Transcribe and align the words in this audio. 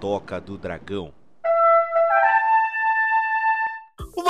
Toca 0.00 0.40
do 0.40 0.56
Dragão. 0.56 1.12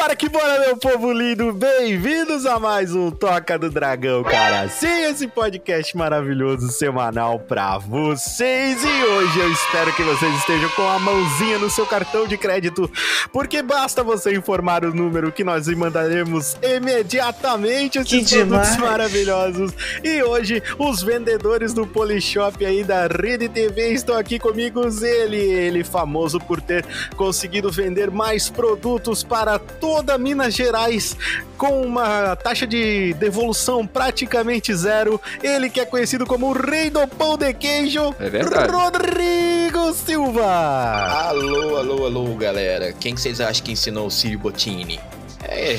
Bora 0.09 0.17
que 0.17 0.29
bora, 0.31 0.61
meu 0.61 0.75
povo 0.79 1.13
lindo! 1.13 1.53
Bem-vindos 1.53 2.47
a 2.47 2.59
mais 2.59 2.95
um 2.95 3.11
Toca 3.11 3.59
do 3.59 3.69
Dragão, 3.69 4.25
cara! 4.25 4.67
Sim, 4.67 5.03
esse 5.03 5.29
podcast 5.29 5.95
maravilhoso 5.95 6.73
semanal 6.73 7.39
pra 7.39 7.77
vocês! 7.77 8.83
E 8.83 9.05
hoje 9.05 9.39
eu 9.39 9.53
espero 9.53 9.93
que 9.93 10.03
vocês 10.03 10.35
estejam 10.37 10.71
com 10.71 10.89
a 10.89 10.99
mãozinha 10.99 11.59
no 11.59 11.69
seu 11.69 11.85
cartão 11.85 12.27
de 12.27 12.39
crédito, 12.39 12.91
porque 13.31 13.61
basta 13.61 14.03
você 14.03 14.35
informar 14.35 14.83
o 14.83 14.95
número 14.95 15.31
que 15.31 15.45
nós 15.45 15.69
mandaremos 15.69 16.57
imediatamente 16.63 17.99
esses 17.99 18.31
Que 18.31 18.37
produtos 18.37 18.71
demais. 18.71 18.77
maravilhosos. 18.79 19.73
E 20.03 20.23
hoje, 20.23 20.63
os 20.79 21.03
vendedores 21.03 21.75
do 21.75 21.87
Polishop 21.87 22.65
aí 22.65 22.83
da 22.83 23.07
Rede 23.09 23.47
TV 23.51 23.93
estão 23.93 24.17
aqui 24.17 24.39
comigo. 24.39 24.81
Ele, 25.03 25.37
ele 25.37 25.85
famoso 25.85 26.41
por 26.41 26.63
ter 26.63 26.83
conseguido 27.15 27.71
vender 27.71 28.11
mais 28.11 28.49
produtos 28.49 29.23
para 29.23 29.59
toda 29.99 30.17
Minas 30.17 30.55
Gerais 30.55 31.17
com 31.57 31.83
uma 31.83 32.37
taxa 32.37 32.65
de 32.67 33.15
devolução 33.15 33.85
praticamente 33.85 34.73
zero. 34.75 35.21
Ele 35.43 35.69
que 35.69 35.81
é 35.81 35.85
conhecido 35.85 36.25
como 36.25 36.47
o 36.47 36.53
rei 36.53 36.89
do 36.89 37.05
pão 37.09 37.37
de 37.37 37.53
queijo, 37.53 38.15
É 38.21 38.31
verdade. 38.31 38.71
Rodrigo 38.73 39.93
Silva. 39.93 40.47
Alô, 40.47 41.77
alô, 41.77 42.05
alô, 42.07 42.35
galera. 42.37 42.93
Quem 42.93 43.13
que 43.15 43.21
vocês 43.21 43.41
acham 43.41 43.65
que 43.65 43.73
ensinou 43.73 44.07
o 44.07 44.11
Círio 44.11 44.39
Bottini? 44.39 45.01
É, 45.43 45.79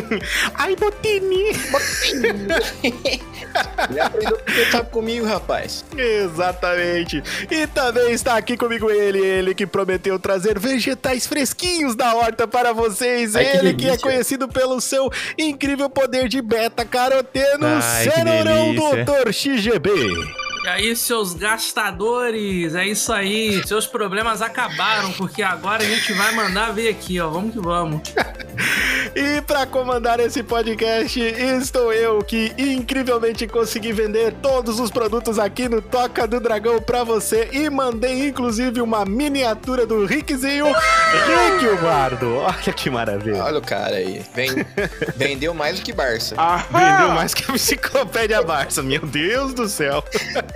Ai, 0.54 0.74
Botini. 0.76 1.50
ele 3.90 4.00
aprendeu 4.00 4.38
tá 4.70 4.82
comigo, 4.82 5.26
rapaz. 5.26 5.84
Exatamente. 5.96 7.22
E 7.50 7.66
também 7.66 8.12
está 8.12 8.36
aqui 8.36 8.56
comigo 8.56 8.90
ele, 8.90 9.18
ele 9.18 9.54
que 9.54 9.66
prometeu 9.66 10.18
trazer 10.18 10.58
vegetais 10.58 11.26
fresquinhos 11.26 11.94
da 11.94 12.14
horta 12.14 12.48
para 12.48 12.72
vocês. 12.72 13.36
Ai, 13.36 13.44
que 13.44 13.56
ele 13.58 13.74
que, 13.74 13.84
é 13.84 13.88
delícia. 13.88 13.98
conhecido 13.98 14.48
pelo 14.48 14.80
seu 14.80 15.10
incrível 15.38 15.90
poder 15.90 16.28
de 16.28 16.40
beta-caroteno, 16.40 17.66
que 17.76 18.10
Cenourão. 18.10 18.74
Doutor 18.74 19.32
XGB. 19.32 19.90
E 20.64 20.68
aí, 20.68 20.96
seus 20.96 21.34
gastadores, 21.34 22.74
é 22.74 22.86
isso 22.86 23.12
aí. 23.12 23.62
Seus 23.66 23.86
problemas 23.86 24.40
acabaram, 24.40 25.12
porque 25.12 25.42
agora 25.42 25.82
a 25.82 25.86
gente 25.86 26.10
vai 26.14 26.32
mandar 26.34 26.72
ver 26.72 26.88
aqui, 26.88 27.20
ó. 27.20 27.28
Vamos 27.28 27.52
que 27.52 27.60
vamos. 27.60 28.00
E 29.16 29.40
para 29.42 29.64
comandar 29.64 30.18
esse 30.18 30.42
podcast, 30.42 31.20
estou 31.20 31.92
eu 31.92 32.18
que 32.24 32.52
incrivelmente 32.58 33.46
consegui 33.46 33.92
vender 33.92 34.32
todos 34.42 34.80
os 34.80 34.90
produtos 34.90 35.38
aqui 35.38 35.68
no 35.68 35.80
Toca 35.80 36.26
do 36.26 36.40
Dragão 36.40 36.80
para 36.80 37.04
você 37.04 37.48
e 37.52 37.70
mandei 37.70 38.26
inclusive 38.28 38.80
uma 38.80 39.04
miniatura 39.04 39.86
do 39.86 40.04
Rickzinho, 40.04 40.66
Rick 40.66 41.66
o 41.66 41.76
Bardo. 41.76 42.34
Olha 42.38 42.72
que 42.72 42.90
maravilha. 42.90 43.44
Olha 43.44 43.58
o 43.58 43.62
cara 43.62 43.96
aí. 43.96 44.20
Vem- 44.34 44.66
vendeu 45.14 45.54
mais 45.54 45.78
do 45.78 45.84
que 45.84 45.92
Barça. 45.92 46.34
Vendeu 46.72 47.10
mais 47.14 47.34
que 47.34 47.48
a 47.48 47.54
enciclopédia 47.54 48.42
Barça, 48.42 48.82
meu 48.82 49.04
Deus 49.06 49.54
do 49.54 49.68
céu. 49.68 50.02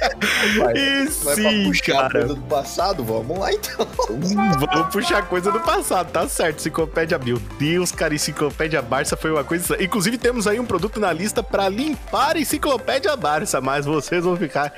Vai, 0.59 0.75
E 0.77 1.05
vai 1.25 1.35
pra 1.37 1.51
sim, 1.51 1.65
puxar 1.65 1.93
cara. 1.93 2.11
coisa 2.11 2.35
do 2.35 2.41
passado? 2.43 3.05
Vamos 3.05 3.39
lá 3.39 3.53
então. 3.53 3.87
Vamos 3.99 4.93
puxar 4.93 5.23
coisa 5.27 5.51
do 5.51 5.61
passado, 5.61 6.11
tá 6.11 6.29
certo. 6.29 6.59
Enciclopédia, 6.59 7.19
meu 7.19 7.39
Deus, 7.59 7.91
cara, 7.91 8.15
enciclopédia 8.15 8.81
Barça 8.81 9.17
foi 9.17 9.31
uma 9.33 9.43
coisa. 9.45 9.83
Inclusive, 9.83 10.17
temos 10.19 10.47
aí 10.47 10.61
um 10.61 10.65
produto 10.65 11.01
na 11.01 11.13
lista 11.13 11.43
pra 11.43 11.69
limpar 11.69 12.37
a 12.37 12.41
enciclopédia 12.41 13.17
Barça, 13.17 13.61
mas 13.61 13.87
vocês 13.87 14.25
vão 14.25 14.37
ficar 14.37 14.73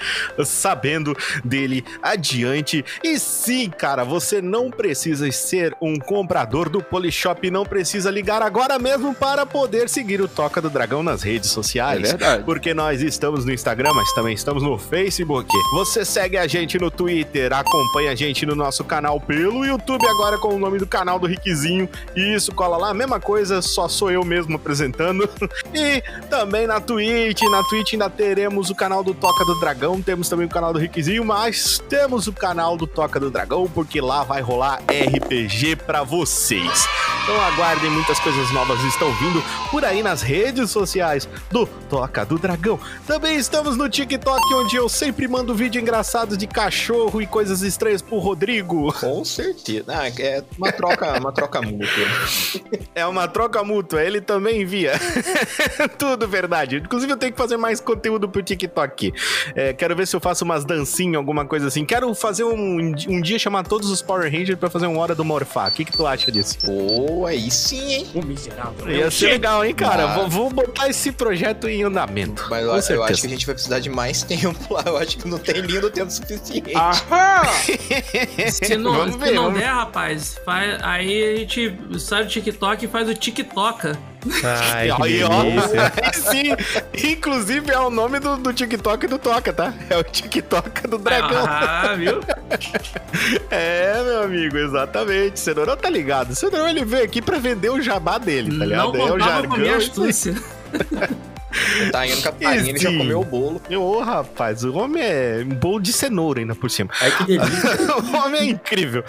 sabendo 0.44 1.16
dele 1.44 1.84
adiante. 2.02 2.84
E 3.04 3.18
sim, 3.18 3.70
cara, 3.70 4.04
você 4.04 4.40
não 4.40 4.70
precisa 4.70 5.30
ser 5.32 5.76
um 5.80 5.98
comprador 5.98 6.68
do 6.68 6.82
Polishop, 6.82 7.50
não 7.50 7.64
precisa 7.64 8.10
ligar 8.10 8.42
agora 8.42 8.78
mesmo 8.78 9.14
para 9.14 9.44
poder 9.44 9.88
seguir 9.88 10.20
o 10.20 10.28
Toca 10.28 10.60
do 10.60 10.70
Dragão 10.70 11.02
nas 11.02 11.22
redes 11.22 11.50
sociais. 11.50 12.04
É 12.04 12.16
verdade. 12.16 12.44
Porque 12.44 12.72
nós 12.72 13.02
estamos 13.02 13.44
no 13.44 13.52
Instagram, 13.52 13.92
mas 13.94 14.12
também 14.12 14.34
estamos 14.34 14.62
no 14.62 14.78
Facebook. 14.78 15.09
Você 15.72 16.04
segue 16.04 16.36
a 16.36 16.46
gente 16.46 16.78
no 16.78 16.90
Twitter, 16.90 17.52
acompanha 17.52 18.12
a 18.12 18.14
gente 18.14 18.44
no 18.46 18.54
nosso 18.54 18.84
canal 18.84 19.20
pelo 19.20 19.64
YouTube, 19.64 20.06
agora 20.06 20.38
com 20.38 20.54
o 20.54 20.58
nome 20.58 20.78
do 20.78 20.86
canal 20.86 21.18
do 21.18 21.26
Rickzinho. 21.26 21.88
E 22.14 22.34
isso, 22.34 22.54
cola 22.54 22.76
lá, 22.76 22.94
mesma 22.94 23.20
coisa, 23.20 23.60
só 23.62 23.88
sou 23.88 24.10
eu 24.10 24.24
mesmo 24.24 24.56
apresentando. 24.56 25.28
E 25.72 26.02
também 26.28 26.66
na 26.66 26.80
Twitch, 26.80 27.42
na 27.42 27.62
Twitch 27.64 27.92
ainda 27.92 28.10
teremos 28.10 28.70
o 28.70 28.74
canal 28.74 29.04
do 29.04 29.14
Toca 29.14 29.44
do 29.44 29.58
Dragão, 29.60 30.02
temos 30.02 30.28
também 30.28 30.46
o 30.46 30.48
canal 30.48 30.72
do 30.72 30.78
Rickzinho, 30.78 31.24
mas 31.24 31.82
temos 31.88 32.26
o 32.26 32.32
canal 32.32 32.76
do 32.76 32.86
Toca 32.86 33.20
do 33.20 33.30
Dragão, 33.30 33.70
porque 33.72 34.00
lá 34.00 34.24
vai 34.24 34.40
rolar 34.40 34.80
RPG 34.88 35.76
pra 35.76 36.02
vocês. 36.02 36.86
Então 37.22 37.40
aguardem, 37.40 37.90
muitas 37.90 38.18
coisas 38.18 38.50
novas 38.52 38.82
estão 38.84 39.12
vindo 39.14 39.42
por 39.70 39.84
aí 39.84 40.02
nas 40.02 40.22
redes 40.22 40.70
sociais 40.70 41.28
do 41.50 41.66
Toca 41.66 42.24
do 42.24 42.38
Dragão. 42.38 42.78
Também 43.06 43.36
estamos 43.36 43.76
no 43.76 43.88
TikTok, 43.88 44.54
onde 44.54 44.76
eu 44.76 44.88
sempre 45.00 45.26
mando 45.26 45.54
vídeo 45.54 45.80
engraçado 45.80 46.36
de 46.36 46.46
cachorro 46.46 47.22
e 47.22 47.26
coisas 47.26 47.62
estranhas 47.62 48.02
pro 48.02 48.18
Rodrigo. 48.18 48.92
Com 48.92 49.24
certeza. 49.24 49.84
Ah, 49.88 50.08
é 50.08 50.44
uma 50.58 50.70
troca, 50.70 51.18
uma 51.18 51.32
troca 51.32 51.62
mútua. 51.62 51.88
É 52.94 53.06
uma 53.06 53.26
troca 53.26 53.64
mútua, 53.64 54.02
ele 54.02 54.20
também 54.20 54.60
envia. 54.60 54.92
Tudo 55.96 56.28
verdade. 56.28 56.76
Inclusive, 56.76 57.10
eu 57.10 57.16
tenho 57.16 57.32
que 57.32 57.38
fazer 57.38 57.56
mais 57.56 57.80
conteúdo 57.80 58.28
pro 58.28 58.42
TikTok. 58.42 59.10
É, 59.54 59.72
quero 59.72 59.96
ver 59.96 60.06
se 60.06 60.14
eu 60.14 60.20
faço 60.20 60.44
umas 60.44 60.66
dancinhas, 60.66 61.16
alguma 61.16 61.46
coisa 61.46 61.68
assim. 61.68 61.86
Quero 61.86 62.14
fazer 62.14 62.44
um, 62.44 62.92
um 63.08 63.22
dia 63.22 63.38
chamar 63.38 63.66
todos 63.66 63.90
os 63.90 64.02
Power 64.02 64.30
Rangers 64.30 64.58
pra 64.58 64.68
fazer 64.68 64.86
um 64.86 64.98
Hora 64.98 65.14
do 65.14 65.24
Morfá. 65.24 65.68
O 65.68 65.70
que, 65.70 65.86
que 65.86 65.92
tu 65.92 66.06
acha 66.06 66.30
disso? 66.30 66.58
Pô, 66.58 67.24
aí 67.24 67.50
sim, 67.50 67.94
hein? 67.94 68.06
O 68.14 68.22
miserável. 68.22 68.90
Ia 68.90 69.10
ser 69.10 69.28
legal, 69.28 69.64
hein, 69.64 69.74
cara? 69.74 70.04
Ah. 70.04 70.16
Vou, 70.18 70.28
vou 70.28 70.50
botar 70.50 70.90
esse 70.90 71.10
projeto 71.10 71.70
em 71.70 71.84
andamento. 71.84 72.46
Mas 72.50 72.90
eu, 72.90 72.96
eu 72.96 73.04
acho 73.04 73.22
que 73.22 73.26
a 73.26 73.30
gente 73.30 73.46
vai 73.46 73.54
precisar 73.54 73.78
de 73.78 73.88
mais 73.88 74.22
tempo 74.30 74.74
lá. 74.74 74.89
Eu 74.90 74.98
acho 74.98 75.16
que 75.18 75.28
não 75.28 75.38
tem 75.38 75.60
lindo 75.60 75.90
tempo 75.90 76.10
suficiente. 76.10 76.72
Se 78.52 78.76
não, 78.76 78.92
Vamos 78.92 79.14
se 79.14 79.20
ver, 79.20 79.32
não 79.32 79.44
vamos- 79.44 79.58
der, 79.60 79.66
rapaz, 79.72 80.36
faz, 80.44 80.78
aí 80.82 81.32
a 81.32 81.36
gente 81.36 81.78
sai 81.98 82.24
do 82.24 82.28
TikTok 82.30 82.84
e 82.84 82.88
faz 82.88 83.08
o 83.08 83.14
TikToka. 83.14 83.98
Ai, 84.44 84.90
que 84.94 85.02
Aí, 85.02 85.22
sim. 86.12 87.08
Inclusive 87.10 87.70
é 87.70 87.78
o 87.78 87.88
nome 87.90 88.20
do, 88.20 88.36
do 88.36 88.52
TikTok 88.52 89.06
do 89.06 89.18
Toca, 89.18 89.50
tá? 89.52 89.72
É 89.88 89.96
o 89.96 90.04
TikTok 90.04 90.86
do 90.88 90.98
dragão. 90.98 91.44
Ah, 91.46 91.94
viu? 91.96 92.20
É, 93.50 94.02
meu 94.04 94.22
amigo, 94.24 94.56
exatamente. 94.56 95.38
Cenourão 95.40 95.76
tá 95.76 95.88
ligado. 95.88 96.34
Cenourão 96.34 96.68
ele 96.68 96.84
veio 96.84 97.04
aqui 97.04 97.20
pra 97.22 97.38
vender 97.38 97.70
o 97.70 97.80
jabá 97.80 98.18
dele, 98.18 98.58
tá 98.58 98.64
ligado? 98.64 98.92
Não 98.92 99.00
é 99.00 99.04
o 99.04 99.12
contava 99.12 99.48
com 99.48 99.56
minha 99.56 99.80
jargão. 99.80 100.04
Astúcia. 101.50 101.92
Tá 101.92 102.06
indo 102.06 102.22
com 102.22 102.28
a 102.28 102.32
farinha, 102.32 102.70
ele 102.70 102.78
já 102.78 102.96
comeu 102.96 103.20
o 103.20 103.24
bolo. 103.24 103.62
Ô, 103.78 104.00
rapaz, 104.00 104.64
o 104.64 104.74
homem 104.76 105.02
é 105.02 105.44
um 105.44 105.54
bolo 105.54 105.80
de 105.80 105.92
cenoura 105.92 106.40
ainda 106.40 106.54
por 106.54 106.70
cima. 106.70 106.90
Ai, 107.00 107.16
que 107.16 107.24
delícia. 107.24 107.70
o 107.96 108.16
homem 108.16 108.40
é 108.40 108.44
incrível. 108.44 109.04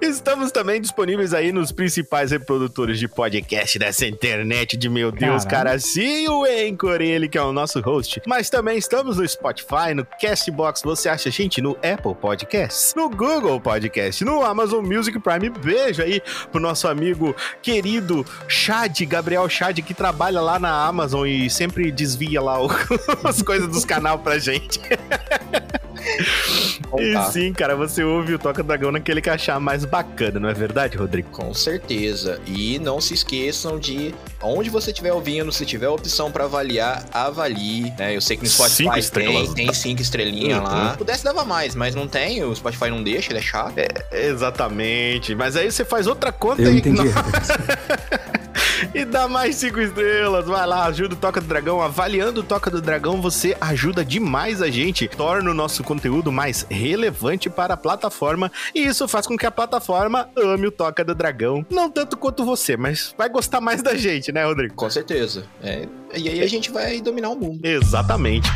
Estamos 0.00 0.50
também 0.52 0.80
disponíveis 0.80 1.32
aí 1.34 1.52
nos 1.52 1.72
principais 1.72 2.30
reprodutores 2.30 2.98
de 2.98 3.08
podcast 3.08 3.78
dessa 3.78 4.06
internet 4.06 4.76
de 4.76 4.88
meu 4.88 5.10
Deus, 5.10 5.44
Caralho. 5.44 5.68
cara. 5.68 5.78
Sim, 5.78 6.28
o 6.28 6.44
Anchor, 6.44 7.00
ele 7.00 7.28
que 7.28 7.38
é 7.38 7.42
o 7.42 7.52
nosso 7.52 7.80
host. 7.80 8.20
Mas 8.26 8.50
também 8.50 8.78
estamos 8.78 9.16
no 9.18 9.28
Spotify, 9.28 9.94
no 9.94 10.04
Castbox. 10.04 10.82
Você 10.82 11.08
acha 11.08 11.28
a 11.28 11.32
gente 11.32 11.60
no 11.60 11.72
Apple 11.76 12.14
Podcasts, 12.20 12.94
no 12.96 13.08
Google 13.08 13.60
Podcast, 13.60 14.24
no 14.24 14.42
Amazon 14.42 14.84
Music 14.84 15.18
Prime. 15.18 15.50
Beijo 15.50 16.02
aí 16.02 16.20
pro 16.50 16.60
nosso 16.60 16.88
amigo 16.88 17.34
querido 17.62 18.24
Chad, 18.46 19.00
Gabriel 19.06 19.48
Chad, 19.48 19.78
que 19.80 19.94
trabalha 19.94 20.40
lá 20.40 20.58
na 20.58 20.86
Amazon 20.86 21.26
e 21.26 21.48
sempre 21.48 21.77
desvia 21.92 22.40
lá 22.40 22.62
o- 22.64 22.68
as 23.24 23.42
coisas 23.42 23.68
dos 23.68 23.84
canal 23.84 24.18
pra 24.18 24.38
gente. 24.38 24.80
E 26.98 27.12
Tá. 27.12 27.30
sim, 27.30 27.52
cara, 27.52 27.76
você 27.76 28.02
ouve 28.02 28.34
o 28.34 28.38
Toca 28.38 28.62
Dragão 28.62 28.90
naquele 28.90 29.20
que 29.20 29.28
achar 29.28 29.60
mais 29.60 29.84
bacana, 29.84 30.40
não 30.40 30.48
é 30.48 30.54
verdade, 30.54 30.96
Rodrigo? 30.96 31.28
Com 31.30 31.52
certeza. 31.52 32.40
E 32.46 32.78
não 32.78 33.00
se 33.00 33.12
esqueçam 33.14 33.78
de 33.78 34.14
onde 34.42 34.70
você 34.70 34.90
estiver 34.90 35.12
ouvindo, 35.12 35.52
se 35.52 35.66
tiver 35.66 35.88
opção 35.88 36.30
pra 36.32 36.44
avaliar, 36.44 37.04
avalie. 37.12 37.92
Né? 37.98 38.16
Eu 38.16 38.20
sei 38.20 38.36
que 38.36 38.44
no 38.44 38.48
Spotify 38.48 39.02
Cinco 39.02 39.10
tem, 39.12 39.54
tem 39.54 39.72
cinco 39.72 40.00
estrelinhas 40.00 40.58
Uhum. 40.58 40.64
lá. 40.64 40.92
Se 40.92 40.98
pudesse 40.98 41.22
dava 41.24 41.44
mais, 41.44 41.74
mas 41.74 41.94
não 41.94 42.08
tem. 42.08 42.42
O 42.42 42.54
Spotify 42.56 42.88
não 42.90 43.02
deixa, 43.02 43.30
ele 43.30 43.38
é 43.40 43.42
chato. 43.42 43.74
Exatamente. 44.10 45.34
Mas 45.34 45.56
aí 45.56 45.70
você 45.70 45.84
faz 45.84 46.06
outra 46.06 46.32
conta 46.32 46.62
Eu 46.62 46.72
e, 46.72 46.78
entendi. 46.78 47.02
e 48.94 49.04
dá 49.04 49.28
mais 49.28 49.56
cinco 49.56 49.80
estrelas. 49.80 50.46
Vai 50.46 50.66
lá, 50.66 50.86
ajuda 50.86 51.14
o 51.14 51.18
Toca 51.18 51.40
do 51.40 51.46
Dragão. 51.46 51.80
Avaliando 51.80 52.40
o 52.40 52.44
Toca 52.44 52.70
do 52.70 52.80
Dragão, 52.80 53.20
você 53.20 53.56
ajuda 53.60 54.04
demais 54.04 54.62
a 54.62 54.70
gente. 54.70 55.08
Torna 55.08 55.50
o 55.50 55.54
nosso 55.54 55.82
conteúdo 55.82 56.30
mais 56.30 56.66
relevante 56.70 57.50
para 57.50 57.74
a 57.74 57.76
plataforma. 57.76 58.50
E 58.74 58.86
isso 58.86 59.06
faz 59.08 59.26
com 59.26 59.36
que 59.36 59.46
a 59.46 59.50
plataforma 59.50 60.28
ame 60.36 60.66
o 60.66 60.70
Toca 60.70 61.04
do 61.04 61.14
Dragão. 61.14 61.64
Não 61.70 61.90
tanto 61.90 62.16
quanto 62.16 62.44
você, 62.44 62.76
mas 62.76 63.14
vai 63.16 63.28
gostar 63.28 63.60
mais 63.60 63.82
da 63.82 63.94
gente, 63.94 64.32
né, 64.32 64.44
Rodrigo? 64.44 64.74
Com 64.74 64.90
certeza. 64.90 65.44
É, 65.62 65.86
E 66.14 66.28
aí 66.28 66.40
a 66.42 66.46
gente 66.46 66.70
vai 66.70 67.00
dominar 67.00 67.30
o 67.30 67.36
mundo. 67.36 67.60
Exatamente. 67.64 68.48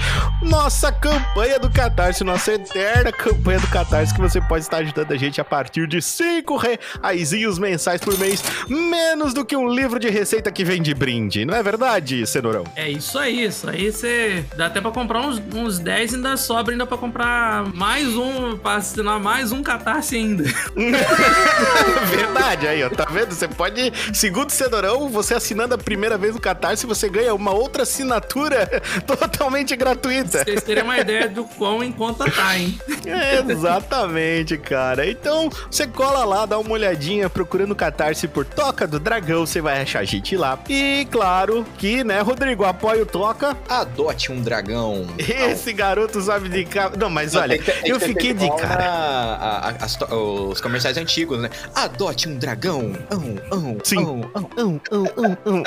Nossa 0.42 0.90
campanha 0.90 1.58
do 1.58 1.70
Catarse, 1.70 2.24
nossa 2.24 2.52
eterna 2.52 3.12
campanha 3.12 3.60
do 3.60 3.68
Catarse, 3.68 4.14
que 4.14 4.20
você 4.20 4.40
pode 4.40 4.64
estar 4.64 4.78
ajudando 4.78 5.12
a 5.12 5.16
gente 5.16 5.40
a 5.40 5.44
partir 5.44 5.86
de 5.86 6.00
5 6.00 6.56
reaisinhos 6.56 7.58
mensais 7.58 8.00
por 8.00 8.18
mês, 8.18 8.42
menos 8.68 9.34
do 9.34 9.44
que 9.44 9.56
um 9.56 9.68
livro 9.68 9.98
de 9.98 10.08
receita 10.08 10.50
que 10.50 10.64
vem 10.64 10.82
de 10.82 10.94
brinde, 10.94 11.44
não 11.44 11.54
é 11.54 11.62
verdade, 11.62 12.26
Cenourão? 12.26 12.64
É 12.74 12.88
isso 12.88 13.18
aí, 13.18 13.44
isso 13.44 13.68
aí 13.68 13.92
você 13.92 14.44
dá 14.56 14.66
até 14.66 14.80
pra 14.80 14.90
comprar 14.90 15.20
uns, 15.20 15.40
uns 15.54 15.78
10 15.78 16.14
ainda 16.14 16.36
sobra 16.36 16.72
ainda 16.72 16.86
pra 16.86 16.96
comprar 16.96 17.64
mais 17.74 18.16
um, 18.16 18.56
pra 18.56 18.76
assinar 18.76 19.20
mais 19.20 19.52
um 19.52 19.62
Catarse 19.62 20.16
ainda. 20.16 20.44
verdade, 22.10 22.66
aí 22.66 22.82
ó, 22.82 22.90
tá 22.90 23.06
vendo? 23.10 23.32
Você 23.32 23.46
pode, 23.46 23.92
segundo 24.12 24.48
o 24.48 24.52
Cenourão, 24.52 25.08
você 25.08 25.34
assinando 25.34 25.74
a 25.74 25.78
primeira 25.78 26.18
vez 26.18 26.34
no 26.34 26.40
Catarse, 26.40 26.86
você 26.86 27.08
ganha 27.08 27.34
uma 27.42 27.52
outra 27.52 27.82
assinatura 27.82 28.66
totalmente 29.06 29.74
gratuita. 29.76 30.44
Vocês 30.44 30.62
terem 30.62 30.82
uma 30.84 30.98
ideia 30.98 31.28
do 31.28 31.44
quão 31.44 31.82
em 31.82 31.90
conta 31.92 32.30
tá, 32.30 32.56
hein? 32.56 32.78
É, 33.04 33.40
exatamente, 33.52 34.56
cara. 34.56 35.08
Então, 35.08 35.50
você 35.70 35.86
cola 35.86 36.24
lá, 36.24 36.46
dá 36.46 36.58
uma 36.58 36.70
olhadinha, 36.72 37.28
procurando 37.28 37.72
o 37.72 37.76
Catarse 37.76 38.28
por 38.28 38.44
Toca 38.44 38.86
do 38.86 38.98
Dragão, 39.00 39.44
você 39.44 39.60
vai 39.60 39.82
achar 39.82 40.00
a 40.00 40.04
gente 40.04 40.36
lá. 40.36 40.58
E, 40.68 41.06
claro, 41.10 41.66
que, 41.78 42.04
né, 42.04 42.20
Rodrigo, 42.20 42.64
apoia 42.64 43.02
o 43.02 43.06
Toca. 43.06 43.56
Adote 43.68 44.30
um 44.30 44.40
dragão. 44.40 45.06
Esse 45.18 45.72
garoto 45.72 46.20
sabe 46.20 46.48
de... 46.48 46.64
Ca... 46.64 46.90
Não, 46.96 47.10
mas 47.10 47.34
olha, 47.34 47.56
Tem 47.56 47.62
que- 47.74 47.82
tem 47.82 47.90
eu 47.90 47.98
fiquei 48.00 48.32
de 48.32 48.48
cara. 48.56 48.84
a- 48.84 49.68
a- 49.70 49.74
as 49.84 49.98
os 50.12 50.60
comerciais 50.60 50.96
antigos, 50.96 51.38
né? 51.40 51.50
Adote 51.74 52.28
um 52.28 52.36
dragão. 52.38 52.92
Ão, 53.10 53.34
ão, 53.50 53.78
Sim. 53.82 53.98
ão, 54.04 54.30
ão. 54.34 54.50
Hum, 54.56 54.80
hum, 54.92 55.04
hum, 55.16 55.36
hum. 55.46 55.62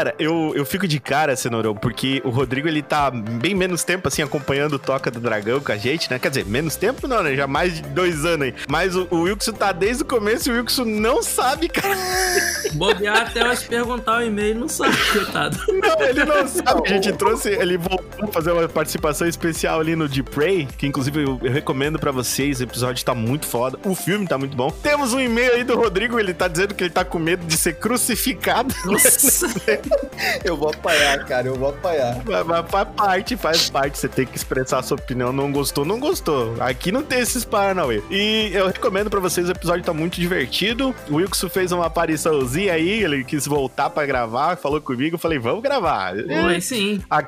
Cara, 0.00 0.14
eu, 0.18 0.54
eu 0.56 0.64
fico 0.64 0.88
de 0.88 0.98
cara, 0.98 1.36
Cenourão, 1.36 1.74
porque 1.74 2.22
o 2.24 2.30
Rodrigo, 2.30 2.66
ele 2.66 2.80
tá 2.80 3.10
bem 3.10 3.54
menos 3.54 3.84
tempo, 3.84 4.08
assim, 4.08 4.22
acompanhando 4.22 4.72
o 4.72 4.78
Toca 4.78 5.10
do 5.10 5.20
Dragão 5.20 5.60
com 5.60 5.72
a 5.72 5.76
gente, 5.76 6.10
né? 6.10 6.18
Quer 6.18 6.30
dizer, 6.30 6.46
menos 6.46 6.74
tempo 6.74 7.06
não, 7.06 7.22
né? 7.22 7.36
Já 7.36 7.46
mais 7.46 7.74
de 7.74 7.82
dois 7.82 8.24
anos 8.24 8.46
aí. 8.46 8.54
Mas 8.66 8.96
o, 8.96 9.06
o 9.10 9.24
Wilkson 9.24 9.52
tá 9.52 9.72
desde 9.72 10.02
o 10.02 10.06
começo 10.06 10.48
e 10.48 10.52
o 10.54 10.56
Wilkson 10.56 10.86
não 10.86 11.22
sabe, 11.22 11.68
cara. 11.68 11.94
Bobear 12.72 13.26
até 13.26 13.42
eu 13.42 13.54
te 13.54 13.68
perguntar 13.68 14.20
o 14.20 14.22
e-mail, 14.22 14.60
não 14.60 14.68
sabe, 14.70 14.96
coitado. 15.12 15.58
Não, 15.68 16.02
ele 16.02 16.24
não 16.24 16.48
sabe. 16.48 16.82
A 16.86 16.92
gente 16.94 17.12
trouxe, 17.12 17.50
ele 17.50 17.76
voltou 17.76 18.24
a 18.24 18.32
fazer 18.32 18.52
uma 18.52 18.66
participação 18.70 19.28
especial 19.28 19.80
ali 19.80 19.94
no 19.94 20.08
Deep 20.08 20.30
Prey, 20.30 20.66
que 20.78 20.86
inclusive 20.86 21.24
eu, 21.24 21.38
eu 21.42 21.52
recomendo 21.52 21.98
pra 21.98 22.10
vocês, 22.10 22.60
o 22.60 22.62
episódio 22.62 23.04
tá 23.04 23.14
muito 23.14 23.44
foda, 23.44 23.78
o 23.84 23.94
filme 23.94 24.26
tá 24.26 24.38
muito 24.38 24.56
bom. 24.56 24.70
Temos 24.70 25.12
um 25.12 25.20
e-mail 25.20 25.52
aí 25.52 25.64
do 25.64 25.76
Rodrigo, 25.76 26.18
ele 26.18 26.32
tá 26.32 26.48
dizendo 26.48 26.74
que 26.74 26.84
ele 26.84 26.90
tá 26.90 27.04
com 27.04 27.18
medo 27.18 27.44
de 27.44 27.58
ser 27.58 27.74
crucificado. 27.74 28.74
Nossa. 28.86 29.50
Eu 30.44 30.56
vou 30.56 30.68
apanhar, 30.68 31.24
cara, 31.24 31.48
eu 31.48 31.54
vou 31.54 31.70
apanhar. 31.70 32.22
Mas, 32.24 32.46
mas 32.46 32.70
faz 32.70 32.88
parte, 32.96 33.36
faz 33.36 33.70
parte. 33.70 33.98
Você 33.98 34.08
tem 34.08 34.26
que 34.26 34.36
expressar 34.36 34.78
a 34.78 34.82
sua 34.82 34.96
opinião. 34.96 35.32
Não 35.32 35.50
gostou, 35.50 35.84
não 35.84 35.98
gostou. 35.98 36.54
Aqui 36.60 36.92
não 36.92 37.02
tem 37.02 37.20
esses 37.20 37.44
Paranauê. 37.44 38.02
E 38.10 38.50
eu 38.52 38.66
recomendo 38.66 39.08
pra 39.08 39.20
vocês, 39.20 39.48
o 39.48 39.52
episódio 39.52 39.84
tá 39.84 39.92
muito 39.92 40.20
divertido. 40.20 40.94
O 41.08 41.16
Wilkson 41.16 41.48
fez 41.48 41.72
uma 41.72 41.86
apariçãozinha 41.86 42.74
aí, 42.74 43.02
ele 43.02 43.24
quis 43.24 43.46
voltar 43.46 43.90
pra 43.90 44.06
gravar, 44.06 44.56
falou 44.56 44.80
comigo, 44.80 45.14
eu 45.14 45.18
falei, 45.18 45.38
vamos 45.38 45.62
gravar. 45.62 46.14
Oi, 46.14 46.60
sim. 46.60 47.02
A, 47.10 47.22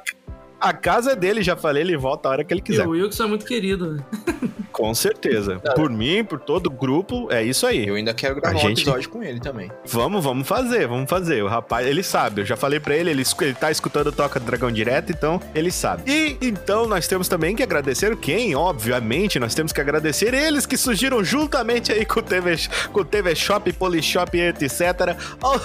a 0.62 0.72
casa 0.72 1.12
é 1.12 1.16
dele, 1.16 1.42
já 1.42 1.56
falei, 1.56 1.82
ele 1.82 1.96
volta 1.96 2.28
a 2.28 2.32
hora 2.32 2.44
que 2.44 2.52
ele 2.52 2.60
E 2.60 2.62
quiser. 2.62 2.86
o 2.86 2.90
Wilson 2.90 3.24
é 3.24 3.26
muito 3.26 3.44
querido. 3.44 4.02
Com 4.72 4.94
certeza. 4.94 5.60
Por 5.76 5.90
mim, 5.90 6.24
por 6.24 6.40
todo 6.40 6.68
o 6.68 6.70
grupo, 6.70 7.28
é 7.30 7.44
isso 7.44 7.66
aí. 7.66 7.86
Eu 7.86 7.94
ainda 7.94 8.14
quero 8.14 8.36
gravar 8.36 8.54
A 8.56 8.58
um 8.58 8.68
gente- 8.68 8.80
episódio 8.80 9.10
com 9.10 9.22
ele 9.22 9.38
também. 9.38 9.70
Vamos, 9.84 10.24
vamos 10.24 10.48
fazer, 10.48 10.88
vamos 10.88 11.10
fazer. 11.10 11.44
O 11.44 11.46
rapaz, 11.46 11.86
ele 11.86 12.02
sabe, 12.02 12.40
eu 12.40 12.46
já 12.46 12.56
falei 12.56 12.80
pra 12.80 12.96
ele, 12.96 13.10
ele, 13.10 13.22
ele 13.42 13.54
tá 13.54 13.70
escutando 13.70 14.06
o 14.06 14.12
Toca 14.12 14.40
do 14.40 14.46
Dragão 14.46 14.72
direto, 14.72 15.12
então 15.12 15.38
ele 15.54 15.70
sabe. 15.70 16.10
E 16.10 16.38
então 16.40 16.86
nós 16.86 17.06
temos 17.06 17.28
também 17.28 17.54
que 17.54 17.62
agradecer 17.62 18.16
quem? 18.16 18.54
Obviamente, 18.56 19.38
nós 19.38 19.54
temos 19.54 19.72
que 19.74 19.80
agradecer 19.80 20.32
eles 20.32 20.64
que 20.64 20.78
surgiram 20.78 21.22
juntamente 21.22 21.92
aí 21.92 22.06
com 22.06 22.20
o 22.20 22.22
TV, 22.22 22.56
com 22.90 23.00
o 23.00 23.04
TV 23.04 23.34
Shop, 23.34 23.70
Polishop, 23.74 24.38
etc. 24.38 24.80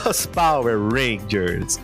Os 0.10 0.26
Power 0.26 0.78
Rangers. 0.92 1.80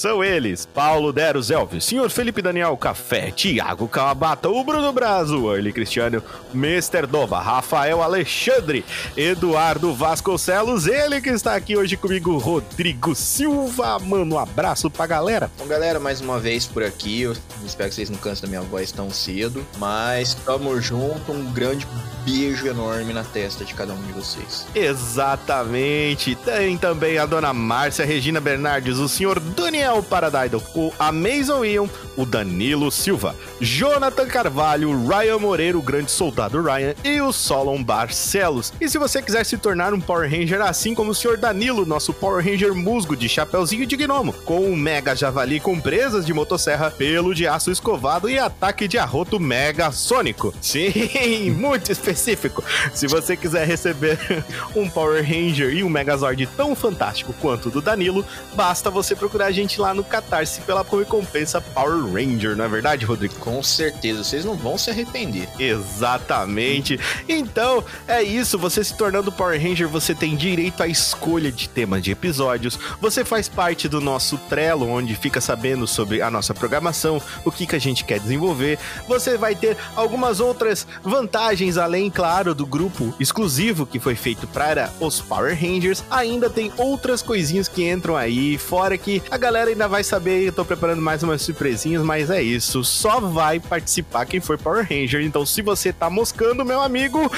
São 0.00 0.24
eles, 0.24 0.64
Paulo 0.64 1.12
Deros 1.12 1.50
Elvis, 1.50 1.84
Senhor 1.84 2.08
Felipe 2.08 2.40
Daniel 2.40 2.74
Café, 2.74 3.30
Tiago 3.30 3.86
Kawabata, 3.86 4.48
o 4.48 4.64
Bruno 4.64 4.90
Brazo, 4.94 5.42
o 5.42 5.54
Early 5.54 5.74
Cristiano, 5.74 6.22
Mr. 6.54 7.06
Doba, 7.06 7.38
Rafael 7.38 8.02
Alexandre, 8.02 8.82
Eduardo 9.14 9.92
Vasconcelos, 9.92 10.86
ele 10.86 11.20
que 11.20 11.28
está 11.28 11.54
aqui 11.54 11.76
hoje 11.76 11.98
comigo, 11.98 12.38
Rodrigo 12.38 13.14
Silva. 13.14 13.98
Mano, 13.98 14.36
um 14.36 14.38
abraço 14.38 14.90
pra 14.90 15.06
galera. 15.06 15.50
Então, 15.54 15.68
galera, 15.68 16.00
mais 16.00 16.22
uma 16.22 16.38
vez 16.38 16.66
por 16.66 16.82
aqui. 16.82 17.20
Eu 17.20 17.36
espero 17.66 17.90
que 17.90 17.96
vocês 17.96 18.08
não 18.08 18.16
cansem 18.16 18.40
da 18.40 18.48
minha 18.48 18.62
voz 18.62 18.90
tão 18.90 19.10
cedo. 19.10 19.66
Mas 19.76 20.32
tamo 20.32 20.80
junto. 20.80 21.30
Um 21.30 21.52
grande 21.52 21.86
beijo 22.24 22.66
enorme 22.66 23.12
na 23.12 23.24
testa 23.24 23.66
de 23.66 23.74
cada 23.74 23.92
um 23.92 24.02
de 24.02 24.12
vocês. 24.12 24.66
Exatamente. 24.74 26.34
Tem 26.36 26.78
também 26.78 27.18
a 27.18 27.26
dona 27.26 27.52
Márcia 27.52 28.06
Regina 28.06 28.40
Bernardes, 28.40 28.96
o 28.96 29.08
senhor 29.08 29.38
Daniel 29.38 29.89
Paradaido, 30.02 30.62
o 30.74 30.92
Amazon 30.98 31.64
Ion, 31.64 31.88
o 32.16 32.24
Danilo 32.24 32.90
Silva, 32.90 33.34
Jonathan 33.60 34.26
Carvalho, 34.26 35.06
Ryan 35.06 35.38
Moreira, 35.38 35.76
o 35.76 35.82
grande 35.82 36.10
soldado 36.10 36.62
Ryan 36.62 36.94
e 37.02 37.20
o 37.20 37.32
Solon 37.32 37.82
Barcelos. 37.82 38.72
E 38.80 38.88
se 38.88 38.98
você 38.98 39.20
quiser 39.20 39.44
se 39.44 39.58
tornar 39.58 39.92
um 39.92 40.00
Power 40.00 40.30
Ranger 40.30 40.60
assim 40.60 40.94
como 40.94 41.10
o 41.10 41.14
senhor 41.14 41.36
Danilo, 41.36 41.84
nosso 41.84 42.12
Power 42.12 42.44
Ranger 42.44 42.74
musgo 42.74 43.16
de 43.16 43.28
chapeuzinho 43.28 43.86
de 43.86 43.96
gnomo, 43.96 44.32
com 44.32 44.60
um 44.60 44.76
mega 44.76 45.14
javali 45.14 45.58
com 45.58 45.80
presas 45.80 46.24
de 46.24 46.32
motosserra, 46.32 46.90
pelo 46.90 47.34
de 47.34 47.46
aço 47.46 47.70
escovado 47.70 48.28
e 48.28 48.38
ataque 48.38 48.86
de 48.86 48.98
arroto 48.98 49.40
mega 49.40 49.90
sônico. 49.90 50.54
Sim, 50.60 51.50
muito 51.56 51.90
específico. 51.90 52.62
Se 52.94 53.06
você 53.06 53.36
quiser 53.36 53.66
receber 53.66 54.18
um 54.76 54.88
Power 54.88 55.22
Ranger 55.22 55.74
e 55.74 55.82
um 55.82 55.88
Megazord 55.88 56.46
tão 56.56 56.76
fantástico 56.76 57.34
quanto 57.40 57.68
o 57.68 57.70
do 57.70 57.80
Danilo, 57.80 58.24
basta 58.54 58.90
você 58.90 59.16
procurar 59.16 59.46
a 59.46 59.52
gente 59.52 59.79
lá 59.80 59.94
no 59.94 60.04
Catarse 60.04 60.60
pela 60.60 60.82
recompensa 60.82 61.60
Power 61.60 62.04
Ranger, 62.12 62.56
não 62.56 62.64
é 62.64 62.68
verdade, 62.68 63.04
Rodrigo? 63.04 63.34
Com 63.36 63.62
certeza, 63.62 64.22
vocês 64.22 64.44
não 64.44 64.54
vão 64.54 64.76
se 64.76 64.90
arrepender. 64.90 65.48
Exatamente. 65.58 67.00
Então, 67.28 67.82
é 68.06 68.22
isso. 68.22 68.58
Você 68.58 68.84
se 68.84 68.94
tornando 68.94 69.32
Power 69.32 69.60
Ranger, 69.60 69.88
você 69.88 70.14
tem 70.14 70.36
direito 70.36 70.82
à 70.82 70.86
escolha 70.86 71.50
de 71.50 71.68
temas 71.68 72.02
de 72.02 72.10
episódios. 72.10 72.78
Você 73.00 73.24
faz 73.24 73.48
parte 73.48 73.88
do 73.88 74.00
nosso 74.00 74.36
Trello, 74.48 74.88
onde 74.88 75.14
fica 75.16 75.40
sabendo 75.40 75.86
sobre 75.86 76.20
a 76.20 76.30
nossa 76.30 76.52
programação, 76.52 77.20
o 77.44 77.50
que, 77.50 77.66
que 77.66 77.76
a 77.76 77.80
gente 77.80 78.04
quer 78.04 78.20
desenvolver. 78.20 78.78
Você 79.08 79.38
vai 79.38 79.54
ter 79.54 79.76
algumas 79.96 80.40
outras 80.40 80.86
vantagens, 81.02 81.78
além, 81.78 82.10
claro, 82.10 82.54
do 82.54 82.66
grupo 82.66 83.14
exclusivo 83.18 83.86
que 83.86 83.98
foi 83.98 84.14
feito 84.14 84.46
para 84.46 84.92
os 85.00 85.20
Power 85.20 85.58
Rangers. 85.58 86.04
Ainda 86.10 86.50
tem 86.50 86.70
outras 86.76 87.22
coisinhas 87.22 87.68
que 87.68 87.88
entram 87.88 88.16
aí, 88.16 88.58
fora 88.58 88.98
que 88.98 89.22
a 89.30 89.38
galera 89.38 89.69
ainda 89.70 89.88
vai 89.88 90.04
saber. 90.04 90.46
Eu 90.46 90.52
tô 90.52 90.64
preparando 90.64 91.02
mais 91.02 91.22
umas 91.22 91.42
surpresinhas, 91.42 92.02
mas 92.02 92.30
é 92.30 92.42
isso. 92.42 92.84
Só 92.84 93.20
vai 93.20 93.58
participar 93.58 94.26
quem 94.26 94.40
for 94.40 94.58
Power 94.58 94.86
Ranger. 94.88 95.22
Então, 95.22 95.44
se 95.44 95.62
você 95.62 95.92
tá 95.92 96.08
moscando, 96.10 96.64
meu 96.64 96.80
amigo, 96.80 97.30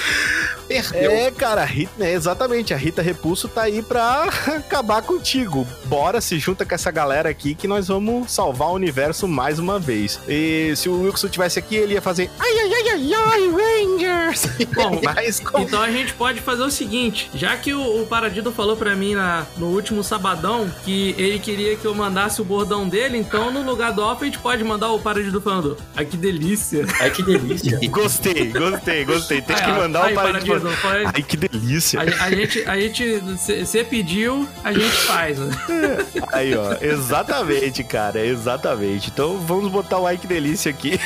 Perdeu. 0.69 1.11
é, 1.11 1.31
cara, 1.31 1.63
a 1.63 1.65
Rita, 1.65 2.05
é, 2.05 2.13
exatamente. 2.13 2.73
A 2.75 2.77
Rita 2.77 3.03
Repulso 3.03 3.49
tá 3.49 3.63
aí 3.63 3.83
pra 3.83 4.25
acabar 4.57 5.03
contigo. 5.03 5.67
Bora, 5.85 6.21
se 6.21 6.39
junta 6.39 6.65
com 6.65 6.75
essa 6.75 6.91
galera 6.91 7.29
aqui 7.29 7.55
que 7.55 7.69
nós 7.69 7.89
vamos 7.89 8.31
salvar 8.33 8.69
o 8.69 8.75
universo 8.75 9.29
mais 9.29 9.59
uma 9.59 9.79
vez. 9.79 10.21
E 10.29 10.75
se 10.77 10.89
o 10.89 11.03
Wilson 11.03 11.29
tivesse 11.29 11.59
aqui, 11.59 11.77
ele 11.77 11.95
ia 11.95 12.03
fazer 12.03 12.31
ai, 12.39 12.59
ai, 12.59 12.73
ai, 12.73 12.89
ai, 12.91 13.15
ai, 13.15 13.51
Rangers. 13.51 14.47
Bom, 14.75 15.01
Mas 15.05 15.41
como... 15.41 15.65
Então 15.65 15.81
a 15.81 15.91
gente 15.91 16.15
pode 16.15 16.41
fazer 16.41 16.63
o 16.63 16.71
seguinte, 16.71 17.31
já 17.35 17.57
que 17.57 17.75
o, 17.75 18.03
o 18.03 18.07
Paradido 18.07 18.53
falou 18.53 18.77
pra 18.77 18.95
mim 18.95 19.15
na, 19.15 19.47
no 19.57 19.67
último 19.67 20.03
sabadão 20.03 20.71
que 20.85 21.15
ele 21.19 21.39
queria 21.39 21.77
que 21.77 21.85
eu 21.85 21.95
mandasse 21.95 22.22
o 22.41 22.45
bordão 22.45 22.89
dele, 22.89 23.19
então 23.19 23.51
no 23.51 23.63
lugar 23.63 23.93
do 23.93 24.03
off 24.03 24.23
a 24.23 24.25
gente 24.25 24.39
pode 24.39 24.63
mandar 24.65 24.91
o 24.91 24.99
Paradido 25.01 25.41
falando, 25.41 25.77
ai 25.97 26.05
que 26.05 26.17
delícia. 26.17 26.85
Ai, 27.01 27.11
que 27.11 27.23
delícia. 27.23 27.79
Gostei, 27.91 28.47
gostei, 28.53 29.05
gostei. 29.05 29.41
Tem 29.43 29.57
Aí, 29.57 29.63
que 29.63 29.73
mandar 29.73 30.05
aí, 30.05 30.13
o 30.17 30.77
foi- 30.77 31.05
Ai, 31.07 31.23
que 31.23 31.37
delícia. 31.37 32.01
A, 32.01 32.25
a 32.25 32.31
gente, 32.31 32.63
a 32.67 32.79
gente, 32.79 33.19
você 33.65 33.85
pediu, 33.85 34.49
a 34.65 34.73
gente 34.73 34.91
faz. 34.91 35.39
né? 35.39 35.51
Aí, 36.33 36.55
ó, 36.57 36.77
exatamente, 36.81 37.83
cara, 37.85 38.25
exatamente. 38.25 39.11
Então 39.11 39.39
vamos 39.39 39.71
botar 39.71 39.99
o 39.99 40.07
ai 40.07 40.17
que 40.17 40.27
delícia 40.27 40.71
aqui 40.71 40.99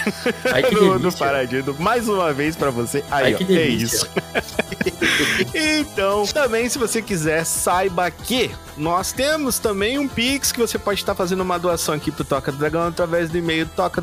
Ai, 0.52 0.62
que 0.62 0.74
no, 0.76 0.92
no 0.94 0.98
delícia. 0.98 1.18
paradinho 1.18 1.62
do 1.62 1.74
mais 1.80 2.08
uma 2.08 2.32
vez 2.32 2.54
pra 2.56 2.70
você. 2.70 3.04
Aí, 3.10 3.26
Ai, 3.26 3.34
ó, 3.34 3.38
que 3.38 3.44
é 3.44 3.46
delícia. 3.46 3.96
isso. 3.96 4.08
então, 5.54 6.26
também 6.26 6.68
se 6.68 6.78
você 6.78 7.00
quiser, 7.02 7.44
saiba 7.44 8.10
que 8.10 8.50
nós 8.76 9.12
temos 9.12 9.58
também 9.58 9.98
um 9.98 10.06
Pix 10.06 10.52
que 10.52 10.60
você 10.60 10.78
pode 10.78 11.00
estar 11.00 11.14
fazendo 11.14 11.40
uma 11.40 11.58
doação 11.58 11.94
aqui 11.94 12.10
pro 12.10 12.24
Toca 12.24 12.52
do 12.52 12.58
Dragão 12.58 12.86
através 12.86 13.30
do 13.30 13.38
e-mail 13.38 13.66
toca 13.74 14.00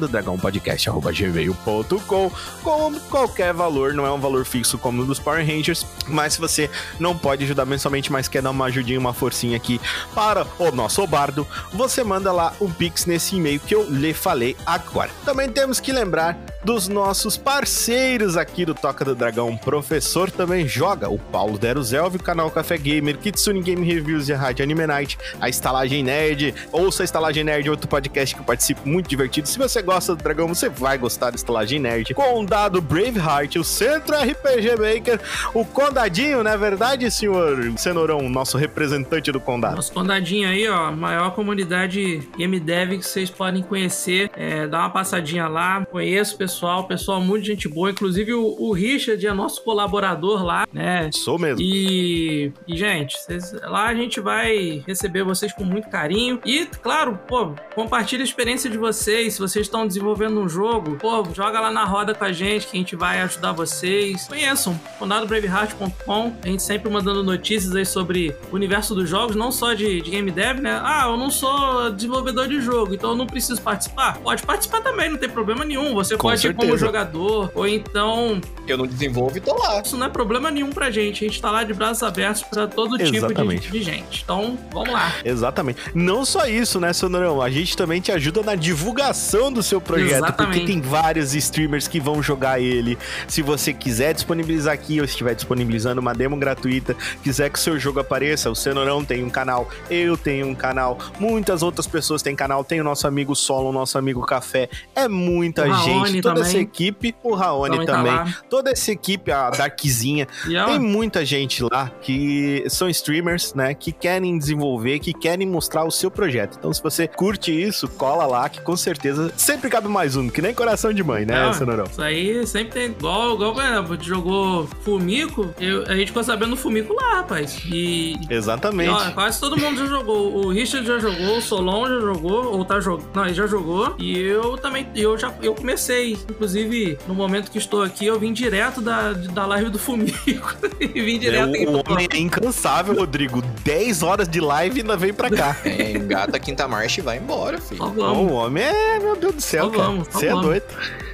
com 2.63 2.99
qualquer 3.09 3.53
valor, 3.53 3.93
não 3.93 4.05
é 4.05 4.11
um 4.11 4.19
valor 4.19 4.45
fixo 4.45 4.77
como 4.77 4.97
no 4.99 5.05
dos 5.05 5.19
Power 5.19 5.45
Rangers, 5.45 5.85
mas 6.07 6.33
se 6.33 6.39
você 6.39 6.69
não 6.99 7.17
pode 7.17 7.43
ajudar 7.43 7.65
mensalmente, 7.65 8.11
mas 8.11 8.27
quer 8.27 8.41
dar 8.41 8.51
uma 8.51 8.65
ajudinha, 8.65 8.99
uma 8.99 9.13
forcinha 9.13 9.57
aqui 9.57 9.79
para 10.15 10.45
o 10.57 10.71
nosso 10.71 11.05
bardo, 11.05 11.47
você 11.71 12.03
manda 12.03 12.31
lá 12.31 12.53
um 12.59 12.71
Pix 12.71 13.05
nesse 13.05 13.35
e-mail 13.35 13.59
que 13.59 13.75
eu 13.75 13.89
lhe 13.89 14.13
falei 14.13 14.57
agora. 14.65 15.11
Também 15.23 15.49
temos 15.49 15.79
que 15.79 15.91
lembrar 15.91 16.37
dos 16.63 16.87
nossos 16.87 17.37
parceiros 17.37 18.37
aqui 18.37 18.65
do 18.65 18.73
Toca 18.73 19.03
do 19.03 19.13
Dragão. 19.13 19.57
Professor 19.57 20.31
também 20.31 20.67
joga, 20.67 21.09
o 21.09 21.19
Paulo 21.19 21.57
Deruzelvi, 21.57 22.17
o 22.17 22.23
canal 22.23 22.49
Café 22.49 22.77
Gamer, 22.77 23.17
Kitsune 23.17 23.61
Game 23.61 23.85
Reviews 23.85 24.29
e 24.29 24.33
a 24.33 24.37
Rádio 24.37 24.63
Anime 24.63 24.87
Night, 24.87 25.17
a 25.39 25.49
Estalagem 25.49 26.03
Nerd, 26.03 26.53
ouça 26.71 27.03
a 27.03 27.05
Estalagem 27.05 27.43
Nerd, 27.43 27.69
outro 27.69 27.87
podcast 27.87 28.33
que 28.33 28.41
eu 28.41 28.45
participo, 28.45 28.87
muito 28.87 29.09
divertido. 29.09 29.47
Se 29.47 29.57
você 29.57 29.81
gosta 29.81 30.15
do 30.15 30.23
Dragão, 30.23 30.47
você 30.47 30.69
vai 30.69 30.97
gostar 30.97 31.31
da 31.31 31.35
Estalagem 31.35 31.79
Nerd. 31.79 32.13
Condado 32.13 32.81
Braveheart, 32.81 33.55
o 33.57 33.63
Centro 33.63 34.15
RPG 34.15 34.75
Maker, 34.77 35.19
o 35.53 35.65
Condadinho, 35.65 36.43
não 36.43 36.51
é 36.51 36.57
verdade, 36.57 37.09
senhor 37.11 37.73
Cenourão, 37.77 38.29
nosso 38.29 38.57
representante 38.57 39.31
do 39.31 39.39
Condado? 39.39 39.75
Nosso 39.75 39.91
condadinho 39.91 40.47
aí, 40.47 40.67
ó, 40.67 40.91
maior 40.91 41.31
comunidade 41.31 42.27
game 42.37 42.59
dev 42.59 42.91
que 42.99 43.03
vocês 43.03 43.29
podem 43.29 43.63
conhecer. 43.63 44.29
É, 44.35 44.67
dá 44.67 44.79
uma 44.79 44.89
passadinha 44.89 45.47
lá, 45.47 45.85
conheço 45.85 46.35
o 46.35 46.37
pessoal, 46.53 46.83
pessoal 46.85 47.21
muito 47.21 47.45
gente 47.45 47.67
boa. 47.67 47.89
Inclusive 47.89 48.33
o, 48.33 48.55
o 48.59 48.71
Richard 48.73 49.25
é 49.25 49.33
nosso 49.33 49.63
colaborador 49.63 50.43
lá, 50.43 50.67
né? 50.71 51.09
Sou 51.11 51.39
mesmo. 51.39 51.59
E, 51.61 52.51
e, 52.67 52.77
gente, 52.77 53.17
vocês- 53.17 53.53
lá 53.63 53.87
a 53.87 53.93
gente 53.95 54.19
vai 54.19 54.83
receber 54.87 55.23
vocês 55.23 55.51
com 55.51 55.63
muito 55.63 55.89
carinho. 55.89 56.39
E, 56.45 56.65
claro, 56.81 57.19
pô, 57.27 57.53
compartilha 57.75 58.21
a 58.21 58.25
experiência 58.25 58.69
de 58.69 58.77
vocês. 58.77 59.33
Se 59.33 59.39
vocês 59.39 59.65
estão 59.65 59.87
desenvolvendo 59.87 60.39
um 60.39 60.47
jogo, 60.47 60.97
pô, 60.97 61.23
joga 61.33 61.59
lá 61.59 61.71
na 61.71 61.83
roda 61.85 62.13
com 62.13 62.23
a 62.23 62.31
gente 62.31 62.67
que 62.67 62.77
a 62.77 62.79
gente 62.79 62.95
vai 62.95 63.21
ajudar 63.21 63.51
vocês. 63.51 64.27
Conheçam, 64.27 64.79
condadobraveheart.com. 64.99 66.33
A 66.43 66.47
gente 66.47 66.63
sempre 66.63 66.89
mandando 66.89 67.23
notícias 67.23 67.75
aí 67.75 67.85
sobre 67.85 68.35
o 68.51 68.55
universo 68.55 68.93
dos 68.95 69.09
jogos, 69.09 69.35
não 69.35 69.51
só 69.51 69.73
de, 69.73 70.01
de 70.01 70.11
game 70.11 70.29
dev, 70.31 70.59
né? 70.59 70.79
Ah, 70.83 71.07
eu 71.09 71.17
não 71.17 71.29
sou 71.29 71.91
desenvolvedor 71.91 72.47
de 72.47 72.61
jogo, 72.61 72.93
então 72.93 73.11
eu 73.11 73.15
não 73.15 73.25
preciso 73.27 73.61
participar. 73.61 74.17
Pode 74.19 74.43
participar 74.43 74.81
também, 74.81 75.09
não 75.09 75.17
tem 75.17 75.29
problema 75.29 75.65
nenhum. 75.65 75.93
Você 75.95 76.15
Com 76.15 76.27
pode 76.29 76.41
ir 76.51 76.53
como 76.55 76.67
certeza. 76.69 76.85
jogador, 76.85 77.51
ou 77.55 77.67
então 77.67 78.39
Eu 78.67 78.77
não 78.77 78.85
desenvolvo 78.87 79.37
e 79.37 79.41
tô 79.41 79.55
lá. 79.57 79.81
isso 79.81 79.97
não 79.97 80.05
é 80.07 80.09
problema 80.09 80.49
nenhum 80.51 80.69
pra 80.71 80.89
gente. 80.91 81.25
A 81.25 81.27
gente 81.27 81.41
tá 81.41 81.51
lá 81.51 81.63
de 81.63 81.73
braços 81.73 82.03
abertos 82.03 82.43
pra 82.43 82.67
todo 82.67 82.97
tipo 82.97 83.11
de, 83.11 83.17
Exatamente. 83.17 83.71
de 83.71 83.81
gente. 83.83 84.21
Então, 84.23 84.57
vamos 84.71 84.91
lá. 84.91 85.13
Exatamente. 85.23 85.79
Não 85.93 86.23
só 86.25 86.45
isso, 86.47 86.79
né, 86.79 86.93
Sonorão? 86.93 87.41
A 87.41 87.49
gente 87.49 87.75
também 87.75 87.99
te 88.01 88.11
ajuda 88.11 88.41
na 88.43 88.55
divulgação 88.55 89.51
do 89.51 89.61
seu 89.63 89.79
projeto, 89.81 90.23
Exatamente. 90.23 90.59
porque 90.59 90.71
tem 90.73 90.81
vários 90.81 91.33
streamers 91.35 91.87
que 91.87 91.99
vão 91.99 92.21
jogar 92.21 92.59
ele. 92.59 92.97
Se 93.27 93.41
você 93.41 93.73
quiser 93.73 94.13
disponibilizar 94.13 94.73
aqui, 94.73 94.99
ou 94.99 95.05
estiver 95.05 95.33
disponibilizando 95.35 95.99
uma 96.01 96.13
demo 96.13 96.37
gratuita, 96.37 96.95
quiser 97.23 97.49
que 97.49 97.57
o 97.57 97.61
seu 97.61 97.79
jogo 97.79 97.99
apareça, 97.99 98.49
o 98.49 98.55
Sonorão 98.55 99.03
tem 99.03 99.23
um 99.23 99.29
canal, 99.29 99.67
eu 99.89 100.15
tenho 100.17 100.47
um 100.47 100.55
canal, 100.55 100.97
muitas 101.19 101.63
outras 101.63 101.87
pessoas 101.87 102.21
têm 102.21 102.35
canal, 102.35 102.63
tem 102.63 102.79
o 102.79 102.83
nosso 102.83 103.07
amigo 103.07 103.35
Solo, 103.35 103.69
o 103.69 103.73
nosso 103.73 103.97
amigo 103.97 104.21
Café, 104.25 104.69
é 104.95 105.07
muita 105.07 105.65
O 105.65 105.71
Raoni 105.71 106.05
gente, 106.11 106.21
toda 106.33 106.45
também. 106.45 106.49
essa 106.49 106.57
equipe, 106.59 107.15
o 107.23 107.33
Raoni 107.33 107.71
Também 107.71 107.87
tá 107.87 107.93
também, 107.97 108.11
lá. 108.13 108.33
toda 108.49 108.71
essa 108.71 108.91
equipe, 108.91 109.31
a 109.31 109.49
Darkzinha, 109.49 110.27
E 110.47 110.65
tem 110.65 110.79
muita 110.79 111.25
gente 111.25 111.63
lá 111.63 111.91
que 112.01 112.63
são 112.69 112.89
streamers, 112.89 113.53
né? 113.53 113.73
Que 113.73 113.91
querem 113.91 114.37
desenvolver, 114.37 114.99
que 114.99 115.13
querem 115.13 115.47
mostrar 115.47 115.83
o 115.85 115.91
seu 115.91 116.09
projeto. 116.11 116.57
Então, 116.59 116.73
se 116.73 116.81
você 116.81 117.07
curte 117.07 117.51
isso, 117.51 117.87
cola 117.87 118.25
lá, 118.25 118.49
que 118.49 118.61
com 118.61 118.75
certeza 118.75 119.31
sempre 119.37 119.69
cabe 119.69 119.87
mais 119.87 120.15
um, 120.15 120.29
que 120.29 120.41
nem 120.41 120.53
coração 120.53 120.93
de 120.93 121.03
mãe, 121.03 121.25
né, 121.25 121.49
É. 121.49 121.53
Sonorão? 121.53 121.85
isso 121.85 122.01
aí 122.01 122.45
sempre 122.47 122.73
tem. 122.73 122.85
Igual, 122.91 123.33
igual 123.35 123.53
por 123.53 123.63
exemplo, 123.63 123.97
jogou 124.01 124.67
Fumico, 124.83 125.53
eu- 125.59 125.83
a 125.87 125.95
gente 125.95 126.07
ficou 126.07 126.23
sabendo 126.23 126.51
do 126.51 126.57
Fumico 126.57 126.93
lá, 126.93 127.15
rapaz. 127.17 127.59
E. 127.65 128.13
e, 128.29 128.33
Exatamente. 128.33 128.89
ó, 128.89 129.11
quase 129.11 129.39
todo 129.39 129.57
mundo 129.57 129.77
já 129.77 129.85
jogou. 129.85 130.35
O 130.45 130.49
Richard 130.49 130.85
já 130.87 130.99
jogou, 130.99 131.37
o 131.37 131.41
Solon 131.41 131.87
já 131.87 131.99
jogou, 131.99 132.45
ou 132.53 132.65
tá 132.65 132.79
jogando. 132.79 133.09
Não, 133.13 133.25
ele 133.25 133.33
já 133.33 133.47
jogou. 133.47 133.95
E 133.97 134.17
eu 134.19 134.57
também. 134.57 134.87
Eu 134.95 135.17
já 135.17 135.33
eu 135.41 135.53
comecei. 135.55 136.17
Inclusive, 136.29 136.97
no 137.07 137.13
momento 137.13 137.51
que 137.51 137.57
estou 137.57 137.81
aqui, 137.83 138.05
eu 138.05 138.19
vim 138.19 138.33
direto 138.33 138.81
da, 138.81 139.13
da 139.13 139.45
live 139.45 139.69
do 139.69 139.79
Fumico. 139.79 140.55
e 140.79 140.87
vim 141.01 141.15
É, 141.15 141.19
direto 141.19 141.49
aqui 141.55 141.65
o, 141.65 141.71
o 141.71 141.91
homem 141.91 142.07
é 142.11 142.17
incansável, 142.17 142.95
Rodrigo. 142.95 143.41
10 143.63 144.03
horas 144.03 144.27
de 144.27 144.39
live 144.39 144.77
e 144.77 144.81
ainda 144.81 144.97
vem 144.97 145.13
pra 145.13 145.29
cá. 145.29 145.57
É, 145.73 145.91
engata 145.91 146.37
a 146.37 146.39
quinta 146.39 146.67
marcha 146.67 146.99
e 146.99 147.03
vai 147.03 147.17
embora, 147.17 147.59
filho. 147.59 147.77
Só 147.77 147.89
vamos. 147.89 148.31
o 148.31 148.35
homem 148.35 148.63
é, 148.63 148.99
meu 148.99 149.15
Deus 149.15 149.35
do 149.35 149.41
céu, 149.41 149.65
Só 149.65 149.71
cara. 149.71 149.83
vamos, 149.83 150.07
Você 150.09 150.27
é 150.27 150.31
doido. 150.31 150.65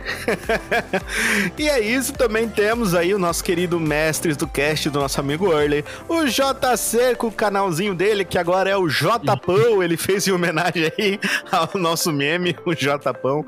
e 1.58 1.70
é 1.70 1.80
isso, 1.80 2.14
também 2.14 2.48
temos 2.48 2.96
aí 2.96 3.14
o 3.14 3.20
nosso 3.20 3.44
querido 3.44 3.80
mestres 3.80 4.36
do 4.36 4.48
cast 4.48 4.90
do 4.90 5.00
nosso 5.00 5.20
amigo 5.20 5.52
Early, 5.52 5.86
o 6.08 6.26
JC 6.26 7.16
com 7.18 7.28
o 7.28 7.32
canalzinho 7.32 7.94
dele, 7.94 8.26
que 8.26 8.38
agora 8.38 8.70
é 8.70 8.78
o 8.78 8.90
Jpão, 8.90 9.84
ele 9.84 9.98
fez 9.98 10.28
em 10.28 10.32
homenagem 10.32 10.92
aí 10.98 11.20
ao 11.52 11.70
nosso 11.80 12.12
meme, 12.12 12.56
o 12.66 12.74
Jpão, 12.74 13.46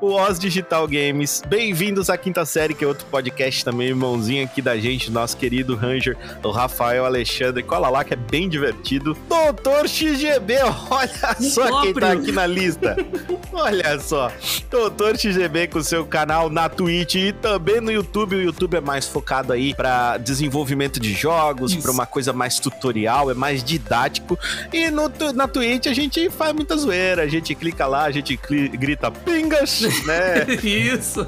o 0.00 0.12
Oz 0.12 0.38
Digital 0.38 0.86
Games, 0.92 1.42
bem-vindos 1.48 2.10
à 2.10 2.18
quinta 2.18 2.44
série, 2.44 2.74
que 2.74 2.84
é 2.84 2.86
outro 2.86 3.06
podcast 3.06 3.64
também, 3.64 3.88
irmãozinho 3.88 4.44
aqui 4.44 4.60
da 4.60 4.76
gente, 4.76 5.10
nosso 5.10 5.34
querido 5.38 5.74
Ranger, 5.74 6.18
o 6.42 6.50
Rafael 6.50 7.06
Alexandre, 7.06 7.62
cola 7.62 7.88
lá 7.88 8.04
que 8.04 8.12
é 8.12 8.16
bem 8.16 8.46
divertido, 8.46 9.16
Doutor 9.26 9.88
XGB, 9.88 10.58
olha 10.90 11.36
só 11.40 11.80
quem 11.80 11.94
tá 11.94 12.12
aqui 12.12 12.30
na 12.30 12.46
lista, 12.46 12.94
olha 13.54 13.98
só, 13.98 14.30
Doutor 14.70 15.16
XGB 15.16 15.68
com 15.68 15.82
seu 15.82 16.04
canal 16.04 16.50
na 16.50 16.68
Twitch 16.68 17.14
e 17.14 17.32
também 17.32 17.80
no 17.80 17.90
YouTube. 17.90 18.36
O 18.36 18.42
YouTube 18.42 18.76
é 18.76 18.80
mais 18.80 19.06
focado 19.06 19.52
aí 19.52 19.74
pra 19.74 20.18
desenvolvimento 20.18 21.00
de 21.00 21.14
jogos, 21.14 21.74
pra 21.74 21.90
uma 21.90 22.06
coisa 22.06 22.32
mais 22.32 22.58
tutorial, 22.58 23.30
é 23.30 23.34
mais 23.34 23.64
didático. 23.64 24.38
E 24.72 24.90
no, 24.90 25.10
na 25.34 25.48
Twitch 25.48 25.86
a 25.86 25.94
gente 25.94 26.28
faz 26.28 26.52
muita 26.52 26.76
zoeira, 26.76 27.22
a 27.22 27.28
gente 27.28 27.54
clica 27.54 27.86
lá, 27.86 28.04
a 28.04 28.10
gente 28.10 28.38
grita 28.74 29.10
pingas, 29.10 29.80
né? 30.04 30.46
Isso. 30.78 31.26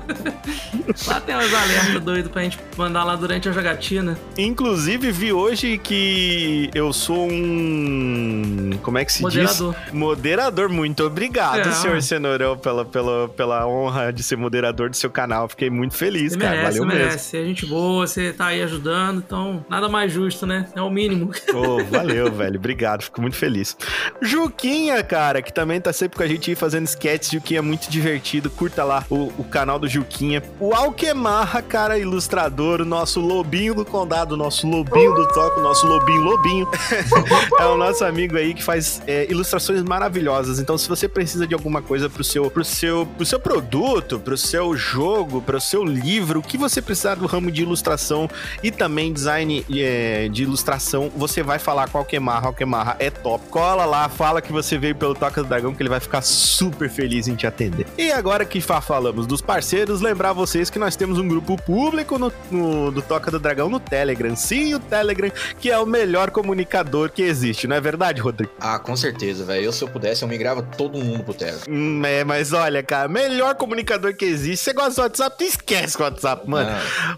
Lá 1.06 1.20
tem 1.20 1.34
umas 1.34 1.52
alertas 1.52 2.02
doido 2.02 2.30
pra 2.30 2.42
gente 2.42 2.58
mandar 2.76 3.04
lá 3.04 3.16
durante 3.16 3.48
a 3.48 3.52
jogatina. 3.52 4.16
Inclusive 4.38 5.10
vi 5.10 5.32
hoje 5.32 5.78
que 5.78 6.70
eu 6.74 6.92
sou 6.92 7.28
um, 7.30 8.70
como 8.82 8.98
é 8.98 9.04
que 9.04 9.12
se 9.12 9.22
Moderador. 9.22 9.74
diz? 9.84 9.92
Moderador. 9.92 10.68
Muito 10.68 11.04
obrigado, 11.04 11.68
É. 11.68 11.72
senhor 11.72 12.00
Cenourão, 12.02 12.56
pela, 12.56 12.84
pela, 12.84 13.28
pela 13.28 13.66
honra 13.66 14.12
de 14.12 14.22
ser 14.22 14.36
moderador 14.36 14.90
do 14.90 14.96
seu 14.96 15.10
canal. 15.10 15.48
Fiquei 15.48 15.70
muito 15.70 15.94
feliz, 15.94 16.32
Você 16.32 16.38
cara. 16.38 16.56
merece, 16.56 16.78
Valeu 16.78 16.82
você 16.82 16.88
mesmo. 16.94 17.04
merece. 17.08 17.24
Você 17.30 17.36
é 17.38 17.44
gente 17.44 17.66
boa, 17.66 18.06
você 18.06 18.32
tá 18.32 18.46
aí 18.46 18.62
ajudando, 18.62 19.18
então 19.26 19.64
nada 19.68 19.88
mais 19.88 20.12
justo, 20.12 20.46
né? 20.46 20.66
É 20.74 20.80
o 20.82 20.90
mínimo. 20.90 21.30
Ô, 21.52 21.82
valeu, 21.84 22.30
velho. 22.32 22.56
Obrigado. 22.56 23.02
Fico 23.02 23.20
muito 23.20 23.36
feliz. 23.36 23.76
Juquinha, 24.22 25.02
cara, 25.02 25.42
que 25.42 25.52
também 25.52 25.80
tá 25.80 25.92
sempre 25.92 26.16
com 26.16 26.22
a 26.22 26.26
gente 26.28 26.50
aí 26.50 26.56
fazendo 26.56 26.86
sketches. 26.86 27.30
Juquinha 27.30 27.58
é 27.58 27.62
muito 27.62 27.90
divertido. 27.90 28.50
Curta 28.50 28.84
lá 28.84 29.04
o, 29.10 29.32
o 29.38 29.45
canal 29.45 29.79
do 29.79 29.88
Juquinha. 29.88 30.43
O 30.61 30.75
Alquemarra, 30.75 31.62
cara, 31.62 31.99
ilustrador. 31.99 32.81
O 32.81 32.85
nosso 32.85 33.21
lobinho 33.21 33.75
do 33.75 33.85
condado. 33.85 34.33
O 34.33 34.37
nosso 34.37 34.67
lobinho 34.67 35.14
do 35.14 35.26
toco. 35.29 35.61
O 35.61 35.62
nosso 35.62 35.87
lobinho 35.87 36.21
lobinho. 36.23 36.69
é 37.59 37.67
o 37.67 37.76
nosso 37.76 38.05
amigo 38.05 38.37
aí 38.37 38.55
que 38.55 38.62
faz 38.62 39.03
é, 39.07 39.26
ilustrações 39.31 39.83
maravilhosas. 39.83 40.59
Então, 40.59 40.76
se 40.79 40.88
você 40.88 41.09
precisa 41.09 41.47
de 41.47 41.55
alguma 41.55 41.83
coisa 41.83 42.09
pro 42.09 42.25
seu, 42.25 42.50
pro 42.50 42.64
seu, 42.64 43.07
pro 43.07 43.26
seu 43.26 43.41
produto, 43.41 44.19
pro 44.19 44.37
seu 44.37 44.76
jogo, 44.76 45.41
pro 45.43 45.61
seu 45.61 45.85
livro, 45.85 46.41
o 46.41 46.43
que 46.43 46.57
você 46.57 46.81
precisar 46.81 47.14
do 47.17 47.26
ramo 47.26 47.50
de 47.50 47.62
ilustração 47.62 48.29
e 48.62 48.71
também 48.71 49.12
design 49.12 49.64
é, 49.75 50.29
de 50.29 50.43
ilustração, 50.43 51.11
você 51.17 51.43
vai 51.43 51.59
falar 51.59 51.88
com 51.88 51.99
o 51.99 52.00
Alquemarra. 52.00 52.47
Alquemarra 52.49 52.97
é 52.99 53.11
top. 53.11 53.45
Cola 53.49 53.85
lá, 53.85 54.09
fala 54.09 54.41
que 54.41 54.53
você 54.53 54.79
veio 54.79 54.95
pelo 54.95 55.14
Toca 55.14 55.43
do 55.43 55.49
Dragão, 55.49 55.75
que 55.75 55.83
ele 55.83 55.88
vai 55.88 56.00
ficar 56.00 56.23
super 56.23 56.88
feliz 56.88 57.29
em 57.29 57.35
te 57.35 57.47
atender. 57.47 57.87
E 57.97 58.12
agora 58.12 58.45
que 58.45 58.61
fa- 58.61 58.81
falamos 58.81 59.24
dos 59.26 59.40
parceiros, 59.40 60.00
lembrar 60.00 60.33
vocês 60.33 60.71
que 60.71 60.78
nós 60.78 60.97
temos 60.97 61.19
um 61.19 61.26
grupo 61.26 61.57
público 61.62 62.19
no, 62.19 62.33
no- 62.50 62.90
do 62.90 63.02
Toca 63.02 63.31
do 63.31 63.38
Dragão 63.38 63.69
no 63.69 63.81
Telegram. 63.81 64.35
Sim, 64.37 64.75
o 64.75 64.81
Telegram, 64.81 65.31
que 65.59 65.71
é 65.71 65.78
o 65.78 65.87
melhor 65.87 66.31
comunicador 66.31 67.11
que 67.11 67.23
existe, 67.23 67.66
não 67.66 67.76
é 67.76 67.81
verdade, 67.81 68.21
Rodrigo? 68.21 68.52
Ah, 68.61 68.78
com 68.78 68.97
certeza, 68.97 69.45
velho. 69.45 69.64
Eu, 69.66 69.73
se 69.73 69.83
eu 69.83 69.88
pudesse, 69.88 70.23
eu 70.23 70.28
migrava 70.28 70.62
todo 70.62 70.99
mundo 70.99 71.25
pro 71.25 71.35
Telegram. 71.35 71.62
Hum, 71.69 72.02
é, 72.04 72.25
mas 72.25 72.52
olha, 72.52 72.83
cara, 72.83 73.09
melhor 73.09 73.54
comunicador 73.54 74.14
que 74.14 74.25
existe. 74.25 74.64
Você 74.64 74.73
gosta 74.73 74.95
do 74.95 75.04
WhatsApp, 75.04 75.37
tu 75.38 75.45
esquece 75.45 75.97
o 75.99 76.02
WhatsApp, 76.02 76.49
mano. 76.49 76.71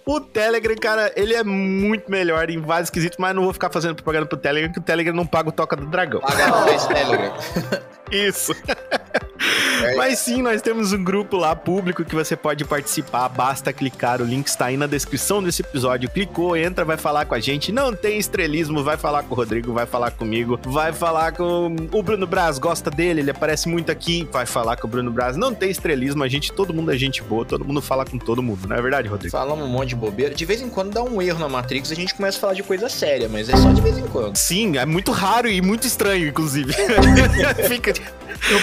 O 0.04 0.20
Telegram, 0.20 0.76
cara, 0.76 1.12
ele 1.16 1.34
é 1.34 1.42
muito 1.44 2.10
melhor 2.10 2.48
em 2.50 2.60
vários 2.60 2.90
quesitos, 2.90 3.18
mas 3.18 3.34
não 3.34 3.42
vou 3.44 3.52
ficar 3.52 3.70
fazendo 3.70 3.94
propaganda 3.96 4.26
pro 4.26 4.36
Telegram, 4.38 4.72
que 4.72 4.78
o 4.78 4.82
Telegram 4.82 5.14
não 5.14 5.26
paga 5.26 5.48
o 5.48 5.52
Toca 5.52 5.76
do 5.76 5.86
Dragão. 5.86 6.20
paga 6.20 6.46
nós, 6.48 6.86
Telegram. 6.86 7.32
Isso. 8.10 8.54
Mas 9.96 10.18
sim, 10.18 10.42
nós 10.42 10.62
temos 10.62 10.92
um 10.92 11.02
grupo 11.02 11.36
lá 11.36 11.54
público 11.54 12.04
que 12.04 12.14
você 12.14 12.34
pode 12.36 12.64
participar. 12.64 13.28
Basta 13.28 13.72
clicar, 13.72 14.20
o 14.20 14.24
link 14.24 14.46
está 14.46 14.66
aí 14.66 14.76
na 14.76 14.86
descrição 14.86 15.42
desse 15.42 15.62
episódio. 15.62 16.10
Clicou, 16.10 16.56
entra, 16.56 16.84
vai 16.84 16.96
falar 16.96 17.26
com 17.26 17.34
a 17.34 17.40
gente. 17.40 17.70
Não 17.70 17.94
tem 17.94 18.18
estrelismo, 18.18 18.82
vai 18.82 18.96
falar 18.96 19.22
com 19.22 19.34
o 19.34 19.36
Rodrigo, 19.36 19.72
vai 19.72 19.86
falar 19.86 20.10
comigo, 20.10 20.58
vai 20.64 20.92
falar 20.92 21.32
com 21.32 21.74
o 21.92 22.02
Bruno 22.02 22.26
Braz, 22.26 22.58
gosta 22.58 22.90
dele, 22.90 23.20
ele 23.20 23.30
aparece 23.30 23.68
muito 23.68 23.92
aqui, 23.92 24.28
vai 24.32 24.46
falar 24.46 24.76
com 24.76 24.86
o 24.86 24.90
Bruno 24.90 25.10
Braz. 25.10 25.36
Não 25.36 25.54
tem 25.54 25.70
estrelismo, 25.70 26.22
a 26.22 26.28
gente, 26.28 26.52
todo 26.52 26.72
mundo 26.72 26.92
é 26.92 26.96
gente 26.96 27.22
boa, 27.22 27.44
todo 27.44 27.64
mundo 27.64 27.82
fala 27.82 28.04
com 28.04 28.18
todo 28.18 28.42
mundo, 28.42 28.66
não 28.66 28.76
é 28.76 28.82
verdade, 28.82 29.08
Rodrigo? 29.08 29.32
Falamos 29.32 29.64
um 29.64 29.68
monte 29.68 29.90
de 29.90 29.96
bobeira. 29.96 30.34
De 30.34 30.44
vez 30.44 30.62
em 30.62 30.68
quando 30.68 30.92
dá 30.92 31.02
um 31.02 31.20
erro 31.20 31.38
na 31.38 31.48
Matrix, 31.48 31.92
a 31.92 31.94
gente 31.94 32.14
começa 32.14 32.38
a 32.38 32.40
falar 32.40 32.54
de 32.54 32.62
coisa 32.62 32.88
séria, 32.88 33.28
mas 33.28 33.48
é 33.48 33.56
só 33.56 33.70
de 33.70 33.80
vez 33.80 33.98
em 33.98 34.06
quando. 34.06 34.36
Sim, 34.36 34.78
é 34.78 34.86
muito 34.86 35.12
raro 35.12 35.48
e 35.48 35.60
muito 35.60 35.86
estranho, 35.86 36.28
inclusive. 36.28 36.72
Fica. 37.68 37.92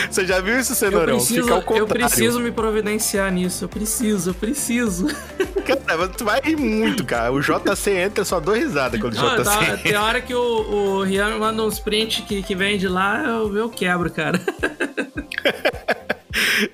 Você 0.09 0.25
já 0.25 0.39
viu 0.39 0.59
isso, 0.59 0.71
Eu 0.71 0.75
Cenourão? 0.75 1.15
preciso, 1.17 1.41
Fica 1.41 1.53
ao 1.53 1.59
eu 1.59 1.65
contrário. 1.65 1.87
preciso 2.07 2.39
me 2.39 2.51
providenciar 2.51 3.31
nisso. 3.31 3.65
Eu 3.65 3.69
preciso, 3.69 4.29
eu 4.29 4.33
preciso. 4.33 5.07
Cara, 5.65 6.07
tu 6.07 6.23
vai 6.25 6.39
rir 6.41 6.55
muito, 6.57 7.03
cara. 7.05 7.31
O 7.31 7.39
JC 7.41 7.91
entra, 7.91 8.23
só 8.25 8.39
dou 8.39 8.53
risada 8.53 8.97
quando 8.99 9.13
o 9.13 9.17
JC 9.17 9.43
tá, 9.43 9.63
entra. 9.63 9.77
tem 9.77 9.95
hora 9.95 10.21
que 10.21 10.33
o, 10.33 10.39
o 10.99 11.03
Rian 11.03 11.37
manda 11.37 11.63
uns 11.63 11.79
prints 11.79 12.23
que, 12.25 12.43
que 12.43 12.53
vem 12.55 12.77
de 12.77 12.87
lá, 12.87 13.23
eu, 13.23 13.55
eu 13.57 13.69
quebro, 13.69 14.09
cara. 14.09 14.39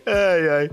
Ai, 0.05 0.49
ai. 0.49 0.69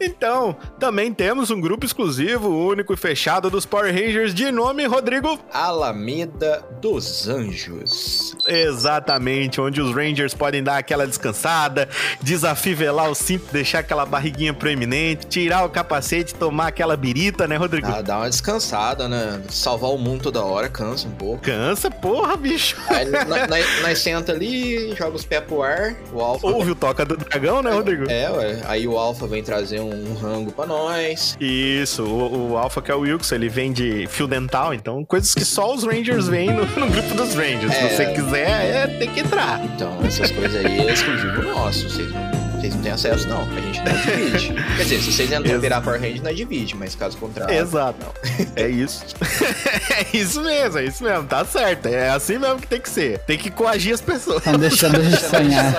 Então, 0.00 0.56
também 0.78 1.12
temos 1.12 1.50
um 1.50 1.60
grupo 1.60 1.84
exclusivo, 1.84 2.48
único 2.48 2.92
e 2.92 2.96
fechado 2.96 3.50
dos 3.50 3.66
Power 3.66 3.92
Rangers 3.92 4.32
de 4.34 4.50
nome 4.50 4.86
Rodrigo. 4.86 5.38
Alameda 5.52 6.64
dos 6.80 7.28
Anjos. 7.28 8.36
Exatamente, 8.46 9.60
onde 9.60 9.80
os 9.80 9.94
Rangers 9.94 10.34
podem 10.34 10.62
dar 10.62 10.78
aquela 10.78 11.06
descansada, 11.06 11.88
desafivelar 12.20 13.10
o 13.10 13.14
cinto, 13.14 13.46
deixar 13.52 13.80
aquela 13.80 14.06
barriguinha 14.06 14.54
proeminente, 14.54 15.26
tirar 15.26 15.64
o 15.64 15.70
capacete, 15.70 16.34
tomar 16.34 16.68
aquela 16.68 16.96
birita, 16.96 17.46
né, 17.48 17.56
Rodrigo? 17.56 17.88
Dá, 17.88 18.02
dá 18.02 18.16
uma 18.18 18.30
descansada, 18.30 19.08
né? 19.08 19.42
Salvar 19.48 19.90
o 19.90 19.98
mundo 19.98 20.22
toda 20.22 20.42
hora 20.44 20.68
cansa 20.68 21.08
um 21.08 21.12
pouco. 21.12 21.42
Cansa, 21.42 21.90
porra, 21.90 22.36
bicho. 22.36 22.76
Aí 22.88 23.06
nós, 23.10 23.48
nós- 23.48 23.82
nós 23.82 23.98
senta 23.98 24.32
ali, 24.32 24.94
joga 24.94 25.16
os 25.16 25.24
pés 25.24 25.42
pro 25.44 25.62
ar, 25.62 25.94
o 26.12 26.20
Alpha. 26.20 26.46
Ouve 26.46 26.70
o 26.70 26.74
Toca 26.74 27.04
do 27.04 27.16
Dragão, 27.16 27.62
né, 27.62 27.70
Rodrigo? 27.72 28.10
É, 28.10 28.27
ué. 28.32 28.60
Aí 28.64 28.86
o 28.86 28.96
Alpha 28.98 29.26
vem 29.26 29.42
trazer 29.42 29.80
um, 29.80 30.10
um 30.10 30.14
rango 30.14 30.52
pra 30.52 30.66
nós. 30.66 31.36
Isso, 31.40 32.04
o, 32.04 32.50
o 32.52 32.56
Alpha 32.56 32.80
que 32.82 32.90
é 32.90 32.94
o 32.94 33.00
Wilkes, 33.00 33.32
ele 33.32 33.48
vem 33.48 33.72
de 33.72 34.06
fio 34.08 34.26
dental, 34.26 34.74
então 34.74 35.04
coisas 35.04 35.34
que 35.34 35.44
só 35.44 35.74
os 35.74 35.84
Rangers 35.84 36.28
veem 36.28 36.52
no, 36.52 36.64
no 36.64 36.86
grupo 36.88 37.14
dos 37.14 37.34
Rangers. 37.34 37.72
É. 37.72 37.88
Se 37.88 37.96
você 37.96 38.06
quiser, 38.12 38.48
é, 38.64 38.86
tem 38.86 39.10
que 39.10 39.20
entrar. 39.20 39.64
Então, 39.64 39.98
essas 40.04 40.30
coisas 40.30 40.64
aí 40.64 40.80
é 40.80 40.92
exclusivo 40.92 41.42
nosso. 41.42 41.88
Vocês 41.88 42.10
não, 42.12 42.37
vocês 42.58 42.74
não 42.74 42.82
têm 42.82 42.92
acesso, 42.92 43.28
não. 43.28 43.42
A 43.42 43.60
gente 43.60 43.80
não 43.82 43.92
divide. 43.92 44.54
Quer 44.76 44.82
dizer, 44.82 44.98
se 45.00 45.12
vocês 45.12 45.28
entrarem 45.30 45.52
Ex- 45.52 45.60
virar 45.60 45.80
Power 45.80 46.00
Range, 46.00 46.20
nós 46.22 46.36
divide, 46.36 46.74
mas 46.76 46.94
caso 46.94 47.16
contrário. 47.18 47.54
Exato. 47.54 48.06
É 48.56 48.68
isso. 48.68 49.04
é 49.94 50.16
isso 50.16 50.42
mesmo, 50.42 50.78
é 50.78 50.84
isso 50.84 51.02
mesmo, 51.04 51.24
tá 51.24 51.44
certo. 51.44 51.86
É 51.86 52.10
assim 52.10 52.38
mesmo 52.38 52.58
que 52.58 52.66
tem 52.66 52.80
que 52.80 52.90
ser. 52.90 53.18
Tem 53.20 53.38
que 53.38 53.50
coagir 53.50 53.94
as 53.94 54.00
pessoas. 54.00 54.38
Estão 54.38 54.58
deixando 54.58 54.96
a 54.96 55.02
gente 55.02 55.22
sonhar. 55.22 55.74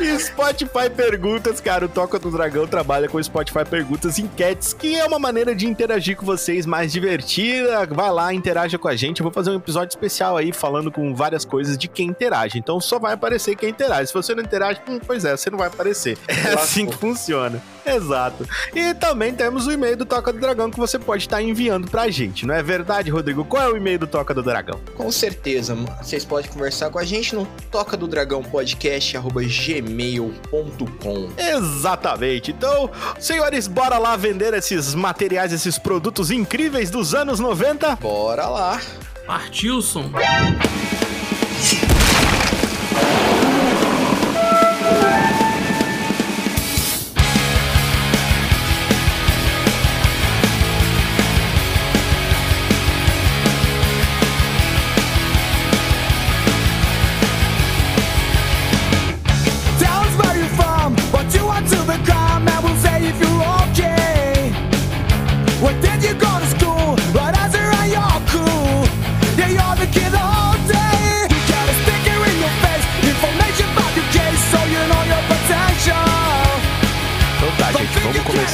E 0.00 0.18
Spotify 0.20 0.90
Perguntas, 0.94 1.60
cara, 1.60 1.84
o 1.86 1.88
Toca 1.88 2.18
do 2.18 2.30
Dragão 2.30 2.66
trabalha 2.66 3.08
com 3.08 3.22
Spotify 3.22 3.64
Perguntas 3.64 4.18
Enquetes, 4.18 4.72
que 4.72 4.96
é 4.96 5.04
uma 5.04 5.18
maneira 5.18 5.54
de 5.54 5.66
interagir 5.66 6.16
com 6.16 6.26
vocês 6.26 6.66
mais 6.66 6.92
divertida. 6.92 7.86
Vai 7.86 8.10
lá, 8.10 8.34
interaja 8.34 8.78
com 8.78 8.88
a 8.88 8.96
gente. 8.96 9.20
Eu 9.20 9.24
vou 9.24 9.32
fazer 9.32 9.50
um 9.50 9.56
episódio 9.56 9.90
especial 9.94 10.36
aí 10.36 10.52
falando 10.52 10.90
com 10.90 11.14
várias 11.14 11.44
coisas 11.44 11.78
de 11.78 11.86
quem 11.86 12.08
interage. 12.08 12.58
Então 12.58 12.80
só 12.80 12.98
vai 12.98 13.12
aparecer 13.14 13.54
quem 13.56 13.68
interage. 13.70 14.08
Se 14.08 14.14
você 14.14 14.34
não 14.34 14.42
interage, 14.42 14.80
hum, 14.88 14.98
pois 15.06 15.24
é, 15.24 15.36
você 15.36 15.50
não 15.50 15.58
vai 15.58 15.68
aparecer. 15.68 15.83
É 16.26 16.54
assim 16.54 16.86
que 16.86 16.96
funciona. 16.96 17.62
Exato. 17.86 18.48
E 18.74 18.94
também 18.94 19.34
temos 19.34 19.66
o 19.66 19.72
e-mail 19.72 19.96
do 19.96 20.06
Toca 20.06 20.32
do 20.32 20.38
Dragão 20.40 20.70
que 20.70 20.78
você 20.78 20.98
pode 20.98 21.24
estar 21.24 21.42
enviando 21.42 21.90
pra 21.90 22.08
gente, 22.08 22.46
não 22.46 22.54
é 22.54 22.62
verdade, 22.62 23.10
Rodrigo? 23.10 23.44
Qual 23.44 23.62
é 23.62 23.68
o 23.68 23.76
e-mail 23.76 23.98
do 23.98 24.06
Toca 24.06 24.32
do 24.32 24.42
Dragão? 24.42 24.80
Com 24.96 25.12
certeza, 25.12 25.74
mano. 25.74 25.94
vocês 26.02 26.24
podem 26.24 26.50
conversar 26.50 26.88
com 26.90 26.98
a 26.98 27.04
gente 27.04 27.34
no 27.34 27.46
toca 27.70 27.96
do 27.96 28.06
dragão 28.06 28.42
podcast 28.42 29.18
gmail.com. 29.66 31.28
Exatamente. 31.36 32.52
Então, 32.52 32.90
senhores, 33.18 33.66
bora 33.66 33.98
lá 33.98 34.16
vender 34.16 34.54
esses 34.54 34.94
materiais, 34.94 35.52
esses 35.52 35.78
produtos 35.78 36.30
incríveis 36.30 36.90
dos 36.90 37.14
anos 37.14 37.38
90? 37.38 37.96
Bora 37.96 38.46
lá. 38.46 38.80
Partilson. 39.26 40.10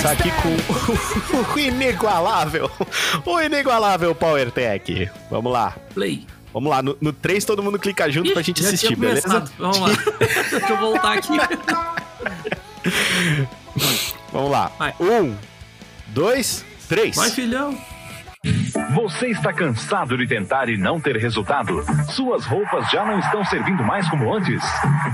Começar 0.00 0.12
aqui 0.12 0.30
com 0.42 1.52
o 1.54 1.58
inigualável, 1.58 2.70
o 3.26 3.40
inigualável 3.40 4.14
Power 4.14 4.50
Tech. 4.50 5.10
Vamos 5.30 5.52
lá. 5.52 5.76
Play. 5.92 6.26
Vamos 6.54 6.70
lá, 6.70 6.82
no, 6.82 6.96
no 7.00 7.12
3 7.12 7.44
todo 7.44 7.62
mundo 7.62 7.78
clica 7.78 8.10
junto 8.10 8.32
pra 8.32 8.42
gente 8.42 8.64
assistir, 8.64 8.96
beleza? 8.96 9.28
começado. 9.28 9.52
Vamos 9.58 9.78
lá. 9.78 9.88
Deixa 10.50 10.72
eu 10.72 10.76
voltar 10.78 11.18
aqui. 11.18 11.36
Vamos 14.32 14.50
lá. 14.50 14.72
Vai. 14.78 14.94
Um, 14.98 15.36
dois, 16.08 16.64
três. 16.88 17.14
Vai, 17.14 17.30
filhão. 17.30 17.78
Você 18.94 19.28
está 19.28 19.52
cansado 19.52 20.18
de 20.18 20.26
tentar 20.26 20.68
e 20.68 20.76
não 20.76 21.00
ter 21.00 21.16
resultado? 21.16 21.80
Suas 22.08 22.44
roupas 22.44 22.90
já 22.90 23.04
não 23.04 23.20
estão 23.20 23.44
servindo 23.44 23.84
mais 23.84 24.08
como 24.08 24.34
antes? 24.34 24.60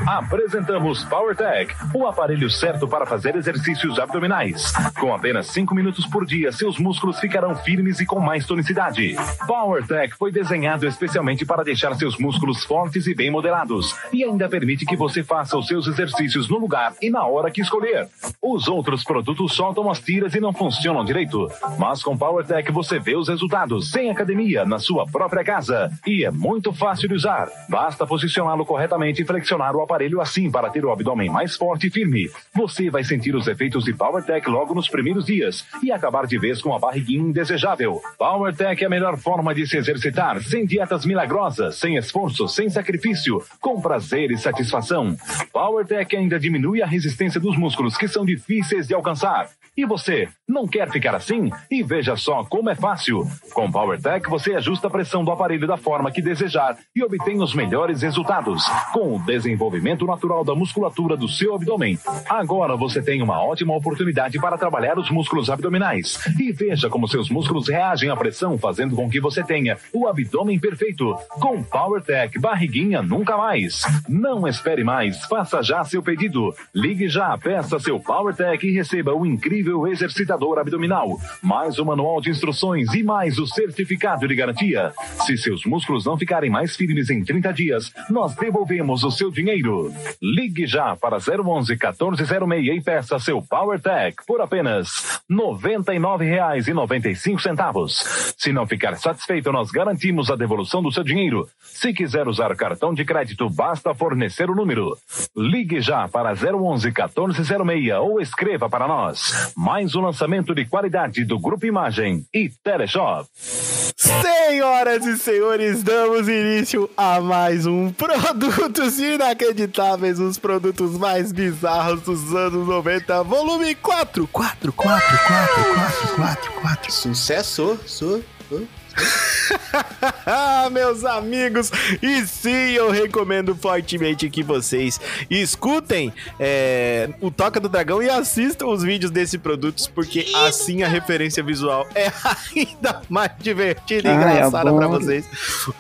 Apresentamos 0.07 1.05
PowerTech, 1.05 1.75
o 1.93 2.07
aparelho 2.07 2.49
certo 2.49 2.89
para 2.89 3.05
fazer 3.05 3.37
exercícios 3.37 3.99
abdominais. 3.99 4.73
Com 4.99 5.13
apenas 5.13 5.49
5 5.49 5.75
minutos 5.75 6.07
por 6.07 6.25
dia, 6.25 6.53
seus 6.53 6.79
músculos 6.79 7.21
ficarão 7.21 7.55
firmes 7.55 8.01
e 8.01 8.07
com 8.07 8.19
mais 8.19 8.47
tonicidade. 8.47 9.15
PowerTech 9.47 10.15
foi 10.15 10.33
desenhado 10.33 10.87
especialmente 10.87 11.45
para 11.45 11.63
deixar 11.63 11.95
seus 11.97 12.17
músculos 12.17 12.65
fortes 12.65 13.07
e 13.07 13.15
bem 13.15 13.31
modelados, 13.31 13.95
e 14.11 14.25
ainda 14.25 14.49
permite 14.49 14.87
que 14.87 14.97
você 14.97 15.23
faça 15.23 15.59
os 15.59 15.67
seus 15.67 15.87
exercícios 15.87 16.49
no 16.49 16.59
lugar 16.59 16.95
e 17.03 17.11
na 17.11 17.27
hora 17.27 17.51
que 17.51 17.61
escolher. 17.61 18.09
Os 18.41 18.69
outros 18.69 19.05
produtos 19.05 19.53
soltam 19.53 19.91
as 19.91 20.01
tiras 20.01 20.35
e 20.35 20.41
não 20.41 20.53
funcionam 20.53 21.05
direito, 21.05 21.47
mas 21.79 22.03
com 22.03 22.17
PowerTech 22.17 22.73
você 22.73 22.99
vê 22.99 23.15
os 23.15 23.29
resultados 23.29 23.66
sem 23.81 24.11
academia 24.11 24.65
na 24.65 24.79
sua 24.79 25.07
própria 25.07 25.45
casa 25.45 25.91
e 26.07 26.25
é 26.25 26.31
muito 26.31 26.73
fácil 26.73 27.09
de 27.09 27.15
usar. 27.15 27.49
Basta 27.69 28.07
posicioná-lo 28.07 28.65
corretamente 28.65 29.23
e 29.23 29.25
flexionar 29.25 29.75
o 29.75 29.83
aparelho 29.83 30.21
assim 30.21 30.51
para 30.51 30.71
ter 30.71 30.85
o 30.85 30.91
abdômen 30.93 31.29
mais 31.29 31.57
forte 31.57 31.89
e 31.89 31.91
firme. 31.91 32.31
Você 32.55 32.89
vai 32.91 33.05
sentir 33.05 33.35
os 33.35 33.47
efeitos 33.47 33.85
de 33.85 33.93
PowerTech 33.93 34.49
logo 34.49 34.75
nos 34.75 34.89
primeiros 34.89 35.27
dias 35.27 35.67
e 35.83 35.91
acabar 35.91 36.27
de 36.27 36.39
vez 36.39 36.63
com 36.63 36.75
a 36.75 36.79
barriguinha 36.79 37.23
indesejável. 37.23 38.01
PowerTech 38.19 38.83
é 38.83 38.87
a 38.87 38.91
melhor 38.91 39.17
forma 39.17 39.55
de 39.55 39.67
se 39.67 39.77
exercitar 39.77 40.41
sem 40.43 40.65
dietas 40.65 41.05
milagrosas, 41.05 41.77
sem 41.77 41.97
esforço, 41.97 42.49
sem 42.49 42.71
sacrifício, 42.71 43.43
com 43.61 43.81
prazer 43.81 44.31
e 44.31 44.39
satisfação. 44.39 45.17
PowerTech 45.53 46.17
ainda 46.17 46.39
diminui 46.39 46.83
a 46.83 46.87
resistência 46.87 47.41
dos 47.41 47.57
músculos 47.59 47.97
que 47.97 48.09
são 48.09 48.25
difíceis 48.25 48.87
de 48.87 48.95
alcançar. 48.95 49.49
E 49.77 49.85
você, 49.85 50.27
não 50.49 50.67
quer 50.67 50.91
ficar 50.91 51.15
assim? 51.15 51.51
E 51.71 51.83
veja 51.83 52.17
só 52.17 52.43
como 52.45 52.71
é 52.71 52.75
fácil. 52.75 53.27
Com 53.53 53.71
PowerTech 53.71 54.27
você 54.31 54.55
ajusta 54.55 54.87
a 54.87 54.91
pressão 54.91 55.23
do 55.23 55.31
aparelho 55.31 55.67
da 55.67 55.77
forma 55.77 56.11
que 56.11 56.23
desejar 56.23 56.79
e 56.95 57.05
obtém 57.05 57.43
os 57.43 57.55
melhores 57.55 58.01
resultados, 58.01 58.65
com 58.95 59.17
o 59.17 59.19
desenvolvimento 59.19 60.07
natural 60.07 60.43
da 60.43 60.55
musculatura 60.55 61.15
do 61.15 61.29
seu 61.29 61.55
abdômen. 61.55 61.99
Agora 62.27 62.75
você 62.75 63.03
tem 63.03 63.21
uma 63.21 63.45
ótima 63.45 63.77
oportunidade 63.77 64.39
para 64.39 64.57
trabalhar 64.57 64.99
os 64.99 65.11
músculos 65.11 65.51
abdominais. 65.51 66.19
E 66.41 66.53
veja 66.53 66.89
como 66.89 67.07
seus 67.07 67.29
músculos 67.29 67.69
reagem 67.69 68.09
à 68.09 68.17
pressão, 68.17 68.57
fazendo 68.57 68.97
com 68.97 69.11
que 69.11 69.21
você 69.21 69.45
tenha 69.45 69.77
o 69.93 70.09
abdômen 70.09 70.59
perfeito. 70.59 71.15
Com 71.33 71.63
PowerTech, 71.63 72.39
barriguinha 72.39 73.03
nunca 73.03 73.37
mais. 73.37 73.83
Não 74.09 74.49
espere 74.49 74.83
mais, 74.83 75.23
faça 75.27 75.63
já 75.63 75.85
seu 75.85 76.03
pedido. 76.03 76.55
Ligue 76.75 77.09
já, 77.09 77.37
peça 77.37 77.79
seu 77.79 78.01
PowerTech 78.01 78.67
e 78.67 78.73
receba 78.73 79.13
o 79.13 79.27
incrível 79.27 79.66
incrível 79.67 79.87
exercitador 79.89 80.59
abdominal, 80.59 81.19
mais 81.43 81.79
o 81.79 81.85
manual 81.85 82.21
de 82.21 82.31
instruções 82.31 82.95
e 82.95 83.03
mais 83.03 83.37
o 83.39 83.47
certificado 83.47 84.29
de 84.29 84.35
garantia. 84.35 84.93
Se 85.27 85.37
seus 85.37 85.65
músculos 85.65 86.07
não 86.07 86.17
ficarem 86.17 86.49
mais 86.49 86.77
firmes 86.77 87.11
em 87.11 87.25
30 87.25 87.53
dias, 87.53 87.93
nós 88.09 88.37
devolvemos 88.37 89.03
o 89.03 89.11
seu 89.11 89.29
dinheiro. 89.31 89.93
Ligue 90.23 90.67
já 90.67 90.95
para 90.95 91.17
011 91.17 91.73
1406 91.73 92.77
e 92.77 92.81
peça 92.81 93.19
seu 93.19 93.43
PowerTech 93.43 94.19
por 94.27 94.41
apenas 94.41 95.21
R$ 95.29 95.37
99,95. 95.37 98.35
Se 98.39 98.53
não 98.53 98.65
ficar 98.67 98.97
satisfeito, 98.97 99.51
nós 99.51 99.73
garantimos 99.73 100.31
a 100.31 100.37
devolução 100.37 100.81
do 100.83 100.93
seu 100.93 101.03
dinheiro. 101.03 101.49
Se 101.59 101.93
quiser 101.93 102.29
usar 102.29 102.55
cartão 102.55 102.95
de 102.95 103.05
crédito, 103.05 103.51
basta 103.51 103.93
fornecer 103.95 104.49
o 104.49 104.55
número. 104.55 104.97
Ligue 105.37 105.81
já 105.81 106.07
para 106.09 106.33
011 106.33 106.87
1406 106.87 107.57
ou 108.01 108.21
escreva 108.21 108.69
para 108.69 108.87
nós. 108.87 109.55
Mais 109.57 109.95
um 109.95 110.03
lançamento 110.03 110.55
de 110.55 110.67
qualidade 110.67 111.25
do 111.25 111.39
Grupo 111.39 111.65
Imagem 111.65 112.27
e 112.33 112.51
Teleshop. 112.63 113.27
Senhoras 113.35 115.07
e 115.07 115.17
senhores, 115.17 115.83
damos 115.83 116.29
início 116.29 116.91
a 116.95 117.23
mais 117.23 117.65
um 117.65 117.91
Produtos 117.91 118.99
Inacreditáveis, 118.99 120.21
os 120.21 120.37
produtos 120.37 120.99
mais 120.99 121.33
bizarros 121.33 122.03
dos 122.03 122.35
anos 122.35 122.69
90, 122.69 123.23
volume 123.23 123.75
4. 123.77 124.29
4, 124.29 124.73
4, 124.75 125.19
4, 125.27 125.65
4, 125.75 126.17
4, 126.17 126.53
4. 126.61 126.93
Sucesso, 126.93 127.81
su, 127.87 128.23
su. 128.51 128.69
Meus 130.73 131.05
amigos, 131.05 131.71
e 132.03 132.27
sim, 132.27 132.73
eu 132.73 132.91
recomendo 132.91 133.55
fortemente 133.55 134.29
que 134.29 134.43
vocês 134.43 135.01
escutem 135.31 136.13
é, 136.39 137.11
o 137.21 137.31
Toca 137.31 137.61
do 137.61 137.69
Dragão 137.69 138.03
e 138.03 138.11
assistam 138.11 138.67
os 138.67 138.83
vídeos 138.83 139.11
desses 139.11 139.41
produtos, 139.41 139.87
porque 139.87 140.27
assim 140.47 140.83
a 140.83 140.89
referência 140.89 141.43
visual 141.43 141.87
é 141.95 142.11
ainda 142.55 143.03
mais 143.09 143.31
divertida 143.39 144.09
e 144.09 144.11
Ai, 144.11 144.17
engraçada 144.17 144.73
pra 144.73 144.87
adoro. 144.87 145.01
vocês, 145.01 145.25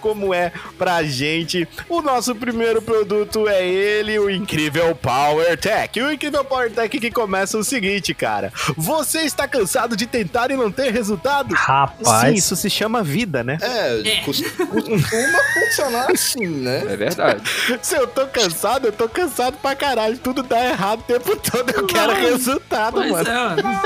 como 0.01 0.33
é 0.33 0.53
pra 0.79 1.03
gente. 1.03 1.67
O 1.89 2.03
nosso 2.03 2.35
primeiro 2.35 2.81
produto 2.81 3.49
é 3.49 3.67
ele, 3.67 4.19
o 4.19 4.31
incrível 4.31 4.95
Power 4.95 5.57
Tech. 5.59 6.01
O 6.01 6.13
incrível 6.13 6.45
Power 6.45 6.71
Tech 6.71 6.99
que 6.99 7.11
começa 7.11 7.59
o 7.59 7.65
seguinte, 7.65 8.15
cara. 8.15 8.53
Você 8.77 9.21
está 9.23 9.49
cansado 9.49 9.97
de 9.97 10.07
tentar 10.07 10.51
e 10.51 10.57
não 10.57 10.71
ter 10.71 10.93
resultado? 10.93 11.55
Rapaz. 11.55 12.29
Sim, 12.31 12.35
isso 12.35 12.57
se 12.57 12.71
chama 12.71 13.03
vida, 13.07 13.43
né? 13.43 13.57
É, 13.63 14.01
É. 14.09 14.21
cos- 14.23 14.43
costuma 14.43 15.39
funcionar 15.55 16.11
assim, 16.11 16.47
né? 16.47 16.83
É 16.93 16.97
verdade. 16.97 17.43
Se 17.83 17.97
eu 17.97 18.07
tô 18.07 18.27
cansado, 18.27 18.89
eu 18.89 18.93
tô 18.93 19.09
cansado 19.09 19.57
pra 19.59 19.75
caralho. 19.75 20.19
Tudo 20.19 20.43
dá 20.43 20.63
errado 20.67 21.01
o 21.01 21.03
tempo 21.05 21.37
todo. 21.37 21.71
Eu 21.71 21.87
quero 21.87 22.13
resultado, 22.13 22.95
Pois 22.95 23.11
mano. 23.11 23.29
é, 23.31 23.63
mano. 23.63 23.81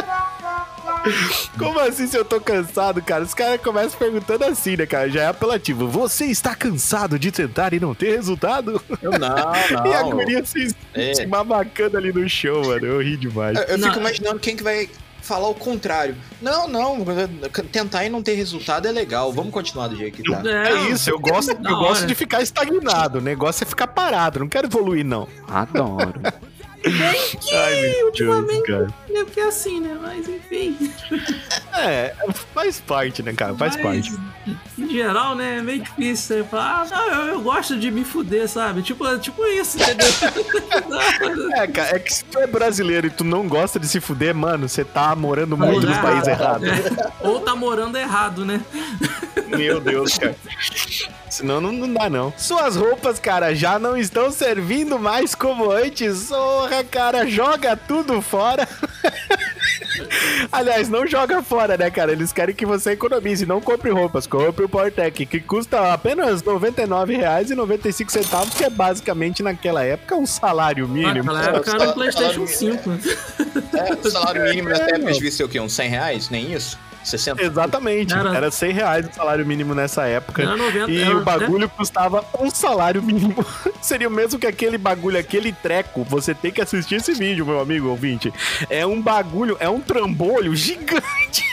Como 1.58 1.78
assim 1.80 2.06
se 2.06 2.16
eu 2.16 2.24
tô 2.24 2.40
cansado, 2.40 3.00
cara? 3.02 3.22
Os 3.24 3.32
caras 3.34 3.60
começam 3.60 3.98
perguntando 3.98 4.44
assim, 4.44 4.76
né, 4.76 4.86
cara? 4.86 5.08
Já 5.08 5.22
é 5.22 5.26
apelativo. 5.26 5.88
Você 5.88 6.26
está 6.26 6.54
cansado 6.54 7.18
de 7.18 7.30
tentar 7.30 7.72
e 7.72 7.80
não 7.80 7.94
ter 7.94 8.16
resultado? 8.16 8.82
Eu 9.00 9.12
não, 9.12 9.18
não. 9.28 9.86
E 9.86 9.94
a 9.94 10.02
guria 10.02 10.44
se, 10.44 10.74
É. 10.94 11.14
se 11.14 11.26
babacando 11.26 11.96
ali 11.96 12.12
no 12.12 12.28
show, 12.28 12.64
mano. 12.66 12.84
Eu 12.86 13.00
ri 13.02 13.16
demais. 13.16 13.56
Eu, 13.56 13.64
eu 13.64 13.78
fico 13.78 13.98
imaginando 14.00 14.38
quem 14.40 14.56
que 14.56 14.62
vai 14.62 14.88
falar 15.22 15.48
o 15.48 15.54
contrário. 15.54 16.16
Não, 16.40 16.68
não, 16.68 17.04
tentar 17.70 18.04
e 18.04 18.08
não 18.08 18.22
ter 18.22 18.34
resultado 18.34 18.86
é 18.86 18.92
legal. 18.92 19.32
Vamos 19.32 19.52
continuar 19.52 19.88
do 19.88 19.96
jeito 19.96 20.22
que 20.22 20.30
tá. 20.30 20.42
É 20.44 20.90
isso, 20.90 21.10
eu 21.10 21.18
gosto, 21.18 21.50
eu 21.50 21.76
gosto 21.76 22.06
de 22.06 22.14
ficar 22.14 22.42
estagnado. 22.42 23.18
O 23.18 23.20
negócio 23.20 23.64
é 23.64 23.66
ficar 23.66 23.86
parado. 23.88 24.40
Não 24.40 24.48
quero 24.48 24.66
evoluir, 24.66 25.04
não. 25.04 25.28
Adoro. 25.48 26.20
Ai, 26.86 27.80
meu 27.82 27.92
Deus, 27.92 28.04
ultimamente- 28.04 28.62
cara. 28.66 28.86
É 29.14 29.24
porque 29.24 29.40
é 29.40 29.46
assim, 29.48 29.80
né? 29.80 29.98
Mas 30.00 30.28
enfim. 30.28 30.92
É, 31.76 32.14
faz 32.54 32.80
parte, 32.80 33.22
né, 33.22 33.32
cara? 33.32 33.54
Faz 33.54 33.74
Mas, 33.76 33.82
parte. 34.08 34.12
Em 34.78 34.88
geral, 34.90 35.34
né? 35.34 35.58
É 35.58 35.62
meio 35.62 35.82
difícil 35.82 36.38
você 36.38 36.44
falar, 36.44 36.82
ah, 36.82 36.96
não, 36.96 37.12
eu, 37.12 37.26
eu 37.34 37.40
gosto 37.42 37.76
de 37.78 37.90
me 37.90 38.04
fuder, 38.04 38.48
sabe? 38.48 38.82
Tipo, 38.82 39.18
tipo 39.18 39.44
isso, 39.46 39.76
entendeu? 39.80 40.06
É, 41.56 41.66
cara, 41.66 41.96
é 41.96 41.98
que 41.98 42.12
se 42.14 42.24
tu 42.24 42.38
é 42.38 42.46
brasileiro 42.46 43.06
e 43.06 43.10
tu 43.10 43.24
não 43.24 43.46
gosta 43.48 43.78
de 43.78 43.86
se 43.86 44.00
fuder, 44.00 44.34
mano, 44.34 44.68
você 44.68 44.84
tá 44.84 45.14
morando 45.14 45.56
muito 45.56 45.86
no 45.86 45.92
É. 45.92 46.00
país 46.02 46.26
errado. 46.26 46.64
É. 46.66 46.80
Ou 47.20 47.40
tá 47.40 47.54
morando 47.54 47.96
errado, 47.98 48.44
né? 48.44 48.60
Meu 49.48 49.80
Deus, 49.80 50.16
cara. 50.16 50.36
Senão 51.30 51.60
não, 51.60 51.72
não 51.72 51.92
dá, 51.92 52.10
não. 52.10 52.32
Suas 52.36 52.76
roupas, 52.76 53.20
cara, 53.20 53.54
já 53.54 53.78
não 53.78 53.96
estão 53.96 54.30
servindo 54.32 54.98
mais 54.98 55.34
como 55.34 55.70
antes. 55.70 56.26
Porra, 56.26 56.82
cara, 56.84 57.26
joga 57.26 57.76
tudo 57.76 58.20
fora. 58.20 58.68
Aliás, 60.52 60.88
não 60.88 61.06
joga 61.06 61.42
fora, 61.42 61.76
né, 61.76 61.90
cara? 61.90 62.12
Eles 62.12 62.32
querem 62.32 62.54
que 62.54 62.66
você 62.66 62.92
economize. 62.92 63.44
Não 63.46 63.60
compre 63.60 63.90
roupas, 63.90 64.26
compre 64.26 64.64
o 64.64 64.68
PowerTech, 64.68 65.26
que 65.26 65.40
custa 65.40 65.92
apenas 65.92 66.40
R$ 66.42 66.48
99,95, 66.52 68.50
que 68.56 68.64
é 68.64 68.70
basicamente 68.70 69.42
naquela 69.42 69.84
época 69.84 70.16
um 70.16 70.26
salário 70.26 70.88
mínimo. 70.88 71.32
Naquela 71.32 71.56
época 71.56 71.70
era 71.70 71.90
um 71.90 71.92
PlayStation 71.92 72.40
mínimo. 72.40 72.48
5. 72.48 72.90
É, 73.76 73.92
o 74.06 74.10
salário 74.10 74.42
mínimo 74.44 74.68
É, 74.70 74.74
época 74.74 74.98
meu. 74.98 75.12
devia 75.12 75.30
ser 75.30 75.44
o 75.44 75.48
quê? 75.48 75.60
Uns 75.60 75.72
100 75.72 75.88
reais? 75.88 76.30
Nem 76.30 76.52
isso? 76.52 76.78
60? 77.02 77.42
Exatamente. 77.42 78.12
Era- 78.12 78.36
Era 78.36 78.50
100 78.50 78.72
reais 78.72 79.06
o 79.10 79.14
salário 79.14 79.46
mínimo 79.46 79.74
nessa 79.74 80.04
época. 80.06 80.42
Era 80.42 80.54
90, 80.54 80.90
E 80.90 81.00
era- 81.00 81.16
o 81.16 81.24
bagulho 81.24 81.66
custava 81.70 82.22
um 82.38 82.50
salário 82.50 83.02
mínimo. 83.02 83.42
Seria 83.80 84.06
o 84.06 84.10
mesmo 84.10 84.38
que 84.38 84.46
aquele 84.46 84.76
bagulho, 84.76 85.18
aquele 85.18 85.50
treco. 85.50 86.04
Você 86.04 86.34
tem 86.34 86.50
que 86.52 86.60
assistir 86.60 86.96
esse 86.96 87.14
vídeo, 87.14 87.46
meu 87.46 87.58
amigo 87.58 87.88
ouvinte. 87.88 88.30
É 88.68 88.84
um 88.84 89.00
bagulho, 89.00 89.56
é 89.60 89.68
um 89.68 89.80
trambolho 89.80 90.56
gigante. 90.56 91.44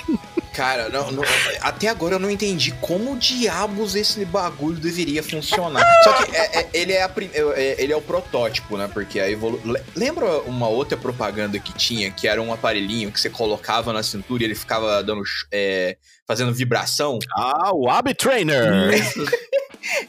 Cara, 0.53 0.89
não- 0.89 1.11
não- 1.11 1.23
até 1.61 1.87
agora 1.87 2.15
eu 2.15 2.19
não 2.19 2.31
entendi 2.31 2.71
como 2.81 3.15
diabos 3.15 3.93
esse 3.93 4.25
bagulho 4.25 4.79
deveria 4.79 5.21
funcionar. 5.21 5.85
Só 6.03 6.13
que 6.13 6.35
é- 6.35 6.59
é- 6.61 6.69
ele, 6.73 6.93
é 6.93 7.03
a 7.03 7.11
é- 7.15 7.39
é- 7.55 7.75
ele 7.77 7.93
é 7.93 7.95
o 7.95 8.01
protótipo, 8.01 8.75
né? 8.75 8.89
Porque 8.91 9.19
a 9.19 9.29
evolu... 9.29 9.61
Le- 9.63 9.83
Lembra 9.95 10.39
uma 10.41 10.67
outra 10.67 10.97
propaganda 10.97 11.59
que 11.59 11.71
tinha, 11.73 12.09
que 12.09 12.27
era 12.27 12.41
um 12.41 12.51
aparelhinho 12.51 13.11
que 13.11 13.19
você 13.21 13.29
colocava 13.29 13.93
na 13.93 14.01
cintura 14.01 14.41
e 14.41 14.47
ele 14.47 14.55
ficava 14.55 15.03
dando 15.03 15.21
é, 15.51 15.95
fazendo 16.27 16.51
vibração? 16.51 17.19
Ah, 17.35 17.69
o 17.71 17.87
Ab 17.87 18.11
Trainer. 18.15 18.89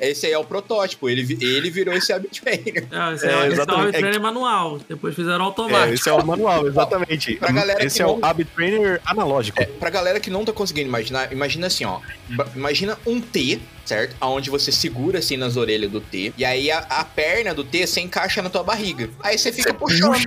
Esse 0.00 0.26
aí 0.26 0.32
é 0.32 0.38
o 0.38 0.44
protótipo. 0.44 1.08
Ele, 1.08 1.22
ele 1.40 1.70
virou 1.70 1.94
esse 1.94 2.12
Abtrainer. 2.12 2.86
É, 2.90 3.14
esse 3.14 3.26
É, 3.26 3.30
é, 3.32 3.48
esse 3.48 3.60
é 3.60 3.62
o 3.62 3.92
treino 3.92 4.20
manual. 4.20 4.78
Depois 4.88 5.14
fizeram 5.14 5.44
É, 5.44 5.46
automático. 5.48 5.94
esse 5.94 6.08
é 6.08 6.12
o 6.12 6.24
manual, 6.24 6.66
exatamente. 6.66 7.36
Pra 7.36 7.52
galera 7.52 7.84
esse 7.84 7.96
que 7.96 8.02
é 8.02 8.06
o 8.06 8.18
não- 8.18 8.28
Ab 8.28 8.44
Trainer 8.44 9.00
analógico. 9.04 9.60
É, 9.60 9.66
pra 9.66 9.90
galera 9.90 10.20
que 10.20 10.30
não 10.30 10.44
tá 10.44 10.52
conseguindo 10.52 10.88
imaginar, 10.88 11.32
imagina 11.32 11.66
assim, 11.66 11.84
ó. 11.84 12.00
Imagina 12.54 12.98
um 13.06 13.20
T, 13.20 13.58
certo? 13.84 14.14
Aonde 14.20 14.50
você 14.50 14.70
segura 14.70 15.18
assim 15.18 15.36
nas 15.36 15.56
orelhas 15.56 15.90
do 15.90 16.00
T. 16.00 16.32
E 16.36 16.44
aí 16.44 16.70
a, 16.70 16.78
a 16.78 17.04
perna 17.04 17.54
do 17.54 17.64
T 17.64 17.86
você 17.86 18.00
encaixa 18.00 18.42
na 18.42 18.50
tua 18.50 18.62
barriga. 18.62 19.08
Aí 19.20 19.38
você 19.38 19.50
fica 19.52 19.72
puxando. 19.72 20.18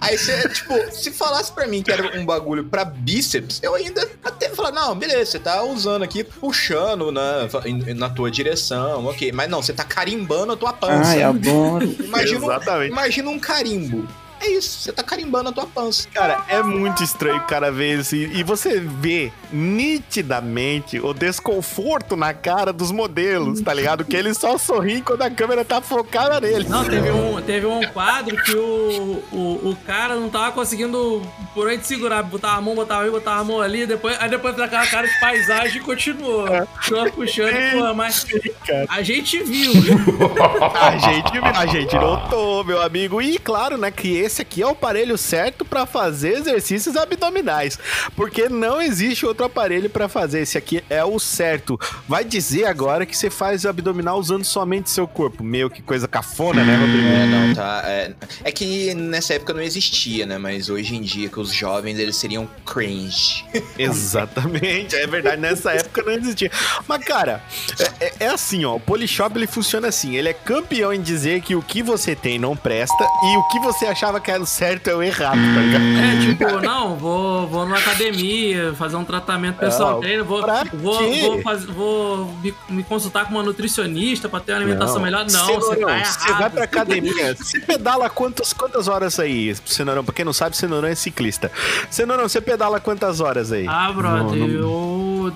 Aí 0.00 0.16
você, 0.18 0.48
tipo, 0.48 0.74
se 0.92 1.10
falasse 1.12 1.52
pra 1.52 1.66
mim 1.66 1.82
que 1.82 1.90
era 1.92 2.18
um 2.18 2.24
bagulho 2.24 2.64
pra 2.64 2.84
bíceps, 2.84 3.60
eu 3.62 3.74
ainda 3.74 4.08
até 4.24 4.48
falar, 4.48 4.72
não, 4.72 4.94
beleza, 4.96 5.32
você 5.32 5.38
tá 5.38 5.62
usando 5.62 6.02
aqui, 6.02 6.24
puxando 6.24 7.12
na, 7.12 7.48
na 7.96 8.08
tua 8.10 8.30
direção, 8.30 8.59
ok. 9.06 9.32
Mas 9.32 9.48
não, 9.48 9.62
você 9.62 9.72
tá 9.72 9.84
carimbando 9.84 10.52
a 10.52 10.56
tua 10.56 10.72
pança. 10.72 11.10
Ai, 11.10 11.22
adoro. 11.22 11.94
imagina, 11.98 12.44
Exatamente. 12.44 12.92
imagina 12.92 13.30
um 13.30 13.38
carimbo. 13.38 14.06
É 14.40 14.50
isso, 14.50 14.80
você 14.80 14.92
tá 14.92 15.02
carimbando 15.02 15.50
a 15.50 15.52
tua 15.52 15.66
pança. 15.66 16.08
Cara, 16.14 16.42
é 16.48 16.62
muito 16.62 17.02
estranho, 17.04 17.40
cara, 17.42 17.70
ver 17.70 18.00
esse. 18.00 18.16
E 18.16 18.42
você 18.42 18.80
vê 18.80 19.30
nitidamente 19.52 20.98
o 20.98 21.12
desconforto 21.12 22.16
na 22.16 22.32
cara 22.32 22.72
dos 22.72 22.90
modelos, 22.90 23.60
tá 23.60 23.74
ligado? 23.74 24.04
Que 24.04 24.16
eles 24.16 24.38
só 24.38 24.56
sorriem 24.56 25.02
quando 25.02 25.22
a 25.22 25.30
câmera 25.30 25.62
tá 25.62 25.82
focada 25.82 26.40
neles. 26.40 26.68
Não, 26.68 26.84
teve 26.84 27.10
um, 27.10 27.42
teve 27.42 27.66
um 27.66 27.86
quadro 27.88 28.36
que 28.42 28.54
o, 28.54 29.22
o, 29.30 29.70
o 29.70 29.76
cara 29.86 30.14
não 30.14 30.30
tava 30.30 30.52
conseguindo 30.52 31.22
por 31.54 31.68
onde 31.68 31.86
segurar. 31.86 32.22
Botava 32.22 32.56
a 32.56 32.60
mão, 32.62 32.74
botava 32.74 33.04
aí, 33.04 33.10
botava 33.10 33.40
a 33.40 33.44
mão 33.44 33.60
ali, 33.60 33.86
depois, 33.86 34.16
aí 34.20 34.30
depois 34.30 34.54
fez 34.54 34.66
aquela 34.66 34.86
cara 34.86 35.06
de 35.06 35.20
paisagem 35.20 35.82
e 35.82 35.84
continuou. 35.84 36.46
Só 36.82 37.10
puxando, 37.10 37.54
pô, 37.72 37.94
mas 37.94 38.24
cara. 38.66 38.86
a 38.88 39.02
gente 39.02 39.42
viu. 39.42 39.72
A 40.80 40.96
gente, 40.96 41.38
a 41.38 41.66
gente 41.66 41.94
notou, 41.94 42.64
meu 42.64 42.80
amigo. 42.80 43.20
E 43.20 43.38
claro, 43.38 43.76
né, 43.76 43.90
que 43.90 44.16
esse 44.16 44.29
aqui 44.38 44.60
é 44.62 44.66
o 44.66 44.70
aparelho 44.70 45.16
certo 45.16 45.64
pra 45.64 45.86
fazer 45.86 46.34
exercícios 46.38 46.96
abdominais. 46.96 47.78
Porque 48.14 48.48
não 48.48 48.80
existe 48.82 49.24
outro 49.24 49.46
aparelho 49.46 49.88
pra 49.88 50.08
fazer. 50.08 50.42
Esse 50.42 50.58
aqui 50.58 50.84
é 50.90 51.02
o 51.04 51.18
certo. 51.18 51.80
Vai 52.06 52.24
dizer 52.24 52.66
agora 52.66 53.06
que 53.06 53.16
você 53.16 53.30
faz 53.30 53.64
abdominal 53.64 54.18
usando 54.18 54.44
somente 54.44 54.90
seu 54.90 55.08
corpo. 55.08 55.42
Meu, 55.42 55.70
que 55.70 55.80
coisa 55.82 56.06
cafona, 56.06 56.62
né, 56.62 56.76
Rodrigo? 56.76 57.08
É, 57.08 57.26
não, 57.26 57.54
tá. 57.54 57.82
É, 57.86 58.12
é 58.44 58.52
que 58.52 58.94
nessa 58.94 59.34
época 59.34 59.54
não 59.54 59.62
existia, 59.62 60.26
né? 60.26 60.36
Mas 60.38 60.68
hoje 60.68 60.94
em 60.94 61.00
dia, 61.00 61.28
que 61.28 61.30
que 61.30 61.40
os 61.40 61.52
jovens 61.54 61.98
eles 61.98 62.16
seriam 62.16 62.46
cringe. 62.66 63.44
Exatamente, 63.78 64.96
é 64.96 65.06
verdade. 65.06 65.40
Nessa 65.40 65.72
época 65.72 66.02
não 66.02 66.12
existia. 66.12 66.50
Mas, 66.86 67.04
cara, 67.04 67.42
é, 67.78 68.04
é- 68.06 68.12
é 68.20 68.26
assim, 68.26 68.64
ó. 68.64 68.74
O 68.76 68.80
Polishop 68.80 69.38
ele 69.38 69.46
funciona 69.46 69.88
assim. 69.88 70.16
Ele 70.16 70.28
é 70.28 70.32
campeão 70.34 70.92
em 70.92 71.00
dizer 71.00 71.40
que 71.40 71.54
o 71.54 71.62
que 71.62 71.82
você 71.82 72.14
tem 72.14 72.38
não 72.38 72.56
presta 72.56 73.04
e 73.24 73.36
o 73.38 73.48
que 73.48 73.58
você 73.60 73.86
achava 73.86 74.19
que 74.20 74.30
era 74.30 74.42
o 74.42 74.46
certo 74.46 74.90
o 74.90 75.02
errado, 75.02 75.36
tá 75.36 75.60
ligado? 75.60 75.84
É, 75.84 76.20
tipo, 76.20 76.60
não, 76.60 76.96
vou, 76.96 77.46
vou 77.48 77.64
numa 77.64 77.78
academia, 77.78 78.72
fazer 78.74 78.96
um 78.96 79.04
tratamento 79.04 79.56
pessoal 79.58 79.92
Não, 79.94 80.00
treino, 80.00 80.24
vou, 80.24 80.42
vou, 80.74 81.14
vou, 81.20 81.42
faz- 81.42 81.64
vou 81.64 82.26
me, 82.42 82.54
me 82.68 82.82
consultar 82.84 83.24
com 83.26 83.32
uma 83.32 83.42
nutricionista 83.42 84.28
pra 84.28 84.40
ter 84.40 84.52
uma 84.52 84.58
alimentação 84.58 85.00
melhor. 85.00 85.24
Não, 85.30 85.46
Cenourão, 85.46 85.60
você 85.60 85.76
tá 85.76 85.98
errado. 85.98 86.20
Você 86.20 86.32
vai 86.32 86.50
pra 86.50 86.64
academia, 86.64 87.34
você 87.36 87.60
pedala 87.60 88.10
quantas, 88.10 88.52
quantas 88.52 88.88
horas 88.88 89.18
aí, 89.18 89.54
Cenourão? 89.64 90.04
Pra 90.04 90.14
quem 90.14 90.24
não 90.24 90.32
sabe, 90.32 90.56
Cenourão 90.56 90.88
é 90.88 90.94
ciclista. 90.94 91.50
Cenourão, 91.90 92.28
você 92.28 92.40
pedala 92.40 92.80
quantas 92.80 93.20
horas 93.20 93.52
aí? 93.52 93.66
Ah, 93.68 93.90
brother, 93.92 94.38
Não, 94.38 94.46
não- 94.46 94.48
eu. 94.48 95.32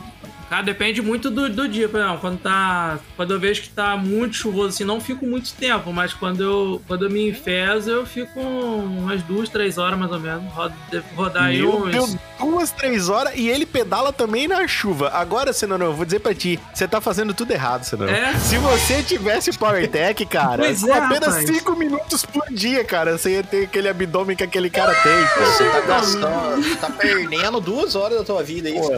Cara, 0.49 0.63
depende 0.63 1.01
muito 1.03 1.31
do, 1.31 1.49
do 1.49 1.69
dia, 1.69 1.89
por 1.89 2.01
exemplo, 2.01 2.19
quando 2.21 2.39
tá. 2.39 2.99
Quando 3.17 3.33
eu 3.33 3.41
vejo 3.41 3.63
que 3.63 3.69
tá 3.71 3.97
muito 3.97 4.37
chuvoso, 4.37 4.69
assim, 4.69 4.85
não 4.85 5.01
fico 5.01 5.27
muito 5.27 5.53
tempo, 5.55 5.93
mas 5.93 6.13
quando 6.13 6.43
eu, 6.43 6.83
quando 6.87 7.05
eu 7.07 7.11
me 7.11 7.29
enfezo, 7.29 7.91
eu 7.91 8.07
fico 8.07 8.39
umas 8.41 9.23
duas, 9.23 9.49
três 9.49 9.79
horas 9.79 9.99
mais 9.99 10.11
ou 10.13 10.21
menos. 10.21 10.53
Rodo, 10.53 10.75
devo 10.91 11.07
rodar 11.15 11.45
aí 11.45 11.59
Meu 11.61 11.77
uns. 11.77 11.91
Deus, 11.93 12.17
duas, 12.39 12.71
três 12.71 13.09
horas 13.09 13.33
e 13.37 13.49
ele 13.49 13.65
pedala 13.67 14.13
também 14.13 14.47
na 14.49 14.67
chuva. 14.69 15.11
Agora, 15.13 15.53
Cenourão, 15.53 15.87
eu 15.87 15.95
vou 15.95 16.05
dizer 16.05 16.21
pra 16.21 16.35
ti, 16.35 16.59
você 16.73 16.87
tá 16.87 17.01
fazendo 17.01 17.33
tudo 17.35 17.51
errado, 17.53 17.85
Cenourão. 17.85 18.13
É? 18.15 18.35
Se 18.39 18.59
você 18.59 19.03
tivesse 19.03 19.53
PowerTech, 19.57 20.25
cara, 20.27 20.59
Pois 20.65 20.81
com 20.83 20.95
é, 20.95 20.99
apenas 20.99 21.29
rapaz. 21.29 21.47
cinco 21.47 21.77
minutos 21.77 22.25
por 22.25 22.45
dia, 22.51 22.85
cara, 22.85 23.17
você 23.19 23.33
ia 23.37 23.43
ter 23.43 23.65
aquele 23.65 23.89
abdômen 23.89 24.37
que 24.37 24.45
aquele 24.45 24.71
cara 24.71 24.95
tem. 24.95 25.45
Você 25.45 25.65
tá 25.71 25.81
gastando, 25.81 26.77
tá 26.77 26.91
perdendo 26.91 27.61
duas 27.61 27.95
horas 27.95 28.19
da 28.19 28.25
tua 28.25 28.43
vida 28.43 28.69
aí. 28.69 28.75
Pô, 28.75 28.91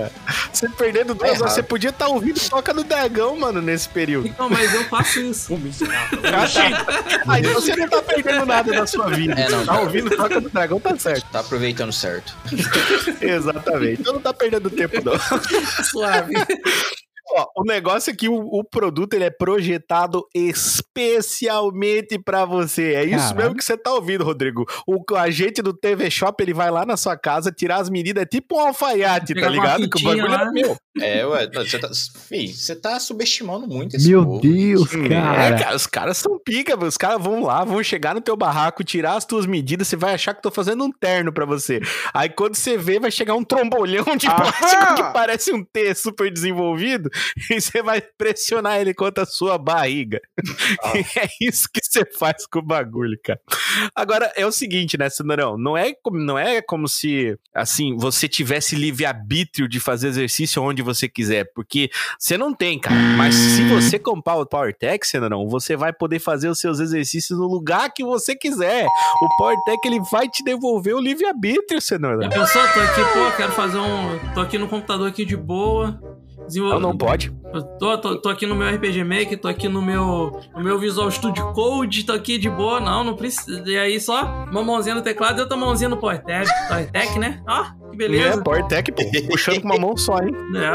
Você 0.53 0.69
perdendo 0.71 1.15
duas 1.15 1.36
errado. 1.41 1.55
você 1.55 1.63
podia 1.63 1.91
estar 1.91 2.09
ouvindo 2.09 2.41
Toca 2.49 2.73
do 2.73 2.85
Dragão, 2.85 3.37
mano, 3.39 3.61
nesse 3.61 3.89
período. 3.89 4.35
Não, 4.39 4.49
mas 4.49 4.73
eu 4.75 4.85
faço 4.85 5.21
isso. 5.21 5.55
Aí 7.29 7.43
você 7.43 7.77
não 7.77 7.89
tá 7.89 8.03
perdendo 8.03 8.47
nada 8.47 8.73
da 8.73 8.87
sua 8.87 9.09
vida. 9.11 9.35
É, 9.41 9.49
não, 9.49 9.65
tá 9.65 9.81
ouvindo 9.81 10.17
Toca 10.17 10.41
do 10.41 10.51
Dragão, 10.51 10.81
tá 10.81 10.97
certo. 10.97 11.27
Tá 11.31 11.41
aproveitando 11.41 11.93
certo. 11.93 12.35
Exatamente. 13.21 14.01
Então 14.01 14.15
não 14.15 14.21
tá 14.21 14.33
perdendo 14.33 14.71
tempo, 14.71 14.97
não. 15.05 15.15
Suave. 15.85 16.35
Ó, 17.37 17.47
o 17.57 17.65
negócio 17.65 18.11
é 18.11 18.15
que 18.17 18.29
o, 18.29 18.35
o 18.37 18.65
produto 18.65 19.15
ele 19.15 19.25
é 19.25 19.31
projetado 19.31 20.25
especialmente 20.35 22.19
pra 22.19 22.45
você. 22.45 22.95
É 22.95 23.05
isso 23.05 23.35
mesmo 23.35 23.55
que 23.55 23.65
você 23.65 23.77
tá 23.77 23.93
ouvindo, 23.93 24.25
Rodrigo. 24.25 24.65
O 24.87 25.03
agente 25.17 25.61
do 25.63 25.73
TV 25.73 26.11
Shop 26.11 26.43
ele 26.43 26.55
vai 26.55 26.71
lá 26.71 26.87
na 26.87 26.97
sua 26.97 27.17
casa 27.17 27.53
tirar 27.53 27.77
as 27.77 27.91
medidas, 27.91 28.23
é 28.23 28.27
tipo 28.27 28.57
um 28.57 28.61
alfaiate, 28.69 29.35
Pegar 29.35 29.47
tá 29.47 29.53
ligado? 29.53 29.91
Que 29.91 29.99
o 30.01 30.03
bagulho 30.03 30.27
é 30.27 30.29
lá. 30.29 30.51
meu. 30.53 30.77
É, 30.99 31.27
ué, 31.27 31.47
você 31.53 31.79
tá, 31.79 31.89
você 31.89 32.75
tá 32.77 32.99
subestimando 32.99 33.67
muito 33.67 33.97
esse 33.97 34.09
Meu 34.09 34.25
povo. 34.25 34.41
Deus, 34.41 34.95
É, 34.95 35.09
cara. 35.11 35.59
cara, 35.59 35.77
os 35.77 35.87
caras 35.87 36.17
são 36.17 36.39
pica, 36.43 36.75
os 36.83 36.97
caras 36.97 37.23
vão 37.23 37.43
lá, 37.45 37.63
vão 37.65 37.83
chegar 37.83 38.15
no 38.15 38.21
teu 38.23 38.35
barraco, 38.35 38.83
tirar 38.83 39.17
as 39.17 39.27
tuas 39.27 39.45
medidas, 39.45 39.89
você 39.89 39.97
vai 39.97 40.15
achar 40.15 40.33
que 40.35 40.41
tô 40.41 40.51
fazendo 40.51 40.83
um 40.85 40.91
terno 40.91 41.31
pra 41.33 41.45
você. 41.45 41.81
Aí 42.15 42.31
quando 42.31 42.55
você 42.55 42.79
vê, 42.79 42.99
vai 42.99 43.11
chegar 43.11 43.35
um 43.35 43.45
trombolhão 43.45 44.17
de 44.17 44.27
plástico 44.27 44.95
que 44.97 45.03
parece 45.13 45.53
um 45.53 45.63
T 45.63 45.95
super 45.95 46.33
desenvolvido 46.33 47.11
e 47.51 47.61
você 47.61 47.83
vai 47.83 48.01
pressionar 48.01 48.81
ele 48.81 48.95
contra 48.95 49.25
a 49.25 49.27
sua 49.27 49.59
barriga. 49.59 50.21
E 50.95 50.99
é 51.19 51.29
isso 51.41 51.69
que 51.73 51.81
você 51.83 52.05
faz 52.19 52.47
com 52.47 52.59
o 52.59 52.63
bagulho, 52.63 53.19
cara. 53.23 53.41
Agora, 53.95 54.33
é 54.37 54.47
o 54.47 54.53
seguinte, 54.53 54.97
né, 54.99 55.09
Cenarão? 55.09 55.57
Não 55.59 55.77
é, 55.77 55.93
como- 56.03 56.19
não 56.19 56.39
é 56.39 56.61
como 56.63 56.89
se, 56.89 57.39
assim, 57.55 57.97
você 57.97 58.29
tivesse 58.29 58.75
livre-arbítrio 58.77 59.69
de 59.69 59.81
fazer 59.81 60.09
exercício 60.09 60.63
onde 60.63 60.83
você 60.83 61.09
quiser, 61.09 61.51
porque 61.55 61.91
você 62.19 62.37
não 62.39 62.53
tem, 62.55 62.79
cara. 62.79 62.97
Mas 63.17 63.35
se 63.35 63.63
você 63.69 63.99
comprar 63.99 64.37
o 64.37 64.47
PowerTech, 64.47 65.07
Cenarão, 65.07 65.49
você 65.49 65.77
vai 65.77 65.93
poder 65.93 66.19
fazer 66.19 66.49
os 66.49 66.59
seus 66.59 66.81
exercícios 66.81 67.39
no 67.39 67.47
lugar 67.47 67.93
que 67.93 68.05
você 68.05 68.35
quiser. 68.35 68.87
O 69.23 69.37
PowerTech, 69.37 69.79
ele 69.87 70.01
vai 70.11 70.29
te 70.29 70.43
devolver 70.45 70.95
o 70.95 71.01
livre-arbítrio, 71.01 71.81
Cenarão. 71.81 72.23
Já 72.23 72.29
pensou? 72.29 72.63
Tô 72.63 72.81
aqui, 72.81 73.01
pô, 73.13 73.37
quero 73.37 73.53
fazer 73.53 73.79
um. 73.79 74.19
Tô 74.35 74.41
aqui 74.41 74.59
no 74.59 74.69
computador 74.69 75.09
aqui 75.09 75.25
de 75.25 75.37
boa. 75.37 76.01
Desenvol... 76.47 76.71
Não, 76.75 76.81
não 76.81 76.97
pode. 76.97 77.35
Eu 77.53 77.63
Tô, 77.79 77.97
tô, 77.99 78.17
tô 78.21 78.29
aqui 78.29 78.45
no 78.47 78.55
meu 78.55 78.69
RPG 78.75 79.03
Maker, 79.05 79.39
tô 79.41 79.49
aqui 79.49 79.67
no 79.69 79.81
meu, 79.81 80.41
no 80.55 80.63
meu 80.63 80.79
Visual 80.79 81.11
Studio 81.11 81.53
Code, 81.53 82.05
tô 82.05 82.13
aqui 82.13 82.37
de 82.39 82.51
boa, 82.51 82.81
não, 82.81 83.03
não 83.03 83.15
precisa. 83.17 83.63
E 83.67 83.79
aí 83.79 83.99
só 84.01 84.23
uma 84.51 84.63
mãozinha 84.63 84.95
no 84.95 85.01
teclado 85.03 85.39
e 85.39 85.41
outra 85.41 85.57
mãozinha 85.57 85.89
no 85.89 85.97
PowerTech, 85.97 86.51
PowerTech, 86.69 87.19
né? 87.19 87.41
Ó, 87.49 87.63
que 87.65 87.95
É, 87.95 87.97
beleza. 87.97 88.43
PowerTech, 88.43 88.93
pô. 88.93 89.03
Puxando 89.31 89.63
com 89.63 89.69
uma 89.69 89.79
mão 89.79 89.97
só, 89.97 90.19
hein? 90.19 90.33
Não, 90.53 90.75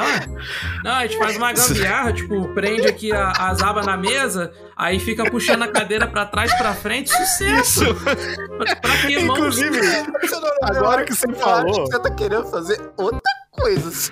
não, 0.84 0.92
a 0.94 1.02
gente 1.06 1.18
faz 1.20 1.38
uma 1.38 1.52
gambiarra, 1.54 2.14
tipo, 2.14 2.48
prende 2.56 2.88
aqui 2.88 3.12
a- 3.12 3.32
as 3.32 3.62
abas 3.62 3.86
na 3.86 3.96
mesa, 3.98 4.52
aí 4.76 4.98
fica 5.00 5.30
puxando 5.30 5.64
a 5.64 5.68
cadeira 5.68 6.08
pra 6.08 6.26
trás, 6.26 6.52
pra 6.58 6.74
frente, 6.74 7.10
sucesso. 7.12 7.94
Pra, 7.96 8.76
pra 8.78 8.98
que 9.06 9.20
mão? 9.20 9.38
Inclusive, 9.38 9.80
agora 10.64 11.04
que 11.04 11.14
você 11.14 11.32
falou. 11.34 11.86
você 11.86 12.00
tá 12.00 12.10
querendo 12.12 12.46
fazer 12.48 12.80
outra 12.98 13.20
coisa, 13.52 13.92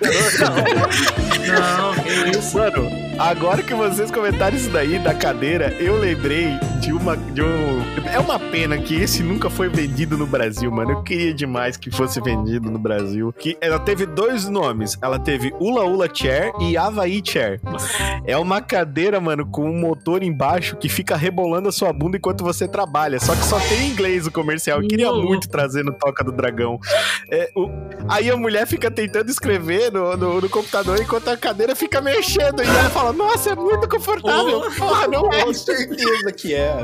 Não, 1.46 1.94
que 2.02 2.38
isso. 2.38 2.56
Mano, 2.58 3.09
agora 3.20 3.62
que 3.62 3.74
vocês 3.74 4.10
comentaram 4.10 4.56
isso 4.56 4.70
daí 4.70 4.98
da 4.98 5.14
cadeira, 5.14 5.72
eu 5.78 5.98
lembrei 5.98 6.58
de 6.80 6.92
uma. 6.92 7.16
De 7.16 7.42
um... 7.42 7.80
É 8.12 8.18
uma 8.18 8.38
pena 8.38 8.76
que 8.78 8.94
esse 8.96 9.22
nunca 9.22 9.48
foi 9.50 9.68
vendido 9.68 10.16
no 10.16 10.26
Brasil, 10.26 10.70
mano. 10.70 10.92
Eu 10.92 11.02
queria 11.02 11.32
demais 11.32 11.76
que 11.76 11.90
fosse 11.90 12.20
vendido 12.20 12.70
no 12.70 12.78
Brasil. 12.78 13.32
Que 13.38 13.56
ela 13.60 13.78
teve 13.78 14.04
dois 14.06 14.48
nomes. 14.48 14.98
Ela 15.00 15.18
teve 15.18 15.52
Ula 15.60 15.84
Ula 15.84 16.08
Chair 16.12 16.50
e 16.60 16.76
Havaí 16.76 17.22
Chair. 17.24 17.60
É 18.24 18.36
uma 18.36 18.60
cadeira, 18.60 19.20
mano, 19.20 19.46
com 19.46 19.70
um 19.70 19.78
motor 19.78 20.22
embaixo 20.22 20.76
que 20.76 20.88
fica 20.88 21.14
rebolando 21.16 21.68
a 21.68 21.72
sua 21.72 21.92
bunda 21.92 22.16
enquanto 22.16 22.42
você 22.42 22.66
trabalha. 22.66 23.20
Só 23.20 23.34
que 23.36 23.44
só 23.44 23.58
tem 23.60 23.82
em 23.82 23.90
inglês 23.90 24.26
o 24.26 24.30
comercial. 24.32 24.82
Eu 24.82 24.88
queria 24.88 25.12
muito 25.12 25.48
trazer 25.48 25.84
no 25.84 25.92
Toca 25.92 26.24
do 26.24 26.32
Dragão. 26.32 26.78
É, 27.30 27.50
o- 27.54 27.70
Aí 28.08 28.28
a 28.30 28.36
mulher 28.36 28.66
fica 28.66 28.90
tentando 28.90 29.30
escrever 29.30 29.92
no, 29.92 30.16
no, 30.16 30.40
no 30.40 30.48
computador 30.48 31.00
enquanto 31.00 31.28
a 31.28 31.36
cadeira 31.36 31.76
fica 31.76 32.00
mexendo. 32.00 32.60
E 32.62 32.66
ela 32.66 32.90
fala, 32.90 33.09
nossa, 33.12 33.50
é 33.50 33.54
muito 33.54 33.88
confortável. 33.88 34.62
Oh. 34.66 34.70
Porra, 34.72 35.06
não 35.06 35.32
é. 35.32 35.44
Com 35.44 35.54
certeza 35.54 36.32
que 36.32 36.54
é. 36.54 36.76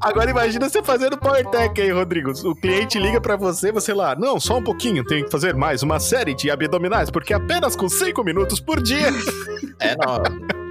Agora 0.00 0.30
imagina 0.30 0.68
você 0.68 0.82
fazendo 0.82 1.16
PowerTech 1.16 1.80
aí, 1.80 1.90
Rodrigo. 1.90 2.32
O 2.44 2.54
cliente 2.54 2.98
liga 2.98 3.20
pra 3.20 3.36
você, 3.36 3.70
você 3.70 3.92
lá, 3.92 4.14
não, 4.14 4.40
só 4.40 4.58
um 4.58 4.62
pouquinho, 4.62 5.04
tem 5.04 5.24
que 5.24 5.30
fazer 5.30 5.54
mais 5.54 5.82
uma 5.82 6.00
série 6.00 6.34
de 6.34 6.50
abdominais, 6.50 7.10
porque 7.10 7.32
apenas 7.32 7.76
com 7.76 7.88
5 7.88 8.22
minutos 8.24 8.60
por 8.60 8.82
dia. 8.82 9.08
É, 9.80 9.96
não. 9.96 10.65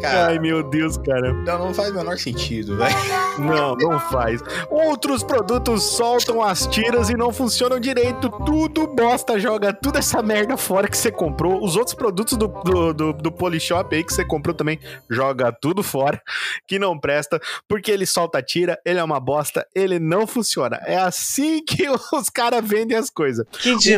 Cara, 0.00 0.28
Ai, 0.28 0.38
meu 0.38 0.62
Deus, 0.62 0.96
cara. 0.96 1.32
não, 1.32 1.58
não 1.66 1.74
faz 1.74 1.90
o 1.90 1.94
menor 1.94 2.18
sentido, 2.18 2.76
velho. 2.76 2.94
Não, 3.38 3.74
não 3.76 3.98
faz. 4.00 4.40
Outros 4.70 5.22
produtos 5.22 5.82
soltam 5.96 6.42
as 6.42 6.66
tiras 6.66 7.08
e 7.10 7.16
não 7.16 7.32
funcionam 7.32 7.78
direito. 7.80 8.28
Tudo 8.44 8.86
bosta, 8.86 9.38
joga 9.38 9.72
tudo 9.72 9.98
essa 9.98 10.22
merda 10.22 10.56
fora 10.56 10.88
que 10.88 10.96
você 10.96 11.10
comprou. 11.10 11.62
Os 11.64 11.76
outros 11.76 11.94
produtos 11.94 12.36
do, 12.36 12.48
do, 12.48 12.92
do, 12.94 13.12
do 13.12 13.32
Polishop 13.32 13.94
aí 13.94 14.02
que 14.04 14.12
você 14.12 14.24
comprou 14.24 14.54
também, 14.54 14.78
joga 15.08 15.52
tudo 15.52 15.82
fora, 15.82 16.20
que 16.66 16.78
não 16.78 16.98
presta, 16.98 17.40
porque 17.68 17.90
ele 17.90 18.06
solta 18.06 18.38
a 18.38 18.42
tira, 18.42 18.78
ele 18.84 18.98
é 18.98 19.04
uma 19.04 19.20
bosta, 19.20 19.66
ele 19.74 19.98
não 19.98 20.26
funciona. 20.26 20.80
É 20.84 20.96
assim 20.98 21.62
que 21.64 21.86
os 22.12 22.28
caras 22.30 22.66
vendem 22.66 22.96
as 22.96 23.10
coisas. 23.10 23.46
Que 23.58 23.72
O 23.72 23.78
que 23.78 23.96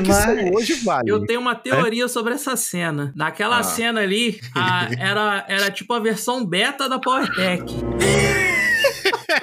hoje 0.54 0.74
vale. 0.84 1.10
Eu 1.10 1.24
tenho 1.26 1.40
uma 1.40 1.54
teoria 1.54 2.08
sobre 2.08 2.34
essa 2.34 2.56
cena. 2.56 3.12
Naquela 3.16 3.58
Ah. 3.58 3.62
cena 3.62 4.00
ali, 4.00 4.40
a- 4.54 4.88
era, 4.98 5.44
era 5.48 5.70
tipo 5.70 5.92
a 5.94 6.00
versão 6.00 6.44
beta 6.44 6.88
da 6.88 6.98
PowerTech. 6.98 7.64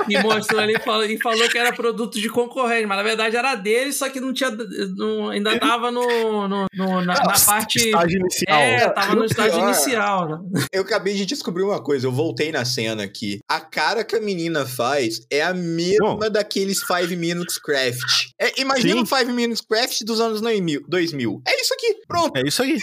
E 0.10 0.18
mostrou 0.22 0.60
ali 0.62 0.76
e 0.76 1.18
falou, 1.22 1.48
que 1.50 1.58
era 1.58 1.72
produto 1.74 2.20
de 2.20 2.30
concorrente, 2.30 2.86
mas 2.86 2.98
na 2.98 3.04
verdade 3.04 3.36
era 3.36 3.56
dele, 3.56 3.92
só 3.94 4.10
que 4.10 4.20
não 4.20 4.34
tinha. 4.34 4.50
não- 4.96 5.30
ainda 5.30 5.58
tava 5.60 5.92
no, 5.92 6.48
no- 6.48 6.66
no- 6.74 7.02
na, 7.02 7.14
na 7.14 7.40
parte. 7.46 7.78
Estágio 7.90 8.20
inicial. 8.20 8.60
É, 8.60 8.90
tava 8.90 9.16
no 9.16 9.22
O 9.22 9.26
estágio 9.26 9.54
pior- 9.54 9.66
inicial. 9.70 10.30
né? 10.30 10.68
Eu 10.72 10.82
acabei 10.84 11.14
de 11.16 11.26
descobrir 11.26 11.64
uma 11.64 11.82
coisa, 11.82 12.08
eu 12.08 12.12
voltei 12.12 12.52
na 12.52 12.66
cena 12.66 13.04
aqui. 13.04 13.40
A 13.50 13.60
cara 13.60 14.04
que 14.04 14.16
a 14.16 14.22
menina 14.22 14.66
faz 14.66 15.22
é 15.32 15.42
a 15.42 15.54
mesma 15.54 16.16
Não. 16.20 16.32
daqueles 16.32 16.82
Five 16.84 17.16
Minutes 17.16 17.58
Craft. 17.58 18.00
É, 18.40 18.60
imagina 18.62 19.02
um 19.02 19.06
Five 19.06 19.32
Minutes 19.32 19.62
Craft 19.62 20.04
dos 20.04 20.20
anos 20.20 20.42
2000. 20.42 20.82
2000. 20.88 21.42
É 21.48 21.62
isso 21.62 21.74
aqui, 21.74 21.96
pronto, 22.08 22.38
É 22.38 22.42
isso 22.48 22.62
aí. 22.64 22.78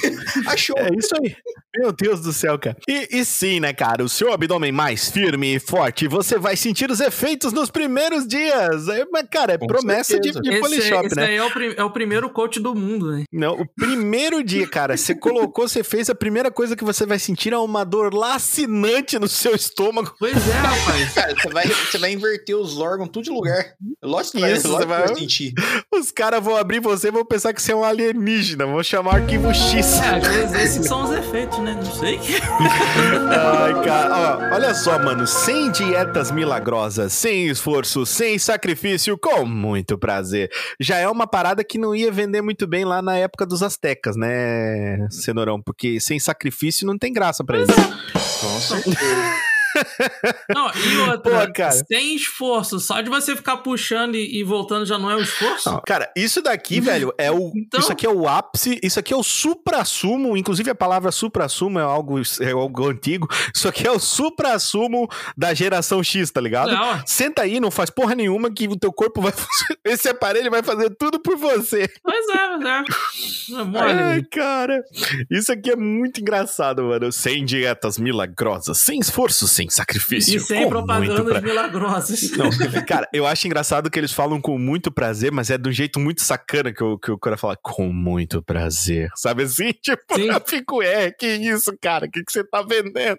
achou. 0.46 0.76
É 0.78 0.88
isso 0.96 1.14
aí. 1.22 1.34
Meu 1.78 1.92
Deus 1.92 2.20
do 2.22 2.32
céu, 2.32 2.58
cara. 2.58 2.76
E, 2.88 3.08
e 3.18 3.24
sim, 3.24 3.60
né, 3.60 3.72
cara? 3.72 4.02
O 4.02 4.08
seu 4.08 4.32
abdômen 4.32 4.72
mais 4.72 5.10
firme 5.10 5.56
e 5.56 5.60
forte, 5.60 6.08
você 6.08 6.38
vai 6.38 6.56
sentir 6.56 6.90
primeiros 6.96 7.00
efeitos 7.00 7.52
nos 7.52 7.70
primeiros 7.70 8.26
dias. 8.26 8.88
É, 8.88 9.04
Mas, 9.12 9.26
cara, 9.30 9.54
é 9.54 9.58
Com 9.58 9.66
promessa 9.66 10.18
de, 10.20 10.32
certeza. 10.32 10.40
de 10.40 10.50
Esse, 10.50 10.60
Polishop, 10.60 11.06
esse 11.06 11.16
né? 11.16 11.26
daí 11.26 11.36
é 11.36 11.42
o, 11.44 11.50
prim- 11.50 11.74
é 11.76 11.84
o 11.84 11.90
primeiro 11.90 12.30
coach 12.30 12.60
do 12.60 12.74
mundo, 12.74 13.12
né? 13.12 13.24
Não, 13.32 13.54
o 13.54 13.66
primeiro 13.66 14.42
dia, 14.42 14.66
cara, 14.68 14.96
você 14.96 15.14
colocou, 15.14 15.68
você 15.68 15.82
fez, 15.82 16.08
a 16.10 16.14
primeira 16.14 16.50
coisa 16.50 16.76
que 16.76 16.84
você 16.84 17.04
vai 17.06 17.18
sentir 17.18 17.52
é 17.52 17.58
uma 17.58 17.84
dor 17.84 18.12
lacinante 18.14 19.18
no 19.18 19.28
seu 19.28 19.54
estômago. 19.54 20.14
Pois 20.18 20.36
é, 20.36 20.52
rapaz. 20.52 21.12
Cara, 21.14 21.34
você 21.34 21.48
vai, 21.50 21.66
você 21.66 21.98
vai 21.98 22.12
inverter 22.12 22.56
os 22.56 22.78
órgãos 22.78 23.08
tudo 23.12 23.24
de 23.24 23.30
lugar. 23.30 23.64
Lógico 24.02 24.38
que 24.38 24.46
Isso, 24.46 24.68
você 24.68 24.84
vai- 24.86 25.14
sentir. 25.14 25.52
Os 25.92 26.10
caras 26.10 26.42
vão 26.42 26.56
abrir 26.56 26.80
você 26.80 27.08
e 27.08 27.10
vão 27.10 27.24
pensar 27.24 27.52
que 27.52 27.60
você 27.62 27.72
é 27.72 27.76
um 27.76 27.84
alienígena. 27.84 28.66
Vão 28.66 28.82
chamar 28.82 29.16
arquivo 29.16 29.52
X. 29.54 30.00
É, 30.00 30.16
às 30.16 30.26
vezes 30.28 30.54
esses 30.54 30.86
são 30.86 31.04
os 31.04 31.10
efeitos, 31.12 31.58
né? 31.58 31.74
Não 31.74 31.92
sei. 31.92 32.18
Ai, 33.30 33.84
cara, 33.84 34.48
ó, 34.50 34.54
olha 34.54 34.74
só, 34.74 34.98
mano. 34.98 35.26
Sem 35.26 35.70
dietas 35.70 36.30
milagrosas, 36.30 36.75
sem 37.10 37.48
esforço, 37.48 38.04
sem 38.06 38.38
sacrifício, 38.38 39.18
com 39.18 39.44
muito 39.44 39.98
prazer. 39.98 40.50
Já 40.80 40.98
é 40.98 41.08
uma 41.08 41.26
parada 41.26 41.64
que 41.64 41.78
não 41.78 41.94
ia 41.94 42.10
vender 42.10 42.42
muito 42.42 42.66
bem 42.66 42.84
lá 42.84 43.00
na 43.00 43.16
época 43.16 43.46
dos 43.46 43.62
astecas, 43.62 44.16
né, 44.16 45.06
Cenourão? 45.10 45.60
Porque 45.60 46.00
sem 46.00 46.18
sacrifício 46.18 46.86
não 46.86 46.98
tem 46.98 47.12
graça 47.12 47.44
pra 47.44 47.58
eles. 47.58 47.74
Com 48.40 48.60
certeza. 48.60 49.55
Não, 50.48 50.70
e 50.74 50.96
outra, 51.10 51.46
Pô, 51.46 51.52
cara. 51.52 51.72
sem 51.72 52.14
esforço, 52.16 52.78
só 52.80 53.00
de 53.00 53.08
você 53.10 53.34
ficar 53.36 53.58
puxando 53.58 54.14
e, 54.14 54.38
e 54.40 54.44
voltando 54.44 54.84
já 54.86 54.98
não 54.98 55.10
é 55.10 55.16
um 55.16 55.20
esforço? 55.20 55.70
Não, 55.70 55.80
Cara, 55.86 56.10
isso 56.16 56.40
daqui, 56.42 56.80
velho, 56.80 57.12
é 57.18 57.30
o. 57.30 57.52
Então- 57.54 57.80
Isso 57.80 57.92
aqui 57.92 58.06
é 58.06 58.10
o 58.10 58.28
ápice, 58.28 58.78
isso 58.82 58.98
aqui 58.98 59.12
é 59.12 59.16
o 59.16 59.22
supra-sumo. 59.22 60.36
Inclusive, 60.36 60.70
a 60.70 60.74
palavra 60.74 61.10
supra-sumo 61.12 61.78
é 61.78 61.82
algo, 61.82 62.20
é 62.40 62.50
algo 62.50 62.88
antigo. 62.88 63.28
Isso 63.54 63.68
aqui 63.68 63.86
é 63.86 63.90
o 63.90 63.98
supra-sumo 63.98 65.08
da 65.36 65.52
geração 65.54 66.02
X, 66.02 66.30
tá 66.30 66.40
ligado? 66.40 66.72
Não, 66.72 67.02
Senta 67.06 67.42
aí, 67.42 67.60
não 67.60 67.70
faz 67.70 67.90
porra 67.90 68.14
nenhuma 68.14 68.50
que 68.50 68.66
o 68.68 68.76
teu 68.76 68.92
corpo 68.92 69.20
vai. 69.20 69.32
Esse 69.84 70.08
aparelho 70.08 70.50
vai 70.50 70.62
fazer 70.62 70.90
tudo 70.90 71.18
por 71.20 71.36
você. 71.36 71.88
pois 72.02 72.28
é, 72.28 72.48
pois 72.48 72.64
é. 72.64 73.60
É 73.60 73.64
mole, 73.64 73.92
Ai, 73.92 74.22
cara. 74.24 74.82
Isso 75.30 75.52
aqui 75.52 75.70
é 75.70 75.76
muito 75.76 76.20
engraçado, 76.20 76.82
mano. 76.84 77.10
Sem 77.12 77.44
dietas 77.44 77.98
milagrosas, 77.98 78.78
sem 78.78 78.98
esforço, 78.98 79.46
sem 79.68 79.76
sacrifício. 79.76 80.36
E 80.36 80.40
sem 80.40 80.64
com 80.64 80.68
propagandas 80.70 81.24
pra- 81.24 81.40
milagrosas. 81.40 82.30
Não, 82.32 82.50
cara, 82.86 83.08
eu 83.12 83.26
acho 83.26 83.46
engraçado 83.46 83.90
que 83.90 83.98
eles 83.98 84.12
falam 84.12 84.40
com 84.40 84.58
muito 84.58 84.90
prazer, 84.90 85.30
mas 85.32 85.50
é 85.50 85.58
de 85.58 85.68
um 85.68 85.72
jeito 85.72 85.98
muito 86.00 86.22
sacana 86.22 86.72
que, 86.72 86.82
o- 86.82 86.98
que 86.98 87.10
o 87.10 87.18
cara 87.18 87.36
fala 87.36 87.56
com 87.60 87.88
muito 87.92 88.42
prazer. 88.42 89.10
Sabe 89.16 89.42
assim? 89.44 89.72
Tipo, 89.86 90.16
Sim. 90.16 90.28
eu 90.30 90.42
fico, 90.44 90.82
é, 90.82 91.10
que 91.10 91.26
isso, 91.26 91.72
cara? 91.80 92.06
O 92.06 92.10
que, 92.10 92.24
que 92.24 92.32
você 92.32 92.42
tá 92.42 92.62
vendendo? 92.62 93.18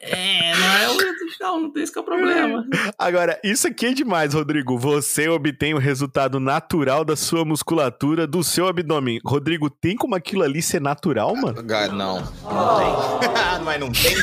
É, 0.00 0.54
não 0.56 0.76
é 0.76 0.88
o 0.90 1.16
não, 1.40 1.60
não 1.62 1.72
tem 1.72 1.82
esse 1.82 1.92
que 1.92 1.98
é 1.98 2.02
o 2.02 2.04
problema. 2.04 2.64
Agora, 2.98 3.38
isso 3.44 3.66
aqui 3.66 3.86
é 3.86 3.92
demais, 3.92 4.32
Rodrigo. 4.32 4.78
Você 4.78 5.28
obtém 5.28 5.74
o 5.74 5.78
resultado 5.78 6.38
natural 6.40 7.04
da 7.04 7.16
sua 7.16 7.44
musculatura, 7.44 8.26
do 8.26 8.42
seu 8.42 8.66
abdômen. 8.68 9.20
Rodrigo, 9.24 9.68
tem 9.68 9.96
como 9.96 10.14
aquilo 10.14 10.42
ali 10.42 10.62
ser 10.62 10.80
natural, 10.80 11.34
mano? 11.36 11.62
Cara, 11.66 11.92
não, 11.92 12.20
não 12.20 12.78
tem. 12.78 13.64
Mas 13.64 13.80
não 13.80 13.90
tem. 13.92 14.14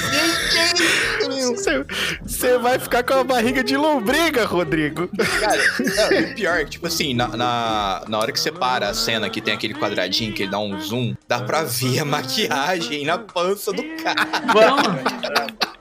Você, 1.63 1.85
você 2.21 2.57
vai 2.57 2.77
ficar 2.77 3.03
com 3.03 3.13
a 3.13 3.23
barriga 3.23 3.63
de 3.63 3.77
lombriga, 3.77 4.45
Rodrigo. 4.45 5.09
Cara, 5.39 5.61
não, 5.79 6.19
e 6.19 6.31
o 6.31 6.35
pior 6.35 6.59
é 6.59 6.65
que, 6.65 6.71
tipo 6.71 6.87
assim, 6.87 7.13
na, 7.13 7.27
na, 7.29 8.03
na 8.07 8.19
hora 8.19 8.31
que 8.31 8.39
você 8.39 8.51
para 8.51 8.89
a 8.89 8.93
cena 8.93 9.29
que 9.29 9.41
tem 9.41 9.53
aquele 9.53 9.73
quadradinho 9.73 10.33
que 10.33 10.43
ele 10.43 10.51
dá 10.51 10.59
um 10.59 10.79
zoom, 10.79 11.15
dá 11.27 11.39
pra 11.41 11.63
ver 11.63 11.99
a 11.99 12.05
maquiagem 12.05 13.05
na 13.05 13.17
pança 13.17 13.71
do 13.71 13.83
cara. 14.03 14.27
Então, 14.43 15.63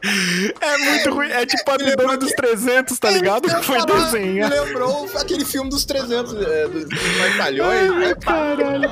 É 0.61 0.79
muito 0.79 1.15
ruim. 1.15 1.29
É 1.31 1.47
tipo 1.47 1.71
a 1.71 1.75
abdômen 1.75 2.19
dos 2.19 2.33
300, 2.33 2.99
tá 2.99 3.11
ligado? 3.11 3.49
Que 3.49 3.63
foi. 3.65 3.79
Me 4.21 4.49
lembrou 4.49 5.09
aquele 5.17 5.45
filme 5.45 5.71
dos 5.71 5.85
300, 5.85 6.35
é, 6.35 6.69
dos 6.69 6.85
dos 6.85 7.17
Martalhões. 7.19 7.91
Ai, 7.91 7.99
né? 7.99 8.15
caralho. 8.15 8.91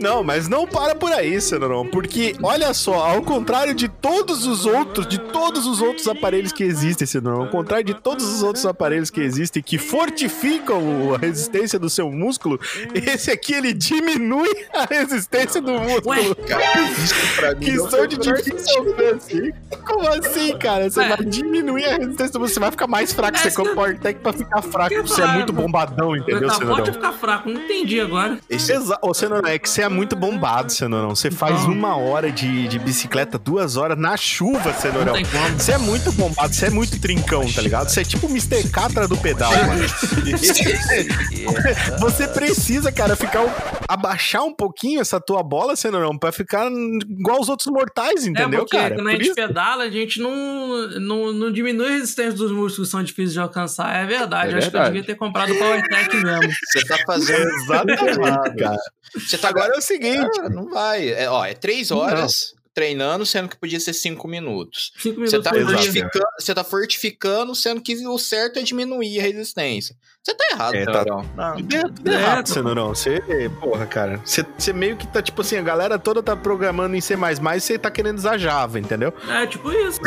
Não, 0.00 0.24
mas 0.24 0.48
não 0.48 0.66
para 0.66 0.94
por 0.94 1.12
aí, 1.12 1.40
Cenarão, 1.40 1.86
porque 1.86 2.34
olha 2.42 2.72
só, 2.72 2.94
ao 2.94 3.22
contrário 3.22 3.74
de 3.74 3.86
todos 3.86 4.46
os 4.46 4.64
outros, 4.64 5.06
de 5.06 5.18
todos 5.18 5.66
os 5.66 5.82
outros 5.82 6.08
aparelhos 6.08 6.52
que 6.52 6.64
existem, 6.64 7.06
Cenarão, 7.06 7.42
ao 7.42 7.48
contrário 7.48 7.84
de 7.84 7.94
todos 7.94 8.24
os 8.24 8.42
outros 8.42 8.64
aparelhos 8.64 9.10
que 9.10 9.20
existem 9.20 9.62
que 9.62 9.76
fortificam 9.76 11.14
a 11.14 11.18
resistência 11.18 11.78
do 11.78 11.90
seu 11.90 12.10
músculo, 12.10 12.58
esse 12.94 13.30
aqui 13.30 13.52
ele 13.52 13.74
diminui 13.74 14.48
a 14.72 14.86
resistência 14.86 15.60
do 15.60 15.72
músculo. 15.72 16.10
Ué, 16.10 16.34
Cara, 16.46 16.80
isso 16.82 17.14
pra 17.36 17.54
mim 17.54 17.66
Que 17.66 17.72
não 17.72 17.90
são 17.90 18.06
de 18.06 18.16
difícil 18.16 18.96
assim. 19.14 19.52
Como 19.86 19.99
assim, 20.08 20.56
cara? 20.58 20.90
Você 20.90 21.02
É. 21.02 21.08
vai 21.08 21.24
diminuir 21.24 21.84
a 21.86 21.96
resistência 21.96 22.38
você 22.38 22.60
vai 22.60 22.70
ficar 22.70 22.86
mais 22.86 23.12
fraco. 23.12 23.36
Você 23.38 23.48
Essa- 23.48 23.56
compra 23.56 23.72
o 23.72 23.76
Powertec 23.76 24.20
pra 24.20 24.32
ficar 24.32 24.62
fraco. 24.62 24.94
Você 25.02 25.22
é 25.22 25.26
muito 25.26 25.52
bombadão, 25.52 26.16
entendeu, 26.16 26.48
tá 26.48 26.58
ou 26.64 26.86
ficar 26.86 27.12
fraco? 27.12 27.48
Não 27.50 27.60
entendi 27.60 28.00
agora. 28.00 28.38
Esse 28.48 28.72
Exa 28.72 28.98
Ô, 29.02 29.12
é 29.46 29.58
que 29.58 29.68
você 29.68 29.82
é 29.82 29.88
muito 29.88 30.14
bombado, 30.16 30.72
Cenarão. 30.72 31.14
Você 31.14 31.30
faz 31.30 31.64
Não. 31.64 31.72
uma 31.72 31.96
hora 31.96 32.30
de, 32.30 32.68
de 32.68 32.78
bicicleta, 32.78 33.38
duas 33.38 33.76
horas 33.76 33.98
na 33.98 34.16
chuva, 34.16 34.72
como. 34.72 35.58
Você 35.58 35.72
é 35.72 35.78
muito 35.78 36.12
bombado, 36.12 36.54
você 36.54 36.66
é 36.66 36.70
muito 36.70 37.00
trincão, 37.00 37.50
tá 37.52 37.60
ligado? 37.62 37.88
Você 37.88 38.00
é 38.00 38.04
tipo 38.04 38.26
o 38.26 38.30
Mr. 38.30 38.68
Catra 38.70 39.08
do 39.08 39.16
pedal, 39.16 39.50
mano. 39.52 39.80
Você 42.00 42.28
precisa, 42.28 42.92
cara, 42.92 43.16
ficar 43.16 43.40
abaixar 43.88 44.42
um 44.44 44.54
pouquinho 44.54 45.00
essa 45.00 45.20
tua 45.20 45.42
bola, 45.42 45.76
Cenarão, 45.76 46.16
pra 46.16 46.32
ficar 46.32 46.70
igual 46.70 47.40
os 47.40 47.48
outros 47.48 47.68
mortais, 47.68 48.26
entendeu, 48.26 48.60
é 48.60 48.62
porque 48.62 48.76
cara? 48.76 48.94
quando 48.94 49.08
a 49.08 49.12
gente 49.12 49.34
pedala, 49.34 49.89
a 49.98 50.00
gente 50.00 50.20
não, 50.20 50.88
não, 51.00 51.32
não 51.32 51.52
diminui 51.52 51.86
a 51.86 51.90
resistência 51.90 52.32
dos 52.32 52.52
músculos 52.52 52.88
que 52.88 52.92
são 52.92 53.02
difíceis 53.02 53.32
de 53.32 53.40
alcançar. 53.40 53.94
É 53.94 54.06
verdade. 54.06 54.54
É 54.54 54.58
Acho 54.58 54.70
que 54.70 54.76
eu 54.76 54.84
devia 54.84 55.04
ter 55.04 55.14
comprado 55.14 55.52
o 55.52 55.58
PowerTech 55.58 56.16
mesmo. 56.16 56.52
Você 56.72 56.86
tá 56.86 56.98
fazendo 57.06 57.48
Exatamente, 57.48 58.54
cara. 58.58 58.78
Você 59.14 59.38
tá 59.38 59.48
Agora 59.48 59.74
é 59.74 59.78
o 59.78 59.82
seguinte. 59.82 60.40
Ah, 60.40 60.48
não 60.48 60.68
vai. 60.68 61.08
É, 61.08 61.28
ó, 61.28 61.44
é 61.44 61.54
três 61.54 61.90
horas 61.90 62.54
treinando, 62.80 63.26
sendo 63.26 63.46
que 63.48 63.56
podia 63.58 63.78
ser 63.78 63.92
cinco 63.92 64.26
minutos. 64.26 64.92
Cinco 64.98 65.20
Você 65.20 65.36
minutos 65.36 65.44
tá, 65.44 65.50
fortificando, 65.54 66.24
você 66.38 66.54
tá 66.54 66.64
fortificando, 66.64 67.54
sendo 67.54 67.80
que 67.82 67.94
o 68.06 68.18
certo 68.18 68.58
é 68.58 68.62
diminuir 68.62 69.20
a 69.20 69.22
resistência. 69.22 69.94
Você 70.22 70.34
tá 70.34 70.44
errado, 70.52 70.74
É, 70.74 70.84
tá- 70.84 70.92
Taurão. 71.04 71.24
Não. 71.36 71.56
Tudo 71.56 72.10
é- 72.10 72.14
É, 72.14 72.14
errado, 72.14 72.46
Cenurão. 72.46 72.88
Você, 72.94 73.22
porra, 73.60 73.86
cara. 73.86 74.20
Você, 74.24 74.44
você 74.56 74.72
meio 74.72 74.96
que 74.96 75.06
tá, 75.06 75.20
tipo 75.22 75.40
assim, 75.42 75.56
a 75.56 75.62
galera 75.62 75.98
toda 75.98 76.22
tá 76.22 76.34
programando 76.36 76.94
em 76.96 77.00
C++, 77.00 77.14
e 77.14 77.60
você 77.60 77.78
tá 77.78 77.90
querendo 77.90 78.18
usar 78.18 78.36
Java, 78.38 78.78
entendeu? 78.78 79.12
É 79.28 79.46
tipo 79.46 79.70
isso. 79.72 80.00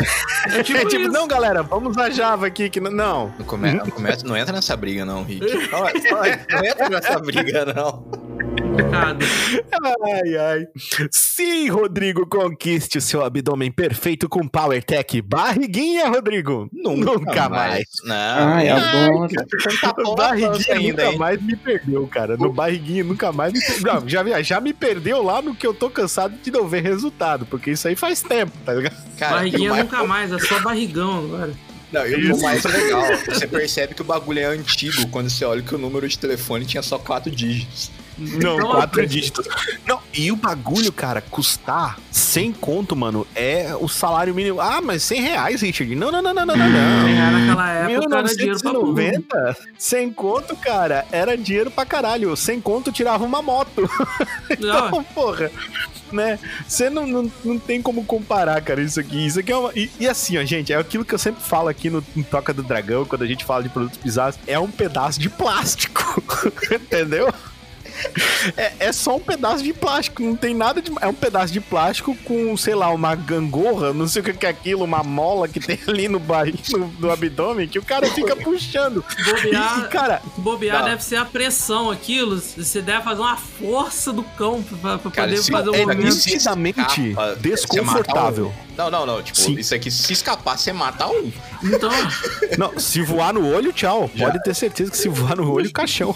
É 0.52 0.62
tipo, 0.62 0.78
É 0.78 0.84
tipo, 0.86 1.02
isso. 1.02 1.12
não, 1.12 1.26
galera, 1.28 1.62
vamos 1.62 1.90
usar 1.96 2.10
Java 2.10 2.46
aqui, 2.46 2.68
que 2.70 2.80
não... 2.80 2.90
não. 2.90 3.34
Não, 3.38 3.44
come, 3.46 3.72
não, 3.72 3.86
começa- 3.90 4.24
não 4.26 4.36
entra 4.36 4.52
nessa 4.52 4.76
briga, 4.76 5.04
não, 5.04 5.22
Rick. 5.24 5.44
Não, 5.74 5.80
não, 5.80 5.90
não 6.60 6.64
entra 6.64 6.88
nessa 6.88 7.18
briga, 7.18 7.64
não. 7.66 8.04
Ai, 9.82 10.36
ai. 10.36 10.66
Sim, 11.10 11.68
Rodrigo, 11.68 12.26
conquiste 12.26 12.98
o 12.98 13.00
seu 13.00 13.24
abdômen 13.24 13.70
perfeito 13.70 14.28
com 14.28 14.46
PowerTech. 14.46 15.20
Barriguinha, 15.22 16.08
Rodrigo. 16.08 16.68
Nunca, 16.72 17.48
mais. 17.48 17.84
Não. 18.04 18.14
Ai, 18.14 18.68
adoro. 18.68 19.28
Tá 19.80 19.94
barriguinha 20.16 20.74
ainda, 20.74 21.02
nunca 21.04 21.12
hein? 21.12 21.18
mais 21.18 21.42
me 21.42 21.56
perdeu, 21.56 22.06
cara. 22.06 22.36
No 22.36 22.52
barriguinha 22.52 23.04
nunca 23.04 23.32
mais 23.32 23.52
me 23.52 23.60
perdeu. 23.60 23.94
Não, 23.94 24.08
já, 24.08 24.42
já 24.42 24.60
me 24.60 24.72
perdeu 24.72 25.22
lá 25.22 25.42
no 25.42 25.54
que 25.54 25.66
eu 25.66 25.74
tô 25.74 25.90
cansado 25.90 26.34
de 26.42 26.50
não 26.50 26.66
ver 26.68 26.82
resultado, 26.82 27.46
porque 27.46 27.72
isso 27.72 27.88
aí 27.88 27.96
faz 27.96 28.22
tempo, 28.22 28.52
tá 28.64 28.72
ligado? 28.74 28.96
Cara, 29.18 29.36
Barriguinha 29.36 29.70
mais- 29.70 29.84
nunca 29.84 30.04
mais, 30.04 30.32
é 30.32 30.38
só 30.38 30.60
barrigão 30.60 31.24
agora. 31.24 31.52
Não, 31.92 32.06
e 32.06 32.32
o 32.32 32.40
mais 32.42 32.64
legal, 32.64 33.02
você 33.26 33.46
percebe 33.46 33.94
que 33.94 34.02
o 34.02 34.04
bagulho 34.04 34.40
é 34.40 34.46
antigo 34.46 35.06
quando 35.08 35.30
você 35.30 35.44
olha 35.44 35.62
que 35.62 35.74
o 35.74 35.78
número 35.78 36.08
de 36.08 36.18
telefone 36.18 36.64
tinha 36.64 36.82
só 36.82 36.98
quatro 36.98 37.30
dígitos. 37.30 37.90
Não, 38.16 38.54
Então, 38.56 38.70
quatro 38.70 39.00
eu- 39.02 39.06
dígitos. 39.06 39.46
Não, 39.86 39.98
e 40.12 40.30
o 40.30 40.36
bagulho, 40.36 40.92
cara, 40.92 41.20
custar 41.20 41.98
100 42.10 42.52
conto, 42.52 42.94
mano, 42.94 43.26
é 43.34 43.74
o 43.80 43.88
salário 43.88 44.34
mínimo. 44.34 44.60
Ah, 44.60 44.80
mas 44.80 45.02
100 45.02 45.20
reais, 45.22 45.60
Richard. 45.62 45.94
Não, 45.94 46.10
não, 46.12 46.22
não, 46.22 46.32
não, 46.34 46.46
não, 46.46 46.56
não. 46.56 46.68
não. 46.68 47.30
Naquela 47.40 47.70
época 47.72 48.18
era 48.18 48.28
dinheiro 48.34 48.60
pra 48.60 48.72
burro. 48.72 48.92
1990, 48.92 49.56
100 49.78 50.12
conto, 50.12 50.56
cara, 50.56 51.04
era 51.10 51.36
dinheiro 51.36 51.70
pra 51.70 51.84
caralho. 51.84 52.36
100 52.36 52.60
conto 52.60 52.92
tirava 52.92 53.24
uma 53.24 53.42
moto. 53.42 53.88
Não, 54.60 54.86
Então, 54.88 55.02
porra, 55.14 55.50
né? 56.12 56.38
Você 56.68 56.88
não, 56.88 57.06
não, 57.06 57.32
não 57.44 57.58
tem 57.58 57.82
como 57.82 58.04
comparar, 58.04 58.60
cara, 58.62 58.80
isso 58.80 59.00
aqui. 59.00 59.26
Isso 59.26 59.40
aqui 59.40 59.50
é 59.50 59.56
uma. 59.56 59.72
E, 59.74 59.90
e 59.98 60.06
assim, 60.06 60.38
ó, 60.38 60.44
gente, 60.44 60.72
é 60.72 60.76
aquilo 60.76 61.04
que 61.04 61.14
eu 61.14 61.18
sempre 61.18 61.42
falo 61.42 61.68
aqui 61.68 61.90
no, 61.90 62.04
no 62.14 62.22
Toca 62.24 62.52
do 62.54 62.62
Dragão, 62.62 63.04
quando 63.04 63.22
a 63.22 63.26
gente 63.26 63.44
fala 63.44 63.62
de 63.62 63.68
produtos 63.68 63.98
bizarros, 63.98 64.36
é 64.46 64.58
um 64.58 64.70
pedaço 64.70 65.18
de 65.18 65.28
plástico. 65.28 66.22
Entendeu? 66.70 67.32
É, 68.56 68.72
é 68.78 68.92
só 68.92 69.16
um 69.16 69.20
pedaço 69.20 69.64
de 69.64 69.72
plástico, 69.72 70.22
não 70.22 70.36
tem 70.36 70.54
nada 70.54 70.80
de. 70.82 70.92
É 71.00 71.06
um 71.06 71.14
pedaço 71.14 71.50
de 71.52 71.60
plástico 71.60 72.14
com, 72.24 72.54
sei 72.58 72.74
lá, 72.74 72.90
uma 72.90 73.14
gangorra, 73.14 73.92
não 73.94 74.06
sei 74.06 74.20
o 74.20 74.24
que 74.24 74.44
é 74.44 74.50
aquilo, 74.50 74.84
uma 74.84 75.02
mola 75.02 75.48
que 75.48 75.58
tem 75.58 75.78
ali 75.88 76.08
no 76.08 76.18
barriga, 76.18 76.58
no, 76.72 76.86
no 76.98 77.10
abdômen, 77.10 77.66
que 77.66 77.78
o 77.78 77.82
cara 77.82 78.06
fica 78.10 78.36
puxando. 78.36 79.02
Bobear, 79.24 79.80
e, 79.80 79.88
cara, 79.88 80.22
bobear 80.36 80.80
Não. 80.80 80.90
deve 80.90 81.02
ser 81.02 81.16
a 81.16 81.24
pressão, 81.24 81.90
aquilo. 81.90 82.38
Você 82.38 82.82
deve 82.82 83.02
fazer 83.02 83.20
uma 83.22 83.36
força 83.36 84.12
do 84.12 84.22
cão 84.22 84.62
pra, 84.62 84.98
pra 84.98 85.10
Cara, 85.10 85.28
poder 85.28 85.42
se- 85.42 85.50
fazer 85.50 85.70
o 85.70 85.74
é, 85.74 85.86
movimento. 85.86 86.14
nitidamente 86.14 86.80
escapa, 87.08 87.36
desconfortável. 87.40 88.52
Não, 88.76 88.90
não, 88.90 89.06
não. 89.06 89.22
Tipo, 89.22 89.38
Sim. 89.38 89.54
isso 89.54 89.74
aqui, 89.74 89.90
se 89.90 90.12
escapar, 90.12 90.58
você 90.58 90.72
mata 90.72 91.06
um. 91.06 91.32
Então, 91.62 91.90
Não, 92.58 92.78
se 92.78 93.00
voar 93.02 93.32
no 93.32 93.46
olho, 93.48 93.72
tchau. 93.72 94.10
Pode 94.18 94.42
ter 94.42 94.54
certeza 94.54 94.90
que 94.90 94.96
se 94.98 95.08
voar 95.08 95.36
no 95.36 95.50
olho, 95.50 95.70
caixão. 95.72 96.14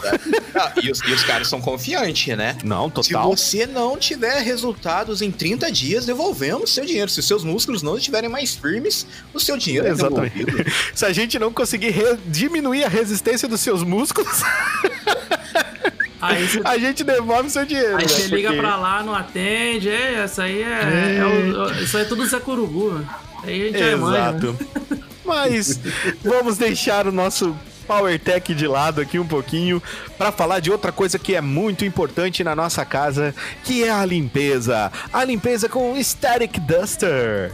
Ah, 0.54 0.72
e, 0.82 0.90
os, 0.90 1.00
e 1.00 1.12
os 1.12 1.22
caras 1.24 1.46
são 1.48 1.60
confiantes, 1.70 2.36
né? 2.36 2.56
Não, 2.64 2.86
Se 2.88 2.94
total. 3.12 3.36
você 3.36 3.66
não 3.66 3.96
tiver 3.96 4.40
resultados 4.42 5.20
em 5.22 5.30
30 5.30 5.70
dias, 5.70 6.06
devolvemos 6.06 6.72
seu 6.72 6.84
dinheiro. 6.84 7.10
Se 7.10 7.20
os 7.20 7.26
seus 7.26 7.44
músculos 7.44 7.82
não 7.82 7.96
estiverem 7.96 8.30
mais 8.30 8.54
firmes, 8.54 9.06
o 9.34 9.40
seu 9.40 9.56
dinheiro 9.56 9.86
é 9.86 9.90
Exatamente. 9.90 10.44
devolvido. 10.44 10.70
Se 10.94 11.04
a 11.04 11.12
gente 11.12 11.38
não 11.38 11.52
conseguir 11.52 11.90
re- 11.90 12.18
diminuir 12.26 12.84
a 12.84 12.88
resistência 12.88 13.46
dos 13.48 13.60
seus 13.60 13.82
músculos, 13.82 14.42
aí 16.20 16.46
você 16.46 16.60
a 16.64 16.78
gente 16.78 17.04
devolve 17.04 17.50
seu 17.50 17.64
dinheiro. 17.64 17.96
Aí 17.96 18.02
né? 18.02 18.08
você 18.08 18.26
liga 18.26 18.48
Porque- 18.48 18.60
pra 18.62 18.76
lá, 18.76 19.02
não 19.02 19.14
atende, 19.14 19.88
é, 19.88 20.14
essa 20.24 20.44
aí 20.44 20.62
é. 20.62 21.18
é 21.18 21.24
o- 21.24 21.82
isso 21.82 21.96
aí 21.96 22.02
é 22.02 22.06
tudo 22.06 22.26
Zé 22.26 22.40
Curubu. 22.40 23.04
Aí 23.44 23.62
a 23.62 23.64
gente 23.66 23.82
é 23.82 23.96
mãe. 23.96 24.12
né? 24.12 24.18
Exato. 24.30 24.58
Mas 25.24 25.78
vamos 26.24 26.56
deixar 26.56 27.06
o 27.06 27.12
nosso 27.12 27.54
Power 27.88 28.20
Tech 28.20 28.54
de 28.54 28.66
lado 28.66 29.00
aqui 29.00 29.18
um 29.18 29.26
pouquinho 29.26 29.82
para 30.18 30.30
falar 30.30 30.60
de 30.60 30.70
outra 30.70 30.92
coisa 30.92 31.18
que 31.18 31.34
é 31.34 31.40
muito 31.40 31.86
importante 31.86 32.44
na 32.44 32.54
nossa 32.54 32.84
casa, 32.84 33.34
que 33.64 33.82
é 33.82 33.90
a 33.90 34.04
limpeza. 34.04 34.92
A 35.10 35.24
limpeza 35.24 35.70
com 35.70 35.96
Static 35.96 36.60
Duster. 36.60 37.50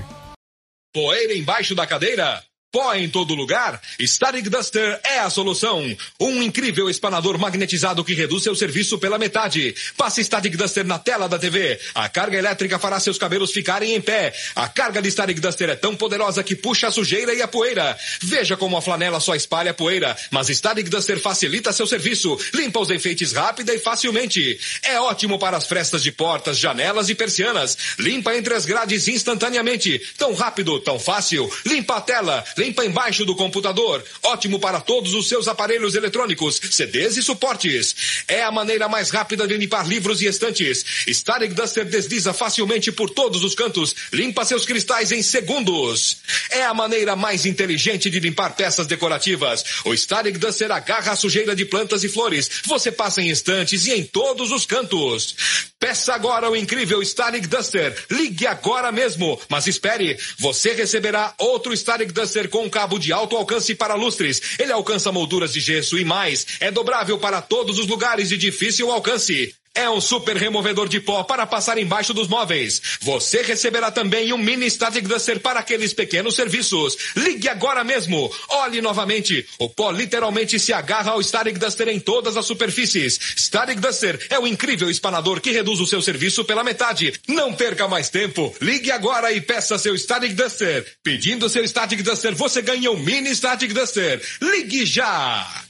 Poeira 0.93 1.35
embaixo 1.35 1.75
da 1.77 1.87
cadeira? 1.87 2.43
Pó 2.75 2.93
em 2.93 3.09
todo 3.09 3.37
lugar? 3.37 3.81
Static 4.01 4.51
Duster 4.51 5.01
é 5.05 5.21
a 5.21 5.31
solução. 5.31 5.97
Um 6.19 6.43
incrível 6.43 6.91
espanador 6.91 7.39
magnetizado 7.39 8.03
que 8.03 8.15
reduz 8.15 8.43
seu 8.43 8.57
serviço 8.57 8.99
pela 8.99 9.17
metade. 9.17 9.73
Passe 9.97 10.25
Static 10.25 10.57
Duster 10.57 10.85
na 10.85 10.99
tela 10.99 11.29
da 11.29 11.39
TV. 11.39 11.79
A 11.95 12.09
carga 12.09 12.37
elétrica 12.37 12.77
fará 12.77 12.99
seus 12.99 13.17
cabelos 13.17 13.53
ficarem 13.53 13.95
em 13.95 14.01
pé. 14.01 14.35
A 14.57 14.67
carga 14.67 15.01
de 15.01 15.09
Static 15.09 15.39
Duster 15.39 15.71
é 15.71 15.77
tão 15.77 15.95
poderosa 15.95 16.43
que 16.43 16.57
puxa 16.57 16.89
a 16.89 16.91
sujeira 16.91 17.33
e 17.33 17.41
a 17.43 17.47
poeira. 17.47 17.97
Veja 18.21 18.57
como 18.57 18.77
a 18.77 18.83
flanela 18.83 19.21
só 19.21 19.37
espalha 19.37 19.73
poeira, 19.73 20.17
mas 20.33 20.49
Static 20.49 20.89
Duster 20.89 21.21
facilita 21.21 21.73
seu 21.73 21.87
serviço. 21.87 22.37
Limpa 22.53 22.81
os 22.81 22.91
enfeites 22.91 23.31
rápida 23.31 23.73
e 23.73 23.79
facilmente. 23.79 24.59
É 24.83 24.99
ótimo 24.99 25.39
para 25.39 25.57
as 25.57 25.69
frestas 25.69 26.03
de 26.03 26.11
portas, 26.11 26.59
janelas 26.59 27.09
e 27.09 27.15
persianas. 27.15 27.79
Limpa 28.01 28.35
entre 28.35 28.53
as 28.53 28.67
grades 28.67 29.07
instantaneamente. 29.07 29.97
Tão 30.19 30.35
rápido, 30.35 30.81
tão 30.81 30.99
fácil. 30.99 31.49
Limpa 31.65 31.99
a 31.99 32.01
tela. 32.01 32.45
Limpa 32.57 32.64
embaixo 32.65 33.25
do 33.25 33.35
computador. 33.35 34.05
Ótimo 34.23 34.59
para 34.59 34.81
todos 34.81 35.15
os 35.15 35.29
seus 35.29 35.49
aparelhos 35.49 35.95
eletrônicos, 35.95 36.61
CDs 36.71 37.17
e 37.17 37.23
suportes. 37.23 38.25
É 38.29 38.43
a 38.43 38.51
maneira 38.51 38.89
mais 38.89 39.11
rápida 39.11 39.47
de 39.47 39.57
limpar 39.57 39.87
livros 39.87 40.23
e 40.23 40.27
estantes. 40.27 40.85
Static 41.09 41.55
Duster 41.55 41.85
desliza 41.85 42.33
facilmente 42.33 42.93
por 42.93 43.11
todos 43.11 43.43
os 43.43 43.55
cantos. 43.55 43.95
Limpa 44.13 44.45
seus 44.45 44.65
cristais 44.65 45.13
em 45.13 45.23
segundos. 45.23 46.19
É 46.51 46.65
a 46.65 46.75
maneira 46.75 47.17
mais 47.17 47.47
inteligente 47.47 48.09
de 48.11 48.21
limpar 48.21 48.55
peças 48.55 48.87
decorativas. 48.87 49.65
O 49.85 49.95
Static 49.95 50.39
Duster 50.39 50.71
agarra 50.71 51.13
a 51.13 51.17
sujeira 51.17 51.55
de 51.55 51.65
plantas 51.65 52.05
e 52.05 52.09
flores. 52.09 52.51
Você 52.65 52.91
passa 52.91 53.23
em 53.23 53.31
estantes 53.31 53.87
e 53.87 53.93
em 53.93 54.05
todos 54.05 54.51
os 54.51 54.67
cantos. 54.67 55.35
Peça 55.79 56.15
agora 56.15 56.51
o 56.51 56.57
incrível 56.57 57.03
Static 57.03 57.47
Duster. 57.47 57.95
Ligue 58.11 58.47
agora 58.47 58.91
mesmo. 58.91 59.39
Mas 59.49 59.67
espere, 59.67 60.19
você 60.39 60.73
receberá 60.73 61.35
outro 61.39 61.77
Static 61.77 62.13
Duster 62.13 62.49
com 62.55 62.67
um 62.67 62.71
cabo 62.71 63.01
de 63.01 63.13
alto 63.13 63.37
alcance 63.37 63.75
para 63.75 63.97
lustres. 63.97 64.41
Ele 64.61 64.71
alcança 64.71 65.11
molduras 65.11 65.53
de 65.53 65.59
gesso 65.59 65.99
e 65.99 66.05
mais. 66.05 66.47
É 66.61 66.71
dobrável 66.71 67.19
para 67.19 67.43
todos 67.43 67.81
os 67.81 67.89
lugares 67.89 68.29
de 68.29 68.37
difícil 68.37 68.93
alcance. 68.93 69.53
É 69.77 69.91
um 69.91 70.01
super 70.01 70.37
removedor 70.37 70.89
de 70.89 71.01
pó 71.01 71.25
para 71.25 71.45
passar 71.45 71.79
embaixo 71.79 72.15
dos 72.15 72.29
móveis. 72.29 72.81
Você 73.01 73.43
receberá 73.43 73.91
também 73.91 74.33
um 74.33 74.39
mini 74.39 74.71
Static 74.71 75.05
Duster 75.05 75.41
para 75.41 75.59
aqueles 75.59 75.93
pequenos 75.93 76.37
serviços. 76.37 76.97
Ligue 77.17 77.49
agora 77.49 77.83
mesmo. 77.83 78.33
Olhe 78.51 78.81
novamente. 78.81 79.45
O 79.59 79.69
pó 79.69 79.91
literalmente 79.91 80.61
se 80.61 80.73
agarra 80.73 81.11
ao 81.11 81.21
Static 81.21 81.59
Duster 81.59 81.89
em 81.89 81.99
todas 81.99 82.37
as 82.37 82.47
superfícies. 82.47 83.19
Static 83.37 83.81
Duster 83.81 84.25
é 84.31 84.39
o 84.39 84.47
incrível 84.47 84.89
espanador 84.89 85.41
que 85.41 85.51
reduz 85.51 85.81
o 85.81 85.87
seu 85.87 86.01
serviço 86.01 86.45
pela 86.45 86.63
metade. 86.63 87.13
Não 87.27 87.53
perca 87.53 87.89
mais 87.89 88.09
tempo. 88.09 88.55
Ligue 88.61 88.93
agora 88.93 89.33
e 89.33 89.41
peça 89.41 89.77
seu 89.77 89.99
Static 89.99 90.35
Duster. 90.35 90.87
Pedindo 91.03 91.49
seu 91.49 91.67
Static 91.67 92.01
Duster, 92.01 92.33
você 92.37 92.63
ganha 92.63 92.93
um 92.93 92.97
mini 92.97 93.35
Static 93.35 93.73
Duster. 93.73 94.23
Ligue 94.41 94.87
já! 94.87 95.64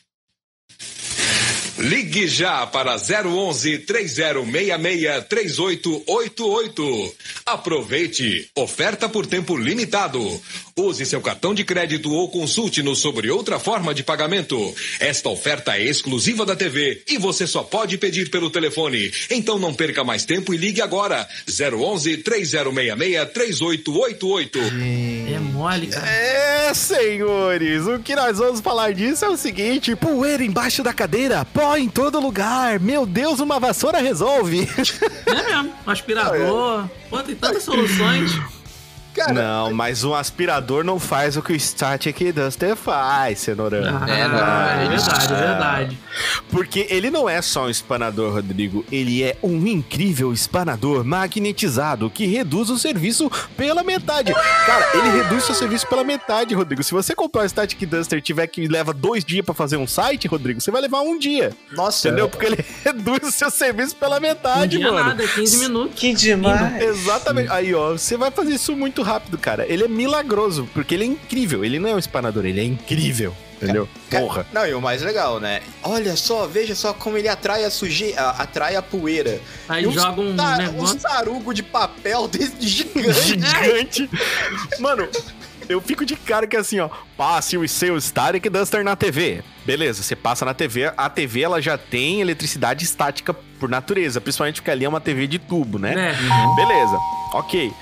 Ligue 1.79 2.29
já 2.29 2.65
para 2.69 2.97
011 2.97 3.79
3066 3.81 5.25
3888. 5.29 7.15
Aproveite. 7.47 8.49
Oferta 8.55 9.09
por 9.09 9.27
tempo 9.27 9.57
limitado. 9.57 10.21
Use 10.77 11.07
seu 11.07 11.21
cartão 11.21 11.55
de 11.55 11.63
crédito 11.63 12.11
ou 12.11 12.29
consulte-nos 12.29 12.99
sobre 12.99 13.31
outra 13.31 13.61
forma 13.61 13.95
de 13.95 14.03
pagamento. 14.03 14.75
Esta 14.99 15.29
oferta 15.29 15.77
é 15.77 15.85
exclusiva 15.85 16.45
da 16.45 16.57
TV 16.57 17.01
e 17.09 17.17
você 17.17 17.47
só 17.47 17.63
pode 17.63 17.97
pedir 17.97 18.29
pelo 18.29 18.51
telefone. 18.51 19.13
Então 19.31 19.57
não 19.57 19.73
perca 19.73 20.03
mais 20.03 20.25
tempo 20.25 20.53
e 20.53 20.57
ligue 20.57 20.83
agora. 20.83 21.29
011 21.49 22.17
3066 22.17 23.33
3888. 23.33 24.59
É 25.33 25.39
mole, 25.39 25.87
cara. 25.87 26.11
É, 26.11 26.75
senhores, 26.75 27.87
o 27.87 28.01
que 28.01 28.17
nós 28.17 28.39
vamos 28.39 28.61
falar 28.61 28.93
disso 28.93 29.25
é 29.25 29.29
o 29.29 29.37
seguinte: 29.37 29.95
poeira 29.95 30.43
embaixo 30.43 30.83
da 30.83 30.93
cadeira, 30.93 31.45
pó 31.45 31.77
em 31.77 31.89
todo 31.89 32.19
lugar. 32.19 32.81
Meu 32.81 33.07
Deus, 33.07 33.39
uma 33.39 33.61
vassoura 33.61 34.01
resolve. 34.01 34.69
É 35.27 35.35
mesmo. 35.35 35.73
Um 35.87 35.91
aspirador. 35.91 36.89
Pô, 37.09 37.23
tem 37.23 37.37
tantas 37.37 37.63
soluções. 37.63 38.33
Não, 39.33 39.73
mas 39.73 40.05
um 40.05 40.15
aspirador 40.15 40.85
não 40.85 40.99
faz 40.99 41.37
o 41.37 41.43
que 41.43 41.53
o 41.53 41.61
Static 41.61 42.33
Duster 42.33 42.77
faz, 42.77 43.41
Cenourão. 43.41 43.83
Ah, 44.03 44.11
É, 44.11 44.29
não, 44.29 44.39
é 44.39 44.85
é 44.85 44.89
verdade, 44.89 45.33
é 45.33 45.37
verdade. 45.37 45.99
Porque 46.51 46.87
ele 46.91 47.11
não 47.11 47.29
é 47.29 47.41
só 47.43 47.67
um 47.67 47.71
espanador, 47.71 48.33
Rodrigo. 48.35 48.85
Ele 48.91 49.23
é 49.23 49.37
um 49.43 49.67
incrível 49.67 50.33
espanador 50.33 51.05
magnetizado 51.05 52.09
que 52.11 52.27
reduz 52.27 52.71
o 52.71 52.79
serviço 52.79 53.31
pela 53.57 53.83
metade. 53.83 54.33
Cara, 54.67 54.89
ele 54.95 55.09
reduz 55.23 55.45
seu 55.45 55.55
serviço 55.55 55.87
pela 55.87 56.05
metade, 56.05 56.55
Rodrigo. 56.55 56.83
Se 56.83 56.93
você 56.93 57.15
comprar 57.15 57.45
o 57.45 57.49
Static 57.49 57.85
Duster 57.87 58.19
e 58.19 58.23
tiver 58.23 58.47
que 58.47 58.67
leva 58.69 58.93
dois 58.93 59.25
dias 59.25 59.45
pra 59.45 59.55
fazer 59.55 59.77
um 59.77 59.87
site, 59.87 60.29
Rodrigo, 60.29 60.61
você 60.61 60.71
vai 60.71 60.81
levar 60.81 61.01
um 61.01 61.19
dia. 61.19 61.53
Nossa, 61.73 62.09
Entendeu? 62.09 62.29
Porque 62.29 62.47
ele 62.47 62.65
reduz 62.85 63.29
o 63.29 63.31
seu 63.33 63.51
serviço 63.51 63.97
pela 63.97 64.21
metade, 64.21 64.77
Não 64.79 64.83
tinha 64.83 64.93
mano. 64.93 65.09
nada, 65.09 65.25
é 65.25 65.27
15 65.27 65.59
minutos. 65.59 65.99
Que 65.99 66.13
demais. 66.15 66.83
Exatamente. 66.83 67.51
Aí, 67.51 67.75
ó, 67.75 67.93
você 67.93 68.17
vai 68.17 68.31
fazer 68.31 68.55
isso 68.55 68.75
muito 68.77 69.03
rápido, 69.05 69.39
cara. 69.39 69.65
Ele 69.69 69.85
é 69.85 69.89
milagroso, 69.89 70.69
porque 70.75 70.95
ele 70.95 71.05
é 71.05 71.07
incrível. 71.07 71.65
Ele 71.65 71.79
não 71.79 71.89
é 71.91 71.95
um 71.95 71.99
espanador, 71.99 72.45
ele 72.45 72.61
é 72.61 72.65
incrível. 72.65 73.35
Entendeu? 73.63 73.89
Porra. 74.11 74.45
Não, 74.53 74.67
e 74.67 74.75
o 74.75 74.81
mais 74.81 75.01
legal, 75.01 75.39
né? 75.41 75.61
Olha 75.83 76.17
só, 76.17 76.47
veja 76.47 76.75
só 76.75 76.93
como 76.93 77.17
ele 77.17 77.29
atrai 77.29 77.65
a 77.65 77.71
sujeira, 77.71 78.31
atrai 78.31 78.77
a 78.77 78.83
poeira. 78.83 79.41
Aí 79.69 79.87
E 79.87 79.91
joga 79.93 80.21
um 80.21 80.35
ta- 80.37 80.57
negócio. 80.59 80.97
uns 80.97 81.03
tarugo 81.03 81.55
de 81.55 81.63
papel 81.63 82.27
desse 82.29 82.61
gigante. 82.61 83.41
Gigante. 83.41 84.11
Mano, 84.81 85.09
eu 85.67 85.81
fico 85.81 86.05
de 86.05 86.15
cara 86.15 86.47
que 86.47 86.57
assim, 86.57 86.79
ó, 86.81 86.91
passe 87.17 87.57
o 87.57 87.67
seu 87.67 87.99
Static 87.99 88.51
Duster 88.51 88.85
na 88.85 88.97
TV. 88.97 89.43
Beleza, 89.65 90.03
você 90.03 90.15
passa 90.15 90.45
na 90.45 90.53
TV, 90.53 90.93
a 90.95 91.09
TV 91.09 91.41
ela 91.41 91.63
já 91.63 91.79
tem 91.79 92.21
eletricidade 92.21 92.85
estática 92.85 93.33
por 93.33 93.69
natureza, 93.71 94.21
principalmente 94.21 94.57
porque 94.61 94.71
ali 94.71 94.85
é 94.85 94.89
uma 94.89 95.01
TV 95.01 95.27
de 95.27 95.39
tubo, 95.39 95.79
né? 95.79 95.95
É. 96.13 96.55
Beleza, 96.57 96.99
ok. 97.33 97.73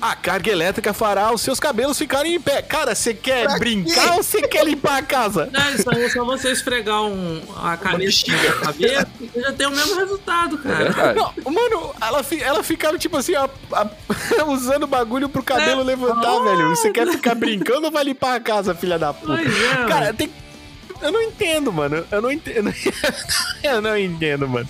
A 0.00 0.14
carga 0.14 0.50
elétrica 0.50 0.92
fará 0.92 1.32
os 1.32 1.40
seus 1.40 1.58
cabelos 1.58 1.96
ficarem 1.98 2.34
em 2.34 2.40
pé. 2.40 2.60
Cara, 2.60 2.94
você 2.94 3.14
quer 3.14 3.46
Pra 3.46 3.58
brincar 3.58 4.02
quê? 4.04 4.10
ou 4.16 4.22
você 4.22 4.42
quer 4.42 4.64
limpar 4.64 4.98
a 4.98 5.02
casa? 5.02 5.48
Não, 5.50 5.70
isso 5.74 5.88
aí 5.90 6.04
é 6.04 6.08
só 6.10 6.22
você 6.24 6.50
esfregar 6.52 7.02
um, 7.02 7.40
a 7.62 7.76
caneta 7.78 8.12
na 8.30 8.66
cabeça 8.66 9.06
e 9.34 9.40
já 9.40 9.52
tem 9.52 9.66
o 9.66 9.70
mesmo 9.70 9.96
resultado, 9.96 10.58
cara. 10.58 10.76
Verdade. 10.92 11.18
Não, 11.18 11.52
mano, 11.52 11.94
ela, 12.00 12.22
fi- 12.22 12.42
ela 12.42 12.62
ficava 12.62 12.98
tipo 12.98 13.16
assim, 13.16 13.34
ó, 13.36 13.48
a- 13.72 13.88
usando 14.46 14.82
o 14.82 14.86
bagulho 14.86 15.28
pro 15.30 15.42
cabelo 15.42 15.80
É. 15.80 15.84
levantar, 15.84 16.28
Ah. 16.36 16.42
velho. 16.44 16.68
Você 16.70 16.90
quer 16.90 17.06
ficar 17.08 17.34
brincando 17.34 17.86
ou 17.86 17.90
vai 17.92 18.04
limpar 18.04 18.34
a 18.34 18.40
casa, 18.40 18.74
filha 18.74 18.98
da 18.98 19.14
puta? 19.14 19.32
Pois 19.42 19.62
é, 19.62 19.74
Cara, 19.88 20.00
mano. 20.06 20.14
tem. 20.14 20.30
Eu 21.00 21.12
não 21.12 21.22
entendo, 21.22 21.72
mano. 21.72 22.04
Eu 22.10 22.22
não 22.22 22.30
entendo. 22.30 22.72
eu 23.62 23.80
não 23.82 23.96
entendo, 23.96 24.48
mano. 24.48 24.68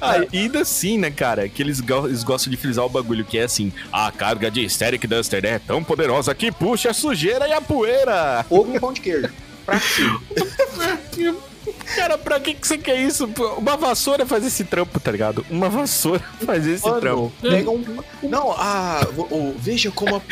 Ah, 0.00 0.16
ainda 0.32 0.60
assim, 0.62 0.98
né, 0.98 1.10
cara, 1.10 1.48
que 1.48 1.62
eles, 1.62 1.80
go- 1.80 2.06
eles 2.06 2.22
gostam 2.22 2.50
de 2.50 2.56
frisar 2.56 2.84
o 2.84 2.88
bagulho, 2.88 3.24
que 3.24 3.38
é 3.38 3.44
assim: 3.44 3.72
a 3.92 4.10
carga 4.12 4.50
de 4.50 4.68
Static 4.68 5.06
Duster 5.06 5.44
é 5.44 5.58
tão 5.58 5.82
poderosa 5.82 6.34
que 6.34 6.50
puxa 6.52 6.90
a 6.90 6.94
sujeira 6.94 7.46
e 7.48 7.52
a 7.52 7.60
poeira. 7.60 8.44
Ovo 8.50 8.74
e 8.76 8.80
pão 8.80 8.92
de 8.92 9.00
queijo. 9.00 9.28
Pra? 9.64 9.80
Cara, 11.96 12.16
pra 12.18 12.40
que, 12.40 12.54
que 12.54 12.66
você 12.66 12.78
quer 12.78 12.96
isso? 12.96 13.28
Uma 13.56 13.76
vassoura 13.76 14.24
faz 14.26 14.44
esse 14.46 14.64
trampo, 14.64 14.98
tá 15.00 15.10
ligado? 15.10 15.44
Uma 15.50 15.68
vassoura 15.68 16.22
faz 16.44 16.66
esse 16.66 16.82
trampo. 17.00 17.32
Mano, 17.42 17.56
pega 17.56 17.70
um. 17.70 17.84
Não, 18.22 18.52
ah, 18.52 19.06
o- 19.16 19.22
o- 19.34 19.56
veja 19.58 19.90
como 19.90 20.14
a, 20.16 20.18
o- 20.18 20.22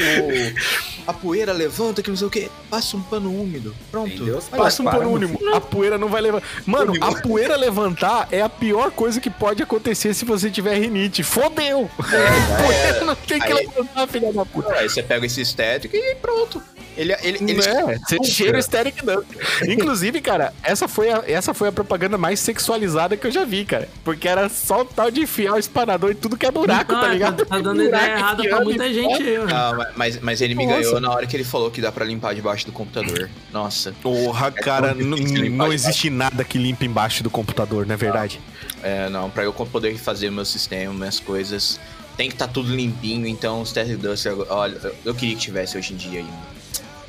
a 1.06 1.12
poeira 1.12 1.52
levanta, 1.52 2.02
que 2.02 2.10
não 2.10 2.16
sei 2.16 2.26
o 2.26 2.30
quê. 2.30 2.48
Passa 2.70 2.96
um 2.96 3.02
pano 3.02 3.30
úmido. 3.34 3.74
Pronto. 3.90 4.12
Entendeu? 4.14 4.40
Passa 4.50 4.82
um 4.82 4.86
pano 4.86 5.10
mano. 5.10 5.26
único. 5.26 5.48
A 5.54 5.60
poeira 5.60 5.98
não 5.98 6.08
vai 6.08 6.20
levar. 6.20 6.42
Mano, 6.66 6.92
a 7.00 7.12
poeira 7.20 7.56
levantar 7.56 8.28
é 8.30 8.40
a 8.40 8.48
pior 8.48 8.90
coisa 8.90 9.20
que 9.20 9.28
pode 9.30 9.62
acontecer 9.62 10.14
se 10.14 10.24
você 10.24 10.50
tiver 10.50 10.78
rinite. 10.78 11.22
Fodeu! 11.22 11.90
a 11.98 12.62
poeira 12.62 13.04
não 13.04 13.14
tem 13.16 13.38
que 13.40 13.46
Aí- 13.52 13.66
levantar, 13.66 14.06
filha 14.08 14.32
da 14.32 14.44
puta. 14.44 14.72
Aí 14.74 14.88
você 14.88 15.02
pega 15.02 15.26
esse 15.26 15.40
estético 15.40 15.96
e 15.96 16.14
pronto. 16.16 16.62
Ele, 16.96 17.14
ele, 17.22 17.38
ele 17.52 17.60
É, 17.62 17.96
você 17.98 18.22
cheira 18.24 18.58
o 18.58 18.62
Steric 18.62 19.02
Duster. 19.02 19.70
Inclusive, 19.70 20.20
cara, 20.20 20.52
essa 20.62 20.86
foi, 20.88 21.08
a, 21.10 21.22
essa 21.26 21.39
foi 21.54 21.68
a 21.68 21.72
propaganda 21.72 22.16
mais 22.18 22.38
sexualizada 22.40 23.16
que 23.16 23.26
eu 23.26 23.30
já 23.30 23.44
vi, 23.44 23.64
cara. 23.64 23.88
Porque 24.04 24.28
era 24.28 24.48
só 24.48 24.82
o 24.82 24.84
tal 24.84 25.10
de 25.10 25.20
enfiar 25.22 25.54
o 25.54 25.58
espanador 25.58 26.10
em 26.10 26.14
tudo 26.14 26.36
que 26.36 26.44
é 26.46 26.50
buraco, 26.50 26.92
tá 26.92 27.08
ligado? 27.08 27.44
Tá 27.46 27.58
dando 27.58 27.82
ideia 27.82 28.12
errada 28.18 28.42
pra 28.48 28.60
muita 28.60 28.86
e- 28.86 28.94
gente 28.94 29.22
aí, 29.22 29.38
mano. 29.38 29.50
Ah, 29.54 29.90
mas, 29.96 30.20
mas 30.20 30.40
ele 30.40 30.54
me 30.54 30.66
Nossa. 30.66 30.78
ganhou 30.80 31.00
na 31.00 31.10
hora 31.10 31.26
que 31.26 31.36
ele 31.36 31.44
falou 31.44 31.70
que 31.70 31.80
dá 31.80 31.90
pra 31.90 32.04
limpar 32.04 32.34
debaixo 32.34 32.66
do 32.66 32.72
computador. 32.72 33.28
Nossa. 33.52 33.92
Porra, 34.02 34.50
cara, 34.50 34.94
n- 34.94 35.14
difícil 35.16 35.42
limpar 35.42 35.56
não 35.64 35.68
de 35.68 35.74
existe 35.74 36.10
nada 36.10 36.44
que 36.44 36.58
limpe 36.58 36.84
embaixo 36.86 37.22
do 37.22 37.30
computador, 37.30 37.86
não 37.86 37.94
é 37.94 37.96
verdade? 37.96 38.40
É, 38.82 39.08
não, 39.08 39.28
pra 39.30 39.42
eu 39.44 39.52
poder 39.52 39.96
fazer 39.98 40.30
meu 40.30 40.44
sistema, 40.44 40.92
minhas 40.94 41.20
coisas, 41.20 41.78
tem 42.16 42.28
que 42.28 42.34
estar 42.34 42.48
tudo 42.48 42.74
limpinho. 42.74 43.26
Então, 43.26 43.60
os 43.62 43.72
Test 43.72 43.92
Duster, 43.92 44.34
olha, 44.48 44.76
eu- 44.82 44.94
eu 45.06 45.14
queria 45.14 45.34
que 45.34 45.40
tivesse 45.40 45.76
hoje 45.78 45.92
em 45.92 45.96
dia 45.96 46.20
ainda. 46.20 46.59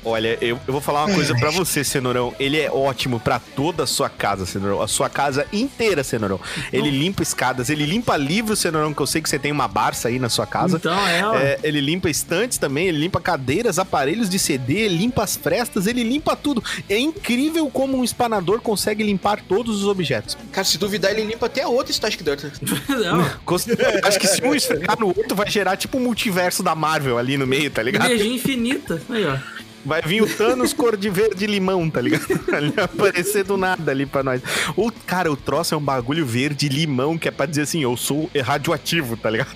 Olha, 0.04 0.38
eu, 0.42 0.60
eu 0.68 0.72
vou 0.74 0.82
falar 0.82 1.06
uma 1.06 1.14
coisa 1.16 1.36
pra 1.36 1.52
você, 1.52 1.84
Cenourão. 1.84 2.34
Ele 2.40 2.60
é 2.60 2.72
ótimo 2.72 3.20
pra 3.20 3.40
toda 3.40 3.84
a 3.84 3.88
sua 3.88 4.10
casa, 4.10 4.46
Cenourão. 4.46 4.82
A 4.82 4.88
sua 4.88 5.10
casa 5.10 5.46
inteira, 5.54 6.04
Cenourão. 6.04 6.40
Ele 6.74 6.90
limpa 6.90 7.22
escadas, 7.22 7.70
ele 7.70 7.86
limpa 7.86 8.18
livros, 8.18 8.60
Cenourão, 8.60 8.94
que 8.94 9.02
eu 9.02 9.06
sei 9.08 9.22
que 9.22 9.30
você 9.30 9.38
tem 9.38 9.52
uma 9.52 9.68
Barça 9.68 10.08
aí 10.08 10.18
na 10.20 10.28
sua 10.30 10.48
casa. 10.48 10.78
Então, 10.78 11.08
é, 11.08 11.26
ó. 11.26 11.36
É, 11.36 11.60
ele 11.64 11.80
limpa 11.80 12.10
estantes 12.10 12.58
também, 12.58 12.88
ele 12.88 12.98
limpa 12.98 13.22
cadeiras, 13.22 13.78
aparelhos 13.78 14.30
de 14.30 14.40
CD, 14.40 14.88
limpa 14.88 15.24
as 15.24 15.36
frestas, 15.36 15.86
ele 15.88 16.04
limpa 16.04 16.36
tudo. 16.36 16.64
É 16.90 16.98
incrível 16.98 17.70
como 17.70 17.98
um 17.98 18.04
espanador 18.04 18.60
consegue 18.62 19.04
limpar 19.04 19.42
todos 19.48 19.82
os 19.82 19.88
objetos. 19.88 20.38
Cara, 20.52 20.66
se 20.66 20.78
duvidar, 20.78 21.12
ele 21.12 21.24
limpa 21.26 21.46
até 21.46 21.66
outro 21.68 21.94
Static 21.94 22.24
Duster. 22.24 22.52
Não, 22.90 23.30
Cons- 23.46 23.68
Acho 24.04 24.20
que 24.20 24.28
se 24.28 24.44
um 24.44 24.56
esfregar 24.56 25.00
no 25.00 25.08
outro, 25.08 25.36
vai 25.36 25.50
gerar 25.50 25.78
tipo 25.78 25.98
um 25.98 26.02
multiverso 26.02 26.64
da 26.64 26.74
Marvel 26.76 27.18
ali 27.18 27.38
no 27.38 27.46
meio, 27.46 27.70
tá 27.70 27.84
ligado? 27.84 28.06
energia 28.06 28.34
infinita. 28.34 29.02
Aí, 29.10 29.26
ó. 29.26 29.38
Vai 29.86 30.02
vir 30.02 30.22
o 30.22 30.28
Thanos 30.28 30.74
cor 30.74 30.96
de 30.96 31.10
verde 31.10 31.46
limão, 31.48 31.90
tá 31.90 32.02
ligado? 32.02 32.26
Ele 32.56 32.72
vai 32.72 32.86
aparecer 32.86 33.44
do 33.44 33.58
nada 33.58 33.92
ali 33.92 34.06
pra 34.06 34.24
nós. 34.24 34.42
O, 34.76 34.92
cara, 34.92 35.32
o 35.32 35.36
troço 35.36 35.74
é 35.74 35.78
um 35.78 35.82
bagulho 35.82 36.26
verde 36.26 36.70
limão 36.70 37.18
que 37.18 37.28
é 37.28 37.32
pra 37.32 37.46
dizer 37.46 37.64
assim, 37.64 37.82
eu 37.82 37.98
sou 37.98 38.30
radioativo, 38.44 39.18
tá 39.18 39.30
ligado? 39.30 39.56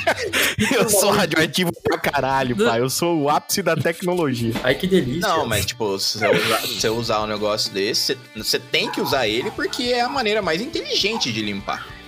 eu 0.74 0.88
sou 0.88 1.10
radioativo 1.10 1.70
pra 1.82 1.98
caralho, 1.98 2.56
pai. 2.56 2.80
Eu 2.80 2.90
sou 2.90 3.22
o 3.22 3.28
ápice 3.28 3.62
da 3.62 3.76
tecnologia. 3.76 4.54
Ai, 4.62 4.74
que 4.74 4.86
delícia. 4.86 5.28
Não, 5.28 5.46
mas 5.46 5.66
tipo, 5.66 5.98
se 5.98 6.18
você 6.18 6.28
usar, 6.28 6.60
se 6.60 6.88
usar 6.88 7.22
um 7.22 7.26
negócio 7.26 7.72
desse, 7.72 8.16
você 8.34 8.58
tem 8.58 8.90
que 8.90 9.00
usar 9.00 9.28
ele 9.28 9.50
porque 9.50 9.84
é 9.84 10.00
a 10.00 10.08
maneira 10.08 10.40
mais 10.42 10.60
inteligente 10.60 11.32
de 11.32 11.42
limpar. 11.42 11.99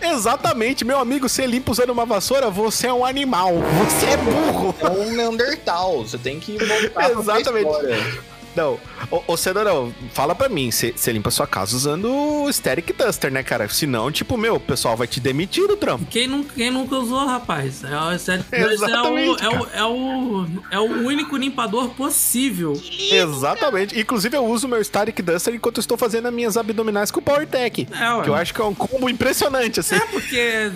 Exatamente, 0.00 0.84
meu 0.84 0.98
amigo, 0.98 1.28
você 1.28 1.46
limpa 1.46 1.70
usando 1.72 1.90
uma 1.90 2.06
vassoura, 2.06 2.50
você 2.50 2.86
é 2.86 2.92
um 2.92 3.04
animal. 3.04 3.52
Você 3.84 4.06
é 4.06 4.16
burro. 4.16 4.74
É 4.80 4.88
um 4.88 5.12
Neandertal, 5.12 5.98
você 5.98 6.18
tem 6.18 6.40
que 6.40 6.56
voltar 6.58 7.10
Exatamente. 7.10 7.68
Não, 8.56 8.78
ô, 9.10 9.22
ô 9.28 9.36
Cenourão, 9.36 9.94
fala 10.12 10.34
pra 10.34 10.48
mim, 10.48 10.70
você 10.70 10.92
limpa 11.12 11.30
sua 11.30 11.46
casa 11.46 11.76
usando 11.76 12.10
o 12.12 12.52
Steric 12.52 12.92
Duster, 12.92 13.30
né, 13.32 13.42
cara? 13.42 13.68
Senão, 13.68 14.10
tipo, 14.10 14.36
meu, 14.36 14.56
o 14.56 14.60
pessoal 14.60 14.96
vai 14.96 15.06
te 15.06 15.20
demitir 15.20 15.66
do 15.68 15.76
trampo. 15.76 16.06
Quem, 16.10 16.26
nunca, 16.26 16.52
quem 16.54 16.70
nunca 16.70 16.96
usou, 16.96 17.24
rapaz? 17.26 17.84
É, 17.84 17.96
o- 17.96 18.12
esse 18.12 18.30
é, 18.32 18.36
é, 18.52 18.66
o, 18.66 18.76
é, 19.38 19.48
o, 19.48 19.66
é, 19.72 19.84
o, 19.84 20.46
é 20.72 20.78
o 20.78 21.06
único 21.06 21.36
limpador 21.36 21.90
possível. 21.90 22.72
Exatamente. 23.10 23.98
Inclusive, 23.98 24.36
eu 24.36 24.44
uso 24.44 24.66
o 24.66 24.70
meu 24.70 24.82
Static 24.82 25.20
Duster 25.22 25.54
enquanto 25.54 25.78
estou 25.80 25.96
fazendo 25.96 26.26
as 26.28 26.34
minhas 26.34 26.56
abdominais 26.56 27.10
com 27.10 27.20
o 27.20 27.22
PowerTech. 27.22 27.86
É, 27.92 28.14
ué. 28.14 28.22
Que 28.22 28.28
eu 28.30 28.34
acho 28.34 28.52
que 28.54 28.60
é 28.60 28.64
um 28.64 28.74
combo 28.74 29.08
impressionante, 29.08 29.80
assim. 29.80 29.94
É 29.96 30.00
porque 30.06 30.36
é, 30.36 30.70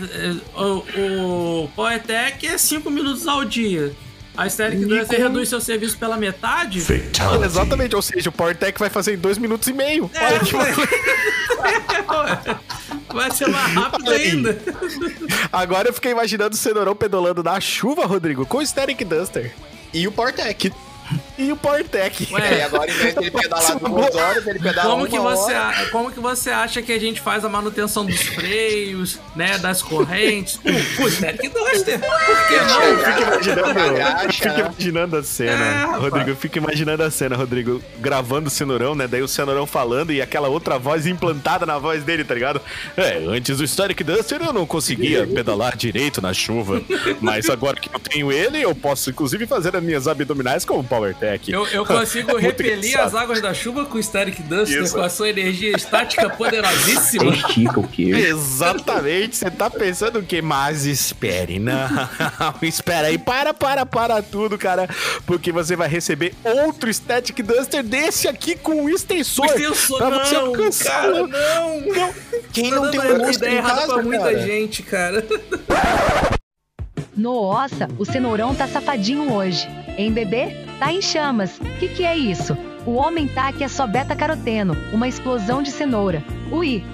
o, 0.57 1.63
o 1.65 1.69
PowerTech 1.75 2.47
é 2.47 2.57
5 2.59 2.91
minutos 2.91 3.27
ao 3.27 3.45
dia. 3.45 3.93
A 4.37 4.49
Static 4.49 4.81
Duster 4.81 5.17
com- 5.17 5.23
reduz 5.23 5.49
seu 5.49 5.61
serviço 5.61 5.97
pela 5.97 6.17
metade. 6.17 6.81
Exatamente. 7.45 7.95
Ou 7.95 8.03
seja, 8.03 8.31
o 8.31 8.33
PowerTech 8.33 8.79
vai 8.79 8.91
fazer 8.91 9.15
em 9.15 9.19
dois 9.19 9.39
minutos 9.39 9.69
e 9.69 9.73
meio. 9.73 10.11
É, 10.15 10.25
Olha 10.27 10.41
que 10.41 10.53
Vai 13.13 13.31
ser 13.33 13.49
mais 13.49 13.73
rápido 13.73 14.11
aí. 14.11 14.31
ainda. 14.31 14.59
Agora 15.53 15.89
eu 15.89 15.93
fiquei 15.95 16.11
imaginando 16.13 16.55
o 16.55 16.59
Cenourão 16.59 16.97
pedalando 16.97 17.43
na 17.43 17.61
chuva, 17.61 18.07
Rodrigo, 18.07 18.45
com 18.45 18.59
o 18.59 18.67
Static 18.67 19.05
Duster. 19.05 19.53
E 19.93 20.07
o 20.09 20.13
Portec. 20.13 20.73
E 21.37 21.51
o 21.51 21.57
PowerTech. 21.57 22.29
É, 22.37 22.59
e 22.59 22.63
agora 22.63 22.89
em 22.89 22.95
vez 22.95 23.13
dele 23.17 23.31
pedalar 23.33 23.77
duas 23.77 24.15
horas, 24.15 24.47
ele 24.47 24.61
pedala 24.61 24.89
Como 24.91 25.03
uma 25.03 25.09
que, 25.09 25.19
você, 25.19 25.53
hora. 25.53 25.69
a- 25.69 25.87
como 25.91 26.13
que 26.13 26.21
você 26.21 26.51
acha 26.51 26.81
que 26.81 26.93
a 26.93 26.99
gente 27.01 27.21
faz 27.21 27.45
a 27.45 27.49
manutenção 27.49 28.07
dos 28.07 28.21
freios, 28.23 29.19
né, 29.35 29.59
das 29.59 29.83
correntes? 29.83 30.61
O 30.65 31.09
Static 31.11 31.53
Duster. 31.53 31.99
Por 31.99 32.47
que 32.47 32.57
não? 32.57 32.83
Eu 32.85 32.99
fico 32.99 33.23
imaginando, 33.23 34.61
imaginando 34.61 35.17
a 35.17 35.23
cena, 35.25 35.65
É. 35.65 35.97
Rodrigo. 35.99 36.31
Eu 36.31 36.37
fico 36.37 36.59
imaginando 36.59 37.03
a 37.03 37.11
cena, 37.11 37.37
Rodrigo, 37.37 37.83
gravando 37.99 38.47
o 38.49 38.51
Cenourão, 38.51 38.95
né? 38.95 39.07
Daí 39.09 39.23
o 39.23 39.29
Cenourão 39.29 39.67
falando 39.67 40.13
e 40.13 40.23
aquela 40.23 40.49
outra 40.49 40.79
voz 40.79 41.07
implantada 41.07 41.67
na 41.67 41.79
voz 41.79 42.05
dele, 42.05 42.25
tá 42.25 42.35
ligado? 42.35 42.61
É, 42.97 43.19
antes 43.29 43.59
do 43.59 43.67
Static 43.67 44.03
Duster 44.05 44.41
eu 44.43 44.53
não 44.53 44.67
conseguia 44.67 45.27
pedalar 45.27 45.77
direito 45.77 46.23
na 46.23 46.33
chuva, 46.33 46.81
mas 47.21 47.49
agora 47.51 47.77
que 47.79 47.91
eu 47.93 47.99
tenho 47.99 48.31
ele, 48.33 48.61
eu 48.63 48.75
posso 48.75 49.11
inclusive 49.11 49.47
fazer 49.47 49.75
as 49.77 49.83
minhas 49.83 50.07
abdominais 50.07 50.65
com 50.65 50.79
o 50.79 50.85
PowerTech. 50.95 51.53
Eu, 51.53 51.67
eu 51.69 51.85
consigo 51.85 52.37
repelir 52.39 52.99
as 52.99 53.15
águas 53.15 53.41
da 53.41 53.53
chuva 53.53 53.85
com 53.85 53.99
o 53.99 54.03
Static 54.03 54.41
Duster, 54.43 54.83
Isso. 54.83 54.95
com 54.95 55.03
a 55.03 55.09
sua 55.09 55.29
energia 55.29 55.77
estática 55.77 56.29
poderosíssima. 56.31 57.33
Estica 57.35 57.81
o 57.81 57.89
quê? 57.89 58.11
Exatamente, 58.15 59.37
você 59.37 59.51
tá 59.51 59.69
pensando 59.69 60.21
o 60.21 60.23
quê? 60.23 60.41
Mas 60.41 60.87
espere, 60.87 61.59
não. 61.59 61.75
Espera 62.63 63.09
aí, 63.09 63.19
para, 63.19 63.53
para, 63.53 63.85
para 63.85 64.23
tudo, 64.23 64.57
cara. 64.57 64.89
Porque 65.27 65.51
você 65.53 65.75
vai 65.77 65.89
receber 65.89 66.35
outro 66.45 66.93
Static 66.93 67.43
Duster 67.43 67.83
desse 67.83 68.29
aqui 68.29 68.57
com 68.57 68.83
um 68.85 68.89
extensor. 68.89 69.47
Extensor, 69.47 69.99
pra 69.99 70.25
você 70.25 70.35
não, 70.35 70.47
alcançar. 70.47 70.85
cara, 70.93 71.25
o- 71.25 71.27
não. 71.27 71.81
não. 71.81 72.15
Quem 72.53 72.71
Tá 72.71 72.77
não 72.77 72.91
tem 72.91 73.01
dando 73.01 73.15
um 73.15 73.19
monstro 73.27 73.37
ideia 73.47 73.53
em 73.53 73.57
errada 73.59 73.81
casa, 73.81 73.93
pra 73.95 74.03
muita 74.03 74.25
cara? 74.25 74.39
gente, 74.47 74.83
cara. 74.83 75.27
Nossa, 77.17 77.89
o 77.99 78.05
cenourão 78.05 78.55
tá 78.55 78.67
safadinho 78.67 79.33
hoje. 79.33 79.69
Hein, 79.97 80.13
bebê? 80.13 80.65
Tá 80.79 80.93
em 80.93 81.01
chamas. 81.01 81.53
Que 81.79 81.89
que 81.89 82.05
é 82.05 82.17
isso? 82.17 82.57
O 82.85 82.95
homem 82.95 83.27
tá 83.29 83.53
que 83.53 83.63
é 83.65 83.69
só 83.69 83.87
beta-caroteno, 83.87 84.77
uma 84.93 85.09
explosão 85.09 85.63
de 85.63 85.71
cenoura. 85.71 86.23
Ui, 86.51 86.85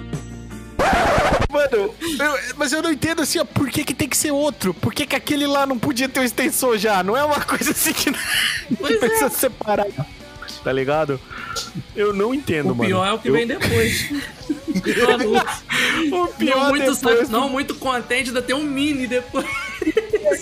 Mano, 1.51 1.93
eu- 2.01 2.39
mas 2.55 2.71
eu 2.71 2.81
não 2.81 2.91
entendo 2.93 3.21
assim, 3.21 3.37
ó, 3.37 3.43
por 3.43 3.69
que, 3.69 3.83
que 3.83 3.93
tem 3.93 4.07
que 4.07 4.15
ser 4.15 4.31
outro? 4.31 4.73
Por 4.73 4.93
que, 4.93 5.05
que 5.05 5.15
aquele 5.17 5.45
lá 5.45 5.65
não 5.65 5.77
podia 5.77 6.07
ter 6.07 6.21
um 6.21 6.23
extensor 6.23 6.77
já? 6.77 7.03
Não 7.03 7.15
é 7.17 7.25
uma 7.25 7.39
coisa 7.43 7.71
assim 7.71 7.91
que, 7.91 8.09
que 8.13 8.93
é. 8.93 8.97
precisa 8.97 9.29
separar. 9.29 9.85
Tá 10.63 10.71
ligado? 10.71 11.19
Eu 11.93 12.13
não 12.13 12.33
entendo, 12.33 12.71
O 12.71 12.75
mano. 12.75 12.87
pior 12.89 13.05
é 13.05 13.11
o 13.11 13.19
que 13.19 13.27
Eu- 13.27 13.33
vem 13.33 13.45
depois. 13.47 14.09
O 16.11 16.27
pior 16.27 16.57
não, 16.57 16.69
muito, 16.69 16.93
depois 16.95 17.29
não 17.29 17.49
muito 17.49 17.75
contente 17.75 18.29
ainda 18.29 18.41
ter 18.41 18.53
um 18.53 18.63
mini 18.63 19.05
depois. 19.07 19.45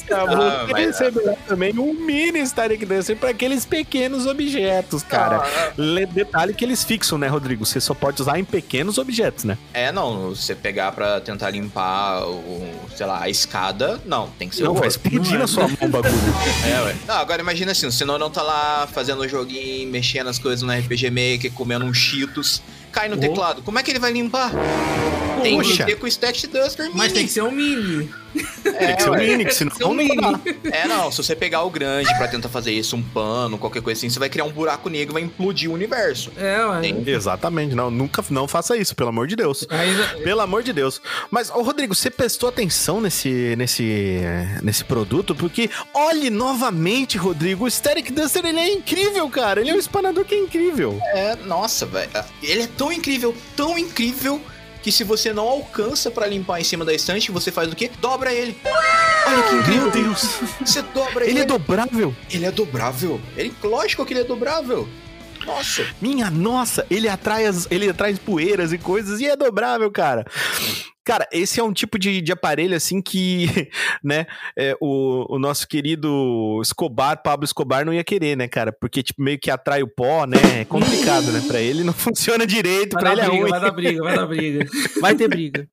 Tá, 0.08 0.24
Ah, 0.24 0.66
receberá 0.76 1.34
também 1.48 1.78
um 1.78 1.94
mini 1.94 2.46
Static 2.46 2.86
Dancer 2.86 3.16
para 3.16 3.30
aqueles 3.30 3.66
pequenos 3.66 4.26
objetos, 4.26 5.04
cara. 5.04 5.44
Le- 5.78 6.06
Detalhe 6.06 6.54
que 6.54 6.64
eles 6.66 6.84
fixam, 6.84 7.18
né, 7.18 7.28
Rodrigo? 7.28 7.66
Você 7.66 7.80
só 7.80 7.94
pode 7.94 8.22
usar 8.22 8.40
em 8.40 8.44
pequenos 8.46 8.98
objetos, 8.98 9.44
né? 9.44 9.58
É, 9.74 9.92
não, 9.92 10.30
você 10.30 10.56
pegar 10.56 10.92
pra 10.92 11.20
tentar 11.22 11.50
limpar 11.52 12.24
o, 12.26 12.68
sei 12.96 13.06
lá, 13.06 13.22
a 13.24 13.30
escada, 13.30 14.00
não, 14.06 14.30
tem 14.38 14.50
que 14.50 14.56
ser 14.56 14.64
Não, 14.64 14.72
o 14.72 14.76
vai 14.76 14.88
explodir 14.88 15.38
na 15.38 15.48
sua 15.48 15.68
mão 15.68 15.78
o 15.82 15.88
bagulho. 15.88 16.14
É, 16.70 16.82
ué. 16.82 16.96
Não, 17.08 17.16
agora 17.16 17.42
imagina 17.42 17.72
assim, 17.72 17.86
o 17.88 17.92
senão 17.92 18.18
não 18.18 18.30
tá 18.30 18.42
lá 18.42 18.88
fazendo 18.92 19.22
o 19.22 19.28
joguinho, 19.28 19.90
mexendo 19.90 20.28
as 20.30 20.38
coisas 20.40 20.62
no 20.62 20.72
RPG 20.72 21.10
Maker, 21.10 21.52
comendo 21.54 21.86
um 21.86 21.94
Cheetos, 21.94 22.62
cai 22.90 23.08
no 23.10 23.16
Oh. 23.16 23.20
teclado. 23.20 23.62
Como 23.62 23.78
é 23.80 23.84
que 23.84 23.92
ele 23.92 24.00
vai 24.00 24.12
limpar? 24.12 24.52
Tem 25.42 25.58
que 25.58 25.68
Poxa. 25.70 25.86
ter 25.86 25.96
com 25.96 26.06
o 26.06 26.12
Static 26.12 26.48
Duster 26.52 26.86
mini. 26.88 26.98
Mas 26.98 27.14
tem 27.14 27.26
que 27.26 27.32
ser 27.32 27.42
um 27.44 27.52
mini. 27.52 28.10
Tem 28.62 28.96
que 28.96 29.02
ser 29.04 29.10
um 29.10 29.16
mini, 29.16 29.46
que 29.46 29.54
senão 29.54 29.76
ser 29.76 29.86
um 29.86 29.88
não 29.88 29.96
mini. 29.96 30.16
dá. 30.18 30.40
É, 30.72 30.86
não, 30.88 31.10
se 31.12 31.18
você 31.18 31.34
pegar 31.36 31.64
o 31.64 31.70
grande 31.70 32.14
pra 32.18 32.28
tentar 32.28 32.50
fazer 32.50 32.72
isso, 32.74 32.96
um 32.96 33.02
pano, 33.02 33.58
qualquer 33.58 33.82
coisa 33.82 33.98
assim, 33.98 34.10
você 34.10 34.20
vai 34.20 34.28
criar 34.30 34.44
um 34.44 34.52
buraco 34.52 34.90
negro 34.90 35.14
e 35.14 35.14
vai 35.14 35.22
implodir 35.24 35.70
o 35.70 35.74
universo. 35.74 36.30
É, 36.38 36.64
ué. 36.66 36.82
Tem. 36.82 37.04
Exatamente, 37.08 37.74
não, 37.74 37.90
nunca 37.90 38.24
não 38.30 38.48
faça 38.50 38.76
isso, 38.76 38.94
pelo 38.96 39.10
amor 39.10 39.28
de 39.28 39.36
Deus. 39.38 39.66
Aí, 39.70 40.22
Pelo 40.24 40.42
amor 40.42 40.62
de 40.62 40.74
Deus. 40.74 41.02
Mas, 41.32 41.50
ô 41.50 41.62
Rodrigo, 41.62 41.96
você 41.96 42.10
prestou 42.12 42.50
atenção 42.50 43.00
nesse, 43.00 43.56
nesse, 43.58 44.20
nesse 44.62 44.84
produto? 44.84 45.34
Porque, 45.34 45.70
olhe 45.94 46.30
novamente, 46.30 47.18
Rodrigo, 47.18 47.66
o 47.66 47.72
Static 47.72 48.12
Duster, 48.12 48.46
ele 48.46 48.60
é 48.60 48.74
incrível, 48.74 49.28
cara. 49.30 49.62
Ele 49.62 49.70
é 49.72 49.74
um 49.74 49.80
espanador 49.80 50.26
que 50.26 50.36
é 50.36 50.40
incrível. 50.40 51.00
É, 51.14 51.36
nossa, 51.46 51.86
velho. 51.86 52.10
Ele 52.44 52.64
é 52.64 52.68
tão 52.80 52.94
incrível, 52.94 53.36
tão 53.58 53.78
incrível, 53.78 54.42
que 54.82 54.90
se 54.90 55.04
você 55.04 55.34
não 55.34 55.46
alcança 55.46 56.10
pra 56.10 56.26
limpar 56.26 56.62
em 56.62 56.64
cima 56.64 56.86
da 56.86 56.94
estante, 56.94 57.30
você 57.30 57.52
faz 57.52 57.70
o 57.70 57.76
quê? 57.76 57.92
Dobra 58.00 58.34
ele. 58.34 58.58
Olha 59.28 59.44
que 59.44 59.56
incrível. 59.56 59.82
Meu 59.82 59.92
Deus. 59.92 60.40
Você 60.62 60.82
dobra 60.82 61.26
ele. 61.26 61.34
Ele 61.34 61.40
é 61.42 61.46
dobrável? 61.46 62.16
Ele 62.32 62.46
é 62.46 62.52
dobrável. 62.52 63.20
Ele, 63.36 63.54
lógico 63.62 64.06
que 64.06 64.14
ele 64.14 64.22
é 64.22 64.24
dobrável. 64.24 64.88
Nossa. 65.46 65.86
Minha 66.00 66.30
nossa, 66.30 66.86
ele 66.90 67.10
atrai, 67.10 67.46
as, 67.46 67.68
ele 67.70 67.90
atrai 67.90 68.16
poeiras 68.16 68.72
e 68.72 68.78
coisas 68.78 69.20
e 69.20 69.26
é 69.26 69.36
dobrável, 69.36 69.92
cara. 69.92 70.26
Cara, 71.10 71.28
esse 71.32 71.60
é 71.60 71.64
um 71.64 71.74
tipo 71.74 71.98
de, 71.98 72.22
de 72.22 72.32
aparelho, 72.32 72.76
assim, 72.76 73.02
que, 73.02 73.48
né, 74.04 74.28
é, 74.56 74.78
o, 74.80 75.26
o 75.28 75.40
nosso 75.40 75.68
querido 75.68 76.60
Escobar, 76.62 77.24
Pablo 77.24 77.46
Escobar, 77.46 77.84
não 77.84 77.92
ia 77.92 78.04
querer, 78.04 78.38
né, 78.38 78.48
cara? 78.48 78.72
Porque, 78.72 79.02
tipo, 79.02 79.20
meio 79.20 79.40
que 79.40 79.50
atrai 79.50 79.82
o 79.82 79.88
pó, 79.88 80.28
né? 80.28 80.38
É 80.62 80.66
complicado, 80.66 81.32
né? 81.32 81.44
Pra 81.48 81.60
ele 81.60 81.84
não 81.84 81.94
funciona 81.98 82.46
direito, 82.46 82.94
Vai 82.94 83.02
pra 83.02 83.12
ele 83.14 83.22
é 83.22 83.26
briga, 83.26 83.42
ruim. 83.42 83.50
vai 83.50 83.60
dar 83.60 83.72
briga, 83.72 84.04
vai 84.04 84.16
dar 84.16 84.28
briga. 84.28 84.66
Vai 85.02 85.16
ter 85.16 85.28
briga. 85.28 85.68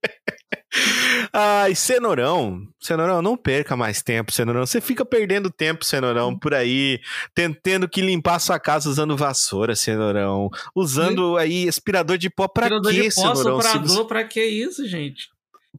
Ai, 1.33 1.75
Cenourão, 1.75 2.63
Cenourão, 2.81 3.21
não 3.23 3.37
perca 3.37 3.77
mais 3.77 4.03
tempo, 4.03 4.33
Cenourão. 4.33 4.65
Você 4.67 4.81
fica 4.81 5.05
perdendo 5.05 5.51
tempo, 5.51 5.85
Cenourão, 5.85 6.39
por 6.39 6.55
aí, 6.55 7.01
tentando 7.35 7.89
que 7.89 8.01
limpar 8.01 8.39
sua 8.39 8.59
casa 8.59 8.89
usando 8.89 9.17
vassoura, 9.17 9.75
Cenourão. 9.75 10.49
Usando 10.75 11.37
aí 11.37 11.69
aspirador 11.69 12.19
de 12.19 12.31
pó 12.31 12.47
pra 12.49 12.67
Tirador 12.67 12.93
quê, 12.93 13.03
de 13.09 13.15
pó, 13.15 13.35
Cenourão? 13.35 13.61
Soprador, 13.61 13.89
você- 13.89 14.05
pra 14.05 14.25
que 14.25 14.45
isso, 14.45 14.87
gente? 14.87 15.29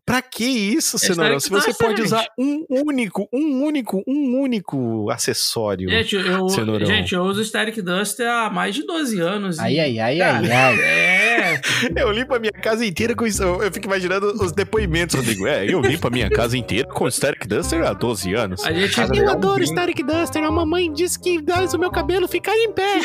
Pra 0.08 0.22
que 0.22 0.46
isso, 0.46 0.96
É 0.96 1.00
Cenourão? 1.00 1.38
Se 1.38 1.50
você 1.50 1.72
Stark 1.72 1.84
pode 1.96 2.02
usar 2.02 2.26
um 2.40 2.66
único, 2.70 3.28
um 3.34 3.62
único, 3.62 4.02
um 4.08 4.40
único 4.42 5.10
acessório. 5.12 5.90
Gente, 5.90 6.16
eu, 6.16 6.48
Cenourão. 6.48 6.86
gente, 6.88 7.14
eu 7.14 7.24
uso 7.24 7.42
o 7.42 7.44
Static 7.44 7.82
Duster 7.82 8.26
há 8.26 8.50
mais 8.50 8.74
de 8.74 8.84
12 8.86 9.20
anos. 9.20 9.60
Ai, 9.60 9.74
e- 9.74 9.80
ai, 9.82 10.00
ai, 10.00 10.22
ai, 10.22 10.50
ai. 10.52 10.80
É, 10.80 11.62
Eu 11.98 12.10
limpo 12.12 12.34
a 12.34 12.40
minha 12.40 12.54
casa 12.54 12.86
inteira 12.86 13.14
com 13.14 13.28
isso. 13.28 13.44
Eu 13.44 13.70
fico 13.70 13.86
imaginando 13.86 14.28
os 14.42 14.54
depoimentos, 14.54 15.14
Rodrigo. 15.14 15.46
É, 15.46 15.66
eu 15.70 15.82
limpo 15.82 16.08
a 16.08 16.10
minha 16.10 16.30
casa 16.30 16.58
inteira 16.58 16.88
com 16.88 17.06
Static 17.12 17.46
Duster 17.46 17.84
há 17.86 17.92
12 17.92 18.34
anos. 18.34 18.64
a 18.64 18.72
gente, 18.72 18.98
Eu 18.98 19.04
é 19.26 19.28
um 19.28 19.30
adoro 19.32 19.56
brinco. 19.56 19.72
Static 19.74 20.06
Duster. 20.06 20.42
A 20.42 20.50
mamãe 20.52 20.90
disse 20.94 21.20
que 21.20 21.38
faz 21.46 21.74
o 21.74 21.78
meu 21.80 21.92
cabelo 21.92 22.30
ficar 22.30 22.56
em 22.56 22.72
pé. 22.72 23.02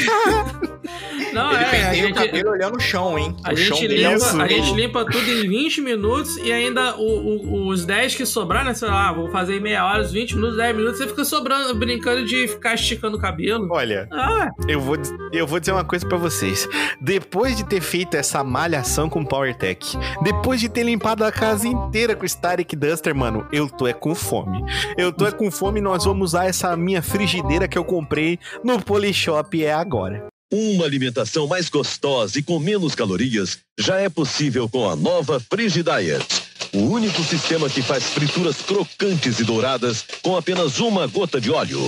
não, 1.32 1.53
Ele 1.53 1.64
é, 1.64 1.66
a 1.66 1.70
penteia 1.70 1.90
o 1.90 1.94
gente, 1.94 2.14
cabelo 2.14 2.50
olhando 2.50 2.76
o 2.76 2.80
chão, 2.80 3.18
hein? 3.18 3.36
a 3.44 3.53
o 3.53 3.57
gente, 3.57 3.84
é 3.86 3.88
limpa, 3.88 4.42
a 4.42 4.48
gente 4.48 4.72
limpa 4.74 5.05
tudo 5.05 5.28
em 5.30 5.48
20 5.48 5.80
minutos 5.80 6.36
e 6.38 6.53
ainda 6.53 6.91
o- 6.97 7.36
o- 7.36 7.68
os 7.68 7.84
10 7.84 8.14
que 8.14 8.24
sobrar, 8.26 8.64
né? 8.64 8.74
Sei 8.74 8.88
lá, 8.88 9.12
vou 9.12 9.30
fazer 9.30 9.57
em 9.57 9.61
meia 9.61 9.84
hora, 9.86 10.03
os 10.03 10.12
20 10.12 10.34
minutos, 10.34 10.57
10 10.57 10.76
minutos, 10.76 10.99
você 10.99 11.07
fica 11.09 11.24
sobrando, 11.24 11.74
brincando 11.74 12.24
de 12.24 12.49
ficar 12.49 12.74
esticando 12.74 13.16
o 13.16 13.20
cabelo. 13.20 13.68
Olha, 13.70 14.09
Ah, 14.12 14.51
eu 14.68 14.80
vou, 14.80 14.97
eu 15.32 15.47
vou 15.47 15.59
dizer 15.61 15.72
uma 15.72 15.84
coisa 15.84 16.07
pra 16.07 16.18
vocês. 16.18 16.68
Depois 17.01 17.57
de 17.57 17.64
ter 17.64 17.80
feito 17.80 18.14
essa 18.16 18.43
malhação 18.45 19.09
com 19.09 19.24
PowerTech, 19.24 19.97
depois 20.22 20.61
de 20.61 20.68
ter 20.68 20.82
limpado 20.84 21.24
a 21.24 21.32
casa 21.32 21.66
inteira 21.66 22.14
com 22.14 22.26
Static 22.26 22.74
Duster, 22.76 23.14
mano, 23.14 23.47
eu 23.53 23.68
tô 23.68 23.86
é 23.86 23.93
com 23.93 24.14
fome. 24.14 24.62
Eu 24.97 25.12
tô 25.12 25.26
é 25.26 25.32
com 25.32 25.51
fome 25.51 25.80
e 25.80 25.82
nós 25.82 26.05
vamos 26.05 26.30
usar 26.30 26.47
essa 26.47 26.76
minha 26.76 27.03
frigideira 27.03 27.66
que 27.68 27.76
eu 27.78 27.84
comprei 27.84 28.38
no 28.64 28.80
Polishop 28.82 29.64
é 29.64 29.72
agora. 29.72 30.26
Uma 30.53 30.84
alimentação 30.84 31.47
mais 31.47 31.70
gostosa 31.70 32.38
e 32.38 32.43
com 32.43 32.59
menos 32.59 32.95
calorias 32.95 33.59
já 33.80 33.97
é 33.97 34.11
possível 34.11 34.68
com 34.68 34.86
a 34.88 34.95
nova 34.95 35.40
Frigidiet. 35.40 36.51
O 36.75 36.85
único 36.85 37.23
sistema 37.23 37.68
que 37.68 37.83
faz 37.83 38.05
frituras 38.05 38.57
crocantes 38.62 39.39
e 39.39 39.45
douradas 39.45 40.05
com 40.23 40.37
apenas 40.37 40.81
uma 40.81 41.07
gota 41.07 41.39
de 41.39 41.51
óleo. 41.51 41.79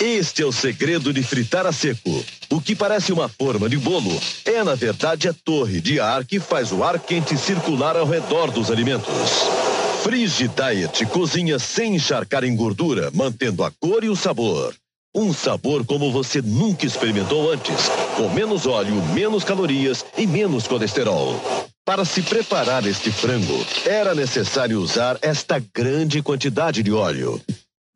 Este 0.00 0.42
é 0.42 0.46
o 0.46 0.52
segredo 0.52 1.12
de 1.12 1.22
fritar 1.22 1.66
a 1.66 1.72
seco. 1.72 2.24
O 2.48 2.60
que 2.60 2.74
parece 2.74 3.12
uma 3.12 3.28
forma 3.28 3.68
de 3.68 3.76
bolo 3.76 4.18
é, 4.44 4.64
na 4.64 4.74
verdade, 4.74 5.28
a 5.28 5.34
torre 5.34 5.80
de 5.80 6.00
ar 6.00 6.24
que 6.24 6.40
faz 6.40 6.72
o 6.72 6.82
ar 6.82 6.98
quente 6.98 7.36
circular 7.36 7.96
ao 7.96 8.06
redor 8.06 8.50
dos 8.50 8.70
alimentos. 8.70 9.12
Frigidiet 10.02 11.04
cozinha 11.06 11.58
sem 11.58 11.96
encharcar 11.96 12.44
em 12.44 12.56
gordura, 12.56 13.10
mantendo 13.12 13.62
a 13.62 13.70
cor 13.70 14.04
e 14.04 14.08
o 14.08 14.16
sabor. 14.16 14.74
Um 15.16 15.32
sabor 15.32 15.86
como 15.86 16.10
você 16.10 16.42
nunca 16.42 16.84
experimentou 16.84 17.52
antes, 17.52 17.88
com 18.16 18.28
menos 18.30 18.66
óleo, 18.66 19.00
menos 19.14 19.44
calorias 19.44 20.04
e 20.18 20.26
menos 20.26 20.66
colesterol. 20.66 21.40
Para 21.84 22.04
se 22.04 22.20
preparar 22.20 22.84
este 22.84 23.12
frango, 23.12 23.64
era 23.86 24.12
necessário 24.12 24.80
usar 24.80 25.16
esta 25.22 25.62
grande 25.72 26.20
quantidade 26.20 26.82
de 26.82 26.90
óleo. 26.90 27.40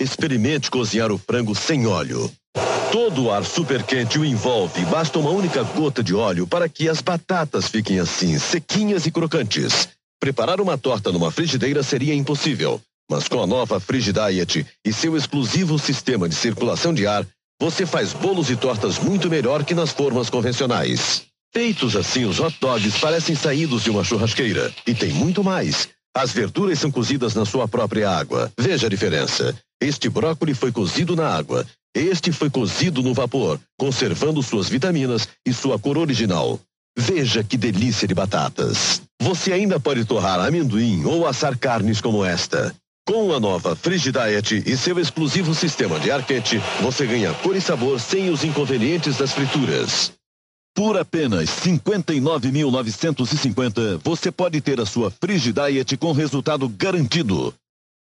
Experimente 0.01 0.71
cozinhar 0.71 1.11
o 1.11 1.19
frango 1.19 1.57
sem 1.57 1.89
óleo. 1.89 2.31
Todo 2.93 3.25
o 3.25 3.33
ar 3.33 3.45
super 3.45 3.83
quente 3.83 4.17
o 4.17 4.25
envolve, 4.25 4.85
basta 4.85 5.19
uma 5.19 5.31
única 5.31 5.65
gota 5.65 6.05
de 6.05 6.15
óleo 6.15 6.47
para 6.47 6.69
que 6.69 6.89
as 6.89 7.03
batatas 7.03 7.67
fiquem 7.67 7.99
assim, 7.99 8.39
sequinhas 8.39 9.07
e 9.07 9.11
crocantes. 9.11 9.89
Preparar 10.21 10.61
uma 10.61 10.79
torta 10.79 11.11
numa 11.11 11.33
frigideira 11.33 11.83
seria 11.83 12.15
impossível, 12.15 12.81
mas 13.11 13.27
com 13.27 13.43
a 13.43 13.47
nova 13.47 13.81
Frigidiet 13.81 14.67
e 14.85 14.93
seu 14.93 15.17
exclusivo 15.17 15.79
sistema 15.79 16.29
de 16.29 16.35
circulação 16.35 16.93
de 16.93 17.07
ar, 17.07 17.27
você 17.61 17.85
faz 17.85 18.13
bolos 18.13 18.51
e 18.51 18.57
tortas 18.57 18.99
muito 18.99 19.29
melhor 19.29 19.65
que 19.65 19.75
nas 19.75 19.91
formas 19.91 20.31
convencionais. 20.31 21.23
Feitos 21.53 21.97
assim, 21.97 22.25
os 22.25 22.39
hot 22.39 22.57
dogs 22.61 22.99
parecem 23.01 23.35
saídos 23.35 23.83
de 23.83 23.91
uma 23.91 24.05
churrasqueira. 24.05 24.73
E 24.87 24.95
tem 24.95 25.11
muito 25.11 25.43
mais. 25.43 25.89
As 26.15 26.31
verduras 26.31 26.79
são 26.79 26.91
cozidas 26.91 27.35
na 27.35 27.45
sua 27.45 27.67
própria 27.67 28.11
água. 28.11 28.53
Veja 28.59 28.87
a 28.87 28.91
diferença. 28.91 29.57
Este 29.81 30.09
brócolis 30.09 30.59
foi 30.59 30.71
cozido 30.71 31.17
na 31.17 31.29
água. 31.29 31.67
Este 31.95 32.31
foi 32.31 32.51
cozido 32.51 33.03
no 33.03 33.15
vapor, 33.15 33.59
conservando 33.79 34.43
suas 34.43 34.69
vitaminas 34.69 35.29
e 35.47 35.53
sua 35.53 35.79
cor 35.79 35.97
original. 35.97 36.61
Veja 36.97 37.43
que 37.43 37.57
delícia 37.57 38.07
de 38.07 38.15
batatas. 38.15 39.03
Você 39.21 39.53
ainda 39.53 39.81
pode 39.81 40.05
torrar 40.05 40.41
amendoim 40.41 41.05
ou 41.05 41.27
assar 41.27 41.57
carnes 41.57 42.01
como 42.01 42.25
esta. 42.25 42.75
Com 43.09 43.33
a 43.33 43.41
nova 43.41 43.75
Frigidiet 43.75 44.63
e 44.67 44.77
seu 44.77 44.99
exclusivo 44.99 45.55
sistema 45.55 45.99
de 45.99 46.11
ar 46.11 46.27
quente, 46.27 46.59
você 46.83 47.07
ganha 47.07 47.33
cor 47.33 47.57
e 47.57 47.61
sabor 47.61 47.99
sem 47.99 48.29
os 48.29 48.45
inconvenientes 48.45 49.17
das 49.17 49.33
frituras. 49.33 50.13
Por 50.75 50.99
apenas 50.99 51.49
R$ 51.65 51.79
59.950, 51.79 53.99
você 54.05 54.31
pode 54.31 54.61
ter 54.61 54.79
a 54.79 54.85
sua 54.85 55.11
Frigidiet 55.11 55.97
com 55.97 56.13
resultado 56.13 56.69
garantido. 56.69 57.55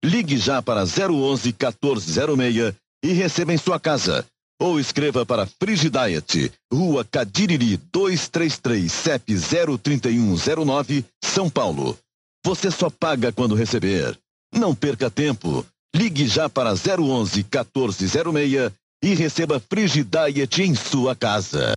Ligue 0.05 0.37
já 0.37 0.61
para 0.61 0.83
011 0.83 1.55
1406 1.59 2.75
e 3.03 3.13
receba 3.15 3.55
em 3.55 3.59
sua 3.59 3.81
casa. 3.81 4.27
Ou 4.61 4.79
escreva 4.79 5.25
para 5.25 5.47
Frigidiet, 5.47 6.53
Rua 6.71 7.03
Cadiriri 7.03 7.79
233, 7.91 8.93
CEP 8.93 9.37
03109, 9.83 11.03
São 11.25 11.49
Paulo. 11.49 11.97
Você 12.45 12.71
só 12.71 12.91
paga 12.91 13.33
quando 13.33 13.55
receber. 13.55 14.19
Não 14.53 14.75
perca 14.75 15.11
tempo. 15.11 15.65
Ligue 15.95 16.27
já 16.27 16.49
para 16.49 16.71
011 16.71 17.45
1406 17.45 18.73
e 19.03 19.15
receba 19.15 19.61
Frigidiet 19.61 20.59
em 20.63 20.75
sua 20.75 21.15
casa. 21.15 21.73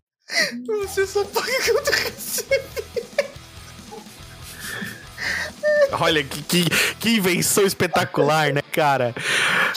Você 0.67 1.05
só 1.05 1.23
paga 1.25 1.47
quando 1.71 1.89
recebe. 1.89 2.80
Olha 5.99 6.23
que, 6.23 6.41
que, 6.41 6.65
que 6.99 7.09
invenção 7.17 7.63
espetacular, 7.65 8.53
né, 8.53 8.61
cara? 8.71 9.13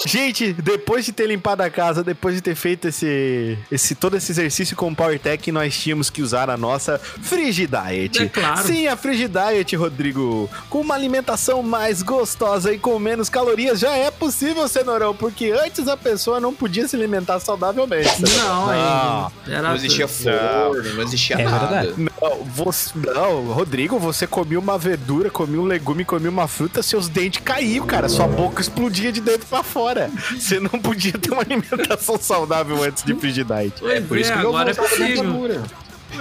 Gente, 0.07 0.53
depois 0.53 1.05
de 1.05 1.13
ter 1.13 1.27
limpado 1.27 1.63
a 1.63 1.71
casa, 1.71 2.03
depois 2.03 2.35
de 2.35 2.41
ter 2.41 2.55
feito 2.55 2.89
esse, 2.89 3.59
esse 3.71 3.95
todo 3.95 4.17
esse 4.17 4.33
exercício 4.33 4.77
com 4.77 4.91
o 4.91 4.95
PowerTech, 4.97 5.51
nós 5.53 5.77
tínhamos 5.77 6.11
que 6.11 6.23
usar 6.23 6.51
a 6.51 6.57
nossa 6.57 6.99
Frigidiet. 6.99 8.19
É 8.23 8.29
claro. 8.29 8.67
Sim, 8.67 8.87
a 8.89 8.97
Frigidiet, 8.97 9.75
Rodrigo, 9.77 10.49
com 10.69 10.81
uma 10.81 10.95
alimentação 10.95 11.63
mais 11.63 12.03
gostosa 12.03 12.73
e 12.73 12.79
com 12.79 12.99
menos 12.99 13.29
calorias, 13.29 13.79
já 13.81 13.97
é 13.97 14.11
possível, 14.11 14.67
Cenourão, 14.69 15.15
porque 15.15 15.51
antes 15.53 15.87
a 15.89 15.97
pessoa 15.97 16.41
não 16.41 16.53
podia 16.55 16.87
se 16.89 16.97
alimentar 16.97 17.39
saudavelmente. 17.41 18.09
Cenourão. 18.09 18.45
Não, 18.45 18.67
Não. 18.67 19.27
aí. 19.27 19.53
Era 19.53 19.69
Não 19.69 19.77
existia 19.77 20.09
forno, 20.09 20.95
não 20.95 21.03
existia 21.03 21.37
É 21.37 21.45
nada. 21.45 21.67
verdade. 21.83 22.11
Não, 22.21 22.45
você, 22.45 22.91
não, 22.97 23.53
Rodrigo, 23.53 23.99
você 23.99 24.27
comia 24.27 24.59
uma 24.59 24.79
verdura, 24.79 25.31
comia 25.31 25.61
um 25.61 25.65
legume, 25.65 26.05
comia 26.05 26.31
uma 26.31 26.49
fruta, 26.49 26.83
seus 26.83 27.09
dentes 27.09 27.43
caíam, 27.45 27.87
cara. 27.87 28.09
Sua 28.09 28.27
boca 28.27 28.63
explodia 28.63 29.13
de 29.13 29.21
dentro 29.21 29.47
pra 29.47 29.63
fora. 29.63 30.11
Você 30.39 30.59
não 30.59 30.71
podia 30.71 31.13
ter 31.13 31.33
uma 31.33 31.43
alimentação 31.43 32.17
saudável 32.21 32.83
antes 32.83 33.03
de 33.03 33.15
Frigidiet. 33.15 33.75
Pois 33.79 33.93
É 33.93 34.01
por 34.01 34.19
isso 34.19 34.33
que 34.33 34.39
eu 34.39 34.49
agora 34.49 34.71
é 34.71 34.75
possível. 34.75 35.63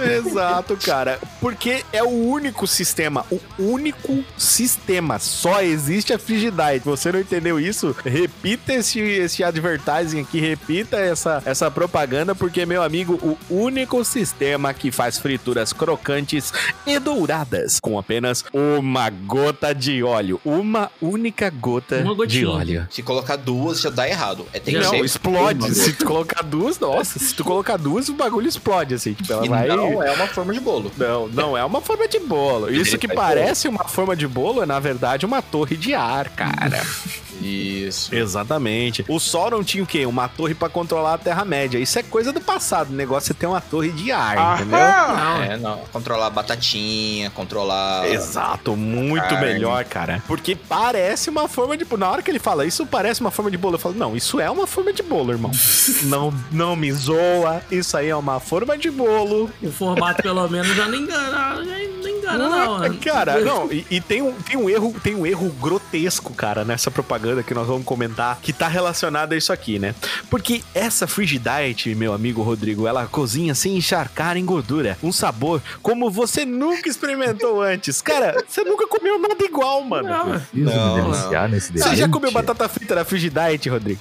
Exato, 0.02 0.76
cara. 0.76 1.18
Porque 1.40 1.84
é 1.92 2.02
o 2.02 2.08
único 2.08 2.66
sistema, 2.66 3.24
o 3.30 3.40
único 3.58 4.24
sistema. 4.36 5.18
Só 5.18 5.62
existe 5.62 6.12
a 6.12 6.18
Frigidiet. 6.18 6.82
Você 6.84 7.12
não 7.12 7.20
entendeu 7.20 7.58
isso? 7.60 7.94
Repita 8.04 8.72
esse, 8.74 9.00
esse 9.00 9.42
advertising 9.44 10.20
aqui, 10.20 10.40
repita 10.40 10.96
essa, 10.96 11.42
essa 11.44 11.70
propaganda, 11.70 12.34
porque, 12.34 12.64
meu 12.66 12.82
amigo, 12.82 13.14
o 13.22 13.38
único 13.54 14.04
sistema 14.04 14.72
que 14.74 14.90
faz 14.90 15.18
frituras 15.18 15.72
crocantes 15.72 16.52
e 16.86 16.98
douradas 16.98 17.78
com 17.80 17.98
apenas 17.98 18.44
uma 18.52 19.10
gota 19.10 19.74
de 19.74 20.02
óleo. 20.02 20.40
Uma 20.44 20.90
única 21.00 21.50
gota 21.50 21.96
Uma 22.00 22.26
de 22.26 22.46
óleo. 22.46 22.86
Se 22.90 23.02
colocar 23.02 23.36
duas, 23.36 23.80
já 23.80 23.90
dá 23.90 24.08
errado. 24.08 24.46
É, 24.52 24.58
tem 24.60 24.74
que 24.74 24.80
Não, 24.80 24.90
ser 24.90 25.04
explode. 25.04 25.58
uma. 25.58 25.74
Se 25.74 25.92
tu 25.92 26.04
colocar 26.04 26.42
duas, 26.42 26.78
nossa, 26.78 27.18
se 27.18 27.34
tu 27.34 27.44
colocar 27.44 27.76
duas, 27.76 28.08
o 28.08 28.14
bagulho 28.14 28.48
explode, 28.48 28.94
assim. 28.94 29.12
Tipo, 29.14 29.32
ela 29.32 29.46
E 29.46 29.48
vai. 29.48 29.66
não 29.68 29.83
é 30.02 30.12
uma 30.12 30.26
forma 30.26 30.52
de 30.52 30.60
bolo. 30.60 30.92
Não, 30.96 31.28
não 31.28 31.56
é 31.56 31.64
uma 31.64 31.80
forma 31.80 32.06
de 32.08 32.18
bolo. 32.20 32.70
Isso 32.70 32.98
que 32.98 33.08
parece 33.14 33.68
uma 33.68 33.84
forma 33.84 34.14
de 34.14 34.26
bolo 34.26 34.62
é, 34.62 34.66
na 34.66 34.78
verdade, 34.78 35.26
uma 35.26 35.42
torre 35.42 35.76
de 35.76 35.94
ar, 35.94 36.28
cara. 36.30 36.82
Isso. 37.40 38.14
Exatamente. 38.14 39.04
O 39.08 39.18
Sol 39.18 39.50
não 39.50 39.64
tinha 39.64 39.82
o 39.82 39.86
quê? 39.86 40.06
Uma 40.06 40.28
torre 40.28 40.54
pra 40.54 40.68
controlar 40.68 41.14
a 41.14 41.18
Terra-média. 41.18 41.78
Isso 41.78 41.98
é 41.98 42.02
coisa 42.02 42.32
do 42.32 42.40
passado. 42.40 42.90
O 42.90 42.94
negócio 42.94 43.32
é 43.32 43.34
ter 43.34 43.46
uma 43.46 43.60
torre 43.60 43.90
de 43.90 44.10
ar, 44.12 44.54
entendeu? 44.56 44.78
Não, 44.78 45.42
É, 45.42 45.56
não. 45.56 45.78
Controlar 45.92 46.26
a 46.26 46.30
batatinha, 46.30 47.30
controlar. 47.30 48.06
Exato, 48.08 48.76
muito 48.76 49.22
Carne. 49.28 49.46
melhor, 49.46 49.84
cara. 49.84 50.22
Porque 50.26 50.54
parece 50.56 51.30
uma 51.30 51.48
forma 51.48 51.76
de. 51.76 51.84
Na 51.96 52.10
hora 52.10 52.22
que 52.22 52.30
ele 52.30 52.38
fala, 52.38 52.64
isso 52.66 52.84
parece 52.86 53.20
uma 53.20 53.30
forma 53.30 53.50
de 53.50 53.56
bolo, 53.56 53.74
eu 53.76 53.78
falo, 53.78 53.94
não, 53.94 54.16
isso 54.16 54.40
é 54.40 54.50
uma 54.50 54.66
forma 54.66 54.92
de 54.92 55.02
bolo, 55.02 55.32
irmão. 55.32 55.50
não, 56.04 56.32
não 56.50 56.74
me 56.76 56.92
zoa, 56.92 57.62
isso 57.70 57.96
aí 57.96 58.08
é 58.08 58.16
uma 58.16 58.40
forma 58.40 58.76
de 58.76 58.90
bolo. 58.90 59.50
o 59.62 59.70
formato 59.70 60.22
pelo 60.22 60.48
menos 60.48 60.74
já 60.74 60.86
não 60.88 60.94
engana, 60.96 61.30
já 61.30 61.64
não 61.64 62.08
engana, 62.08 62.48
não. 62.48 62.78
né? 62.80 62.96
Cara, 63.04 63.40
não, 63.40 63.70
e, 63.72 63.86
e 63.90 64.00
tem, 64.00 64.22
um, 64.22 64.32
tem 64.32 64.56
um 64.56 64.68
erro, 64.68 64.94
tem 65.02 65.14
um 65.14 65.24
erro 65.26 65.48
grotesco, 65.60 66.32
cara, 66.34 66.64
nessa 66.64 66.90
propaganda 66.90 67.23
que 67.44 67.54
nós 67.54 67.66
vamos 67.66 67.84
comentar, 67.84 68.38
que 68.42 68.52
tá 68.52 68.68
relacionado 68.68 69.32
a 69.32 69.36
isso 69.36 69.52
aqui, 69.52 69.78
né? 69.78 69.94
Porque 70.30 70.62
essa 70.74 71.06
Frigidiet, 71.06 71.94
meu 71.94 72.12
amigo 72.12 72.42
Rodrigo, 72.42 72.86
ela 72.86 73.06
cozinha 73.06 73.54
sem 73.54 73.76
encharcar 73.76 74.36
em 74.36 74.44
gordura. 74.44 74.98
Um 75.02 75.12
sabor 75.12 75.60
como 75.82 76.10
você 76.10 76.44
nunca 76.44 76.88
experimentou 76.88 77.62
antes. 77.62 78.00
Cara, 78.02 78.44
você 78.46 78.62
nunca 78.64 78.86
comeu 78.86 79.18
nada 79.18 79.42
igual, 79.44 79.82
mano. 79.82 80.08
Não, 80.08 80.40
Não, 80.52 80.94
deliciar 81.12 81.48
nesse 81.48 81.72
Você 81.72 81.96
já 81.96 82.08
comeu 82.08 82.30
batata 82.30 82.68
frita 82.68 82.94
da 82.94 83.04
Frigidiet, 83.04 83.66
Rodrigo? 83.68 84.00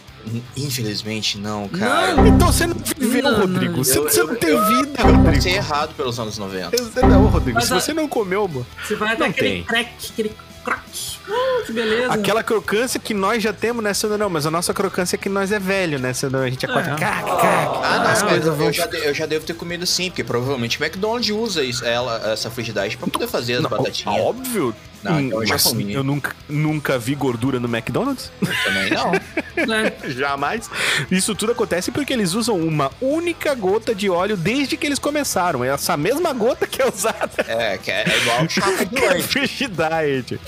Infelizmente, 0.56 1.38
não, 1.38 1.68
cara. 1.68 2.14
Não. 2.16 2.28
Então 2.28 2.48
você 2.52 2.66
não 2.66 2.76
viveu, 2.98 3.24
Não, 3.24 3.40
Rodrigo. 3.42 3.78
não. 3.78 3.84
Você, 3.84 3.98
Eu- 3.98 4.04
você 4.04 4.22
eu- 4.22 4.28
não 4.28 4.36
tem 4.36 4.50
eu- 4.50 4.66
vida, 4.68 5.00
Eu 5.02 5.06
Rodrigo. 5.06 5.24
passei 5.36 5.56
errado 5.56 5.94
pelos 5.96 6.20
anos 6.20 6.38
90. 6.38 6.72
Não, 7.08 7.26
Rodrigo, 7.28 7.56
Mas 7.56 7.66
se 7.66 7.74
a- 7.74 7.80
você 7.80 7.94
não 7.94 8.08
comeu, 8.08 8.48
mano, 8.48 8.66
Você 8.86 8.96
vai 8.96 9.10
Não 9.10 9.16
até 9.16 9.26
aquele 9.26 9.50
tem. 9.50 9.64
crack, 9.64 9.90
aquele 10.12 10.32
crack. 10.64 11.13
Uh, 11.28 11.66
que 11.66 11.72
beleza. 11.72 12.14
aquela 12.14 12.44
crocância 12.44 13.00
que 13.00 13.14
nós 13.14 13.42
já 13.42 13.54
temos, 13.54 13.82
né, 13.84 13.94
Sandro? 13.94 14.18
Não, 14.18 14.30
mas 14.30 14.46
a 14.46 14.52
nossa 14.52 14.74
crocância 14.74 15.16
é 15.16 15.20
que 15.20 15.30
nós 15.30 15.52
é 15.52 15.60
velho, 15.60 15.98
né, 15.98 16.14
Sandro? 16.14 16.40
A 16.40 16.50
gente 16.50 16.66
acorda, 16.66 16.92
É. 16.92 16.96
crack, 16.96 17.24
crack. 17.24 17.78
Ah, 17.84 18.00
não, 18.04 18.12
As 18.12 18.22
mas 18.22 18.24
coisas 18.24 18.48
eu, 18.48 18.56
vão... 18.56 18.68
eu 18.68 18.74
já, 18.74 18.86
de- 18.88 18.98
eu 19.06 19.14
já 19.14 19.26
devo 19.26 19.46
ter 19.46 19.54
comido 19.54 19.86
sim, 19.86 20.10
porque 20.10 20.24
provavelmente 20.24 20.78
o 20.80 20.84
McDonald's 20.84 21.30
usa 21.30 21.64
isso, 21.64 21.86
ela, 21.86 22.32
essa 22.34 22.52
frigidaire 22.52 22.98
pra 22.98 23.08
poder 23.08 23.28
fazer 23.28 23.54
as 23.56 23.64
Não, 23.64 23.70
batatinhas. 23.70 24.22
Óbvio. 24.22 24.76
Não, 25.04 25.20
então 25.20 25.42
eu 25.42 25.48
já 25.48 25.56
mas 25.56 25.64
comi. 25.64 25.94
eu 25.94 26.04
nunca, 26.04 26.36
nunca 26.48 26.98
vi 26.98 27.16
gordura 27.16 27.60
no 27.60 27.68
McDonald's. 27.68 28.32
Também 28.64 28.90
não. 28.92 29.12
né? 29.68 29.94
Jamais. 30.10 30.70
Isso 31.12 31.36
tudo 31.36 31.52
acontece 31.52 31.92
porque 31.92 32.14
eles 32.14 32.34
usam 32.34 32.58
uma 32.58 32.92
única 33.02 33.54
gota 33.56 33.94
de 33.94 34.10
óleo 34.10 34.38
desde 34.38 34.78
que 34.78 34.86
eles 34.88 35.00
começaram. 35.00 35.64
É 35.64 35.70
essa 35.70 35.96
mesma 35.98 36.32
gota 36.34 36.66
que 36.68 36.82
é 36.82 36.88
usada 36.88 37.30
É, 37.48 37.78
que 37.78 37.92
é 37.92 38.06
igual 38.22 38.44
o 38.44 38.50
chapa 38.50 38.86
do 38.86 38.96
na 38.96 39.08
lanche. 39.08 39.24
Frigidiet. 39.24 40.40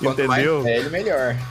Quanto 0.00 0.20
Entendeu? 0.22 0.62
mais 0.62 0.64
velho, 0.64 0.90
melhor. 0.90 1.36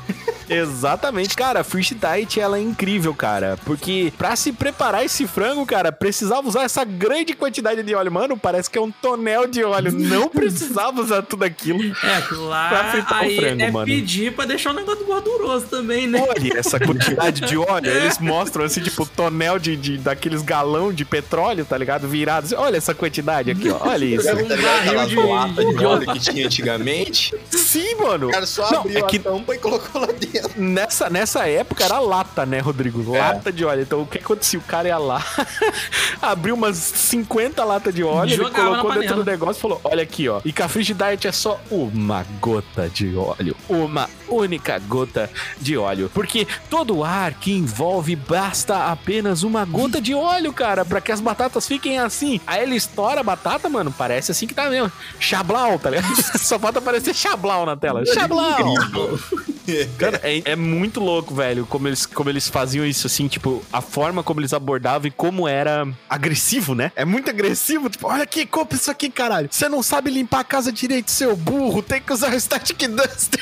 Exatamente, 0.49 1.33
cara, 1.35 1.61
a 1.61 1.63
Fish 1.63 1.93
Diet 1.93 2.37
ela 2.37 2.57
é 2.57 2.61
incrível, 2.61 3.13
cara, 3.15 3.57
porque 3.63 4.11
pra 4.17 4.35
se 4.35 4.51
preparar 4.51 5.05
esse 5.05 5.25
frango, 5.25 5.65
cara, 5.65 5.93
precisava 5.93 6.45
usar 6.45 6.63
essa 6.63 6.83
grande 6.83 7.33
quantidade 7.33 7.81
de 7.81 7.95
óleo, 7.95 8.11
mano, 8.11 8.37
parece 8.37 8.69
que 8.69 8.77
é 8.77 8.81
um 8.81 8.91
tonel 8.91 9.47
de 9.47 9.63
óleo, 9.63 9.93
não 9.93 10.27
precisava 10.27 11.01
usar 11.01 11.21
tudo 11.21 11.45
aquilo. 11.45 11.79
É, 12.03 12.17
aquilo 12.17 12.49
lá 12.51 12.69
Pra 12.69 12.83
fritar 12.91 13.19
o 13.19 13.23
aí 13.23 13.35
frango, 13.37 13.61
é 13.63 13.71
mano. 13.71 13.85
pedir 13.85 14.33
pra 14.33 14.45
deixar 14.45 14.71
o 14.71 14.73
negócio 14.73 15.05
gorduroso 15.05 15.65
também, 15.67 16.07
né? 16.07 16.21
Olha 16.27 16.57
essa 16.59 16.79
quantidade 16.79 17.41
de 17.41 17.57
óleo, 17.57 17.89
eles 17.91 18.19
mostram 18.19 18.65
assim, 18.65 18.81
tipo, 18.81 19.05
tonel 19.05 19.57
de, 19.57 19.75
de 19.75 19.97
daqueles 19.97 20.41
galão 20.41 20.91
de 20.93 21.05
petróleo, 21.05 21.65
tá 21.65 21.77
ligado, 21.77 22.07
virados. 22.07 22.51
Olha 22.51 22.77
essa 22.77 22.93
quantidade 22.93 23.51
aqui, 23.51 23.69
ó, 23.69 23.77
olha 23.87 24.05
isso. 24.15 24.23
Pega 24.25 24.43
um 24.43 24.47
Tá 24.47 24.55
barril 24.57 25.07
de- 25.07 25.15
latas 25.27 25.65
de 25.65 25.75
de 25.77 25.85
óleo 25.85 26.13
que 26.13 26.19
tinha 26.19 26.45
antigamente? 26.45 27.33
Sim, 27.49 27.95
mano. 27.95 28.27
O 28.27 28.31
cara 28.31 28.45
só 28.45 28.69
Não, 28.71 28.81
abriu 28.81 28.97
é 28.97 29.01
que 29.09 29.17
a 29.17 29.19
tampa 29.21 29.55
e 29.55 29.57
colocou 29.57 30.01
lá 30.01 30.07
dentro. 30.07 30.51
Nessa, 30.61 31.09
nessa 31.09 31.47
época 31.47 31.83
era 31.85 31.99
lata, 31.99 32.45
né, 32.45 32.59
Rodrigo? 32.59 33.15
É. 33.15 33.19
Lata 33.19 33.51
de 33.51 33.63
óleo. 33.63 33.81
Então 33.81 34.01
o 34.01 34.05
que 34.05 34.17
acontecia? 34.17 34.59
O 34.59 34.63
cara 34.63 34.87
ia 34.89 34.97
lá, 34.97 35.23
abriu 36.21 36.55
umas 36.55 36.77
50 36.77 37.63
latas 37.63 37.93
de 37.93 38.03
óleo, 38.03 38.29
ele 38.33 38.35
Jogava 38.43 38.55
colocou 38.69 38.91
dentro 38.91 39.07
panela. 39.07 39.23
do 39.23 39.31
negócio 39.31 39.59
e 39.59 39.61
falou: 39.61 39.81
Olha 39.83 40.03
aqui, 40.03 40.27
ó. 40.27 40.41
E 40.43 40.51
que 40.51 40.61
a 40.61 40.67
Frigidaire 40.67 41.19
é 41.27 41.31
só 41.31 41.59
uma 41.69 42.25
gota 42.41 42.89
de 42.89 43.15
óleo. 43.15 43.55
Uma 43.69 44.09
única 44.31 44.79
gota 44.79 45.29
de 45.59 45.77
óleo. 45.77 46.09
Porque 46.13 46.47
todo 46.69 47.03
ar 47.03 47.33
que 47.33 47.51
envolve 47.53 48.15
basta 48.15 48.91
apenas 48.91 49.43
uma 49.43 49.65
gota 49.65 50.01
de 50.01 50.13
óleo, 50.13 50.53
cara, 50.53 50.85
pra 50.85 51.01
que 51.01 51.11
as 51.11 51.21
batatas 51.21 51.67
fiquem 51.67 51.99
assim. 51.99 52.39
Aí 52.47 52.63
ele 52.63 52.75
estoura 52.75 53.19
a 53.19 53.23
batata, 53.23 53.69
mano. 53.69 53.93
Parece 53.95 54.31
assim 54.31 54.47
que 54.47 54.53
tá 54.53 54.69
mesmo. 54.69 54.91
Chablau, 55.19 55.77
tá 55.77 55.89
ligado? 55.89 56.15
Só 56.39 56.57
falta 56.57 56.79
aparecer 56.79 57.13
Chablau 57.13 57.65
na 57.65 57.75
tela. 57.75 58.05
Chablau! 58.05 58.75
Cara, 59.97 60.19
é, 60.23 60.41
é 60.51 60.55
muito 60.55 60.99
louco, 60.99 61.33
velho, 61.33 61.65
como 61.65 61.87
eles, 61.87 62.05
como 62.05 62.29
eles 62.29 62.47
faziam 62.49 62.85
isso, 62.85 63.07
assim, 63.07 63.27
tipo, 63.27 63.63
a 63.71 63.81
forma 63.81 64.23
como 64.23 64.39
eles 64.39 64.53
abordavam 64.53 65.07
e 65.07 65.11
como 65.11 65.47
era 65.47 65.87
agressivo, 66.09 66.73
né? 66.75 66.91
É 66.95 67.05
muito 67.05 67.29
agressivo, 67.29 67.89
tipo, 67.89 68.07
olha 68.07 68.23
aqui, 68.23 68.45
compra 68.45 68.75
isso 68.75 68.89
aqui, 68.91 69.09
caralho. 69.09 69.47
Você 69.51 69.69
não 69.69 69.83
sabe 69.83 70.09
limpar 70.09 70.39
a 70.39 70.43
casa 70.43 70.71
direito, 70.71 71.11
seu 71.11 71.35
burro, 71.35 71.81
tem 71.81 72.01
que 72.01 72.11
usar 72.11 72.33
o 72.33 72.39
Static 72.39 72.87
Duster. 72.87 73.39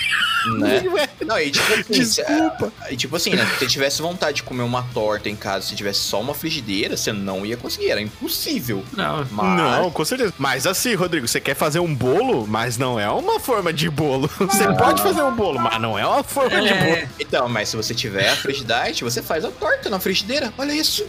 Né? 0.60 0.79
Velho, 0.82 1.10
Não, 1.26 1.40
e 1.40 1.52
tipo 1.52 1.74
assim, 1.74 1.84
Desculpa. 1.94 2.72
se- 2.88 2.94
e 2.94 2.98
tipo 2.98 3.16
assim, 3.16 3.32
né? 3.32 3.46
Se 3.46 3.60
você 3.60 3.68
tivesse 3.68 4.02
vontade 4.02 4.38
de 4.38 4.44
comer 4.44 4.64
uma 4.64 4.84
torta 4.94 5.30
em 5.30 5.36
casa, 5.36 5.66
se 5.68 5.76
tivesse 5.76 6.00
só 6.00 6.20
uma 6.22 6.34
frigideira, 6.34 6.96
você 6.98 7.12
não 7.12 7.46
ia 7.46 7.58
conseguir, 7.58 7.90
era 7.92 8.02
impossível. 8.02 8.84
Não. 8.94 9.26
Mas... 9.32 9.58
Não, 9.58 9.92
com 9.92 10.06
certeza. 10.06 10.34
Mas 10.38 10.66
assim, 10.68 10.94
Rodrigo, 10.96 11.28
você 11.28 11.40
quer 11.40 11.56
fazer 11.56 11.80
um 11.80 11.94
bolo, 11.94 12.46
mas 12.48 12.78
não 12.78 13.00
é 13.00 13.10
uma 13.10 13.40
forma 13.40 13.72
de 13.74 13.90
bolo. 13.90 14.30
Você 14.40 14.66
pode 14.74 15.02
fazer 15.02 15.22
um 15.24 15.34
bolo, 15.36 15.60
mas 15.60 15.80
não 15.82 15.98
é 15.98 16.06
uma 16.06 16.24
forma 16.24 16.62
de 16.62 16.74
bolo. 16.74 16.92
É, 16.92 17.08
Então, 17.20 17.48
mas 17.50 17.70
se 17.70 17.76
você 17.78 17.94
tiver 17.94 18.30
a 18.30 18.36
frigidaire, 18.36 18.98
você 19.02 19.22
faz 19.22 19.44
a 19.46 19.52
torta 19.52 19.90
na 19.90 20.00
frigideira. 20.00 20.52
Olha 20.58 20.72
isso. 20.74 21.06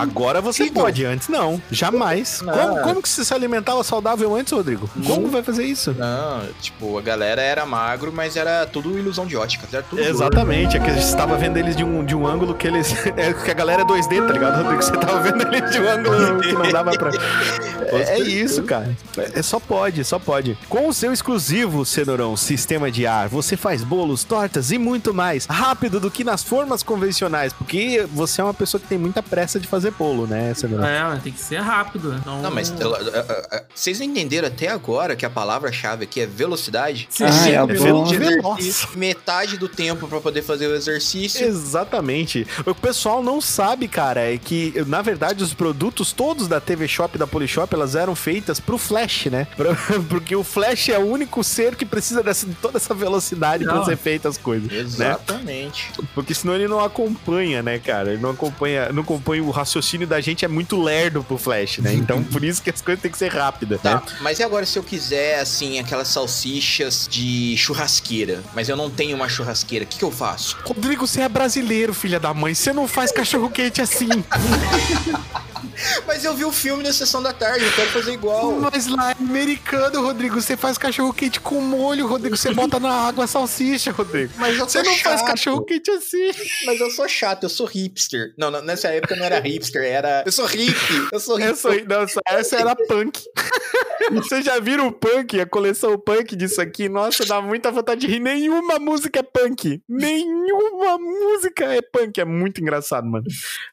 Agora 0.00 0.40
você 0.40 0.64
Incrível. 0.64 0.82
pode, 0.82 1.04
antes 1.04 1.28
não. 1.28 1.60
Jamais. 1.70 2.40
Não. 2.42 2.52
Como, 2.52 2.82
como 2.82 3.02
que 3.02 3.08
você 3.08 3.24
se 3.24 3.34
alimentava 3.34 3.82
saudável 3.82 4.34
antes, 4.34 4.52
Rodrigo? 4.52 4.88
Como 5.06 5.28
vai 5.28 5.42
fazer 5.42 5.64
isso? 5.64 5.94
Não, 5.98 6.42
tipo, 6.60 6.98
a 6.98 7.02
galera 7.02 7.42
era 7.42 7.64
magro, 7.66 8.12
mas 8.12 8.36
era 8.36 8.66
tudo 8.66 8.98
ilusão 8.98 9.26
de 9.26 9.36
ótica. 9.36 9.66
Era 9.72 9.82
tudo 9.82 10.00
Exatamente, 10.02 10.76
é 10.76 10.80
que 10.80 10.90
a 10.90 10.94
gente 10.94 11.04
estava 11.04 11.36
vendo 11.36 11.56
eles 11.56 11.76
de 11.76 11.84
um, 11.84 12.04
de 12.04 12.14
um 12.14 12.26
ângulo 12.26 12.54
que 12.54 12.66
eles. 12.66 12.92
É 13.14 13.32
que 13.32 13.50
a 13.50 13.54
galera 13.54 13.82
é 13.82 13.84
2D, 13.84 14.26
tá 14.26 14.32
ligado, 14.32 14.62
Rodrigo? 14.62 14.82
Você 14.82 14.92
tava 14.92 15.20
vendo 15.20 15.42
eles 15.46 15.70
de 15.70 15.80
um 15.80 15.88
ângulo 15.88 16.40
que 16.40 16.52
não 16.52 16.72
dava 16.72 16.92
pra. 16.92 17.10
É, 17.92 18.14
é 18.14 18.18
isso, 18.20 18.62
cara. 18.62 18.96
É, 19.18 19.40
é 19.40 19.42
só 19.42 19.60
pode, 19.60 20.02
só 20.04 20.18
pode. 20.18 20.56
Com 20.68 20.88
o 20.88 20.94
seu 20.94 21.12
exclusivo, 21.12 21.84
Cenourão, 21.84 22.36
sistema 22.36 22.90
de 22.90 23.06
ar, 23.06 23.28
você 23.28 23.54
faz 23.54 23.84
bolos, 23.84 24.24
tortas 24.24 24.70
e 24.70 24.78
muito 24.78 25.12
mais. 25.12 25.44
Rápido 25.44 26.00
do 26.00 26.10
que 26.10 26.24
nas 26.24 26.42
formas 26.42 26.82
convencionais, 26.82 27.52
porque 27.52 28.06
você 28.10 28.40
é 28.40 28.44
uma 28.44 28.54
pessoa 28.54 28.80
que 28.80 28.86
tem 28.86 28.96
muita 28.96 29.22
pressa 29.22 29.60
de 29.60 29.68
fazer 29.68 29.81
bolo, 29.90 30.26
né, 30.26 30.52
Cenourão? 30.54 30.86
é, 30.86 31.16
tem 31.22 31.32
que 31.32 31.40
ser 31.40 31.56
rápido. 31.60 32.14
Então, 32.20 32.40
Não, 32.42 32.50
mas 32.50 32.70
a- 32.70 33.62
vocês 33.74 33.98
não 33.98 34.06
entenderam 34.06 34.48
até 34.48 34.68
agora 34.68 35.16
que 35.16 35.24
a 35.26 35.30
palavra-chave 35.30 36.04
aqui 36.04 36.20
é 36.20 36.26
velocidade? 36.26 37.06
Sim, 37.10 37.24
Ah, 37.24 37.28
é 37.28 37.32
Cinco 37.32 37.66
bom. 37.66 37.84
minutos 37.84 38.08
de 38.10 38.16
Veloz. 38.18 38.58
exercício, 38.60 38.88
metade 38.98 39.56
do 39.58 39.68
tempo 39.68 40.06
pra 40.08 40.20
poder 40.20 40.42
fazer 40.42 40.66
o 40.68 40.74
exercício. 40.74 41.44
Exatamente. 41.46 42.46
O 42.60 42.64
que 42.64 42.70
o 42.70 42.74
pessoal 42.74 43.22
não 43.22 43.40
sabe, 43.40 43.88
cara, 43.88 44.20
é 44.32 44.38
que, 44.38 44.74
na 44.86 45.02
verdade, 45.02 45.42
os 45.42 45.54
produtos 45.54 46.12
todos 46.12 46.46
da 46.48 46.60
TV 46.60 46.86
Shop 46.86 47.14
e 47.14 47.18
da 47.18 47.26
Polishop, 47.26 47.72
elas 47.74 47.94
eram 47.94 48.14
feitas 48.14 48.60
pro 48.60 48.78
Flash, 48.78 49.26
né? 49.26 49.46
Pra- 49.56 49.74
Porque 50.08 50.34
o 50.36 50.44
Flash 50.44 50.88
é 50.90 50.98
o 50.98 51.06
único 51.06 51.42
ser 51.42 51.74
que 51.76 51.84
precisa 51.86 52.22
dessa, 52.22 52.46
de 52.46 52.54
toda 52.54 52.76
essa 52.78 52.94
velocidade 52.94 53.64
pra 53.64 53.74
Não. 53.74 53.84
ser 53.84 53.96
feita 53.96 54.28
as 54.28 54.36
coisas, 54.38 54.70
né? 54.70 54.78
Exatamente. 54.80 55.90
Porque 56.14 56.34
senão 56.34 56.54
ele 56.54 56.68
não 56.68 56.80
acompanha, 56.80 57.62
né, 57.62 57.78
cara? 57.78 58.12
Ele 58.12 58.22
não 58.22 58.30
acompanha, 58.30 58.90
não 58.92 59.02
acompanha 59.02 59.42
o 59.42 59.50
raciocínio 59.50 59.71
da 60.06 60.20
gente 60.20 60.44
é 60.44 60.48
muito 60.48 60.80
lerdo 60.80 61.22
pro 61.24 61.38
Flash, 61.38 61.78
né? 61.78 61.92
Então, 61.94 62.22
por 62.32 62.44
isso 62.44 62.62
que 62.62 62.70
as 62.70 62.80
coisas 62.80 63.00
têm 63.02 63.10
que 63.10 63.18
ser 63.18 63.32
rápidas, 63.32 63.80
Tá, 63.80 63.96
né? 63.96 64.02
mas 64.20 64.38
e 64.38 64.42
agora 64.42 64.66
se 64.66 64.78
eu 64.78 64.82
quiser, 64.82 65.40
assim, 65.40 65.78
aquelas 65.78 66.08
salsichas 66.08 67.06
de 67.10 67.56
churrasqueira, 67.56 68.42
mas 68.54 68.68
eu 68.68 68.76
não 68.76 68.90
tenho 68.90 69.16
uma 69.16 69.28
churrasqueira, 69.28 69.84
o 69.84 69.88
que, 69.88 69.98
que 69.98 70.04
eu 70.04 70.10
faço? 70.10 70.56
Rodrigo, 70.64 71.06
você 71.06 71.20
é 71.22 71.28
brasileiro, 71.28 71.94
filha 71.94 72.18
da 72.20 72.32
mãe. 72.34 72.54
Você 72.54 72.72
não 72.72 72.86
faz 72.88 73.10
cachorro 73.12 73.50
quente 73.50 73.80
assim. 73.80 74.08
Mas 76.06 76.24
eu 76.24 76.34
vi 76.34 76.44
o 76.44 76.52
filme 76.52 76.82
na 76.82 76.92
sessão 76.92 77.22
da 77.22 77.32
tarde, 77.32 77.64
eu 77.64 77.72
quero 77.72 77.90
fazer 77.90 78.12
igual. 78.12 78.52
Mas 78.52 78.86
lá 78.86 79.10
é 79.10 79.14
americano, 79.18 80.02
Rodrigo. 80.02 80.40
Você 80.40 80.56
faz 80.56 80.76
cachorro 80.78 81.12
quente 81.12 81.40
com 81.40 81.60
molho, 81.60 82.06
Rodrigo. 82.06 82.36
Você 82.36 82.52
bota 82.52 82.78
na 82.78 82.90
água 82.90 83.24
a 83.24 83.26
salsicha, 83.26 83.90
Rodrigo. 83.90 84.32
Mas 84.36 84.58
eu 84.58 84.68
Você 84.68 84.82
não 84.82 84.94
faz 84.98 85.20
chato. 85.20 85.26
cachorro 85.26 85.62
quente 85.64 85.90
assim. 85.90 86.30
Mas 86.66 86.80
eu 86.80 86.90
sou 86.90 87.08
chato, 87.08 87.44
eu 87.44 87.48
sou 87.48 87.66
hipster. 87.66 88.32
Não, 88.36 88.50
não, 88.50 88.62
nessa 88.62 88.88
época 88.88 89.14
eu 89.14 89.18
não 89.18 89.24
era 89.26 89.40
hipster, 89.40 89.61
era. 89.74 90.22
Eu 90.26 90.32
sou 90.32 90.46
hippie. 90.46 91.08
Eu 91.12 91.20
sou 91.20 91.36
hippie. 91.36 91.50
Essa, 91.50 91.68
aí- 91.70 91.86
não, 91.86 92.06
essa 92.26 92.56
era 92.56 92.74
punk. 92.76 93.22
Vocês 94.12 94.44
já 94.44 94.58
viram 94.58 94.88
o 94.88 94.92
punk, 94.92 95.40
a 95.40 95.46
coleção 95.46 95.96
punk 95.98 96.34
disso 96.34 96.60
aqui? 96.60 96.88
Nossa, 96.88 97.24
dá 97.24 97.40
muita 97.40 97.70
vontade 97.70 98.00
de 98.00 98.06
rir. 98.08 98.18
Nenhuma 98.20 98.78
música 98.78 99.20
é 99.20 99.22
punk. 99.22 99.80
Nenhuma 99.88 100.98
música 100.98 101.64
é 101.72 101.80
punk. 101.80 102.20
É 102.20 102.24
muito 102.24 102.60
engraçado, 102.60 103.06
mano. 103.06 103.24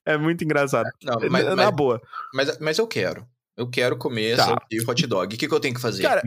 É 0.06 0.18
muito 0.18 0.44
engraçado. 0.44 0.88
Não, 1.04 1.18
mas, 1.30 1.46
na 1.46 1.56
mas, 1.56 1.72
boa. 1.72 2.02
mas, 2.34 2.60
mas 2.60 2.78
eu 2.78 2.88
quero. 2.88 3.26
Eu 3.60 3.68
quero 3.68 3.98
comer 3.98 4.38
Tá. 4.38 4.56
essa 4.72 4.90
hot 4.90 5.06
dog. 5.06 5.36
O 5.36 5.38
que, 5.38 5.46
que 5.46 5.54
eu 5.54 5.60
tenho 5.60 5.76
que 5.76 5.82
fazer? 5.82 6.02
Cara. 6.02 6.22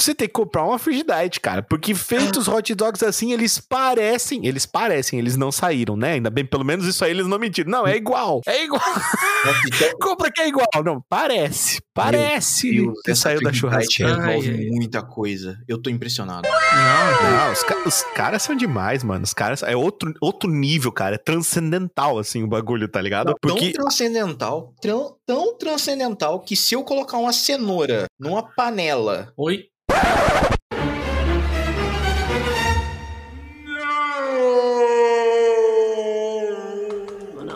Você 0.00 0.14
tem 0.14 0.26
que 0.26 0.32
comprar 0.32 0.64
uma 0.64 0.78
Frigidaire, 0.78 1.38
cara. 1.38 1.62
Porque 1.62 1.94
feitos 1.94 2.48
hot 2.48 2.74
dogs 2.74 3.04
assim, 3.04 3.30
eles 3.30 3.58
parecem. 3.58 4.46
Eles 4.46 4.64
parecem, 4.64 5.18
eles 5.18 5.36
não 5.36 5.52
saíram, 5.52 5.96
né? 5.98 6.12
Ainda 6.12 6.30
bem, 6.30 6.46
pelo 6.46 6.64
menos 6.64 6.86
isso 6.86 7.04
aí 7.04 7.10
eles 7.10 7.26
não 7.26 7.38
mentiram. 7.38 7.70
Não, 7.70 7.86
é 7.86 7.94
igual. 7.94 8.40
É 8.46 8.64
igual. 8.64 8.80
Compra 10.00 10.32
que 10.32 10.40
é 10.40 10.48
igual. 10.48 10.66
Não, 10.82 11.04
parece. 11.10 11.78
Parece 11.98 12.70
Deus, 12.70 13.00
que 13.04 13.14
saiu 13.14 13.40
da 13.42 13.52
churrasqueira. 13.52 14.16
resolve 14.16 14.50
Ai, 14.50 14.66
muita 14.70 15.02
coisa. 15.02 15.58
Eu 15.66 15.80
tô 15.82 15.90
impressionado. 15.90 16.48
Não, 16.48 17.30
Não, 17.30 17.52
os, 17.52 17.64
os 17.86 18.02
caras 18.14 18.42
são 18.42 18.54
demais, 18.54 19.02
mano. 19.02 19.24
Os 19.24 19.34
caras. 19.34 19.62
É 19.62 19.76
outro, 19.76 20.14
outro 20.20 20.48
nível, 20.48 20.92
cara. 20.92 21.16
É 21.16 21.18
transcendental, 21.18 22.18
assim, 22.18 22.42
o 22.44 22.46
bagulho, 22.46 22.88
tá 22.88 23.00
ligado? 23.00 23.34
Porque. 23.40 23.72
Tão 23.72 23.82
transcendental, 23.82 24.74
tão, 24.80 25.16
tão 25.26 25.58
transcendental 25.58 26.40
que 26.40 26.54
se 26.54 26.74
eu 26.74 26.84
colocar 26.84 27.18
uma 27.18 27.32
cenoura 27.32 28.06
numa 28.18 28.42
panela 28.42 29.32
Oi? 29.36 29.66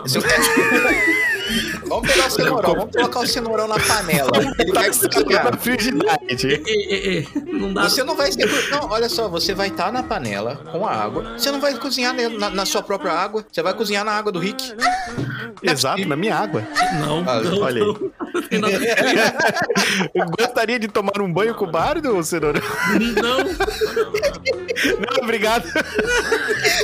Se 0.06 0.18
eu- 0.18 0.22
vamos 1.86 2.08
pegar 2.10 2.26
o 2.26 2.30
cenourão, 2.30 2.74
vamos 2.74 2.92
colocar 2.96 3.20
o 3.20 3.26
cenourão 3.26 3.68
na 3.68 3.78
panela. 3.78 4.30
Ele 4.58 4.72
vai 4.72 4.90
Frigidaire. 5.58 6.26
Ê, 6.44 6.62
ê, 6.66 7.18
ê, 7.18 7.26
Não 7.52 7.72
dá. 7.72 7.84
Você 7.84 8.02
não 8.04 8.16
vai 8.16 8.32
ser. 8.32 8.46
Não, 8.70 8.90
olha 8.90 9.08
só, 9.08 9.28
você 9.28 9.54
vai 9.54 9.68
estar 9.68 9.92
na 9.92 10.02
panela 10.02 10.56
com 10.70 10.86
a 10.86 10.92
água. 10.92 11.38
Você 11.38 11.50
não 11.50 11.60
vai 11.60 11.74
cozinhar 11.74 12.14
na, 12.14 12.50
na 12.50 12.64
sua 12.66 12.82
própria 12.82 13.12
água. 13.12 13.44
Você 13.50 13.62
vai 13.62 13.74
cozinhar 13.74 14.04
na 14.04 14.12
água 14.12 14.32
do 14.32 14.38
Rick. 14.38 14.72
Exato, 15.62 16.06
na 16.06 16.16
minha 16.16 16.36
água. 16.36 16.62
Não, 17.00 17.18
Ah, 17.28 17.40
não, 17.40 17.60
olha 17.60 17.82
aí. 17.82 17.88
não. 17.88 18.12
Eu 20.14 20.26
gostaria 20.38 20.78
de 20.78 20.88
tomar 20.88 21.20
um 21.20 21.32
banho 21.32 21.54
com 21.54 21.64
o 21.64 21.70
bardo, 21.70 22.22
cenoura. 22.22 22.60
Não, 23.22 23.38
Não, 23.38 25.22
obrigado. 25.22 25.68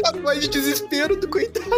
A 0.07 0.17
voz 0.19 0.41
de 0.41 0.49
desespero 0.49 1.17
do 1.17 1.29
coitado. 1.29 1.69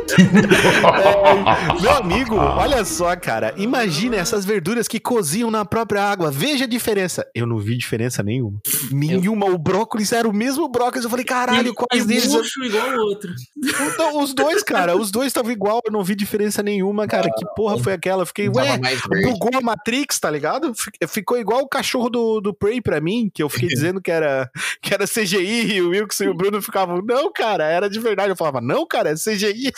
Meu 1.80 1.92
amigo, 1.92 2.36
olha 2.36 2.84
só, 2.84 3.14
cara. 3.16 3.54
Imagina 3.56 4.16
essas 4.16 4.44
verduras 4.44 4.88
que 4.88 5.00
cozinham 5.00 5.50
na 5.50 5.64
própria 5.64 6.02
água. 6.02 6.30
Veja 6.30 6.64
a 6.64 6.68
diferença. 6.68 7.26
Eu 7.34 7.46
não 7.46 7.58
vi 7.58 7.76
diferença 7.76 8.22
nenhuma. 8.22 8.60
Nenhuma. 8.90 9.46
O 9.46 9.58
brócolis 9.58 10.12
era 10.12 10.28
o 10.28 10.32
mesmo 10.32 10.68
brócolis. 10.68 11.04
Eu 11.04 11.10
falei, 11.10 11.24
caralho, 11.24 11.74
quais 11.74 12.04
deles? 12.06 12.26
murcho 12.32 12.62
igual 12.64 12.90
o 12.90 13.02
outro. 13.02 13.30
Então, 13.56 14.22
os 14.22 14.34
dois, 14.34 14.62
cara, 14.62 14.96
os 14.96 15.10
dois 15.10 15.28
estavam 15.28 15.50
igual. 15.50 15.80
Eu 15.84 15.92
não 15.92 16.02
vi 16.02 16.14
diferença 16.14 16.62
nenhuma, 16.62 17.06
cara. 17.06 17.30
Que 17.30 17.44
porra 17.54 17.78
foi 17.78 17.92
aquela? 17.92 18.22
Eu 18.22 18.26
fiquei, 18.26 18.48
ué, 18.48 18.78
bugou 19.22 19.59
a 19.60 19.64
Matrix, 19.64 20.18
tá 20.18 20.30
ligado? 20.30 20.72
Fi- 20.74 20.90
Ficou 21.08 21.38
igual 21.38 21.60
o 21.62 21.68
cachorro 21.68 22.08
do, 22.10 22.40
do 22.40 22.52
Prey 22.54 22.80
pra 22.80 23.00
mim, 23.00 23.30
que 23.32 23.42
eu 23.42 23.48
fiquei 23.48 23.68
dizendo 23.68 24.00
que 24.00 24.10
era, 24.10 24.50
que 24.82 24.92
era 24.92 25.06
CGI 25.06 25.74
e 25.74 25.82
o 25.82 25.90
Wilson 25.90 26.24
e 26.24 26.28
o 26.28 26.34
Bruno 26.34 26.60
ficavam, 26.60 27.00
não, 27.04 27.32
cara, 27.32 27.64
era 27.64 27.88
de 27.88 27.98
verdade. 28.00 28.30
Eu 28.30 28.36
falava, 28.36 28.60
não, 28.60 28.86
cara, 28.86 29.10
é 29.10 29.14
CGI. 29.14 29.72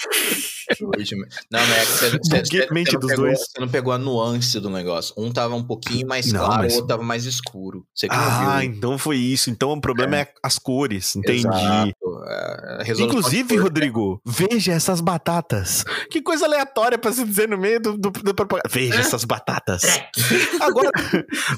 Não, 1.51 1.61
mas 1.61 1.71
é 1.71 1.85
que 1.85 1.87
você, 1.93 2.11
você, 2.11 2.45
você 2.45 2.69
mente 2.73 2.93
não 2.95 3.01
dos 3.01 3.11
pegou, 3.11 3.25
dois. 3.27 3.39
você 3.41 3.61
não 3.61 3.69
pegou 3.69 3.93
a 3.93 3.99
nuance 3.99 4.59
do 4.61 4.71
negócio. 4.71 5.15
Um 5.19 5.31
tava 5.33 5.55
um 5.55 5.63
pouquinho 5.63 6.07
mais 6.07 6.33
Não, 6.33 6.45
claro, 6.45 6.63
mas- 6.63 6.73
o 6.73 6.77
outro 6.77 6.89
tava 6.89 7.03
mais 7.03 7.25
escuro. 7.27 7.87
Ah, 8.11 8.65
então 8.65 8.97
foi 8.97 9.17
isso. 9.17 9.51
Então 9.51 9.73
o 9.73 9.81
problema 9.81 10.17
é, 10.19 10.29
as 10.43 10.59
cores, 10.59 11.17
entendi. 11.17 11.41
Exato. 11.47 11.93
É, 12.27 12.83
a 12.83 13.03
Inclusive. 13.03 13.57
Rodrigo, 13.57 14.21
veja 14.25 14.73
essas 14.73 15.01
batatas. 15.01 15.85
Que 16.11 16.21
coisa 16.21 16.47
aleatória 16.47 16.99
pra 16.99 17.13
se 17.13 17.25
dizer 17.25 17.49
no 17.49 17.59
meio 17.59 17.81
do, 17.81 17.97
do, 17.97 18.11
do 18.11 18.35
propaganda. 18.35 18.69
Veja 18.69 19.01
essas 19.01 19.25
batatas. 19.25 19.83
Agora, 20.61 20.91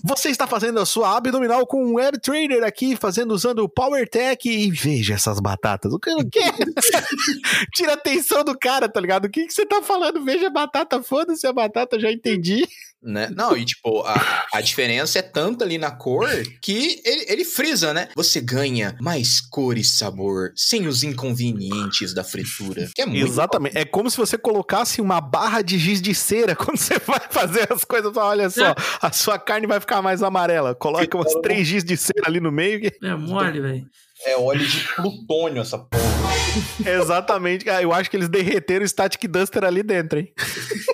você 0.03 0.29
está 0.29 0.47
fazendo 0.47 0.81
a 0.81 0.87
sua 0.87 1.17
abdominal 1.17 1.67
com 1.67 1.85
um 1.85 1.95
web 1.95 2.19
trader 2.21 2.65
aqui, 2.65 2.97
fazendo 2.97 3.33
usando 3.33 3.61
o 3.61 3.69
PowerTech 3.69 4.49
e 4.49 4.71
veja 4.71 5.15
essas 5.15 5.41
batatas. 5.41 5.93
O 5.93 5.99
que? 5.99 6.11
O 6.11 6.29
quê? 6.29 6.41
Tira 7.75 7.93
a 7.93 7.95
atenção 7.95 8.45
do 8.45 8.57
cara, 8.59 8.89
tá 8.89 9.01
ligado? 9.01 9.27
O 9.27 9.31
que, 9.31 9.47
que 9.47 9.53
você 9.53 9.67
tá 9.67 9.83
falando? 9.83 10.25
Veja 10.25 10.49
a 10.49 10.51
batata, 10.51 11.03
foda-se 11.03 11.47
a 11.47 11.53
batata, 11.53 11.99
já 11.99 12.11
entendi. 12.11 12.67
Né? 13.05 13.29
Não, 13.37 13.55
e 13.55 13.65
tipo, 13.67 14.01
a, 14.03 14.47
a 14.53 14.61
diferença 14.63 15.19
é 15.19 15.23
tanto 15.23 15.63
ali 15.63 15.77
na 15.77 15.91
cor 15.91 16.27
que 16.63 17.03
ele, 17.05 17.27
ele 17.29 17.45
frisa, 17.45 17.93
né? 17.93 18.09
Você 18.17 18.41
ganha 18.41 18.97
mais 18.99 19.43
cor 19.43 19.77
e 19.77 19.85
sabor 19.85 20.53
sem 20.57 20.87
os 20.87 21.03
inconvenientes 21.03 22.15
da 22.15 22.25
fritura. 22.25 22.89
Que 22.95 23.03
é 23.03 23.07
muito 23.07 23.23
Exatamente. 23.27 23.77
É 23.77 23.85
como 23.85 24.09
se 24.11 24.17
você 24.17 24.39
colocasse 24.39 25.03
uma 25.03 25.21
barra 25.21 25.61
de 25.61 25.79
giz 25.79 26.01
de 26.01 26.15
cera 26.15 26.57
quando 26.57 26.79
você 26.79 26.99
vai 27.01 27.21
fazer 27.31 27.71
as 27.71 27.85
coisas. 27.85 28.13
Fala, 28.15 28.31
Olha 28.31 28.49
só, 28.49 28.75
a 29.03 29.13
sua 29.13 29.39
carne 29.39 29.67
vai 29.67 29.81
ficar 29.81 30.01
mais 30.01 30.23
amarela. 30.23 30.75
Coloca 30.75 31.17
umas 31.17 31.35
três 31.43 31.67
giz 31.67 31.85
de 31.85 31.97
cera 31.99 32.27
ali 32.27 32.41
no 32.41 32.51
meio. 32.51 32.81
que- 32.81 32.93
É 33.07 33.15
mole, 33.15 33.61
velho. 33.61 33.87
É 34.27 34.37
óleo 34.39 34.67
de 34.67 34.79
plutônio 34.97 35.61
essa 35.61 35.77
porra. 35.79 36.03
Exatamente. 36.87 37.69
Ah, 37.69 37.83
Eu 37.83 37.93
acho 37.93 38.11
que 38.11 38.17
eles 38.17 38.29
derreteram 38.29 38.85
o 38.85 38.89
Static 38.89 39.27
Duster 39.29 39.65
ali 39.65 39.83
dentro, 39.83 40.19
hein? 40.21 40.33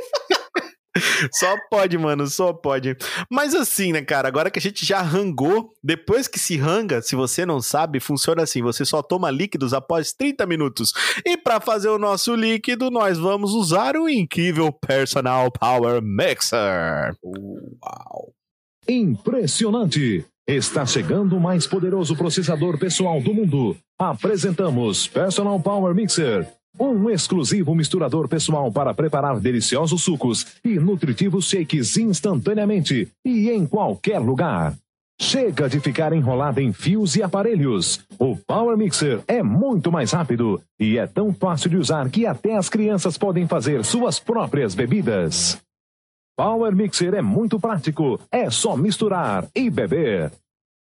Só 1.32 1.56
pode, 1.70 1.96
mano, 1.96 2.26
só 2.26 2.52
pode. 2.52 2.96
Mas 3.30 3.54
assim, 3.54 3.92
né, 3.92 4.02
cara, 4.02 4.28
agora 4.28 4.50
que 4.50 4.58
a 4.58 4.62
gente 4.62 4.84
já 4.84 5.00
rangou, 5.00 5.72
depois 5.82 6.26
que 6.26 6.38
se 6.38 6.56
ranga, 6.56 7.00
se 7.00 7.14
você 7.14 7.46
não 7.46 7.60
sabe, 7.60 8.00
funciona 8.00 8.42
assim: 8.42 8.62
você 8.62 8.84
só 8.84 9.02
toma 9.02 9.30
líquidos 9.30 9.72
após 9.72 10.12
30 10.12 10.46
minutos. 10.46 10.92
E 11.24 11.36
para 11.36 11.60
fazer 11.60 11.88
o 11.88 11.98
nosso 11.98 12.34
líquido, 12.34 12.90
nós 12.90 13.18
vamos 13.18 13.52
usar 13.52 13.96
o 13.96 14.08
incrível 14.08 14.72
Personal 14.72 15.50
Power 15.50 16.02
Mixer. 16.02 17.14
Uau. 17.24 18.32
Impressionante! 18.88 20.24
Está 20.46 20.84
chegando 20.84 21.36
o 21.36 21.40
mais 21.40 21.64
poderoso 21.64 22.16
processador 22.16 22.76
pessoal 22.76 23.20
do 23.20 23.32
mundo. 23.32 23.76
Apresentamos 23.96 25.06
Personal 25.06 25.60
Power 25.60 25.94
Mixer, 25.94 26.48
um 26.80 27.10
exclusivo 27.10 27.74
misturador 27.74 28.26
pessoal 28.26 28.72
para 28.72 28.94
preparar 28.94 29.38
deliciosos 29.38 30.02
sucos 30.02 30.46
e 30.64 30.78
nutritivos 30.78 31.48
shakes 31.48 31.98
instantaneamente 31.98 33.08
e 33.24 33.50
em 33.50 33.66
qualquer 33.66 34.18
lugar. 34.18 34.74
Chega 35.20 35.68
de 35.68 35.78
ficar 35.80 36.14
enrolado 36.14 36.60
em 36.60 36.72
fios 36.72 37.14
e 37.14 37.22
aparelhos. 37.22 38.00
O 38.18 38.34
Power 38.36 38.74
Mixer 38.78 39.20
é 39.28 39.42
muito 39.42 39.92
mais 39.92 40.12
rápido 40.12 40.58
e 40.80 40.96
é 40.96 41.06
tão 41.06 41.30
fácil 41.34 41.68
de 41.68 41.76
usar 41.76 42.08
que 42.08 42.24
até 42.24 42.56
as 42.56 42.70
crianças 42.70 43.18
podem 43.18 43.46
fazer 43.46 43.84
suas 43.84 44.18
próprias 44.18 44.74
bebidas. 44.74 45.60
Power 46.34 46.74
Mixer 46.74 47.12
é 47.12 47.20
muito 47.20 47.60
prático, 47.60 48.18
é 48.32 48.48
só 48.48 48.74
misturar 48.74 49.46
e 49.54 49.68
beber. 49.68 50.32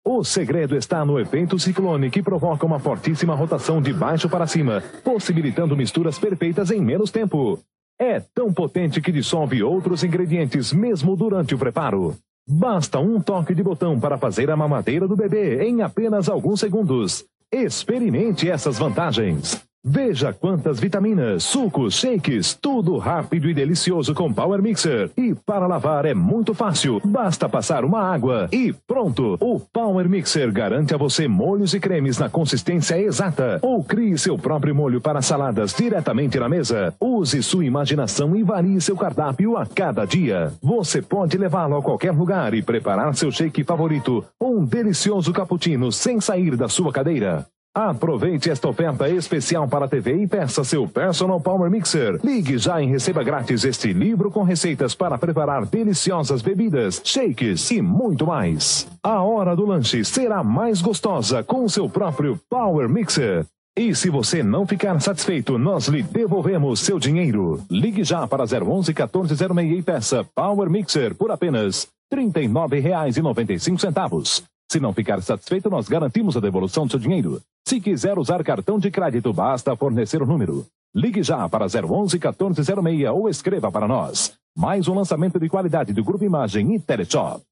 O 0.06 0.22
segredo 0.22 0.76
está 0.76 1.02
no 1.02 1.18
efeito 1.18 1.58
ciclone 1.58 2.10
que 2.10 2.22
provoca 2.22 2.66
uma 2.66 2.78
fortíssima 2.78 3.34
rotação 3.34 3.80
de 3.80 3.90
baixo 3.90 4.28
para 4.28 4.46
cima, 4.46 4.82
possibilitando 5.02 5.74
misturas 5.74 6.18
perfeitas 6.18 6.70
em 6.70 6.78
menos 6.78 7.10
tempo. 7.10 7.58
É 7.98 8.20
tão 8.20 8.52
potente 8.52 9.00
que 9.00 9.10
dissolve 9.10 9.62
outros 9.62 10.04
ingredientes 10.04 10.74
mesmo 10.74 11.16
durante 11.16 11.54
o 11.54 11.58
preparo. 11.58 12.14
Basta 12.46 13.00
um 13.00 13.18
toque 13.18 13.54
de 13.54 13.62
botão 13.62 13.98
para 13.98 14.18
fazer 14.18 14.50
a 14.50 14.56
mamadeira 14.56 15.08
do 15.08 15.16
bebê 15.16 15.64
em 15.64 15.80
apenas 15.80 16.28
alguns 16.28 16.60
segundos. 16.60 17.24
Experimente 17.50 18.50
essas 18.50 18.78
vantagens. 18.78 19.64
Veja 19.86 20.32
quantas 20.32 20.80
vitaminas, 20.80 21.44
sucos, 21.44 21.96
shakes, 21.96 22.54
tudo 22.54 22.96
rápido 22.96 23.50
e 23.50 23.52
delicioso 23.52 24.14
com 24.14 24.32
Power 24.32 24.62
Mixer. 24.62 25.10
E 25.14 25.34
para 25.34 25.66
lavar 25.66 26.06
é 26.06 26.14
muito 26.14 26.54
fácil, 26.54 27.02
basta 27.04 27.50
passar 27.50 27.84
uma 27.84 28.00
água 28.00 28.48
e 28.50 28.72
pronto. 28.86 29.36
O 29.38 29.60
Power 29.60 30.08
Mixer 30.08 30.50
garante 30.50 30.94
a 30.94 30.96
você 30.96 31.28
molhos 31.28 31.74
e 31.74 31.80
cremes 31.80 32.16
na 32.18 32.30
consistência 32.30 32.98
exata. 32.98 33.58
Ou 33.60 33.84
crie 33.84 34.16
seu 34.16 34.38
próprio 34.38 34.74
molho 34.74 35.02
para 35.02 35.20
saladas 35.20 35.74
diretamente 35.74 36.40
na 36.40 36.48
mesa. 36.48 36.94
Use 36.98 37.42
sua 37.42 37.66
imaginação 37.66 38.34
e 38.34 38.42
varie 38.42 38.80
seu 38.80 38.96
cardápio 38.96 39.54
a 39.58 39.66
cada 39.66 40.06
dia. 40.06 40.50
Você 40.62 41.02
pode 41.02 41.36
levá-lo 41.36 41.76
a 41.76 41.82
qualquer 41.82 42.12
lugar 42.12 42.54
e 42.54 42.62
preparar 42.62 43.14
seu 43.14 43.30
shake 43.30 43.62
favorito 43.62 44.24
ou 44.40 44.60
um 44.60 44.64
delicioso 44.64 45.30
cappuccino 45.30 45.92
sem 45.92 46.22
sair 46.22 46.56
da 46.56 46.70
sua 46.70 46.90
cadeira. 46.90 47.46
Aproveite 47.74 48.50
esta 48.50 48.68
oferta 48.68 49.08
especial 49.08 49.66
para 49.66 49.86
a 49.86 49.88
TV 49.88 50.22
e 50.22 50.28
peça 50.28 50.62
seu 50.62 50.86
Personal 50.86 51.40
Power 51.40 51.68
Mixer. 51.68 52.20
Ligue 52.22 52.56
já 52.56 52.80
e 52.80 52.86
receba 52.86 53.24
grátis 53.24 53.64
este 53.64 53.92
livro 53.92 54.30
com 54.30 54.44
receitas 54.44 54.94
para 54.94 55.18
preparar 55.18 55.66
deliciosas 55.66 56.40
bebidas, 56.40 57.00
shakes 57.02 57.72
e 57.72 57.82
muito 57.82 58.24
mais. 58.24 58.86
A 59.02 59.20
hora 59.22 59.56
do 59.56 59.66
lanche 59.66 60.04
será 60.04 60.44
mais 60.44 60.80
gostosa 60.80 61.42
com 61.42 61.64
o 61.64 61.68
seu 61.68 61.88
próprio 61.88 62.38
Power 62.48 62.88
Mixer. 62.88 63.44
E 63.76 63.92
se 63.92 64.08
você 64.08 64.40
não 64.40 64.64
ficar 64.64 65.00
satisfeito, 65.00 65.58
nós 65.58 65.88
lhe 65.88 66.04
devolvemos 66.04 66.78
seu 66.78 67.00
dinheiro. 67.00 67.60
Ligue 67.68 68.04
já 68.04 68.24
para 68.24 68.44
011 68.44 68.92
1406 68.92 69.78
e 69.78 69.82
peça 69.82 70.24
Power 70.32 70.70
Mixer 70.70 71.12
por 71.16 71.32
apenas 71.32 71.88
R$ 72.12 72.22
39,95. 72.22 74.44
Se 74.70 74.80
não 74.80 74.92
ficar 74.92 75.22
satisfeito, 75.22 75.70
nós 75.70 75.88
garantimos 75.88 76.36
a 76.36 76.40
devolução 76.40 76.86
do 76.86 76.90
seu 76.90 77.00
dinheiro. 77.00 77.40
Se 77.66 77.80
quiser 77.80 78.18
usar 78.18 78.42
cartão 78.42 78.78
de 78.78 78.90
crédito, 78.90 79.32
basta 79.32 79.76
fornecer 79.76 80.22
o 80.22 80.26
número. 80.26 80.66
Ligue 80.94 81.22
já 81.22 81.48
para 81.48 81.66
011 81.66 82.18
1406 82.18 83.08
ou 83.10 83.28
escreva 83.28 83.70
para 83.70 83.88
nós. 83.88 84.32
Mais 84.56 84.86
um 84.86 84.94
lançamento 84.94 85.40
de 85.40 85.48
qualidade 85.48 85.92
do 85.92 86.04
Grupo 86.04 86.24
Imagem 86.24 86.74
e 86.74 86.78
Teleshop. 86.78 87.42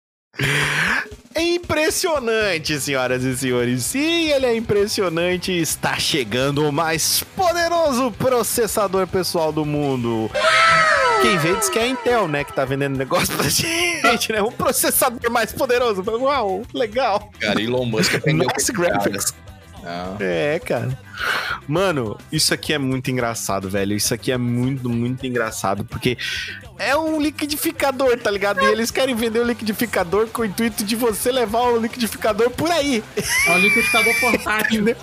Impressionante, 1.37 2.79
senhoras 2.79 3.25
e 3.25 3.37
senhores. 3.37 3.85
Sim, 3.85 4.31
ele 4.31 4.47
é 4.47 4.57
impressionante. 4.57 5.51
Está 5.51 5.99
chegando 5.99 6.69
o 6.69 6.73
mais 6.73 7.23
poderoso 7.37 8.13
processador 8.13 9.07
pessoal 9.07 9.51
do 9.51 9.65
mundo. 9.65 10.31
Quem 11.23 11.39
vê 11.39 11.55
diz 11.57 11.69
que 11.69 11.79
é 11.79 11.83
a 11.83 11.87
Intel, 11.87 12.27
né? 12.29 12.43
Que 12.45 12.53
tá 12.53 12.65
vendendo 12.65 12.97
negócio 12.99 13.35
pra 13.37 13.49
gente, 13.49 14.33
né? 14.33 14.43
Um 14.43 14.51
processador 14.53 15.31
mais 15.31 15.53
poderoso. 15.53 16.03
Uau, 16.07 16.63
legal. 16.75 17.31
Cara, 17.41 17.61
Elon 17.63 17.85
Musk 17.85 18.15
aprendeu 18.17 18.49
Nice 18.57 18.73
cara. 18.73 18.91
graphics. 18.99 19.35
Ah, 19.85 20.17
É, 20.21 20.61
cara. 20.61 20.97
Mano, 21.67 22.17
isso 22.31 22.53
aqui 22.55 22.73
é 22.73 22.79
muito 22.79 23.11
engraçado, 23.11 23.69
velho. 23.69 23.97
Isso 23.97 24.13
aqui 24.15 24.31
é 24.33 24.39
muito, 24.39 24.89
muito 24.89 25.27
engraçado, 25.27 25.85
porque 25.85 26.17
é 26.79 26.97
um 26.97 27.21
liquidificador, 27.21 28.19
tá 28.19 28.31
ligado? 28.31 28.61
E 28.63 28.65
eles 28.67 28.91
querem 28.91 29.15
vender 29.15 29.41
o 29.41 29.45
liquidificador 29.45 30.27
com 30.29 30.43
o 30.43 30.45
intuito 30.45 30.83
de 30.85 30.97
você 30.97 31.31
levar 31.31 31.63
o 31.71 31.79
liquidificador 31.79 32.51
por 32.51 32.71
aí. 32.71 33.03
É 33.47 33.53
um 33.53 33.59
liquidificador 33.59 34.15
portátil. 34.21 34.85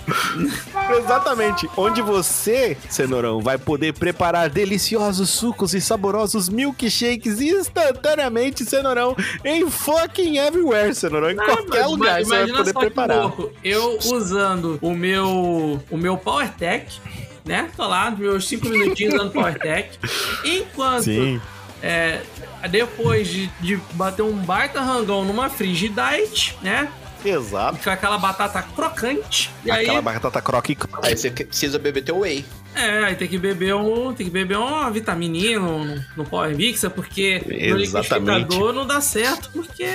Exatamente. 0.97 1.70
Onde 1.78 2.01
você, 2.01 2.78
cenourão, 2.89 3.41
vai 3.41 3.57
poder 3.57 3.93
preparar 3.93 4.49
deliciosos 4.49 5.30
sucos 5.30 5.74
e 5.74 5.82
saborosos 5.82 6.49
milkshakes 6.49 7.41
instantaneamente, 7.41 8.65
cenourão, 8.65 9.15
em 9.45 9.70
fucking 9.70 10.38
everywhere, 10.38 10.93
cenourão. 10.93 11.30
Em 11.32 11.39
Ah, 11.39 11.45
qualquer 11.45 11.82
mas 11.82 11.91
lugar 11.91 12.22
ima- 12.22 12.30
você 12.30 12.45
vai 12.45 12.51
poder 12.57 12.74
preparar. 12.74 13.22
louco. 13.22 13.51
Eu 13.63 13.97
usando 14.05 14.78
o 14.82 14.91
meu, 14.93 15.82
o 15.89 15.97
meu 15.97 16.17
PowerTech, 16.17 16.99
né? 17.45 17.70
Tô 17.76 17.88
lá, 17.88 18.11
meus 18.11 18.47
5 18.47 18.67
minutinhos 18.67 19.13
usando 19.15 19.32
PowerTech. 19.32 19.97
Enquanto 20.43 21.03
Sim. 21.03 21.39
É, 21.82 22.21
depois 22.69 23.27
de, 23.27 23.47
de 23.59 23.77
bater 23.93 24.21
um 24.21 24.34
baita 24.34 24.82
rangão 24.82 25.23
numa 25.23 25.49
Frigidite, 25.49 26.57
né? 26.61 26.91
Exato. 27.23 27.80
Com 27.84 27.89
aquela 27.89 28.17
batata 28.17 28.61
crocante. 28.61 29.51
E 29.65 29.71
aí, 29.71 29.84
Aquela 29.84 30.01
batata 30.01 30.41
croque 30.41 30.77
aí 31.03 31.17
você 31.17 31.30
precisa 31.30 31.77
beber 31.77 32.03
teu 32.03 32.19
whey. 32.19 32.45
É, 32.76 33.03
aí 33.05 33.15
tem 33.15 33.28
que 33.28 33.38
beber 33.38 33.76
um, 33.76 34.13
tem 34.13 34.26
que 34.26 34.32
beber 34.32 34.57
uma 34.57 34.89
vitamininha 34.89 35.59
no, 35.59 35.84
no, 35.84 36.05
no 36.17 36.26
Power 36.26 36.55
Mixer, 36.55 36.89
porque 36.89 37.41
no 37.45 37.80
Exatamente. 37.80 37.80
liquidificador 37.80 38.74
não 38.74 38.86
dá 38.88 39.01
certo, 39.01 39.49
porque 39.51 39.86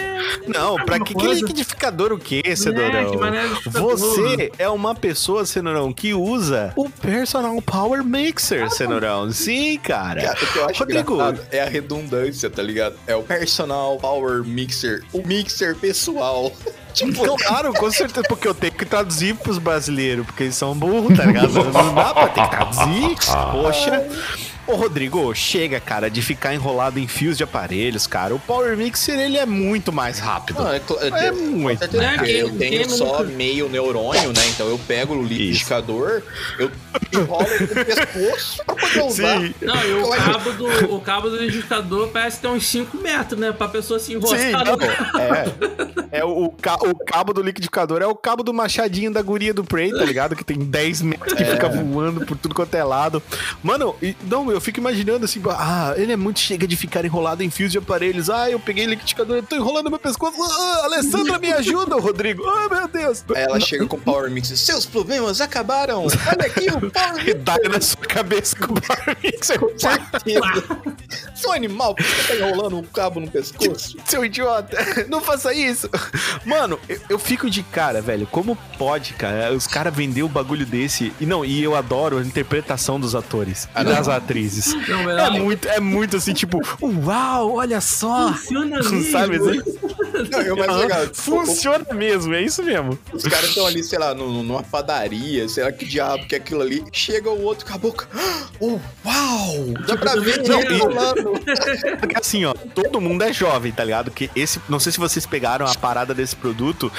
Não, 0.47 0.77
pra 0.77 0.97
Alguma 0.97 1.05
que, 1.05 1.15
que 1.15 1.27
liquidificador 1.35 2.13
o 2.13 2.19
quê, 2.19 2.43
Cenourão? 2.57 3.11
que 3.11 3.17
maneiro 3.17 3.49
de 3.49 3.55
liquidificador. 3.55 3.97
Você 3.99 4.53
é 4.59 4.69
uma 4.69 4.95
pessoa, 4.95 5.47
Cenourão, 5.47 5.93
que 5.93 6.13
usa 6.13 6.73
o 6.77 6.89
Personal 6.91 7.61
Power 7.63 8.05
Mixer, 8.05 8.71
Cenourão. 8.71 9.31
Sim, 9.33 9.79
cara. 9.79 10.23
Cara, 10.23 10.39
o 10.43 10.53
que 10.53 10.59
eu 10.59 10.69
acho 10.69 10.79
Rodrigo. 10.81 11.19
é 11.51 11.61
a 11.61 11.69
redundância, 11.69 12.51
tá 12.51 12.63
ligado? 12.63 12.97
É 13.07 13.17
o 13.17 13.23
personal 13.23 13.99
power 13.99 14.45
mixer, 14.45 15.03
o 15.13 15.27
mixer 15.27 15.75
pessoal. 15.77 16.53
tipo, 16.95 17.37
Claro, 17.37 17.73
com 17.75 17.91
certeza, 17.91 18.27
porque 18.29 18.49
eu 18.49 18.55
tenho 18.55 18.73
que 18.73 18.85
traduzir 18.87 19.35
pros 19.35 19.59
brasileiros, 19.59 20.25
porque 20.25 20.45
eles 20.45 20.55
são 20.57 20.75
burros, 20.75 21.17
tá 21.17 21.25
ligado? 21.25 21.53
Não 21.53 21.95
dá 21.95 22.15
pra 22.15 22.29
ter 22.29 22.43
que 22.43 22.51
traduzir. 22.51 23.17
Poxa. 23.53 24.07
Ô, 24.67 24.75
Rodrigo, 24.77 25.35
chega, 25.35 25.79
cara, 25.79 26.09
de 26.11 26.23
ficar 26.23 26.55
enrolado 26.55 26.99
em 26.99 27.07
fios 27.07 27.37
de 27.37 27.45
aparelhos, 27.45 28.07
cara. 28.07 28.35
O 28.35 28.39
Power 28.41 28.77
Mixer, 28.77 29.19
ele 29.19 29.37
é 29.37 29.45
muito 29.45 29.93
mais 29.93 30.19
rápido. 30.19 30.63
não, 30.63 30.73
é, 30.73 30.81
cl- 30.81 30.99
É 31.15 31.27
é, 31.27 31.33
muito. 31.33 31.97
Né? 31.97 32.19
Quem- 32.19 32.31
eu 32.37 32.57
tenho 32.57 32.89
só 32.91 33.23
meio 33.25 33.69
neurônio, 33.69 34.33
né? 34.33 34.47
Então 34.49 34.67
eu 34.69 34.79
pego 34.79 35.15
o 35.15 35.23
liquidificador, 35.23 36.23
eu 36.59 36.71
enrolo 37.13 37.47
ele 37.47 37.75
no 37.75 37.85
pescoço 37.85 38.63
pra 38.65 38.75
poder 38.75 39.03
usar. 39.03 39.41
Sim. 39.41 39.55
Não, 39.61 39.85
e 39.85 39.93
o 40.03 40.11
cabo 40.11 40.53
do, 40.53 40.95
o 40.95 41.01
cabo 41.01 41.29
do 41.31 41.37
liquidificador 41.37 42.09
parece 42.09 42.41
ter 42.41 42.49
uns 42.49 42.67
5 42.67 42.97
metros, 42.97 43.39
né? 43.39 43.53
Pra 43.53 43.69
pessoa 43.69 43.99
se 44.01 44.15
enroscar. 44.15 44.41
Sim, 44.41 44.53
no- 44.53 44.77
não, 45.19 45.25
é. 45.25 45.45
É 46.11 46.25
o, 46.25 46.49
ca- 46.51 46.79
o 46.81 46.95
cabo 47.05 47.33
do 47.35 47.43
liquidificador 47.43 48.01
é 48.01 48.07
o 48.07 48.15
cabo 48.15 48.43
do 48.43 48.55
machadinho 48.55 49.13
da 49.13 49.21
guria 49.21 49.53
do 49.53 49.65
Prey, 49.65 49.91
tá 49.91 50.05
ligado? 50.05 50.35
Que 50.37 50.45
tem 50.45 50.57
10 50.57 51.03
metros 51.03 51.35
que 51.35 51.45
fica 51.45 51.69
voando 51.69 52.25
por 52.25 52.37
tudo 52.39 52.55
quanto 52.55 52.75
é 52.77 52.85
lado. 52.85 53.23
Mano, 53.63 53.95
e- 54.01 54.17
não, 54.23 54.54
eu 54.55 54.61
fico 54.61 54.79
imaginando 54.81 55.25
assim, 55.25 55.41
ah, 55.51 55.95
ele 55.97 56.13
é 56.13 56.17
muito 56.17 56.41
chega 56.41 56.67
de 56.67 56.77
ficar 56.77 57.05
enrolado 57.05 57.43
em 57.43 57.51
fios 57.51 57.73
de 57.73 57.79
aparelhos. 57.79 58.31
Ah, 58.31 58.51
eu 58.51 58.59
peguei 58.61 58.87
liquidificador, 58.87 59.37
eu 59.37 59.43
tô 59.43 59.57
enrolando 59.57 59.91
meu 59.91 59.99
pescoço. 59.99 60.37
Ah, 60.43 60.83
Alessandra, 60.85 61.39
me 61.39 61.53
ajuda, 61.53 61.97
Rodrigo. 61.97 62.45
Ah, 62.47 62.69
meu 62.69 62.89
Deus. 62.89 63.25
Aí 63.35 63.43
ela 63.43 63.61
chega 63.61 63.87
com 63.87 63.97
o 63.97 64.01
power 64.01 64.31
mixer, 64.31 64.57
seus 64.57 64.87
problemas 64.87 65.41
acabaram. 65.41 66.05
Olha 66.05 66.47
aqui 66.47 66.67
o 66.71 66.91
power 66.91 67.21
E 67.21 67.35
mixer. 67.35 67.39
dá 67.43 67.57
na 67.69 67.81
sua 67.81 68.01
cabeça 68.07 68.57
com 68.57 68.75
o 68.75 68.81
Power 68.81 69.17
Mixer. 69.23 69.59
certeza. 69.79 70.65
Seu 71.35 71.53
animal, 71.53 71.95
por 71.95 72.05
que 72.05 72.11
você 72.15 72.37
tá 72.39 72.47
enrolando 72.49 72.79
um 72.79 72.83
cabo 72.83 73.21
no 73.21 73.31
pescoço? 73.31 73.97
Seu 74.07 74.25
idiota, 74.25 74.77
não 75.09 75.21
faça 75.21 75.53
isso. 75.53 75.89
Mano, 76.45 76.79
eu, 76.89 77.01
eu 77.11 77.19
fico 77.19 77.51
de 77.51 77.63
cara, 77.63 78.01
velho. 78.01 78.27
Como 78.27 78.57
pode, 78.79 79.15
cara? 79.15 79.53
Os 79.53 79.67
caras 79.67 79.95
vender 79.95 80.23
um 80.23 80.29
bagulho 80.29 80.65
desse. 80.67 81.13
E 81.21 81.27
não, 81.27 81.45
e 81.45 81.63
eu 81.63 81.75
adoro 81.77 82.19
a 82.19 82.23
interpretação 82.23 82.99
dos 82.99 83.15
atores 83.15 83.69
Ah, 83.75 83.83
e 83.83 83.85
não. 83.85 83.93
das 83.93 84.09
atrizes. 84.09 84.44
Não, 84.89 85.11
É 85.11 85.31
muito, 85.31 85.69
é 85.69 85.81
muito 85.81 86.17
assim, 86.17 86.33
tipo, 86.33 86.61
uau, 86.83 87.57
olha 87.57 87.81
só. 87.81 88.33
Funciona 88.33 88.83
Sabe 89.11 89.39
mesmo. 89.39 89.51
assim? 89.51 89.95
Não, 90.31 90.55
o 90.55 90.59
mais 90.59 90.77
legal, 90.77 91.07
Funciona 91.13 91.87
mesmo, 91.93 92.35
é 92.35 92.43
isso 92.43 92.63
mesmo. 92.63 92.99
Os 93.13 93.25
caras 93.25 93.49
estão 93.49 93.67
ali, 93.67 93.83
sei 93.83 93.99
lá, 93.99 94.15
numa 94.15 94.63
padaria, 94.63 95.49
sei 95.49 95.65
lá 95.65 95.73
que 95.73 95.85
diabo 95.85 96.27
que 96.27 96.35
é 96.35 96.39
aquilo 96.39 96.63
ali. 96.63 96.85
Chega 96.93 97.31
o 97.31 97.43
outro 97.43 97.67
com 97.67 97.75
a 97.75 97.79
boca. 97.79 98.09
Oh, 98.61 98.79
uau! 99.05 99.75
Dá 99.87 99.97
pra 99.97 100.15
ver 100.17 100.47
Não, 100.47 100.61
ele 100.61 100.77
e-. 100.77 101.97
Porque 101.99 102.19
assim, 102.19 102.45
ó, 102.45 102.55
todo 102.75 103.01
mundo 103.01 103.23
é 103.23 103.33
jovem, 103.33 103.73
tá 103.73 103.85
ligado? 103.85 104.11
Que 104.11 104.31
esse, 104.35 104.61
não 104.69 104.79
sei 104.79 104.93
se 104.93 104.99
vocês 104.99 105.27
pegaram 105.27 105.67
a 105.67 105.75
parada 105.75 106.15
desse 106.15 106.37
produto, 106.37 106.91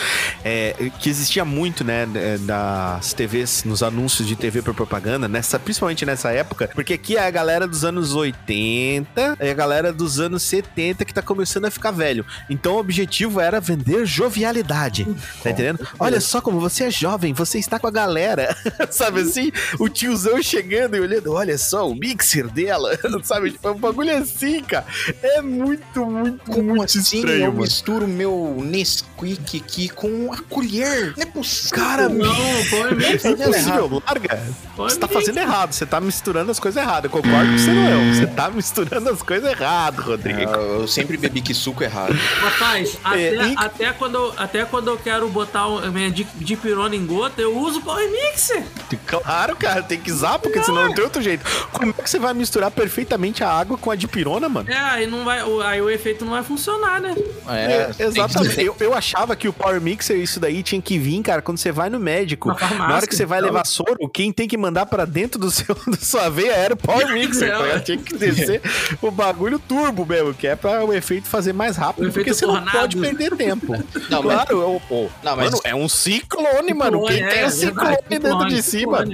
é, 0.43 0.75
que 0.99 1.09
existia 1.09 1.45
muito, 1.45 1.83
né, 1.83 2.07
é, 2.15 2.37
das 2.37 3.13
TVs, 3.13 3.63
nos 3.63 3.81
anúncios 3.81 4.27
de 4.27 4.35
TV 4.35 4.61
por 4.61 4.73
propaganda, 4.73 5.27
nessa, 5.27 5.57
principalmente 5.59 6.05
nessa 6.05 6.31
época, 6.31 6.69
porque 6.73 6.93
aqui 6.93 7.17
é 7.17 7.21
a 7.21 7.31
galera 7.35 7.67
dos 7.67 7.83
anos 7.83 8.15
80 8.15 9.37
e 9.41 9.49
a 9.49 9.53
galera 9.53 9.91
dos 9.91 10.21
anos 10.21 10.41
70 10.43 11.03
que 11.03 11.13
tá 11.13 11.21
começando 11.21 11.65
a 11.65 11.71
ficar 11.71 11.91
velho. 11.91 12.25
Então 12.49 12.75
o 12.75 12.79
objetivo 12.79 13.41
era 13.41 13.59
vender 13.59 14.05
jovialidade, 14.05 15.05
tá 15.43 15.49
entendendo? 15.49 15.85
Olha 15.99 16.21
só 16.21 16.39
como 16.39 16.61
você 16.61 16.85
é 16.85 16.91
jovem, 16.91 17.33
você 17.33 17.59
está 17.59 17.77
com 17.77 17.87
a 17.87 17.91
galera, 17.91 18.55
sabe 18.89 19.19
assim? 19.21 19.51
O 19.79 19.89
tiozão 19.89 20.41
chegando 20.41 20.95
e 20.95 21.01
olhando, 21.01 21.33
olha 21.33 21.57
só 21.57 21.89
o 21.89 21.93
mixer 21.93 22.47
dela, 22.47 22.97
sabe? 23.23 23.51
Tipo, 23.51 23.67
é 23.67 23.71
um 23.71 23.77
bagulho 23.79 24.15
assim, 24.15 24.61
cara. 24.63 24.85
É 25.21 25.41
muito, 25.41 26.05
muito, 26.05 26.39
Como 26.49 26.69
muito 26.69 26.83
assim 26.85 26.99
estranho, 27.17 27.43
eu 27.43 27.47
mano. 27.51 27.61
misturo 27.63 28.07
meu 28.07 28.57
Nesquik 28.63 29.57
aqui 29.61 29.89
com 29.89 30.31
a 30.31 30.37
colher? 30.43 31.13
Não 31.17 31.23
é 31.23 31.25
possível. 31.25 31.77
Cara, 31.77 32.07
Não, 32.07 32.33
Power 32.69 32.91
É 32.93 32.95
Mixer. 32.95 33.31
impossível, 33.31 34.01
larga. 34.07 34.43
Power 34.75 34.89
Você 34.91 34.99
tá 34.99 35.07
fazendo 35.07 35.37
errado, 35.37 35.73
você 35.73 35.85
tá 35.85 35.99
misturando 35.99 36.51
as 36.51 36.59
coisas 36.59 36.81
erradas. 36.81 37.11
Concordo 37.25 37.51
com 37.51 37.57
você, 37.57 37.71
não. 37.71 38.13
Você 38.13 38.27
tá 38.27 38.49
misturando 38.49 39.09
as 39.09 39.21
coisas 39.21 39.49
erradas, 39.51 40.05
Rodrigo. 40.05 40.41
Ah, 40.41 40.57
eu 40.57 40.87
sempre 40.87 41.17
bebi 41.17 41.41
que 41.41 41.53
suco 41.53 41.83
errado. 41.83 42.13
Rapaz, 42.39 42.97
até, 43.03 43.21
É, 43.35 43.47
e- 43.47 43.55
até, 43.57 43.91
quando, 43.93 44.15
eu- 44.15 44.33
até 44.37 44.65
quando 44.65 44.87
eu 44.89 44.97
quero 44.97 45.27
botar 45.29 45.67
o- 45.67 45.79
a 45.79 45.87
minha 45.87 46.11
di- 46.11 46.27
dipirona 46.35 46.95
em 46.95 47.05
gota, 47.05 47.41
eu 47.41 47.57
uso 47.57 47.79
o 47.79 47.81
Power 47.81 48.09
Mixer. 48.11 48.63
Claro, 49.07 49.55
cara, 49.55 49.81
tem 49.83 49.99
que 49.99 50.11
usar, 50.11 50.39
porque 50.39 50.61
senão 50.63 50.85
não 50.87 50.93
tem 50.93 51.03
outro 51.03 51.21
jeito. 51.21 51.43
Como 51.71 51.93
é 51.97 52.01
que 52.03 52.09
você 52.09 52.19
vai 52.19 52.33
misturar 52.33 52.71
perfeitamente 52.71 53.43
a 53.43 53.49
água 53.49 53.77
com 53.77 53.89
a 53.91 53.95
dipirona, 53.95 54.47
mano? 54.47 54.69
É, 54.69 54.77
aí, 54.77 55.07
não 55.07 55.23
vai, 55.23 55.43
o- 55.43 55.61
aí 55.61 55.81
o 55.81 55.89
efeito 55.89 56.23
não 56.25 56.31
vai 56.33 56.43
funcionar, 56.43 56.99
né? 57.01 57.15
É, 57.49 57.91
que- 57.95 58.03
exatamente. 58.03 58.61
Eu, 58.61 58.75
eu 58.79 58.93
achava 58.93 59.35
que 59.35 59.47
o 59.47 59.53
Power 59.53 59.81
Mixer, 59.81 60.17
isso 60.17 60.39
daí 60.39 60.61
tinha 60.63 60.81
que 60.81 60.97
vir, 60.97 61.21
cara, 61.21 61.41
quando 61.41 61.57
você 61.57 61.71
vai 61.71 61.89
no 61.89 61.99
médico. 61.99 62.49
Na 62.49 62.55
farmácia, 62.55 62.87
na 62.87 62.95
hora 62.95 63.07
que 63.07 63.15
você 63.15 63.25
vai 63.25 63.39
então. 63.39 63.49
levar 63.51 63.65
soro, 63.65 64.09
quem 64.13 64.31
tem 64.31 64.47
que 64.47 64.57
mandar 64.57 64.85
pra 64.85 65.05
dentro 65.05 65.39
do 65.39 65.49
seu, 65.51 65.75
da 65.87 65.97
sua 65.97 66.29
veia 66.29 66.51
era 66.53 66.73
o 66.73 66.77
Power 66.77 67.07
Mixer. 67.19 67.47
É, 67.47 67.51
tá 67.51 67.63
ligado? 67.63 67.83
tinha 67.83 67.97
que 67.97 68.17
descer 68.17 68.61
o 69.01 69.09
bagulho 69.11 69.59
turbo 69.59 70.05
mesmo, 70.05 70.33
que 70.33 70.47
é 70.47 70.55
pra 70.55 70.83
o 70.83 70.93
efeito 70.93 71.27
fazer 71.27 71.53
mais 71.53 71.75
rápido, 71.77 72.11
porque 72.11 72.33
você 72.33 72.45
não 72.45 72.55
tornado. 72.55 72.77
pode 72.77 72.97
perder 72.97 73.35
tempo. 73.35 73.73
Não, 74.09 74.21
claro, 74.21 74.61
é 74.61 74.65
o- 74.65 74.79
pô, 74.81 75.07
Não, 75.23 75.35
mas- 75.35 75.45
mano, 75.51 75.61
é 75.63 75.75
um 75.75 75.87
ciclone, 75.89 76.73
mano. 76.73 77.03
Quem 77.05 77.15
Ciclone, 77.17 77.33
tem 77.33 77.39
é, 77.43 77.45
um 77.47 77.49
ciclone 77.51 77.97
dentro 78.09 78.45
de 78.47 78.61
cima? 78.61 79.05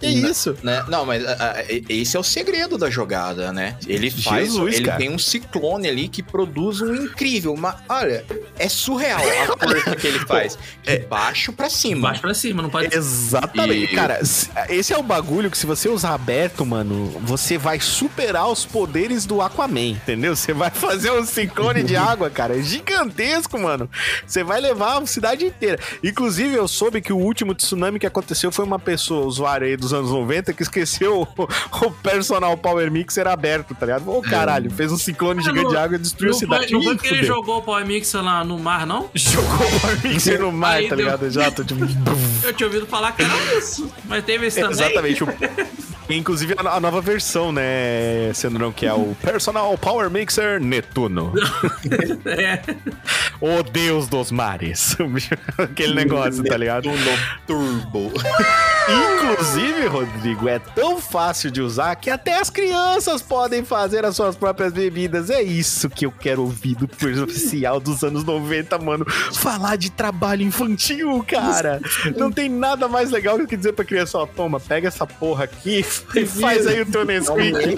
Que 0.00 0.06
isso? 0.06 0.56
Né? 0.62 0.84
Não, 0.88 1.04
mas 1.04 1.24
ah, 1.26 1.62
e- 1.68 1.84
esse 1.88 2.16
é 2.16 2.20
o 2.20 2.22
segredo 2.22 2.76
da 2.78 2.90
jogada, 2.90 3.52
né? 3.52 3.76
Ele 3.86 4.10
faz, 4.10 4.48
Jesus, 4.52 4.74
ele 4.76 4.84
cara. 4.86 4.98
tem 4.98 5.10
um 5.10 5.18
ciclone 5.18 5.88
ali 5.88 6.08
que 6.08 6.22
produz 6.22 6.80
um 6.80 6.94
incrível, 6.94 7.54
mas 7.56 7.76
olha, 7.88 8.24
é 8.58 8.68
surreal 8.68 9.20
a 9.20 9.56
força 9.68 9.96
que 9.96 10.06
ele 10.06 10.18
faz. 10.26 10.58
De 10.82 10.98
baixo 11.00 11.52
pra 11.52 11.68
cima. 11.68 12.08
Baixo 12.08 12.20
pra 12.22 12.34
cima, 12.34 12.62
não 12.62 12.70
pode 12.70 12.94
Exatamente. 12.94 13.92
E- 13.92 13.94
Cara, 13.94 14.24
se- 14.24 14.48
esse 14.68 14.92
é 14.92 14.98
o 14.98 15.02
bagulho 15.02 15.50
que 15.50 15.58
se 15.58 15.66
você 15.66 15.88
usar 15.88 16.14
aberto, 16.14 16.64
mano, 16.64 17.10
você 17.22 17.43
vai 17.58 17.78
superar 17.80 18.48
os 18.48 18.64
poderes 18.64 19.26
do 19.26 19.40
Aquaman, 19.42 19.80
entendeu? 19.90 20.34
Você 20.34 20.52
vai 20.52 20.70
fazer 20.70 21.10
um 21.12 21.24
ciclone 21.24 21.82
de 21.82 21.94
água, 21.96 22.30
cara, 22.30 22.60
gigantesco, 22.62 23.58
mano. 23.58 23.88
Você 24.26 24.42
vai 24.42 24.60
levar 24.60 25.00
a 25.02 25.06
cidade 25.06 25.44
inteira. 25.44 25.78
Inclusive, 26.02 26.54
eu 26.54 26.66
soube 26.66 27.00
que 27.02 27.12
o 27.12 27.16
último 27.18 27.54
tsunami 27.54 27.98
que 27.98 28.06
aconteceu 28.06 28.50
foi 28.50 28.64
uma 28.64 28.78
pessoa, 28.78 29.26
usuário 29.26 29.66
aí 29.66 29.76
dos 29.76 29.92
anos 29.92 30.10
90, 30.10 30.52
que 30.52 30.62
esqueceu 30.62 31.22
o, 31.36 31.86
o 31.86 31.90
personal 31.90 32.56
Power 32.56 32.90
Mixer 32.90 33.26
aberto, 33.26 33.74
tá 33.74 33.86
ligado? 33.86 34.08
Ô, 34.10 34.22
caralho, 34.22 34.70
fez 34.70 34.90
um 34.90 34.96
ciclone 34.96 35.40
Ah, 35.40 35.42
gigante 35.42 35.62
não- 35.64 35.70
de 35.70 35.76
água 35.76 35.96
e 35.96 35.98
destruiu 35.98 36.30
a 36.30 36.32
Não 36.32 36.38
foi, 36.38 36.46
cidade. 36.58 36.72
não 36.72 36.82
foi 36.82 36.94
Ih, 36.94 36.98
que 36.98 37.08
ele 37.08 37.24
jogou 37.24 37.58
o 37.58 37.62
Power 37.62 37.86
Mixer 37.86 38.22
lá 38.22 38.42
no 38.44 38.58
mar, 38.58 38.86
não? 38.86 39.10
Jogou 39.14 39.66
o 39.66 39.80
Power 39.80 40.00
Mixer 40.02 40.40
no 40.40 40.50
mar, 40.52 40.76
Aí 40.76 40.88
tá 40.88 40.94
deu- 40.96 41.04
ligado? 41.06 41.30
Já, 41.30 41.50
tô 41.50 41.64
tipo... 41.64 41.84
Eu 42.42 42.52
tinha 42.52 42.66
ouvido 42.66 42.86
falar 42.86 43.12
que 43.12 43.22
era 43.22 43.58
isso. 43.58 43.90
Mas 44.04 44.24
teve 44.24 44.46
esse 44.46 44.60
também. 44.60 44.72
Exatamente. 44.72 45.24
o- 45.24 45.28
Inclusive 46.10 46.54
a 46.58 46.78
nova 46.80 47.00
versão, 47.00 47.23
né, 47.52 48.32
Sandrão, 48.34 48.70
que 48.72 48.86
é 48.86 48.92
o 48.92 49.14
Personal 49.22 49.76
Power 49.78 50.10
Mixer 50.10 50.60
Netuno. 50.60 51.32
É. 52.26 52.60
o 53.40 53.62
deus 53.62 54.08
dos 54.08 54.30
mares. 54.30 54.96
Aquele 55.58 55.94
negócio, 55.94 56.42
tá 56.44 56.56
ligado? 56.56 56.88
Turbo. 57.46 58.12
Inclusive, 58.88 59.86
Rodrigo, 59.86 60.48
é 60.48 60.58
tão 60.58 61.00
fácil 61.00 61.50
de 61.50 61.62
usar 61.62 61.94
que 61.96 62.10
até 62.10 62.38
as 62.38 62.50
crianças 62.50 63.22
podem 63.22 63.64
fazer 63.64 64.04
as 64.04 64.14
suas 64.14 64.36
próprias 64.36 64.72
bebidas. 64.72 65.30
É 65.30 65.42
isso 65.42 65.88
que 65.88 66.04
eu 66.04 66.12
quero 66.12 66.42
ouvir 66.42 66.74
do 66.74 66.88
oficial 67.22 67.80
dos 67.80 68.02
anos 68.04 68.24
90, 68.24 68.78
mano. 68.78 69.04
Falar 69.32 69.76
de 69.76 69.90
trabalho 69.90 70.42
infantil, 70.42 71.24
cara. 71.26 71.80
Não 72.16 72.30
tem 72.30 72.48
nada 72.48 72.86
mais 72.86 73.10
legal 73.10 73.38
do 73.38 73.46
que 73.46 73.56
dizer 73.56 73.72
pra 73.72 73.84
criança, 73.84 74.18
ó, 74.18 74.26
toma, 74.26 74.60
pega 74.60 74.88
essa 74.88 75.06
porra 75.06 75.44
aqui 75.44 75.84
e 76.14 76.26
faz 76.26 76.66
aí 76.66 76.82
o 76.82 76.86
teu 76.86 77.04
Nesquik. 77.04 77.76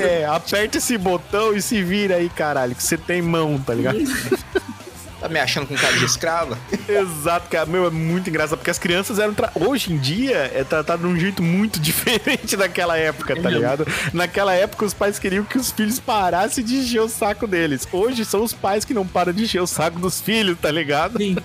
É, 0.00 0.24
aperta 0.26 0.78
esse 0.78 0.96
botão 0.96 1.54
e 1.54 1.62
se 1.62 1.82
vira 1.82 2.16
aí, 2.16 2.28
caralho, 2.28 2.74
que 2.74 2.82
você 2.82 2.96
tem 2.96 3.20
mão, 3.20 3.58
tá 3.58 3.74
ligado? 3.74 3.98
Tá 5.20 5.28
me 5.28 5.40
achando 5.40 5.66
com 5.66 5.74
cara 5.74 5.96
de 5.96 6.04
escrava? 6.04 6.56
Exato, 6.88 7.48
cara. 7.48 7.66
Meu, 7.66 7.86
é 7.86 7.90
muito 7.90 8.30
engraçado, 8.30 8.58
porque 8.58 8.70
as 8.70 8.78
crianças 8.78 9.18
eram. 9.18 9.34
Tra... 9.34 9.50
Hoje 9.54 9.92
em 9.92 9.98
dia 9.98 10.50
é 10.54 10.62
tratado 10.62 11.02
de 11.02 11.08
um 11.08 11.18
jeito 11.18 11.42
muito 11.42 11.78
diferente 11.80 12.56
daquela 12.56 12.96
época, 12.96 13.40
tá 13.40 13.50
ligado? 13.50 13.86
Naquela 14.12 14.54
época 14.54 14.84
os 14.84 14.94
pais 14.94 15.18
queriam 15.18 15.44
que 15.44 15.58
os 15.58 15.72
filhos 15.72 15.98
parassem 15.98 16.64
de 16.64 16.76
encher 16.76 17.00
o 17.00 17.08
saco 17.08 17.46
deles. 17.46 17.86
Hoje 17.92 18.24
são 18.24 18.42
os 18.42 18.52
pais 18.52 18.84
que 18.84 18.94
não 18.94 19.06
param 19.06 19.32
de 19.32 19.44
encher 19.44 19.60
o 19.60 19.66
saco 19.66 19.98
dos 19.98 20.20
filhos, 20.20 20.56
tá 20.60 20.70
ligado? 20.70 21.18
Sim. 21.18 21.36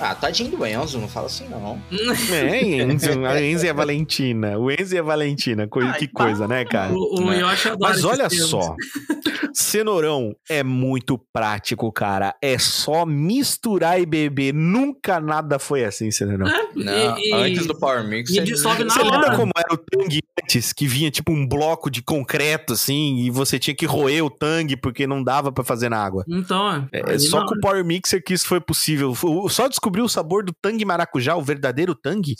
Ah, 0.00 0.14
tadinho 0.14 0.50
do 0.56 0.64
Enzo, 0.66 0.98
não 0.98 1.08
fala 1.08 1.26
assim 1.26 1.48
não. 1.48 1.80
É, 2.32 2.82
Enzo, 2.82 3.24
a 3.26 3.40
Enzo 3.42 3.66
e 3.66 3.68
a 3.68 3.72
Valentina. 3.72 4.58
O 4.58 4.70
Enzo 4.70 4.94
e 4.94 4.98
a 4.98 5.02
Valentina. 5.02 5.66
Coi- 5.66 5.92
que 5.94 6.06
coisa, 6.08 6.46
né, 6.46 6.64
cara? 6.64 6.92
O, 6.92 7.20
o 7.24 7.32
Yoshi 7.32 7.68
adora 7.68 7.92
Mas 7.94 8.04
olha 8.04 8.28
termos. 8.28 8.48
só, 8.50 8.74
cenourão 9.52 10.34
é 10.48 10.62
muito 10.62 11.18
prático, 11.32 11.90
cara. 11.92 12.34
É 12.42 12.58
só 12.58 13.04
misturar 13.04 14.00
e 14.00 14.06
beber. 14.06 14.52
Nunca 14.54 15.20
nada 15.20 15.58
foi 15.58 15.84
assim, 15.84 16.10
cenourão. 16.10 16.46
Não, 16.74 17.18
E- 17.18 17.30
e- 17.30 17.32
antes 17.34 17.66
do 17.66 17.76
Power 17.78 18.06
Mix. 18.06 18.30
e 18.30 18.40
dissolve 18.42 18.84
na 18.84 18.90
Você 18.94 19.02
lembra 19.02 19.28
hora. 19.28 19.36
como 19.36 19.50
era 19.56 19.74
o 19.74 19.78
tangue 19.78 20.20
antes? 20.42 20.72
Que 20.72 20.86
vinha 20.86 21.10
tipo 21.10 21.32
um 21.32 21.46
bloco 21.46 21.90
de 21.90 22.02
concreto, 22.02 22.72
assim, 22.74 23.16
e 23.18 23.30
você 23.30 23.58
tinha 23.58 23.74
que 23.74 23.86
roer 23.86 24.24
o 24.24 24.30
tangue 24.30 24.76
porque 24.76 25.06
não 25.06 25.22
dava 25.22 25.50
pra 25.50 25.64
fazer 25.64 25.88
na 25.88 25.98
água. 26.02 26.24
Então, 26.28 26.86
É, 26.92 27.18
só 27.18 27.44
com 27.46 27.54
o 27.56 27.60
Power 27.60 27.84
Mixer 27.84 28.22
que 28.22 28.34
isso 28.34 28.46
foi 28.46 28.60
possível. 28.60 29.14
Só 29.48 29.66
descobri 29.68 29.87
o 30.02 30.08
sabor 30.08 30.44
do 30.44 30.52
tangue 30.60 30.84
maracujá, 30.84 31.34
o 31.36 31.42
verdadeiro 31.42 31.94
tangue, 31.94 32.36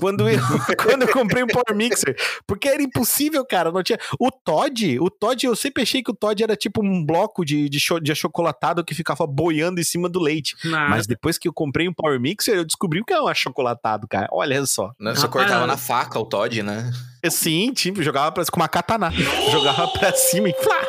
quando 0.00 0.28
eu, 0.28 0.38
quando 0.82 1.02
eu 1.02 1.08
comprei 1.12 1.42
o 1.42 1.46
Power 1.46 1.74
Mixer. 1.74 2.16
Porque 2.46 2.68
era 2.68 2.82
impossível, 2.82 3.44
cara. 3.44 3.70
Não 3.70 3.82
tinha. 3.82 3.98
O 4.18 4.30
Todd, 4.30 4.98
o 5.00 5.10
Todd, 5.10 5.44
eu 5.46 5.54
sempre 5.56 5.82
achei 5.82 6.02
que 6.02 6.10
o 6.10 6.14
Todd 6.14 6.42
era 6.42 6.56
tipo 6.56 6.82
um 6.84 7.04
bloco 7.04 7.44
de, 7.44 7.68
de, 7.68 7.78
cho- 7.80 8.00
de 8.00 8.12
achocolatado 8.12 8.84
que 8.84 8.94
ficava 8.94 9.26
boiando 9.26 9.80
em 9.80 9.84
cima 9.84 10.08
do 10.08 10.20
leite. 10.20 10.56
na- 10.64 10.88
Mas 10.88 11.06
depois 11.06 11.38
que 11.38 11.46
eu 11.48 11.52
comprei 11.52 11.88
um 11.88 11.92
Power 11.92 12.18
Mixer, 12.20 12.54
eu 12.56 12.64
descobri 12.64 13.00
o 13.00 13.04
que 13.04 13.12
é 13.12 13.20
um 13.20 13.28
achocolatado, 13.28 14.06
cara. 14.08 14.28
Olha 14.32 14.64
só. 14.66 14.92
Né, 14.98 15.14
Você 15.14 15.28
cortava 15.28 15.66
na 15.66 15.76
faca 15.76 16.18
o 16.18 16.24
Todd, 16.24 16.62
né? 16.62 16.90
Sim, 17.30 17.72
tipo, 17.72 18.02
jogava 18.02 18.30
pra, 18.32 18.44
com 18.46 18.56
uma 18.60 18.68
katana. 18.68 19.10
Jogava 19.50 19.88
pra 19.88 20.12
cima 20.14 20.48
e 20.48 20.52
flá! 20.54 20.80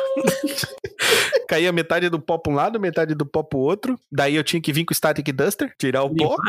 Caía 1.50 1.72
metade 1.72 2.08
do 2.08 2.20
pó 2.20 2.38
pra 2.38 2.52
um 2.52 2.54
lado, 2.54 2.78
metade 2.78 3.12
do 3.12 3.26
pó 3.26 3.42
pro 3.42 3.58
outro. 3.58 3.98
Daí 4.12 4.36
eu 4.36 4.44
tinha 4.44 4.62
que 4.62 4.72
vir 4.72 4.84
com 4.84 4.92
o 4.92 4.94
Static 4.94 5.32
Duster, 5.32 5.74
tirar 5.76 6.04
o 6.04 6.14
pó. 6.14 6.36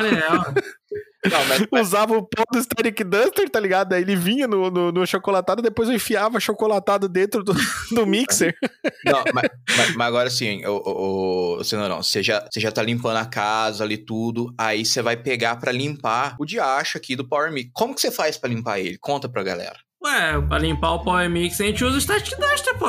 Não, 1.26 1.46
mas, 1.48 1.68
mas- 1.72 1.82
Usava 1.88 2.16
o 2.18 2.22
pó 2.24 2.44
do 2.52 2.62
Static 2.62 3.04
Duster, 3.04 3.50
tá 3.50 3.60
ligado? 3.60 3.90
Daí 3.90 4.04
ele 4.04 4.16
vinha 4.16 4.48
no, 4.48 4.70
no, 4.70 4.92
no 4.92 5.08
chocolatado, 5.08 5.60
depois 5.62 5.90
eu 5.90 5.96
enfiava 5.96 6.40
chocolatado 6.40 7.10
dentro 7.10 7.44
do, 7.44 7.52
do 7.92 8.06
mixer. 8.06 8.56
não, 9.04 9.24
mas, 9.34 9.50
mas- 9.76 9.96
mas 9.96 10.08
agora 10.08 10.30
sim, 10.30 10.64
o, 10.68 10.72
o, 10.86 11.58
o 11.60 11.64
Cenourão, 11.64 12.04
você 12.04 12.22
já, 12.22 12.46
você 12.52 12.60
já 12.60 12.72
tá 12.72 12.84
limpando 12.84 13.18
a 13.18 13.26
casa 13.26 13.84
ali 13.84 13.98
tudo, 13.98 14.54
aí 14.56 14.86
você 14.86 15.02
vai 15.02 15.18
pegar 15.18 15.56
pra 15.56 15.72
limpar 15.72 16.36
o 16.40 16.46
diacho 16.46 16.98
aqui 17.00 17.16
do 17.16 17.28
Power 17.28 17.52
Mix. 17.52 17.72
Como 17.74 17.96
que 17.96 18.02
você 18.02 18.12
faz 18.12 18.38
pra 18.38 18.50
limpar 18.50 18.80
ele? 18.80 18.98
Conta 19.00 19.28
pra 19.28 19.42
galera. 19.42 19.78
Ué, 20.04 20.40
pra 20.48 20.60
limpar 20.60 20.92
o 20.94 21.04
Power 21.04 21.28
Mix 21.30 21.60
a 21.60 21.64
gente 21.66 21.84
usa 21.84 21.98
o 21.98 22.02
Static 22.02 22.36
Duster, 22.38 22.78
pô. 22.78 22.88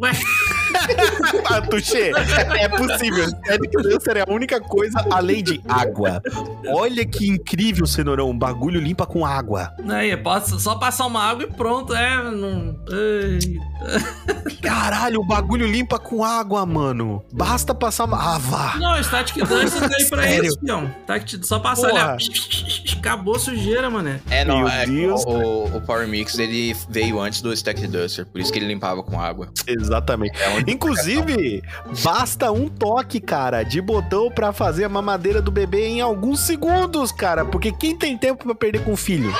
Ué, 0.00 0.12
Ah, 1.46 1.60
Tuxê, 1.62 2.10
é 2.58 2.68
possível. 2.68 3.26
Static 3.28 3.70
Duster 3.82 4.16
é 4.18 4.20
a 4.28 4.32
única 4.32 4.60
coisa 4.60 5.04
além 5.10 5.42
de 5.42 5.60
água. 5.68 6.20
Olha 6.68 7.06
que 7.06 7.26
incrível, 7.28 7.86
cenourão. 7.86 8.30
Um 8.30 8.38
bagulho 8.38 8.80
limpa 8.80 9.06
com 9.06 9.24
água. 9.24 9.72
aí, 9.88 10.16
posso 10.16 10.58
só 10.60 10.74
passar 10.76 11.06
uma 11.06 11.22
água 11.22 11.44
e 11.44 11.46
pronto, 11.46 11.94
é. 11.94 12.22
Não... 12.30 12.76
Caralho, 14.62 15.20
o 15.20 15.24
bagulho 15.24 15.66
limpa 15.66 15.98
com 15.98 16.24
água, 16.24 16.64
mano. 16.66 17.24
Basta 17.32 17.74
passar 17.74 18.04
uma. 18.04 18.18
Ah, 18.34 18.38
vá. 18.38 18.76
Não, 18.78 18.98
o 18.98 19.04
Static 19.04 19.36
Duster 19.44 19.88
veio 19.88 20.08
pra 20.10 20.22
Sério? 20.22 20.44
isso. 20.48 20.58
Tá, 21.06 21.14
só 21.42 21.58
passar 21.58 21.88
Porra. 21.90 22.12
ali, 22.12 22.28
ó. 22.94 22.98
Acabou 22.98 23.36
a 23.36 23.38
sujeira, 23.38 23.88
mané. 23.88 24.20
É, 24.28 24.44
não, 24.44 24.58
Meu 24.58 24.68
é, 24.68 24.86
Deus. 24.86 25.24
o, 25.24 25.64
o 25.76 25.80
Power 25.82 26.06
Mix 26.08 26.38
ele 26.38 26.74
veio 26.90 27.20
antes 27.20 27.40
do 27.40 27.52
Stack 27.52 27.86
Duster, 27.86 28.26
por 28.26 28.40
isso 28.40 28.52
que 28.52 28.58
ele 28.58 28.66
limpava 28.66 29.02
com 29.02 29.20
água. 29.20 29.48
Exatamente. 29.66 30.36
É 30.42 30.48
onde- 30.50 30.70
Inclusive, 31.18 31.62
basta 32.02 32.50
um 32.52 32.68
toque, 32.68 33.20
cara, 33.20 33.62
de 33.62 33.80
botão 33.80 34.30
pra 34.30 34.52
fazer 34.52 34.84
a 34.84 34.88
mamadeira 34.88 35.40
do 35.42 35.50
bebê 35.50 35.86
em 35.86 36.00
alguns 36.00 36.40
segundos, 36.40 37.12
cara. 37.12 37.44
Porque 37.44 37.72
quem 37.72 37.96
tem 37.96 38.16
tempo 38.16 38.44
pra 38.44 38.54
perder 38.54 38.82
com 38.84 38.92
o 38.92 38.96
filho? 38.96 39.30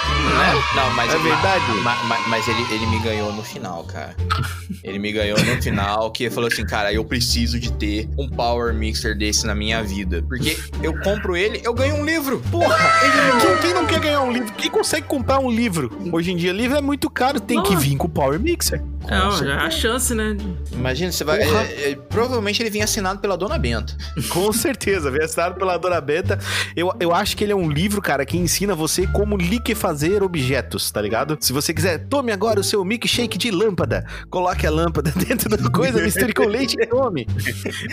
Não, 0.75 0.91
mas 0.95 1.13
É 1.15 1.19
verdade? 1.19 1.65
ma- 1.83 2.05
ma- 2.05 2.29
mas 2.29 2.47
ele, 2.49 2.65
ele 2.71 2.87
me 2.87 2.99
ganhou 3.01 3.33
no 3.33 3.43
final, 3.43 3.85
cara. 3.85 4.15
Ele 4.85 4.99
me 4.99 5.11
ganhou 5.13 5.39
no 5.43 5.61
final, 5.63 6.11
que 6.11 6.25
ele 6.25 6.31
falou 6.35 6.49
assim, 6.49 6.65
cara, 6.65 6.93
eu 6.93 7.03
preciso 7.05 7.59
de 7.59 7.73
ter 7.73 8.09
um 8.19 8.29
Power 8.29 8.73
Mixer 8.75 9.17
desse 9.17 9.47
na 9.47 9.55
minha 9.55 9.83
vida. 9.83 10.23
Porque 10.29 10.57
eu 10.83 10.97
compro 11.01 11.35
ele, 11.37 11.61
eu 11.65 11.73
ganho 11.75 11.97
um 11.97 12.05
livro. 12.05 12.41
Porra! 12.51 12.77
Quem, 13.41 13.57
quem 13.59 13.75
não 13.75 13.87
quer 13.87 13.99
ganhar 13.99 14.21
um 14.23 14.31
livro? 14.31 14.53
Quem 14.55 14.71
consegue 14.71 15.07
comprar 15.07 15.39
um 15.41 15.51
livro? 15.51 15.91
Hoje 16.13 16.33
em 16.33 16.37
dia, 16.37 16.53
livro 16.53 16.77
é 16.77 16.81
muito 16.83 17.09
caro, 17.11 17.41
tem 17.41 17.63
que 17.63 17.73
Não. 17.73 17.81
vir 17.81 17.97
com 17.97 18.07
o 18.07 18.11
Power 18.11 18.39
Mixer. 18.39 18.83
É, 19.09 19.19
ó, 19.21 19.31
já 19.31 19.47
é 19.55 19.67
a 19.67 19.71
chance, 19.71 20.15
né? 20.15 20.37
Imagina, 20.71 21.11
você 21.11 21.25
vai. 21.25 21.39
Porra. 21.45 21.58
É, 21.63 21.91
é, 21.91 21.97
provavelmente 21.97 22.63
ele 22.63 22.71
vinha 22.71 22.85
assinado 22.85 23.21
pela 23.21 23.37
Dona 23.37 23.59
Benta. 23.59 23.97
Com 24.31 24.53
certeza, 24.53 25.11
vem 25.11 25.23
assinado 25.23 25.57
pela 25.57 25.77
Dona 25.77 26.01
Benta. 26.01 26.39
Eu, 26.77 26.93
eu 27.01 27.15
acho 27.15 27.37
que 27.37 27.45
ele 27.45 27.53
é 27.53 27.57
um 27.57 27.71
livro, 27.71 28.01
cara, 28.03 28.25
que 28.27 28.37
ensina 28.37 28.75
você 28.75 29.07
como 29.07 29.37
liquefazer 29.37 30.23
objetos, 30.23 30.91
tá 30.91 31.01
ligado? 31.01 31.37
Se 31.41 31.53
você 31.53 31.73
quiser, 31.75 31.99
tome 32.09 32.33
agora 32.33 32.61
o 32.61 32.65
seu 32.65 32.85
milkshake 32.85 33.37
de 33.39 33.51
lâmpada. 33.51 34.05
Coloque 34.31 34.67
a 34.67 34.71
lâmpada 34.71 35.11
dentro 35.17 35.49
da 35.49 35.71
coisa, 35.71 36.01
misture 36.03 36.33
com 36.33 36.45
leite 36.45 36.77
e 36.81 36.87
tome. 36.87 37.27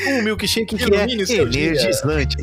Um 0.08 0.22
milkshake 0.24 0.76
que 0.78 0.84
é 0.84 0.88
Ilumine 0.88 1.26
dia. 1.26 1.42
energizante. 1.42 2.36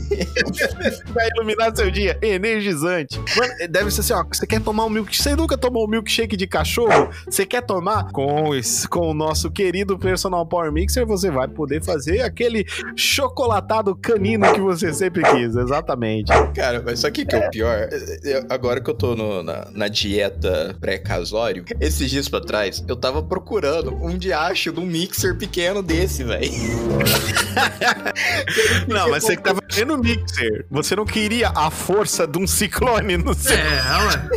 Vai 1.12 1.28
iluminar 1.36 1.74
seu 1.74 1.90
dia. 1.90 2.18
Energizante. 2.22 3.18
Mano, 3.36 3.52
deve 3.70 3.90
ser 3.90 4.00
assim, 4.00 4.12
ó. 4.12 4.24
Você 4.30 4.46
quer 4.46 4.60
tomar 4.60 4.84
um 4.84 4.90
milkshake? 4.90 5.22
Você 5.22 5.36
nunca 5.36 5.56
tomou 5.56 5.86
um 5.86 5.88
milkshake 5.90 6.36
de 6.36 6.46
cachorro? 6.46 7.10
Você 7.28 7.44
quer 7.46 7.62
tomar? 7.62 8.10
Com, 8.12 8.54
esse- 8.54 8.88
com 8.88 9.10
o 9.10 9.14
nosso 9.14 9.50
querido 9.50 9.98
personal 9.98 10.44
Power 10.46 10.72
Mixer, 10.72 11.06
você 11.12 11.30
vai 11.30 11.48
poder 11.48 11.82
fazer 11.82 12.20
aquele 12.22 12.64
chocolatado 12.96 13.94
canino 13.96 14.52
que 14.52 14.60
você 14.60 14.92
sempre 14.92 15.22
quis. 15.22 15.54
Exatamente. 15.56 16.32
Cara, 16.54 16.82
mas 16.84 17.00
sabe 17.00 17.10
o 17.10 17.14
que, 17.14 17.26
que 17.26 17.36
é 17.36 17.46
o 17.46 17.50
pior? 17.50 17.88
Eu- 18.24 18.44
agora 18.50 18.80
que 18.80 18.90
eu 18.90 18.94
tô 18.94 19.14
no- 19.14 19.42
na, 19.42 19.68
na 19.72 19.88
dieta 19.88 20.76
pré-casório, 20.80 21.64
esses 21.80 22.10
dias 22.10 22.28
pra 22.28 22.40
trás, 22.40 22.84
eu 22.88 22.96
tava 22.96 23.22
procurando 23.22 23.94
um 23.94 24.16
diacho 24.16 24.72
de 24.72 24.80
um 24.80 24.86
mixer 24.86 25.36
pequeno 25.36 25.82
desse, 25.82 26.24
velho. 26.24 26.50
Não, 28.88 29.10
mas 29.10 29.24
você 29.24 29.36
que 29.36 29.42
tava 29.42 29.60
vendo 29.70 29.94
o 29.94 29.98
mixer. 29.98 30.66
Você 30.70 30.96
não 30.96 31.04
queria 31.04 31.50
a 31.54 31.70
força 31.70 32.26
de 32.26 32.38
um 32.38 32.46
ciclone 32.46 33.16
no 33.16 33.34
seu. 33.34 33.56
É, 33.56 34.06
ué. 34.06 34.28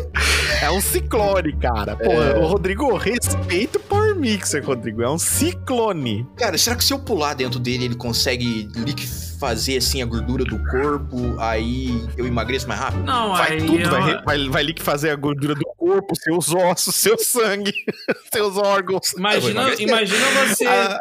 É 0.63 0.71
um 0.71 0.81
ciclone, 0.81 1.53
cara. 1.57 1.95
Pô, 1.95 2.11
o 2.39 2.47
Rodrigo, 2.47 2.95
respeita 2.97 3.77
o 3.77 3.81
Power 3.81 4.15
Mixer, 4.15 4.65
Rodrigo. 4.65 5.01
É 5.01 5.09
um 5.09 5.17
ciclone. 5.17 6.27
Cara, 6.37 6.57
será 6.65 6.75
que 6.75 6.83
se 6.83 6.91
eu 6.91 6.97
pular 6.99 7.35
dentro 7.35 7.59
dele, 7.59 7.85
ele 7.85 7.95
consegue 7.95 8.67
liquef- 8.75 9.34
fazer 9.39 9.77
assim 9.77 10.01
a 10.01 10.05
gordura 10.05 10.43
do 10.43 10.57
corpo, 10.69 11.35
aí 11.39 11.89
eu 12.17 12.25
emagreço 12.25 12.67
mais 12.67 12.79
rápido? 12.79 13.03
Não, 13.03 13.29
Vai 13.35 13.53
aí. 13.53 13.65
tudo, 13.65 13.79
eu- 13.79 13.89
vai, 13.89 14.23
vai, 14.23 14.49
vai 14.49 14.61
ali 14.63 14.73
que 14.73 14.81
fazer 14.81 15.09
a 15.09 15.15
gordura 15.15 15.53
do 15.55 15.65
corpo, 15.77 16.15
seus 16.15 16.53
ossos, 16.53 16.95
seu 16.95 17.17
sangue, 17.17 17.71
seus 18.33 18.57
órgãos. 18.57 19.13
Imagina, 19.13 19.73
imagina 19.79 20.25
você 20.47 20.65
Ah. 20.67 20.99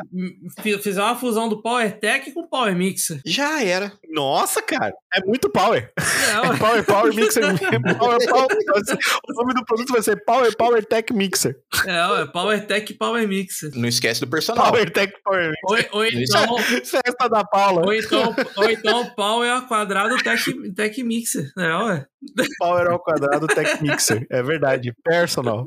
fi- 0.61 0.79
fizer 0.79 1.03
uma 1.03 1.17
fusão 1.17 1.49
do 1.49 1.61
Power 1.63 1.99
Tech 1.99 2.31
com 2.33 2.41
o 2.41 2.49
Power 2.49 2.75
Mixer. 2.77 3.21
Já 3.25 3.63
era. 3.63 3.93
Nossa, 4.13 4.63
cara, 4.63 4.93
é 5.15 5.21
muito 5.25 5.51
power. 5.51 5.91
É, 6.35 6.41
ué. 6.41 6.57
Power 6.57 6.85
Power 6.85 7.15
Mixer. 7.15 7.43
Power, 7.99 8.19
power, 8.29 8.49
o 9.29 9.33
nome 9.35 9.55
do 9.55 9.65
produto 9.65 9.93
vai 9.93 10.03
ser 10.03 10.25
Power 10.25 10.57
Power 10.57 10.85
Tech 10.85 11.13
Mixer. 11.13 11.55
É, 11.87 12.07
ué, 12.09 12.27
Power 12.27 12.67
Tech 12.67 12.91
e 12.91 12.97
Power 12.97 13.29
Mixer. 13.29 13.71
Não 13.75 13.87
esquece 13.89 14.21
do 14.21 14.27
personal. 14.27 14.71
Power 14.73 14.91
Tech 14.91 15.13
Power 15.23 15.51
Mixer. 15.51 15.91
Ou, 15.93 15.99
ou 16.01 16.07
então, 16.07 16.59
Festa 16.59 17.29
da 17.29 17.45
Paula. 17.45 17.83
ou 17.85 17.93
então, 17.93 18.24
ou 18.57 18.71
então 18.71 19.07
Power 19.15 19.51
ao 19.51 19.67
quadrado 19.67 20.17
Tech, 20.23 20.73
tech 20.75 21.03
Mixer. 21.03 21.51
É, 21.59 21.77
ué. 21.77 22.07
Power 22.59 22.91
ao 22.91 22.99
quadrado 22.99 23.47
Tech 23.47 23.83
Mixer. 23.83 24.27
É 24.31 24.43
verdade. 24.43 24.93
Personal. 25.05 25.65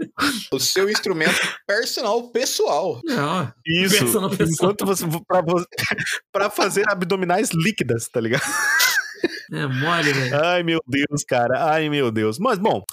O 0.52 0.60
seu 0.60 0.90
instrumento 0.90 1.38
personal 1.68 2.32
pessoal. 2.32 3.00
É, 3.08 3.14
ué. 3.14 3.54
Isso. 3.66 3.98
Personal, 4.00 4.30
personal. 4.30 4.72
Enquanto 4.74 4.86
você. 4.86 5.06
Pra, 5.28 5.42
você- 5.42 5.68
pra 6.32 6.50
fazer 6.50 6.84
abdominais 6.90 7.50
líquidas, 7.54 8.08
tá 8.10 8.20
ligado? 8.20 8.44
É 9.52 9.66
mole, 9.66 10.12
velho. 10.12 10.46
Ai, 10.46 10.64
meu 10.64 10.80
Deus, 10.86 11.24
cara. 11.24 11.72
Ai, 11.72 11.90
meu 11.90 12.12
Deus. 12.12 12.38
Mas, 12.38 12.60
bom, 12.60 12.84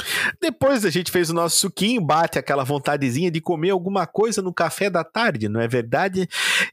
depois 0.40 0.85
a 0.85 0.90
gente 0.90 1.10
fez 1.10 1.31
o 1.31 1.35
nosso 1.35 1.56
suquinho, 1.56 2.01
bate 2.01 2.39
aquela 2.39 2.64
vontadezinha 2.64 3.31
de 3.31 3.40
comer 3.40 3.70
alguma 3.70 4.06
coisa 4.06 4.40
no 4.40 4.52
café 4.52 4.89
da 4.89 5.02
tarde, 5.02 5.48
não 5.48 5.60
é 5.60 5.66
verdade? 5.66 6.28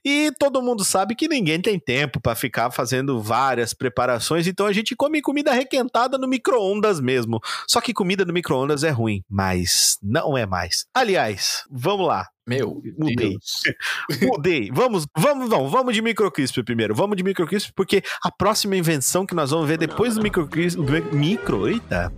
E 0.05 0.31
todo 0.39 0.61
mundo 0.61 0.83
sabe 0.83 1.15
que 1.15 1.27
ninguém 1.27 1.59
tem 1.59 1.79
tempo 1.79 2.19
pra 2.19 2.35
ficar 2.35 2.71
fazendo 2.71 3.21
várias 3.21 3.73
preparações, 3.73 4.47
então 4.47 4.65
a 4.65 4.73
gente 4.73 4.95
come 4.95 5.21
comida 5.21 5.53
requentada 5.53 6.17
no 6.17 6.27
micro-ondas 6.27 6.99
mesmo. 6.99 7.39
Só 7.67 7.81
que 7.81 7.93
comida 7.93 8.23
no 8.23 8.33
micro-ondas 8.33 8.83
é 8.83 8.89
ruim, 8.89 9.23
mas 9.29 9.97
não 10.01 10.37
é 10.37 10.45
mais. 10.45 10.85
Aliás, 10.93 11.65
vamos 11.69 12.07
lá. 12.07 12.27
Meu 12.47 12.81
Mudei. 12.97 13.15
Deus. 13.15 13.61
Mudei. 14.21 14.71
Vamos, 14.73 15.05
vamos, 15.15 15.49
não, 15.49 15.69
vamos 15.69 15.93
de 15.93 16.01
microcrisp 16.01 16.63
primeiro. 16.63 16.95
Vamos 16.95 17.15
de 17.15 17.23
microcrisp 17.23 17.71
porque 17.75 18.03
a 18.23 18.31
próxima 18.31 18.75
invenção 18.75 19.25
que 19.25 19.35
nós 19.35 19.51
vamos 19.51 19.67
ver 19.71 19.77
depois 19.77 20.15
do 20.15 20.21
microcrisp, 20.21 20.77
micro, 21.13 21.67
eita, 21.69 22.11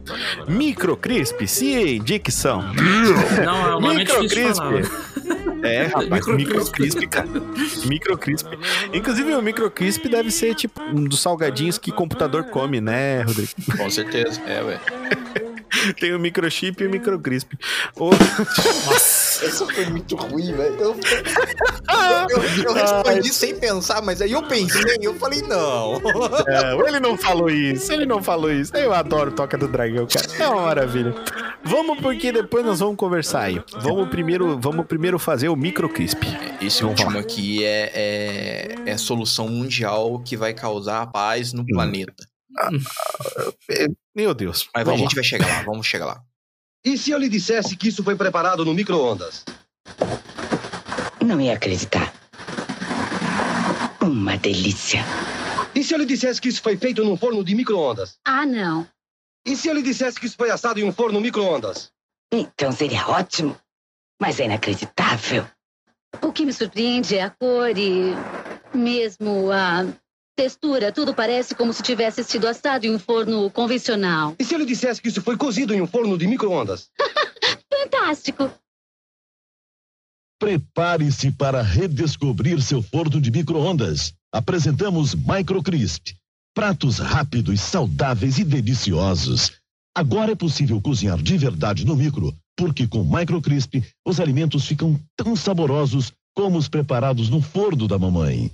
microcrisp, 0.47 1.45
sim, 1.47 2.01
dicção. 2.01 2.63
Não, 3.43 3.87
é 3.89 3.93
é 3.93 3.97
Microcrisp. 3.99 4.55
falar. 4.55 5.13
É, 5.63 5.83
rapaz, 5.85 6.09
Microcrisp. 6.27 6.35
microcrisp, 6.37 7.07
cara. 7.07 7.27
Microcrisp. 7.85 8.47
Inclusive 8.93 9.33
o 9.35 9.41
microcrisp 9.41 10.07
deve 10.09 10.29
ser 10.31 10.55
tipo 10.55 10.81
um 10.81 11.03
dos 11.05 11.21
salgadinhos 11.21 11.77
que 11.77 11.91
computador 11.91 12.45
come, 12.45 12.81
né, 12.81 13.21
Rodrigo? 13.21 13.51
Com 13.77 13.89
certeza. 13.89 14.41
É, 14.45 14.61
ué. 14.63 14.79
Tem 15.99 16.13
o 16.13 16.19
microchip 16.19 16.83
e 16.83 16.87
o 16.87 16.89
microcrisp. 16.89 17.53
O- 17.95 18.11
Essa 19.45 19.65
foi 19.65 19.85
muito 19.85 20.15
ruim, 20.15 20.53
velho. 20.53 20.75
Eu, 20.79 20.95
eu, 22.29 22.63
eu 22.63 22.73
respondi 22.73 23.33
sem 23.33 23.55
pensar, 23.55 24.01
mas 24.01 24.21
aí 24.21 24.31
eu 24.31 24.43
pensei 24.43 24.81
e 24.99 25.05
eu 25.05 25.15
falei, 25.15 25.41
não. 25.41 25.99
Não, 25.99 26.87
ele 26.87 26.99
não 26.99 27.17
falou 27.17 27.49
isso, 27.49 27.91
ele 27.91 28.05
não 28.05 28.21
falou 28.21 28.51
isso. 28.51 28.75
Eu 28.75 28.93
adoro 28.93 29.31
Toca 29.31 29.57
do 29.57 29.67
Dragão, 29.67 30.07
cara. 30.07 30.43
É 30.43 30.47
uma 30.47 30.61
maravilha. 30.63 31.13
Vamos 31.63 31.99
porque 31.99 32.31
depois 32.31 32.65
nós 32.65 32.79
vamos 32.79 32.97
conversar 32.97 33.43
aí. 33.43 33.61
Vamos 33.79 34.09
primeiro, 34.09 34.59
vamos 34.59 34.85
primeiro 34.85 35.17
fazer 35.17 35.49
o 35.49 35.55
microcrisp. 35.55 36.23
Esse 36.61 36.81
Vamos 36.81 36.99
último 36.99 37.17
lá. 37.17 37.21
aqui 37.21 37.63
é, 37.63 37.91
é, 37.93 38.75
é 38.85 38.91
a 38.91 38.97
solução 38.97 39.47
mundial 39.47 40.19
que 40.19 40.35
vai 40.35 40.53
causar 40.53 41.07
paz 41.07 41.53
no 41.53 41.65
planeta. 41.65 42.25
Meu 44.15 44.33
Deus. 44.33 44.69
Mas 44.73 44.81
a 44.81 44.85
vamos 44.85 45.01
gente 45.01 45.11
lá. 45.11 45.15
vai 45.15 45.23
chegar 45.23 45.47
lá, 45.47 45.63
vamos 45.63 45.87
chegar 45.87 46.05
lá. 46.05 46.21
E 46.85 46.97
se 46.97 47.11
eu 47.11 47.17
lhe 47.17 47.29
dissesse 47.29 47.77
que 47.77 47.87
isso 47.87 48.03
foi 48.03 48.13
preparado 48.13 48.65
no 48.65 48.73
micro-ondas? 48.73 49.45
Não 51.25 51.39
ia 51.39 51.53
acreditar. 51.53 52.13
Uma 54.01 54.35
delícia. 54.37 54.99
E 55.73 55.81
se 55.81 55.93
eu 55.93 55.97
lhe 55.97 56.05
dissesse 56.05 56.41
que 56.41 56.49
isso 56.49 56.61
foi 56.61 56.75
feito 56.75 57.01
num 57.01 57.15
forno 57.15 57.41
de 57.41 57.55
micro-ondas? 57.55 58.17
Ah, 58.25 58.45
não. 58.45 58.85
E 59.47 59.55
se 59.55 59.69
eu 59.69 59.73
lhe 59.73 59.81
dissesse 59.81 60.19
que 60.19 60.25
isso 60.25 60.35
foi 60.35 60.49
assado 60.51 60.77
em 60.77 60.83
um 60.83 60.91
forno 60.91 61.21
micro-ondas? 61.21 61.89
Então 62.33 62.69
seria 62.73 63.07
ótimo. 63.07 63.57
Mas 64.21 64.41
é 64.41 64.45
inacreditável. 64.45 65.47
O 66.21 66.33
que 66.33 66.45
me 66.45 66.51
surpreende 66.51 67.15
é 67.15 67.23
a 67.23 67.29
cor 67.29 67.77
e 67.77 68.13
mesmo 68.73 69.49
a 69.51 69.85
textura. 70.35 70.91
Tudo 70.91 71.13
parece 71.13 71.55
como 71.55 71.73
se 71.73 71.83
tivesse 71.83 72.23
sido 72.23 72.47
assado 72.47 72.85
em 72.85 72.91
um 72.91 72.99
forno 72.99 73.49
convencional. 73.49 74.35
E 74.39 74.43
se 74.43 74.53
eu 74.53 74.59
lhe 74.59 74.65
dissesse 74.65 75.01
que 75.01 75.09
isso 75.09 75.21
foi 75.21 75.37
cozido 75.37 75.73
em 75.73 75.81
um 75.81 75.87
forno 75.87 76.17
de 76.17 76.27
micro-ondas? 76.27 76.89
Fantástico. 77.71 78.51
Prepare-se 80.39 81.31
para 81.31 81.61
redescobrir 81.61 82.61
seu 82.61 82.81
forno 82.81 83.21
de 83.21 83.31
micro-ondas. 83.31 84.13
Apresentamos 84.31 85.15
Microcrisp. 85.15 86.15
Pratos 86.53 86.99
rápidos, 86.99 87.61
saudáveis 87.61 88.37
e 88.37 88.43
deliciosos. 88.43 89.51
Agora 89.95 90.31
é 90.31 90.35
possível 90.35 90.81
cozinhar 90.81 91.21
de 91.21 91.37
verdade 91.37 91.85
no 91.85 91.95
micro, 91.95 92.35
porque 92.57 92.87
com 92.87 93.03
Microcrisp 93.03 93.83
os 94.05 94.19
alimentos 94.19 94.65
ficam 94.65 94.99
tão 95.15 95.35
saborosos 95.35 96.11
como 96.35 96.57
os 96.57 96.67
preparados 96.67 97.29
no 97.29 97.41
forno 97.41 97.87
da 97.87 97.97
mamãe. 97.97 98.51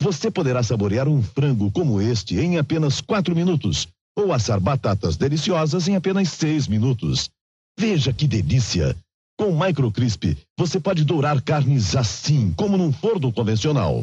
Você 0.00 0.30
poderá 0.30 0.62
saborear 0.62 1.08
um 1.08 1.22
frango 1.22 1.70
como 1.70 2.00
este 2.00 2.38
em 2.38 2.58
apenas 2.58 3.00
4 3.00 3.34
minutos, 3.34 3.88
ou 4.16 4.32
assar 4.32 4.60
batatas 4.60 5.16
deliciosas 5.16 5.88
em 5.88 5.96
apenas 5.96 6.28
6 6.30 6.68
minutos. 6.68 7.30
Veja 7.78 8.12
que 8.12 8.26
delícia! 8.26 8.96
Com 9.38 9.58
Microcrisp, 9.58 10.36
você 10.58 10.80
pode 10.80 11.04
dourar 11.04 11.42
carnes 11.42 11.94
assim, 11.94 12.54
como 12.54 12.78
num 12.78 12.90
forno 12.90 13.30
convencional. 13.30 14.02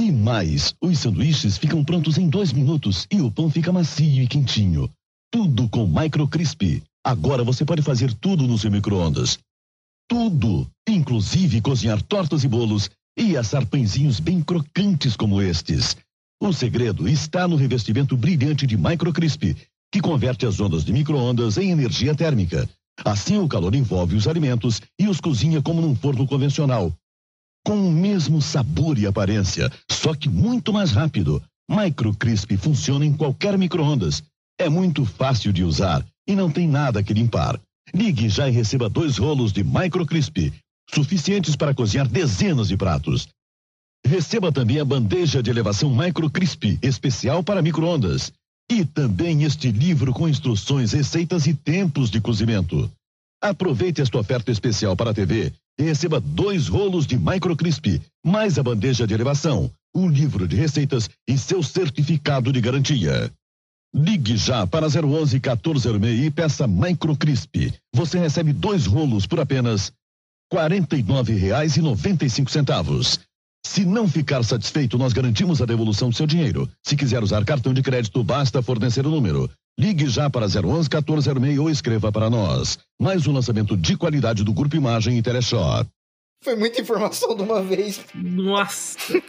E 0.00 0.10
mais, 0.10 0.74
os 0.80 0.98
sanduíches 0.98 1.56
ficam 1.56 1.84
prontos 1.84 2.18
em 2.18 2.28
dois 2.28 2.52
minutos 2.52 3.06
e 3.12 3.20
o 3.20 3.30
pão 3.30 3.48
fica 3.48 3.70
macio 3.70 4.22
e 4.22 4.26
quentinho. 4.26 4.90
Tudo 5.30 5.68
com 5.68 5.86
Microcrisp. 5.86 6.82
Agora 7.04 7.44
você 7.44 7.64
pode 7.64 7.82
fazer 7.82 8.12
tudo 8.14 8.46
no 8.48 8.58
seu 8.58 8.70
micro-ondas. 8.70 9.38
Tudo, 10.08 10.66
inclusive 10.88 11.60
cozinhar 11.60 12.02
tortas 12.02 12.42
e 12.42 12.48
bolos 12.48 12.90
e 13.16 13.36
assar 13.36 13.66
pãezinhos 13.66 14.20
bem 14.20 14.42
crocantes 14.42 15.16
como 15.16 15.42
estes. 15.42 15.96
O 16.42 16.52
segredo 16.52 17.08
está 17.08 17.46
no 17.46 17.56
revestimento 17.56 18.16
brilhante 18.16 18.66
de 18.66 18.76
Microcrisp, 18.76 19.56
que 19.92 20.00
converte 20.00 20.46
as 20.46 20.58
ondas 20.60 20.84
de 20.84 20.92
micro-ondas 20.92 21.58
em 21.58 21.70
energia 21.70 22.14
térmica. 22.14 22.68
Assim, 23.04 23.38
o 23.38 23.48
calor 23.48 23.74
envolve 23.74 24.16
os 24.16 24.26
alimentos 24.26 24.80
e 24.98 25.08
os 25.08 25.20
cozinha 25.20 25.60
como 25.60 25.80
num 25.80 25.94
forno 25.94 26.26
convencional. 26.26 26.92
Com 27.64 27.88
o 27.88 27.92
mesmo 27.92 28.40
sabor 28.40 28.98
e 28.98 29.06
aparência, 29.06 29.70
só 29.90 30.14
que 30.14 30.28
muito 30.28 30.72
mais 30.72 30.92
rápido. 30.92 31.42
Microcrisp 31.68 32.56
funciona 32.56 33.04
em 33.04 33.12
qualquer 33.12 33.58
micro-ondas. 33.58 34.22
É 34.58 34.68
muito 34.68 35.04
fácil 35.04 35.52
de 35.52 35.62
usar 35.62 36.04
e 36.26 36.34
não 36.34 36.50
tem 36.50 36.66
nada 36.66 37.02
que 37.02 37.14
limpar. 37.14 37.60
Ligue 37.94 38.28
já 38.28 38.48
e 38.48 38.52
receba 38.52 38.88
dois 38.88 39.18
rolos 39.18 39.52
de 39.52 39.64
Microcrisp, 39.64 40.52
suficientes 40.94 41.56
para 41.56 41.74
cozinhar 41.74 42.08
dezenas 42.08 42.68
de 42.68 42.76
pratos. 42.76 43.28
Receba 44.04 44.50
também 44.50 44.80
a 44.80 44.84
bandeja 44.84 45.42
de 45.42 45.50
elevação 45.50 45.94
Microcrisp, 45.94 46.78
especial 46.82 47.42
para 47.42 47.62
micro-ondas. 47.62 48.32
E 48.70 48.84
também 48.84 49.44
este 49.44 49.70
livro 49.70 50.12
com 50.12 50.28
instruções, 50.28 50.92
receitas 50.92 51.46
e 51.46 51.54
tempos 51.54 52.10
de 52.10 52.20
cozimento. 52.20 52.90
Aproveite 53.42 54.00
esta 54.00 54.18
oferta 54.18 54.50
especial 54.50 54.96
para 54.96 55.10
a 55.10 55.14
TV 55.14 55.52
e 55.78 55.82
receba 55.82 56.20
dois 56.20 56.68
rolos 56.68 57.06
de 57.06 57.18
Microcrisp, 57.18 58.00
mais 58.24 58.58
a 58.58 58.62
bandeja 58.62 59.06
de 59.06 59.14
elevação, 59.14 59.70
um 59.94 60.08
livro 60.08 60.46
de 60.46 60.56
receitas 60.56 61.08
e 61.28 61.38
seu 61.38 61.62
certificado 61.62 62.52
de 62.52 62.60
garantia. 62.60 63.32
Ligue 63.94 64.36
já 64.36 64.66
para 64.66 64.86
011 64.86 65.36
1406 65.36 66.26
e 66.26 66.30
peça 66.30 66.66
Microcrisp. 66.66 67.72
Você 67.94 68.18
recebe 68.18 68.52
dois 68.52 68.86
rolos 68.86 69.26
por 69.26 69.40
apenas 69.40 69.92
R$ 70.52 70.58
49,95. 70.58 73.20
Se 73.64 73.84
não 73.84 74.08
ficar 74.08 74.42
satisfeito, 74.42 74.98
nós 74.98 75.12
garantimos 75.12 75.62
a 75.62 75.66
devolução 75.66 76.08
do 76.08 76.16
seu 76.16 76.26
dinheiro. 76.26 76.68
Se 76.84 76.96
quiser 76.96 77.22
usar 77.22 77.44
cartão 77.44 77.72
de 77.72 77.82
crédito, 77.82 78.24
basta 78.24 78.62
fornecer 78.62 79.06
o 79.06 79.10
número. 79.10 79.48
Ligue 79.78 80.08
já 80.08 80.28
para 80.28 80.46
011 80.46 80.88
1406 80.88 81.58
ou 81.58 81.70
escreva 81.70 82.10
para 82.10 82.28
nós. 82.28 82.78
Mais 83.00 83.26
um 83.26 83.32
lançamento 83.32 83.76
de 83.76 83.96
qualidade 83.96 84.42
do 84.42 84.52
Grupo 84.52 84.76
Imagem 84.76 85.18
e 85.18 85.22
Teleshop. 85.22 85.88
Foi 86.42 86.56
muita 86.56 86.80
informação 86.80 87.36
de 87.36 87.42
uma 87.42 87.62
vez. 87.62 88.00
Nossa. 88.14 88.98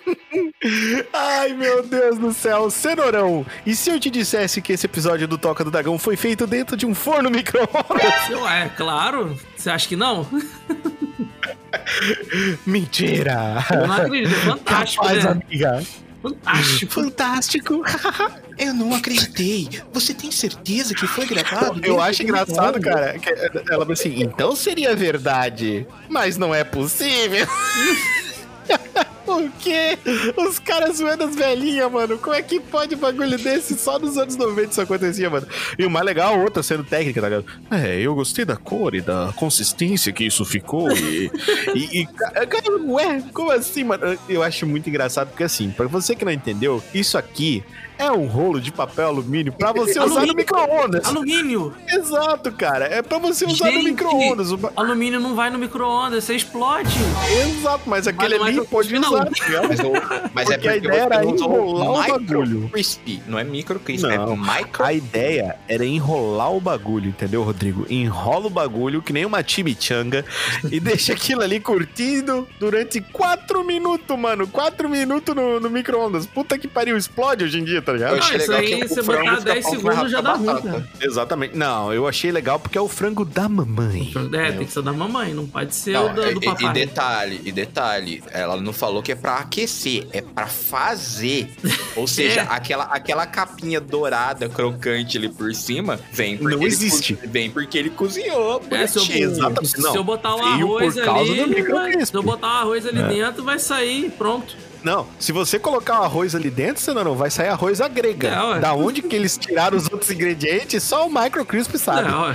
Ai, 1.14 1.53
meu 1.53 1.85
Deus 1.85 2.18
do 2.18 2.34
céu, 2.34 2.69
cenourão. 2.69 3.45
E 3.65 3.76
se 3.76 3.89
eu 3.89 3.99
te 3.99 4.10
dissesse 4.10 4.61
que 4.61 4.72
esse 4.72 4.85
episódio 4.85 5.27
do 5.27 5.38
Toca 5.38 5.61
do 5.64 5.69
Dragão 5.69 5.99
foi 5.99 6.15
feito 6.15 6.48
dentro 6.48 6.77
de 6.77 6.85
um 6.85 6.95
forno 6.95 7.30
micro-ondas? 7.30 8.48
É 8.49 8.69
claro. 8.69 9.38
Você 9.57 9.69
acha 9.69 9.89
que 9.89 9.98
não? 9.98 10.26
Mentira! 12.65 13.65
Eu 13.72 13.88
não 13.88 13.95
acredito. 13.95 14.35
É 14.35 14.39
fantástico, 14.39 15.03
Capaz, 15.03 15.23
né? 15.23 15.31
amiga. 15.31 15.84
Fantástico. 16.22 16.91
Fantástico. 16.93 17.84
Eu 18.57 18.73
não 18.76 18.93
acreditei. 18.93 19.68
Você 19.91 20.14
tem 20.14 20.30
certeza 20.30 20.93
que 20.93 21.07
foi 21.07 21.26
gravado? 21.26 21.84
Eu 21.84 21.99
acho 21.99 22.22
do 22.22 22.30
engraçado, 22.30 22.76
micro-ondas? 22.77 23.19
cara, 23.19 23.19
que 23.19 23.30
ela 23.57 23.80
falou 23.80 23.91
assim, 23.91 24.22
então 24.22 24.56
seria 24.56 24.95
verdade, 24.95 25.88
mas 26.07 26.38
não 26.38 26.53
é 26.53 26.64
possível. 26.64 27.48
Por 29.26 29.49
quê? 29.60 29.98
Os 30.38 30.60
caras 30.60 30.98
zoando 30.98 31.23
as 31.26 31.35
velhinhas, 31.35 31.91
mano. 31.91 32.18
Como 32.18 32.35
é 32.35 32.41
que 32.41 32.60
pode 32.60 32.95
um 32.95 32.98
bagulho 32.98 33.38
desse? 33.38 33.77
Só 33.77 33.99
nos 33.99 34.18
anos 34.18 34.35
90 34.35 34.72
isso 34.72 34.81
acontecia, 34.81 35.30
mano. 35.30 35.48
E 35.77 35.85
o 35.85 35.89
mais 35.89 36.06
legal, 36.06 36.39
outra 36.39 36.64
sendo 36.64 36.84
técnica, 36.84 37.22
tá 37.22 37.30
ligado? 37.30 37.45
É, 37.69 37.99
eu 37.99 38.15
gostei 38.15 38.43
da 38.45 38.56
cor 38.57 38.95
e 38.95 39.02
da 39.02 39.34
consistência 39.35 40.11
que 40.11 40.26
isso 40.26 40.43
ficou. 40.43 40.91
E. 40.91 41.31
e, 41.76 42.02
e 42.02 42.06
ca- 42.06 42.45
cara, 42.48 42.77
ué, 42.85 43.23
como 43.34 43.52
assim, 43.52 43.84
mano? 43.84 44.18
Eu 44.27 44.43
acho 44.43 44.65
muito 44.65 44.89
engraçado, 44.89 45.30
porque 45.30 45.43
assim, 45.43 45.69
pra 45.72 45.88
você 45.88 46.15
que 46.15 46.26
não 46.26 46.31
entendeu, 46.31 46.84
isso 46.93 47.18
aqui 47.18 47.64
é 48.06 48.11
um 48.11 48.26
rolo 48.28 48.60
de 48.60 48.72
papel 48.72 49.07
alumínio 49.07 49.52
pra 49.53 49.72
você 49.72 49.99
usar 49.99 50.26
no 50.26 50.34
micro-ondas. 50.34 51.06
Alumínio. 51.07 51.73
Exato, 51.88 52.52
cara. 52.52 52.86
É 52.86 53.02
pra 53.02 53.18
você 53.18 53.45
usar 53.45 53.65
no 53.65 53.72
Gente, 53.73 53.84
micro-ondas. 53.91 54.52
O 54.52 54.57
ba- 54.57 54.72
Alumínio 54.76 55.19
não 55.19 55.36
vai 55.36 55.49
no 55.49 55.57
micro-ondas, 55.60 56.23
você 56.23 56.36
explode. 56.36 56.95
Exato, 57.44 57.84
mas 57.90 58.07
aquele 58.07 58.38
Vai 58.38 58.52
no 58.53 58.60
ali 58.61 58.68
pode 58.68 58.94
micro-ondas, 58.94 59.32
usar, 59.40 59.49
não. 59.49 59.61
ligado? 59.61 59.68
Mas, 59.69 59.80
o- 59.80 60.30
mas 60.34 60.49
é 60.49 60.53
Porque 60.53 60.68
a 60.69 60.76
ideia 60.78 61.02
era 61.02 61.23
enrolar 61.26 61.91
o 61.91 62.07
bagulho. 62.19 62.69
crispy. 62.72 63.22
Não 63.28 63.38
é 63.40 63.44
micro 63.44 63.80
crispy, 63.80 64.07
Não. 64.15 64.34
é 64.34 64.36
micro 64.60 64.84
A 64.84 64.94
ideia 64.94 65.56
era 65.68 65.86
enrolar 65.86 66.52
o 66.53 66.60
bagulho, 66.61 67.10
entendeu, 67.10 67.44
Rodrigo? 67.44 67.86
Enrola 67.90 68.48
o 68.48 68.49
bagulho 68.49 69.02
que 69.02 69.14
nem 69.14 69.26
uma 69.26 69.44
chimichanga 69.45 70.26
e 70.72 70.80
deixa 70.82 71.14
aquilo 71.14 71.41
ali 71.41 71.60
curtindo 71.60 72.48
durante 72.60 73.02
quatro 73.02 73.64
minutos, 73.64 74.18
mano. 74.18 74.48
Quatro 74.48 74.90
minutos 74.90 75.36
no, 75.36 75.60
no 75.60 75.69
micro-ondas. 75.69 76.26
Puta 76.26 76.57
que 76.57 76.68
pariu, 76.68 76.98
explode 76.98 77.44
hoje 77.44 77.60
em 77.60 77.64
dia, 77.64 77.82
tá 77.82 77.90
ligado? 77.93 78.13
Eu 78.15 78.19
achei 78.19 78.35
Ah, 78.35 78.39
isso 78.39 78.51
legal 78.51 78.65
aí, 78.81 78.88
você 78.88 79.01
botar 79.01 79.19
fica 79.19 79.41
10 79.41 79.43
pronto 79.43 79.45
mais 79.45 79.65
segundos 79.65 80.11
já 80.11 80.18
que 80.18 80.23
dá 80.23 80.34
ruim, 80.34 80.61
cara. 80.61 80.88
Exatamente. 81.01 81.57
Não, 81.57 81.93
eu 81.93 82.07
achei 82.07 82.31
legal 82.31 82.59
porque 82.59 82.77
é 82.77 82.81
o 82.81 82.88
frango 82.88 83.26
da 83.26 83.47
mamãe. 83.49 84.11
É, 84.34 84.51
tem 84.51 84.65
que 84.65 84.72
ser 84.73 84.81
da 84.84 84.93
mamãe, 84.93 85.34
não 85.34 85.45
pode 85.47 85.73
ser 85.76 85.93
Não, 85.93 86.11
o 86.11 86.13
do, 86.13 86.22
e- 86.27 86.34
do 86.34 86.39
e, 86.43 86.45
papai. 86.45 86.69
e 86.69 86.73
detalhe, 86.73 87.41
e 87.45 87.51
detalhe, 87.51 88.23
ela 88.31 88.57
não 88.57 88.73
falou 88.73 89.01
que 89.03 89.11
é 89.11 89.15
pra 89.15 89.35
aquecer, 89.38 90.07
é 90.11 90.22
pra 90.22 90.47
fazer. 90.47 91.49
Ou 91.95 92.07
seja, 92.07 92.41
É. 92.41 92.47
aquela, 92.49 92.85
aquela 92.85 93.26
capinha 93.26 93.80
dourada, 93.80 94.47
crocante 94.49 95.18
ali 95.18 95.30
por 95.30 95.53
cima, 95.53 95.99
vem 96.11 96.38
porque 96.38 96.55
Não 96.55 96.61
ele 96.63 96.72
existe. 96.72 97.15
co- 97.15 97.27
Vem 97.27 97.49
porque 97.49 97.77
ele 97.77 97.89
cozinhou. 97.89 98.61
É, 98.72 98.88
se 98.88 98.97
eu. 98.97 99.30
Exatamente. 99.30 99.68
se 99.72 99.81
Não, 99.81 99.95
eu 99.95 100.03
botar 100.03 100.35
o 100.35 100.41
arroz 100.43 100.95
causa 100.95 101.34
do 101.34 101.41
ali, 101.43 102.05
se 102.05 102.13
eu 102.15 102.23
botar 102.23 102.47
o 102.47 102.57
arroz 102.61 102.85
ali 102.85 102.99
É. 103.01 103.07
dentro, 103.07 103.43
vai 103.43 103.59
sair, 103.59 104.11
pronto. 104.18 104.55
Não, 104.84 105.08
se 105.20 105.32
você 105.32 105.60
colocar 105.60 106.02
o 106.02 106.03
arroz 106.03 106.34
ali 106.36 106.49
dentro, 106.49 106.82
você 106.82 106.94
não, 106.94 107.03
não 107.03 107.16
vai 107.16 107.30
sair 107.30 107.49
arroz 107.49 107.80
à 107.82 107.88
grega. 107.88 108.28
É, 108.30 108.44
ué. 108.44 108.60
da 108.60 108.74
onde 108.74 109.02
que 109.02 109.16
eles 109.16 109.38
tiraram 109.38 109.78
os 109.78 109.84
outros 109.91 110.10
ingredientes, 110.10 110.84
só 110.84 111.08
o 111.08 111.14
Micro 111.14 111.45
Crisp 111.45 111.76
sabe. 111.78 112.10
É, 112.10 112.12
ó, 112.12 112.34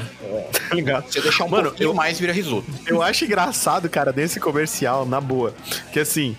Tá 0.69 0.75
ligado? 0.75 1.11
Se 1.11 1.19
eu 1.19 1.23
deixar 1.23 1.45
um 1.45 1.49
Mano, 1.49 1.65
pouquinho 1.71 1.89
eu- 1.91 1.95
mais, 1.95 2.19
vira 2.21 2.33
risoto. 2.33 2.67
Eu 2.87 3.03
acho 3.03 3.25
engraçado, 3.25 3.89
cara, 3.89 4.13
desse 4.13 4.39
comercial, 4.39 5.05
na 5.07 5.21
boa. 5.21 5.55
Que 5.93 6.01
assim, 6.01 6.37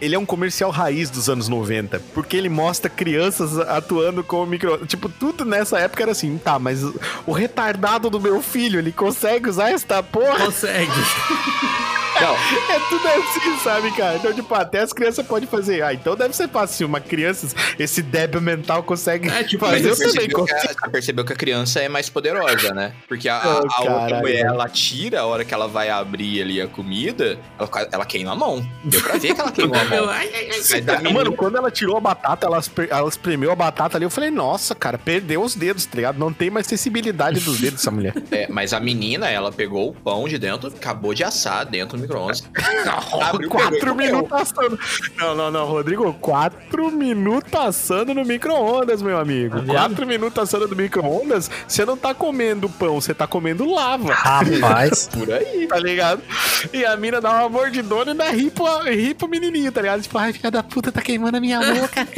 ele 0.00 0.14
é 0.14 0.18
um 0.18 0.26
comercial 0.26 0.70
raiz 0.70 1.10
dos 1.10 1.28
anos 1.28 1.48
90, 1.48 2.00
porque 2.14 2.36
ele 2.36 2.48
mostra 2.48 2.88
crianças 2.90 3.58
atuando 3.58 4.22
com 4.24 4.42
o 4.42 4.46
micro. 4.46 4.86
Tipo, 4.86 5.08
tudo 5.08 5.44
nessa 5.44 5.78
época 5.78 6.02
era 6.02 6.12
assim, 6.12 6.38
tá, 6.38 6.58
mas 6.58 6.82
o- 7.26 7.32
retardado 7.32 8.08
do 8.10 8.20
meu 8.20 8.40
filho, 8.42 8.78
ele 8.78 8.92
consegue 8.92 9.48
usar 9.48 9.70
esta 9.70 10.02
porra? 10.02 10.46
consegue. 10.46 10.90
Não, 12.20 12.32
É 12.72 12.78
tudo 12.88 13.08
assim, 13.08 13.58
sabe, 13.58 13.90
cara? 13.90 14.16
Então, 14.16 14.32
tipo, 14.32 14.54
até 14.54 14.78
as 14.78 14.92
crianças 14.92 15.26
podem 15.26 15.48
fazer. 15.48 15.82
Ah, 15.82 15.92
então 15.92 16.14
deve 16.14 16.34
ser 16.34 16.48
fácil. 16.48 16.86
Uma 16.86 17.00
criança, 17.00 17.48
esse 17.76 18.02
débil 18.02 18.40
mental 18.40 18.84
consegue 18.84 19.28
É, 19.28 19.42
tipo, 19.42 19.66
mas 19.66 19.82
fazer, 19.82 19.88
eu 19.90 19.96
também 19.96 20.12
percebeu, 20.28 20.44
que 20.44 20.52
a, 20.52 20.54
consigo. 20.54 20.74
você 20.84 20.90
percebeu 20.90 21.24
que 21.24 21.32
a 21.32 21.36
criança 21.36 21.80
é 21.80 21.88
mais 21.88 22.08
poderosa, 22.08 22.72
né? 22.72 22.92
Porque 23.08 23.28
a, 23.28 23.42
Oh, 23.44 23.82
a 23.88 24.00
outra 24.00 24.20
mulher, 24.20 24.46
ela 24.46 24.68
tira, 24.68 25.22
a 25.22 25.26
hora 25.26 25.44
que 25.44 25.52
ela 25.52 25.66
vai 25.66 25.90
abrir 25.90 26.40
ali 26.40 26.62
a 26.62 26.68
comida, 26.68 27.36
ela, 27.58 27.68
ela 27.90 28.06
queima 28.06 28.30
a 28.30 28.36
mão. 28.36 28.64
Deu 28.84 29.00
pra 29.02 29.16
ver 29.18 29.34
que 29.34 29.40
ela 29.40 29.50
queimou 29.50 29.73
a 29.76 29.84
Eu- 29.84 30.06
mão. 30.06 30.10
ai, 30.14 30.30
ai, 30.34 30.48
ai, 30.50 30.58
Mas 30.70 30.84
da 30.84 30.96
menina- 30.98 31.14
Mano, 31.14 31.32
quando 31.32 31.56
ela 31.56 31.70
tirou 31.70 31.96
a 31.96 32.00
batata, 32.00 32.46
ela, 32.46 32.60
ela 32.88 33.08
espremeu 33.08 33.50
a 33.52 33.56
batata 33.56 33.96
ali, 33.96 34.04
eu 34.04 34.10
falei, 34.10 34.30
nossa, 34.30 34.74
cara, 34.74 34.98
perdeu 34.98 35.42
os 35.42 35.54
dedos, 35.54 35.84
tá 35.86 35.96
ligado? 35.96 36.18
Não 36.18 36.32
tem 36.32 36.50
mais 36.50 36.66
sensibilidade 36.66 37.40
dos 37.40 37.58
dedos 37.60 37.80
dessa 37.80 37.90
mulher. 37.90 38.14
É, 38.34 38.48
mas 38.50 38.72
a 38.72 38.80
menina, 38.80 39.28
ela 39.30 39.52
pegou 39.52 39.90
o 39.90 39.94
pão 39.94 40.26
de 40.26 40.38
dentro, 40.38 40.68
acabou 40.68 41.14
de 41.14 41.22
assar 41.22 41.64
dentro 41.64 41.96
do 41.96 42.00
micro-ondas. 42.02 42.42
Quatro 43.48 43.94
minutos 43.94 44.32
assando. 44.32 44.78
Não, 45.16 45.34
não, 45.34 45.50
não, 45.50 45.66
Rodrigo, 45.66 46.12
quatro 46.14 46.90
minutos 46.90 47.52
assando 47.54 48.14
no 48.14 48.24
micro-ondas, 48.24 49.02
meu 49.02 49.18
amigo. 49.18 49.56
vendo? 49.60 49.72
quatro 49.72 50.06
minutos 50.06 50.42
assando 50.42 50.68
no 50.68 50.76
micro-ondas, 50.76 51.50
você 51.66 51.84
não 51.84 51.96
tá 51.96 52.14
comendo 52.14 52.68
pão, 52.68 53.00
você 53.00 53.14
tá 53.14 53.26
comendo 53.26 53.70
lava. 53.70 54.12
Rapaz. 54.12 55.08
Por 55.12 55.32
aí. 55.32 55.66
Tá 55.66 55.78
ligado? 55.78 56.22
E 56.72 56.84
a 56.84 56.96
mina 56.96 57.20
dá 57.20 57.30
uma 57.30 57.48
mordidona 57.48 58.06
e 58.06 58.10
ainda 58.12 58.30
ri 58.30 58.50
pro, 58.50 58.82
ri 58.82 59.14
pro 59.14 59.28
menininho, 59.28 59.63
tá 59.72 59.80
ligado? 59.80 60.02
Tipo, 60.02 60.18
ai, 60.18 60.32
filha 60.32 60.50
da 60.50 60.62
puta, 60.62 60.90
tá 60.92 61.00
queimando 61.00 61.36
a 61.36 61.40
minha 61.40 61.58
boca. 61.60 62.08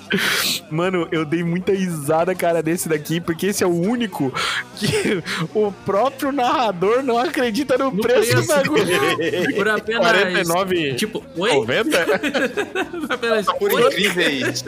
Mano, 0.70 1.08
eu 1.10 1.24
dei 1.24 1.42
muita 1.42 1.72
risada, 1.72 2.34
cara, 2.34 2.62
desse 2.62 2.88
daqui, 2.88 3.20
porque 3.20 3.46
esse 3.46 3.64
é 3.64 3.66
o 3.66 3.70
único 3.74 4.32
que 4.76 5.22
o 5.54 5.72
próprio 5.84 6.30
narrador 6.32 7.02
não 7.02 7.18
acredita 7.18 7.76
no, 7.78 7.90
No 7.90 8.02
preço, 8.02 8.28
do 8.30 8.34
preço. 8.34 8.48
bagulho. 8.48 8.86
Por 9.56 9.68
apenas. 9.68 10.10
49, 10.10 10.94
Tipo, 10.94 11.24
oi? 11.36 11.52
90? 11.54 12.04
Por 13.00 13.12
apenas. 13.12 13.46
Por 13.46 13.72
Oi? 13.72 13.82
incríveis. 13.88 14.64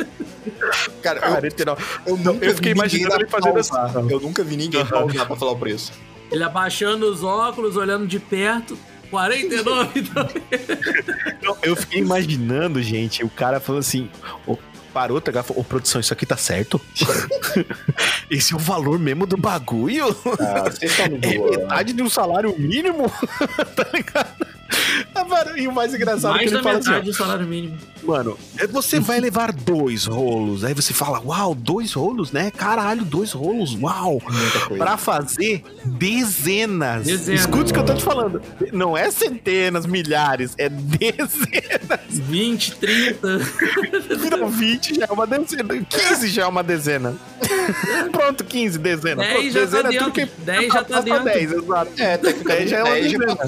Cara, 1.02 1.20
eu, 1.20 1.30
49. 1.32 1.84
eu 2.06 2.16
nunca 2.16 2.46
eu 2.46 2.54
fiquei 2.54 2.72
vi 2.72 2.78
imaginando 2.78 3.08
ninguém 3.14 3.20
ele 3.22 3.30
fazendo 3.30 3.58
assim. 3.58 4.10
Eu 4.10 4.20
nunca 4.20 4.42
vi 4.44 4.56
ninguém 4.56 4.84
pausar 4.86 5.26
pra 5.26 5.36
falar 5.36 5.52
o 5.52 5.56
preço. 5.56 5.92
Ele 6.32 6.42
abaixando 6.42 7.06
os 7.10 7.22
óculos, 7.22 7.76
olhando 7.76 8.06
de 8.06 8.18
perto. 8.18 8.78
49 9.14 10.00
dólares. 10.02 10.42
Não, 11.42 11.56
eu 11.62 11.76
fiquei 11.76 12.00
imaginando, 12.00 12.82
gente, 12.82 13.22
o 13.22 13.28
cara 13.30 13.60
falando 13.60 13.80
assim. 13.80 14.10
"Ô, 14.46 14.56
Parou, 14.92 15.20
tá 15.20 15.32
ligado? 15.32 15.46
Falou, 15.46 15.62
Ô, 15.62 15.64
produção, 15.64 16.00
isso 16.00 16.12
aqui 16.12 16.24
tá 16.24 16.36
certo? 16.36 16.80
Esse 18.30 18.52
é 18.52 18.56
o 18.56 18.60
valor 18.60 18.96
mesmo 18.96 19.26
do 19.26 19.36
bagulho? 19.36 20.06
Ah, 20.38 20.70
vocês 20.70 20.92
estão 20.92 21.08
no 21.08 21.16
É 21.20 21.36
boa. 21.36 21.50
metade 21.50 21.92
de 21.92 22.00
um 22.00 22.08
salário 22.08 22.54
mínimo? 22.56 23.10
tá 23.74 23.86
ligado? 23.92 24.46
E 25.56 25.66
o 25.68 25.72
mais 25.72 25.94
engraçado 25.94 26.36
é 26.36 26.44
que 26.44 26.50
Mais 26.50 26.52
ele 26.52 26.62
da 26.62 26.62
fala 26.62 26.98
assim, 26.98 27.04
do 27.04 27.12
salário 27.14 27.46
mínimo. 27.46 27.76
Mano, 28.02 28.36
é, 28.58 28.66
você 28.66 29.00
vai 29.00 29.18
levar 29.20 29.50
dois 29.52 30.04
rolos. 30.04 30.62
Aí 30.64 30.74
você 30.74 30.92
fala, 30.92 31.20
uau, 31.24 31.54
dois 31.54 31.92
rolos, 31.94 32.32
né? 32.32 32.50
Caralho, 32.50 33.04
dois 33.04 33.32
rolos, 33.32 33.74
uau. 33.80 34.20
Pra 34.76 34.96
fazer 34.96 35.64
dezenas. 35.84 37.06
Dezenas. 37.06 37.40
Escute 37.40 37.70
o 37.70 37.74
que 37.74 37.80
eu 37.80 37.84
tô 37.84 37.94
te 37.94 38.04
falando. 38.04 38.42
Não 38.72 38.96
é 38.96 39.10
centenas, 39.10 39.86
milhares, 39.86 40.54
é 40.58 40.68
dezenas. 40.68 42.00
20, 42.10 42.76
30. 42.76 43.28
Não, 44.38 44.48
20 44.48 44.94
já 44.96 45.06
é 45.06 45.12
uma 45.12 45.26
dezena. 45.26 45.86
15 45.88 46.28
já 46.28 46.42
é 46.42 46.46
uma 46.46 46.62
dezena. 46.62 47.16
Pronto, 48.12 48.44
15, 48.44 48.78
dezena. 48.78 49.22
10 49.22 49.32
Pronto, 49.32 49.50
já 49.52 49.60
tá 49.60 49.64
dezena 49.64 49.88
é 49.88 49.98
tudo 49.98 50.12
dentro. 50.12 50.12
que 50.12 50.40
10 50.42 50.72
já 50.72 50.84
tá 50.84 51.00
dentro. 51.00 51.24
10, 51.24 51.52
exato. 51.52 51.90
É, 51.98 52.16
tecnicamente 52.18 52.58
10 52.58 52.70
já 52.70 52.76
é 52.78 52.82
uma 52.84 52.94
dezena. 52.94 53.38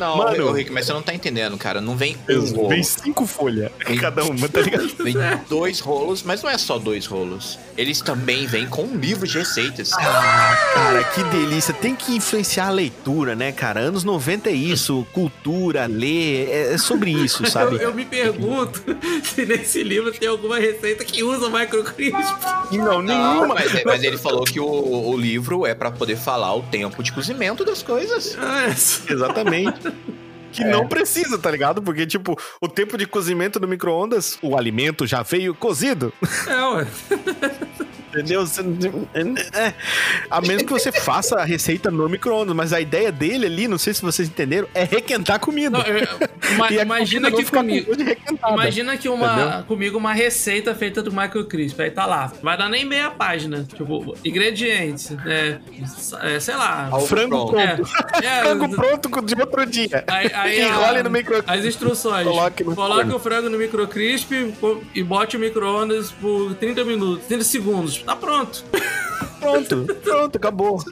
Não, 0.00 0.16
Mano. 0.16 0.33
Ô, 0.40 0.52
Rick, 0.52 0.70
mas 0.72 0.86
você 0.86 0.92
não 0.92 1.02
tá 1.02 1.14
entendendo, 1.14 1.56
cara. 1.56 1.80
Não 1.80 1.96
vem 1.96 2.16
um 2.28 2.40
rolo. 2.54 2.68
Vem 2.68 2.82
cinco 2.82 3.26
folhas 3.26 3.70
Vem- 3.86 3.98
cada 3.98 4.24
uma, 4.24 4.48
tá 4.48 4.60
ligado? 4.60 4.88
Vem 5.02 5.14
dois 5.48 5.80
rolos, 5.80 6.22
mas 6.22 6.42
não 6.42 6.50
é 6.50 6.58
só 6.58 6.78
dois 6.78 7.06
rolos. 7.06 7.58
Eles 7.76 8.00
também 8.00 8.46
vêm 8.46 8.66
com 8.66 8.82
um 8.84 8.96
livro 8.96 9.26
de 9.26 9.38
receitas. 9.38 9.92
Ah, 9.92 10.56
cara, 10.74 11.04
que 11.04 11.22
delícia. 11.24 11.74
Tem 11.74 11.94
que 11.94 12.14
influenciar 12.16 12.66
a 12.66 12.70
leitura, 12.70 13.34
né, 13.34 13.52
cara? 13.52 13.80
Anos 13.80 14.04
90 14.04 14.48
é 14.50 14.52
isso, 14.52 15.06
cultura, 15.12 15.86
ler, 15.86 16.48
é, 16.50 16.72
é 16.74 16.78
sobre 16.78 17.10
isso, 17.10 17.44
sabe? 17.50 17.76
Eu, 17.76 17.80
eu 17.82 17.94
me 17.94 18.04
pergunto 18.04 18.82
se 19.24 19.44
nesse 19.44 19.82
livro 19.82 20.12
tem 20.12 20.28
alguma 20.28 20.58
receita 20.58 21.04
que 21.04 21.22
usa 21.22 21.48
microcrisp. 21.50 22.14
Não, 22.72 22.84
Não, 22.84 23.02
nenhuma. 23.02 23.54
mas, 23.54 23.84
mas 23.84 24.02
ele 24.02 24.16
falou 24.18 24.44
que 24.44 24.60
o, 24.60 24.66
o 24.66 25.16
livro 25.16 25.66
é 25.66 25.74
pra 25.74 25.90
poder 25.90 26.16
falar 26.16 26.54
o 26.54 26.62
tempo 26.62 27.02
de 27.02 27.12
cozimento 27.12 27.64
das 27.64 27.82
coisas. 27.82 28.36
Ah, 28.40 28.66
Exatamente. 29.12 29.80
Que 30.54 30.64
não 30.64 30.86
precisa, 30.86 31.38
tá 31.38 31.50
ligado? 31.50 31.82
Porque, 31.82 32.06
tipo, 32.06 32.38
o 32.60 32.68
tempo 32.68 32.96
de 32.96 33.06
cozimento 33.06 33.58
no 33.58 33.66
micro-ondas, 33.66 34.38
o 34.40 34.56
alimento 34.56 35.06
já 35.06 35.22
veio 35.22 35.54
cozido. 35.54 36.12
É, 36.46 36.64
ué. 36.68 36.86
Entendeu? 38.14 38.46
Você- 38.46 38.62
é, 39.54 39.74
a 40.30 40.40
menos 40.40 40.62
que 40.62 40.70
você 40.72 40.92
faça 40.92 41.36
a 41.40 41.44
receita 41.44 41.90
no 41.90 42.08
micro-ondas, 42.08 42.54
mas 42.54 42.72
a 42.72 42.80
ideia 42.80 43.10
dele 43.10 43.46
ali, 43.46 43.68
não 43.68 43.78
sei 43.78 43.92
se 43.94 44.02
vocês 44.02 44.28
entenderam, 44.28 44.68
é 44.74 44.84
requentar 44.84 45.40
comida. 45.40 45.78
Não, 45.78 45.84
eu- 45.84 46.04
E 46.70 46.78
a 46.78 46.82
imagina 46.82 47.30
comida 47.30 47.44
que 47.44 47.50
com 47.50 47.56
comigo. 47.58 47.92
Imagina 48.52 48.96
que 48.96 49.08
uma, 49.08 49.32
Entendeu? 49.34 49.64
comigo 49.64 49.98
uma 49.98 50.12
receita 50.12 50.74
feita 50.74 51.02
do 51.02 51.10
microcrisp. 51.12 51.80
Aí 51.80 51.90
tá 51.90 52.06
lá. 52.06 52.32
Vai 52.42 52.56
dar 52.56 52.68
nem 52.68 52.84
meia 52.84 53.10
página. 53.10 53.64
Tipo, 53.64 54.14
ingredientes. 54.24 55.10
É, 55.26 55.58
é, 56.22 56.40
sei 56.40 56.54
lá. 56.54 56.88
Algo 56.90 57.06
Frango 57.06 57.46
pronto. 57.50 57.56
É, 57.58 57.78
é, 58.26 58.40
Frango 58.42 58.68
pronto 58.76 59.22
de 59.24 59.40
outro 59.40 59.66
dia. 59.66 60.04
Aí, 60.06 60.30
Aí, 60.34 60.60
Enrole 60.62 60.98
a- 60.98 61.02
no 61.02 61.10
micro... 61.10 61.42
As 61.46 61.64
instruções. 61.64 62.26
Coloque 62.26 62.62
no 62.62 62.74
Coloque 62.76 63.10
o 63.12 63.18
frango 63.18 63.48
no 63.48 63.58
microcrisp 63.58 64.52
co- 64.60 64.82
e 64.94 65.02
bote 65.02 65.36
o 65.36 65.40
micro-ondas 65.40 66.12
por 66.12 66.54
30 66.54 66.84
minutos, 66.84 67.26
30 67.26 67.44
segundos. 67.44 68.03
Tá 68.04 68.16
pronto. 68.16 68.64
Pronto, 69.40 69.84
pronto, 70.02 70.36
acabou. 70.36 70.82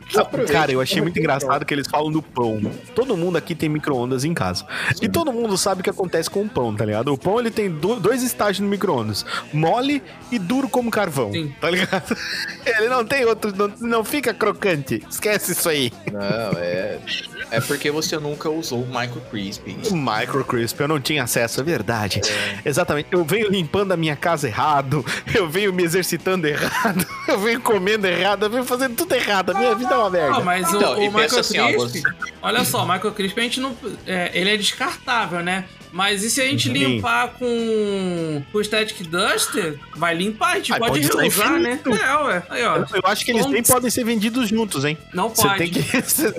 Cara, 0.50 0.70
eu 0.70 0.78
achei 0.82 1.00
muito 1.00 1.18
engraçado 1.18 1.64
que 1.64 1.72
eles 1.72 1.86
falam 1.88 2.12
do 2.12 2.20
pão. 2.20 2.60
Todo 2.94 3.16
mundo 3.16 3.38
aqui 3.38 3.54
tem 3.54 3.66
micro-ondas 3.66 4.24
em 4.24 4.34
casa. 4.34 4.66
E 5.00 5.08
todo 5.08 5.32
mundo 5.32 5.56
sabe 5.56 5.80
o 5.80 5.84
que 5.84 5.88
acontece 5.88 6.28
com 6.28 6.42
o 6.42 6.48
pão, 6.50 6.74
tá 6.76 6.84
ligado? 6.84 7.10
O 7.14 7.16
pão 7.16 7.40
ele 7.40 7.50
tem 7.50 7.70
do- 7.70 7.98
dois 7.98 8.22
estágios 8.22 8.60
no 8.60 8.68
micro-ondas: 8.68 9.24
mole 9.54 10.02
e 10.30 10.38
duro 10.38 10.68
como 10.68 10.90
carvão. 10.90 11.30
Tá 11.62 11.70
ligado? 11.70 12.14
Ele 12.66 12.88
não 12.88 13.04
tem 13.04 13.24
outro, 13.24 13.52
não, 13.56 13.72
não 13.80 14.04
fica 14.04 14.32
crocante. 14.34 15.02
Esquece 15.10 15.52
isso 15.52 15.68
aí. 15.68 15.90
Não, 16.12 16.20
é. 16.58 16.98
É 17.50 17.60
porque 17.60 17.90
você 17.90 18.18
nunca 18.18 18.48
usou 18.48 18.82
o 18.82 18.86
Micro 18.86 19.20
Crispy. 19.30 19.76
O 19.90 19.96
Micro 19.96 20.44
Crisp, 20.44 20.78
eu 20.80 20.88
não 20.88 21.00
tinha 21.00 21.22
acesso, 21.24 21.60
é 21.60 21.64
verdade. 21.64 22.20
Exatamente. 22.64 23.08
Eu 23.12 23.24
venho 23.24 23.50
limpando 23.50 23.92
a 23.92 23.96
minha 23.96 24.16
casa 24.16 24.46
errado, 24.48 25.04
eu 25.34 25.48
venho 25.48 25.72
me 25.72 25.82
exercitando 25.82 26.46
errado, 26.46 27.01
eu 27.28 27.38
venho 27.38 27.60
comendo 27.60 28.06
errado, 28.06 28.44
eu 28.44 28.50
venho 28.50 28.64
fazendo 28.64 28.96
tudo 28.96 29.14
errado. 29.14 29.50
A 29.50 29.54
minha 29.54 29.74
vida 29.74 29.94
é 29.94 29.96
uma 29.98 30.10
merda. 30.10 30.36
Ah, 30.36 30.40
mas 30.40 30.72
Então, 30.72 30.98
o, 30.98 31.08
o 31.08 31.12
Micro 31.12 31.38
assim, 31.38 31.58
Crisp, 31.58 32.02
olha 32.40 32.64
só, 32.64 32.84
o 32.84 32.88
Micro 32.92 33.12
Crisp 33.12 33.38
a 33.38 33.42
gente 33.42 33.60
não. 33.60 33.76
é, 34.06 34.30
ele 34.34 34.50
é 34.50 34.56
descartável, 34.56 35.42
né? 35.42 35.64
Mas 35.92 36.24
e 36.24 36.30
se 36.30 36.40
a 36.40 36.46
gente 36.46 36.68
Sim. 36.68 36.72
limpar 36.72 37.34
com, 37.34 38.42
o 38.52 38.64
Static 38.64 39.02
Duster? 39.06 39.78
Vai 39.94 40.14
limpar, 40.14 40.52
a 40.52 40.56
gente 40.56 40.72
Aí 40.72 40.78
pode, 40.78 40.92
pode 40.92 41.06
usar 41.10 41.20
reusar, 41.20 41.60
né? 41.60 41.78
É, 41.84 42.16
ué. 42.24 42.42
Aí, 42.48 42.64
ó. 42.64 42.76
Eu, 42.78 42.86
eu 42.94 43.02
acho 43.04 43.24
que 43.24 43.30
eles 43.30 43.46
nem 43.46 43.62
podem 43.62 43.90
ser 43.90 44.04
vendidos 44.04 44.48
juntos, 44.48 44.84
hein? 44.84 44.96
Não 45.12 45.28
Você 45.28 45.42
pode. 45.42 45.58
tem 45.58 45.70
que. 45.70 45.82
Você 45.82 46.32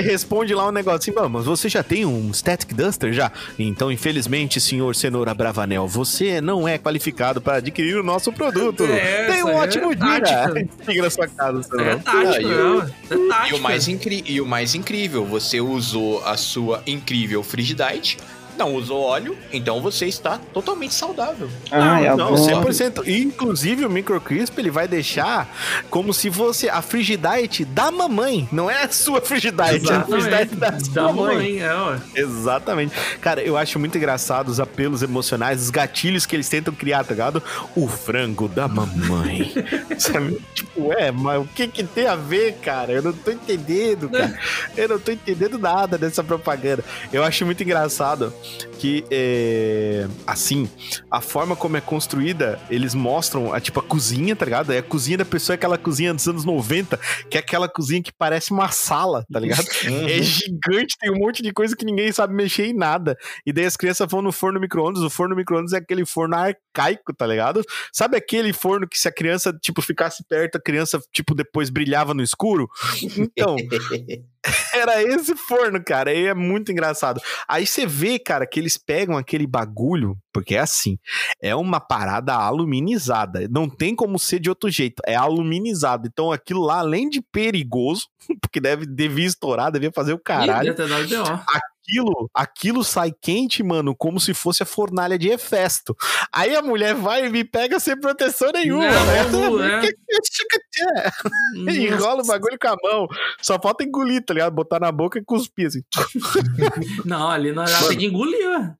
responde 0.00 0.54
lá 0.54 0.68
um 0.68 0.72
negócio 0.72 1.10
assim, 1.12 1.28
mas 1.30 1.46
você 1.46 1.68
já 1.68 1.82
tem 1.82 2.04
um 2.04 2.32
Static 2.32 2.72
Duster 2.74 3.12
já? 3.12 3.32
Então, 3.58 3.90
infelizmente, 3.90 4.60
senhor 4.60 4.94
Cenoura 4.94 5.32
Bravanel, 5.32 5.88
você 5.88 6.40
não 6.40 6.68
é 6.68 6.76
qualificado 6.78 7.40
para 7.40 7.56
adquirir 7.56 7.96
o 7.96 8.02
nosso 8.02 8.30
produto. 8.32 8.84
É, 8.84 9.26
tem 9.32 9.42
um 9.42 9.48
essa 9.48 9.58
ótimo 9.58 9.92
é 9.92 9.94
dia. 9.94 10.20
tática. 10.20 10.68
Fica 10.84 11.02
na 11.02 11.10
sua 11.10 11.28
casa, 11.28 11.60
É 11.80 12.00
Ah, 12.04 12.40
e 12.40 12.44
é, 12.44 12.46
o-. 12.46 12.82
É. 12.82 13.50
E 13.50 13.54
o, 13.54 13.58
mais 13.60 13.88
incri- 13.88 14.24
e 14.26 14.40
o 14.40 14.46
mais 14.46 14.74
incrível, 14.74 15.24
você 15.24 15.60
usou 15.60 16.22
a 16.24 16.36
sua 16.36 16.82
incrível 16.86 17.42
Frigidite, 17.42 18.18
não 18.58 18.74
usou 18.74 19.00
óleo, 19.02 19.36
então 19.52 19.80
você 19.80 20.06
está 20.06 20.38
totalmente 20.52 20.92
saudável. 20.94 21.48
Ah, 21.70 22.00
é 22.02 22.14
Não, 22.14 22.34
bom. 22.34 22.46
100%. 22.62 23.06
E, 23.06 23.22
Inclusive, 23.22 23.84
o 23.86 23.90
Micro 23.90 24.20
Crisp, 24.20 24.58
ele 24.58 24.70
vai 24.70 24.88
deixar 24.88 25.48
como 25.90 26.12
se 26.12 26.30
fosse 26.30 26.68
a 26.68 26.82
Frigidite 26.82 27.64
da 27.64 27.90
mamãe. 27.90 28.48
Não 28.50 28.70
é 28.70 28.82
a 28.84 28.88
sua 28.90 29.20
Frigidite, 29.20 29.62
é 29.62 29.64
a 29.70 29.74
Exatamente. 29.76 30.22
Frigidite 30.22 30.56
da 30.56 30.70
Da 30.70 30.80
sua 30.80 31.12
mãe. 31.12 31.36
mãe, 31.36 31.60
é, 31.60 31.72
ué. 31.74 32.00
Exatamente. 32.16 32.94
Cara, 33.20 33.40
eu 33.42 33.56
acho 33.56 33.78
muito 33.78 33.96
engraçado 33.96 34.48
os 34.48 34.58
apelos 34.60 35.02
emocionais, 35.02 35.62
os 35.62 35.70
gatilhos 35.70 36.26
que 36.26 36.34
eles 36.34 36.48
tentam 36.48 36.74
criar, 36.74 37.04
tá 37.04 37.10
ligado? 37.14 37.42
O 37.76 37.86
frango 37.86 38.48
da 38.48 38.66
mamãe. 38.66 39.52
Sabe? 39.98 40.38
Tipo, 40.54 40.92
é, 40.94 41.10
mas 41.12 41.40
o 41.40 41.44
que 41.46 41.68
que 41.68 41.84
tem 41.84 42.06
a 42.06 42.16
ver, 42.16 42.54
cara? 42.54 42.92
Eu 42.92 43.02
não 43.02 43.12
tô 43.12 43.30
entendendo, 43.30 44.08
cara. 44.08 44.36
Eu 44.76 44.88
não 44.88 44.98
tô 44.98 45.12
entendendo 45.12 45.58
nada 45.58 45.96
dessa 45.96 46.24
propaganda. 46.24 46.84
Eu 47.12 47.22
acho 47.22 47.44
muito 47.46 47.62
engraçado 47.62 48.32
que, 48.78 49.04
é, 49.10 50.06
assim, 50.26 50.68
a 51.10 51.20
forma 51.20 51.56
como 51.56 51.76
é 51.76 51.80
construída, 51.80 52.60
eles 52.70 52.94
mostram, 52.94 53.52
a, 53.52 53.60
tipo, 53.60 53.80
a 53.80 53.82
cozinha, 53.82 54.36
tá 54.36 54.44
ligado? 54.44 54.72
É 54.72 54.78
a 54.78 54.82
cozinha 54.82 55.18
da 55.18 55.24
pessoa, 55.24 55.54
é 55.54 55.56
aquela 55.56 55.76
cozinha 55.76 56.14
dos 56.14 56.26
anos 56.28 56.44
90, 56.44 56.98
que 57.28 57.36
é 57.36 57.40
aquela 57.40 57.68
cozinha 57.68 58.02
que 58.02 58.12
parece 58.12 58.52
uma 58.52 58.70
sala, 58.70 59.24
tá 59.32 59.40
ligado? 59.40 59.66
É 59.84 60.22
gigante, 60.22 60.96
tem 60.98 61.10
um 61.10 61.18
monte 61.18 61.42
de 61.42 61.52
coisa 61.52 61.76
que 61.76 61.84
ninguém 61.84 62.12
sabe 62.12 62.34
mexer 62.34 62.66
em 62.66 62.74
nada. 62.74 63.16
E 63.44 63.52
daí 63.52 63.64
as 63.64 63.76
crianças 63.76 64.06
vão 64.08 64.22
no 64.22 64.32
forno 64.32 64.60
micro-ondas. 64.60 65.02
O 65.02 65.10
forno 65.10 65.34
micro-ondas 65.34 65.72
é 65.72 65.78
aquele 65.78 66.06
forno 66.06 66.36
arcaico, 66.36 67.12
tá 67.14 67.26
ligado? 67.26 67.62
Sabe 67.92 68.16
aquele 68.16 68.52
forno 68.52 68.88
que 68.88 68.98
se 68.98 69.08
a 69.08 69.12
criança, 69.12 69.52
tipo, 69.60 69.82
ficasse 69.82 70.24
perto, 70.28 70.56
a 70.56 70.60
criança, 70.60 71.00
tipo, 71.12 71.34
depois 71.34 71.70
brilhava 71.70 72.14
no 72.14 72.22
escuro? 72.22 72.68
Então, 73.16 73.56
era 74.72 75.02
esse 75.02 75.34
forno, 75.36 75.82
cara. 75.82 76.12
E 76.12 76.26
é 76.26 76.34
muito 76.34 76.72
engraçado. 76.72 77.20
Aí 77.48 77.66
você 77.66 77.86
vê, 77.86 78.18
cara, 78.18 78.46
que 78.46 78.58
eles 78.58 78.76
pegam 78.76 79.16
aquele 79.16 79.46
bagulho, 79.46 80.16
porque 80.32 80.54
é 80.54 80.60
assim, 80.60 80.98
é 81.42 81.54
uma 81.54 81.80
parada 81.80 82.34
aluminizada. 82.34 83.46
Não 83.50 83.68
tem 83.68 83.94
como 83.94 84.18
ser 84.18 84.38
de 84.38 84.48
outro 84.48 84.70
jeito. 84.70 85.02
É 85.06 85.14
aluminizado. 85.14 86.06
Então 86.06 86.32
aquilo 86.32 86.62
lá, 86.62 86.78
além 86.78 87.08
de 87.08 87.22
perigoso, 87.32 88.06
porque 88.40 88.60
deve, 88.60 88.86
devia 88.86 89.26
estourar, 89.26 89.70
devia 89.70 89.92
fazer 89.92 90.12
o 90.12 90.18
caralho. 90.18 90.72
Ih, 90.72 90.74
deve 90.74 90.88
ter 91.06 91.08
dado. 91.08 91.44
Aquilo, 91.88 92.30
aquilo 92.34 92.84
sai 92.84 93.12
quente, 93.18 93.62
mano, 93.62 93.94
como 93.96 94.20
se 94.20 94.34
fosse 94.34 94.62
a 94.62 94.66
fornalha 94.66 95.18
de 95.18 95.28
Hefesto. 95.30 95.96
Aí 96.30 96.54
a 96.54 96.60
mulher 96.60 96.94
vai 96.94 97.26
e 97.26 97.30
me 97.30 97.44
pega 97.44 97.80
sem 97.80 97.98
proteção 97.98 98.50
nenhuma, 98.52 98.84
Não, 98.84 99.06
né? 99.06 99.24
não, 99.30 99.64
é. 99.64 99.88
Enrola 101.54 102.22
o 102.22 102.26
bagulho 102.26 102.58
com 102.60 102.68
a 102.68 102.76
mão. 102.82 103.08
Só 103.40 103.58
falta 103.60 103.84
engolir, 103.84 104.24
tá 104.24 104.34
ligado? 104.34 104.54
Botar 104.54 104.80
na 104.80 104.92
boca 104.92 105.18
e 105.18 105.24
cuspir, 105.24 105.66
assim. 105.66 105.80
Não, 107.04 107.30
ali 107.30 107.52
nós 107.52 107.70
já 107.70 107.88
tem 107.88 107.98
que 107.98 108.06
engolir, 108.06 108.48
ué. 108.48 108.74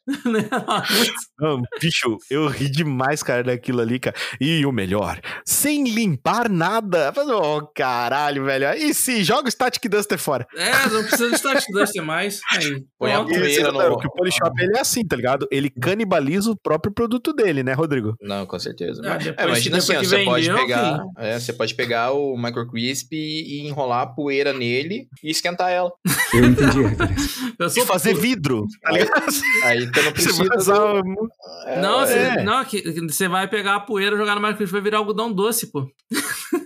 Não, 1.38 1.62
bicho, 1.80 2.18
eu 2.30 2.46
ri 2.48 2.70
demais, 2.70 3.22
cara, 3.22 3.42
daquilo 3.42 3.80
ali, 3.80 3.98
cara. 3.98 4.16
E 4.40 4.64
o 4.66 4.72
melhor, 4.72 5.20
sem 5.44 5.84
limpar 5.88 6.48
nada. 6.48 7.12
Ô, 7.16 7.66
caralho, 7.66 8.44
velho. 8.44 8.74
E 8.74 8.94
se 8.94 9.24
joga 9.24 9.48
o 9.48 9.50
Static 9.50 9.88
Duster 9.88 10.18
fora? 10.18 10.46
É, 10.54 10.88
não 10.88 11.02
precisa 11.02 11.30
de 11.30 11.38
Static 11.38 11.66
Duster 11.72 12.04
mais. 12.04 12.40
Aí. 12.52 12.84
Põe 12.98 13.12
a 13.12 13.22
poeira 13.22 13.70
no- 13.72 13.78
não, 13.78 13.96
que 13.98 14.06
o 14.08 14.10
Polishop 14.10 14.52
ele 14.60 14.76
é 14.76 14.80
assim, 14.80 15.06
tá 15.06 15.14
ligado? 15.14 15.46
Ele 15.52 15.70
canibaliza 15.70 16.50
o 16.50 16.56
próprio 16.56 16.92
produto 16.92 17.32
dele, 17.32 17.62
né, 17.62 17.72
Rodrigo? 17.72 18.16
Não, 18.20 18.44
com 18.44 18.58
certeza. 18.58 19.00
Ah, 19.04 19.10
Mas- 19.14 19.24
depois- 19.24 19.38
é, 19.46 19.50
imagina 19.50 19.78
assim, 19.78 19.96
ó, 19.96 19.98
você 20.02 20.24
pode 20.24 20.52
pegar, 20.52 21.04
é, 21.16 21.38
você 21.38 21.52
pode 21.52 21.74
pegar 21.76 22.12
o 22.12 22.36
Micro 22.36 22.68
Crisp 22.68 23.12
e 23.12 23.66
enrolar 23.68 24.00
a 24.02 24.06
poeira 24.06 24.52
nele 24.52 25.06
e 25.22 25.30
esquentar 25.30 25.70
ela. 25.70 25.92
Eu 26.34 26.44
entendi. 26.44 26.78
Eu 27.58 27.66
E 27.66 27.70
sou 27.70 27.86
fazer 27.86 28.14
vidro, 28.14 28.64
tá 28.82 28.92
ligado? 28.92 29.24
Aí 29.64 29.86
você 29.86 30.02
não 30.02 30.10
Você 30.10 30.12
precisa 30.12 30.44
vai 30.44 30.56
usar 30.58 30.74
do- 30.78 31.08
um- 31.08 31.80
Não, 31.80 32.00
você, 32.00 32.14
É. 32.18 32.42
não 32.42 32.64
que, 32.64 32.82
você 33.02 33.28
vai 33.28 33.46
pegar 33.48 33.76
a 33.76 33.80
poeira, 33.80 34.16
jogar 34.16 34.34
no 34.34 34.40
Minecraft 34.40 34.72
vai 34.72 34.80
virar 34.80 34.98
algodão 34.98 35.32
doce, 35.32 35.70
pô. 35.70 35.86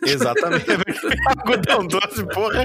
Exatamente. 0.07 0.67
algodão 1.27 1.87
doce, 1.87 2.25
porra. 2.33 2.65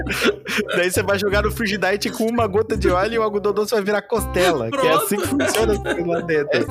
Daí 0.76 0.90
você 0.90 1.02
vai 1.02 1.18
jogar 1.18 1.42
no 1.42 1.50
Frigidite 1.50 2.10
com 2.10 2.24
uma 2.24 2.46
gota 2.46 2.76
de 2.76 2.88
óleo 2.88 3.14
e 3.14 3.18
o 3.18 3.22
algodão 3.22 3.52
doce 3.52 3.72
vai 3.72 3.82
virar 3.82 4.02
costela. 4.02 4.70
Que 4.70 4.76
é 4.76 4.80
Pronto. 4.80 5.04
assim 5.04 5.16
que 5.16 5.28
funciona 5.28 5.72
lá 6.06 6.20
dentro. 6.20 6.66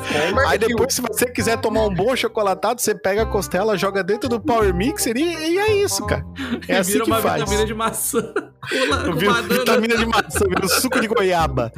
Aí 0.48 0.58
depois, 0.58 0.94
se 0.94 1.02
você 1.02 1.26
quiser 1.26 1.58
tomar 1.58 1.86
um 1.86 1.94
bom 1.94 2.16
chocolatado, 2.16 2.82
você 2.82 2.96
pega 2.96 3.24
a 3.24 3.26
costela, 3.26 3.78
joga 3.78 4.04
dentro 4.04 4.30
do 4.30 4.40
Power 4.40 4.74
Mixer 4.74 5.16
e, 5.18 5.22
e 5.22 5.58
é 5.58 5.76
isso, 5.84 6.06
cara. 6.06 6.26
É 6.68 6.78
assim 6.78 6.94
vira 6.94 7.06
que 7.06 7.12
uma 7.12 7.22
faz. 7.22 7.42
vitamina 7.42 7.66
de 7.66 7.74
maçã. 7.74 8.34
Com, 8.70 9.12
com 9.12 9.18
Vira 9.18 9.42
vitamina 9.42 9.98
de 9.98 10.06
maçã, 10.06 10.46
vira 10.48 10.66
um 10.66 10.70
suco 10.70 11.00
de 11.00 11.08
goiaba. 11.08 11.72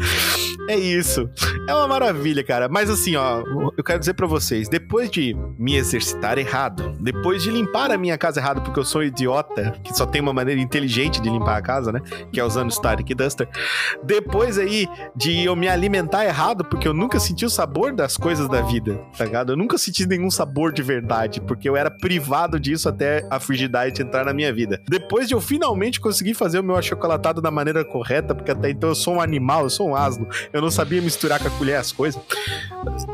É 0.68 0.76
isso. 0.76 1.30
É 1.68 1.74
uma 1.74 1.88
maravilha, 1.88 2.44
cara. 2.44 2.68
Mas 2.68 2.90
assim, 2.90 3.16
ó, 3.16 3.44
eu 3.78 3.84
quero 3.84 4.00
dizer 4.00 4.14
pra 4.14 4.28
vocês, 4.28 4.68
depois 4.68 5.10
de 5.10 5.36
me 5.58 5.76
exercitar 5.76 6.38
errado, 6.38 6.96
depois 7.00 7.44
de 7.44 7.52
limpar 7.52 7.92
a 7.92 7.98
minha 7.98 8.18
casa 8.18 8.42
errado, 8.60 8.62
porque 8.62 8.80
eu 8.80 8.86
sou 8.86 9.04
idiota, 9.04 9.74
que 9.84 9.94
só 9.94 10.06
tem 10.06 10.22
uma 10.22 10.34
maneira 10.34 10.60
inteligente 10.60 11.22
de 11.22 11.30
limpar 11.30 11.58
a 11.58 11.62
casa, 11.62 11.92
né? 11.92 12.02
Que 12.32 12.40
é 12.40 12.44
usando 12.44 12.72
Static 12.72 13.16
Duster. 13.16 13.48
Depois 14.04 14.58
aí 14.58 14.88
de 15.16 15.46
eu 15.46 15.56
me 15.56 15.68
alimentar 15.68 16.26
errado, 16.26 16.66
porque 16.66 16.88
eu 16.88 16.94
nunca 16.94 17.20
senti 17.20 17.46
o 17.46 17.50
sabor 17.50 17.94
das 17.94 18.18
coisas 18.18 18.48
da 18.48 18.62
vida, 18.62 19.00
tá 19.18 19.26
ligado? 19.26 19.54
Eu 19.54 19.58
nunca 19.58 19.78
senti 19.78 20.06
nenhum 20.06 20.30
sabor 20.30 20.72
de 20.72 20.84
verdade, 20.84 21.42
porque 21.42 21.68
eu 21.68 21.76
era 21.76 21.90
privado 21.90 22.60
disso 22.60 22.90
até 22.90 23.26
a 23.30 23.40
Frigidite 23.40 24.02
entrar 24.02 24.26
na 24.26 24.34
minha 24.34 24.54
vida. 24.54 24.82
Depois 24.88 25.28
de 25.28 25.34
eu 25.34 25.42
finalmente 25.42 26.00
conseguir 26.00 26.34
fazer 26.34 26.60
o 26.60 26.64
meu 26.64 26.76
achocolatado 26.76 27.42
da 27.42 27.50
maneira 27.50 27.84
correta, 27.86 28.36
porque 28.36 28.52
até 28.52 28.70
então 28.70 28.90
eu 28.90 28.96
sou 28.96 29.16
um 29.16 29.22
animal, 29.22 29.64
eu 29.64 29.70
sou 29.70 29.90
um 29.90 29.96
asno, 29.96 30.28
eu 30.52 30.62
não 30.62 30.70
sabia 30.70 31.02
misturar 31.02 31.40
com 31.40 31.48
a 31.48 31.52
colher 31.52 31.76
as 31.76 31.92
coisas. 31.92 32.22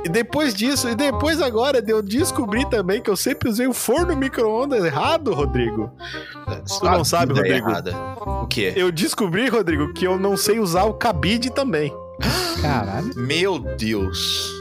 E 0.03 0.09
depois 0.09 0.53
disso, 0.53 0.89
e 0.89 0.95
depois 0.95 1.41
agora 1.41 1.81
de 1.81 1.91
eu 1.91 2.01
descobrir 2.01 2.65
também 2.69 3.01
que 3.01 3.09
eu 3.09 3.15
sempre 3.15 3.49
usei 3.49 3.67
o 3.67 3.73
forno 3.73 4.15
micro-ondas 4.15 4.83
errado, 4.83 5.34
Rodrigo. 5.35 5.91
Tu 6.67 6.85
não 6.85 7.03
sabe, 7.03 7.33
Rodrigo? 7.33 7.69
errada. 7.69 7.93
O 8.17 8.47
quê? 8.47 8.73
Eu 8.75 8.91
descobri, 8.91 9.47
Rodrigo, 9.49 9.93
que 9.93 10.05
eu 10.05 10.17
não 10.17 10.35
sei 10.35 10.59
usar 10.59 10.85
o 10.85 10.93
cabide 10.93 11.51
também. 11.51 11.93
Caralho. 12.61 13.11
Meu 13.15 13.59
Deus. 13.59 14.53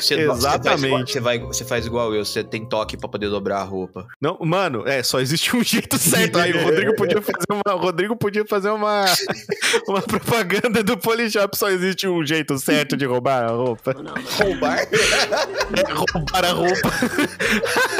Você, 0.00 0.14
Exatamente. 0.14 1.12
Você, 1.12 1.20
vai, 1.20 1.38
você 1.40 1.64
faz 1.64 1.84
igual 1.84 2.14
eu, 2.14 2.24
você 2.24 2.44
tem 2.44 2.64
toque 2.64 2.96
pra 2.96 3.08
poder 3.08 3.28
dobrar 3.28 3.58
a 3.60 3.64
roupa. 3.64 4.06
Não, 4.20 4.38
mano, 4.40 4.86
é, 4.86 5.02
só 5.02 5.18
existe 5.20 5.56
um 5.56 5.62
jeito 5.64 5.98
certo. 5.98 6.38
Aí 6.38 6.52
o 6.52 6.62
Rodrigo 6.62 6.94
podia 6.94 7.20
fazer 7.20 7.46
uma, 7.50 7.74
o 7.74 7.78
Rodrigo 7.78 8.16
podia 8.16 8.44
fazer 8.46 8.70
uma, 8.70 9.04
uma 9.88 10.00
propaganda 10.00 10.82
do 10.84 10.96
Polishop. 10.96 11.56
Só 11.56 11.68
existe 11.70 12.06
um 12.06 12.24
jeito 12.24 12.56
certo 12.58 12.96
de 12.96 13.04
roubar 13.04 13.44
a 13.44 13.48
roupa. 13.50 13.94
Roubar? 14.40 14.78
É 14.78 15.92
roubar 15.92 16.44
a 16.44 16.52
roupa. 16.52 16.90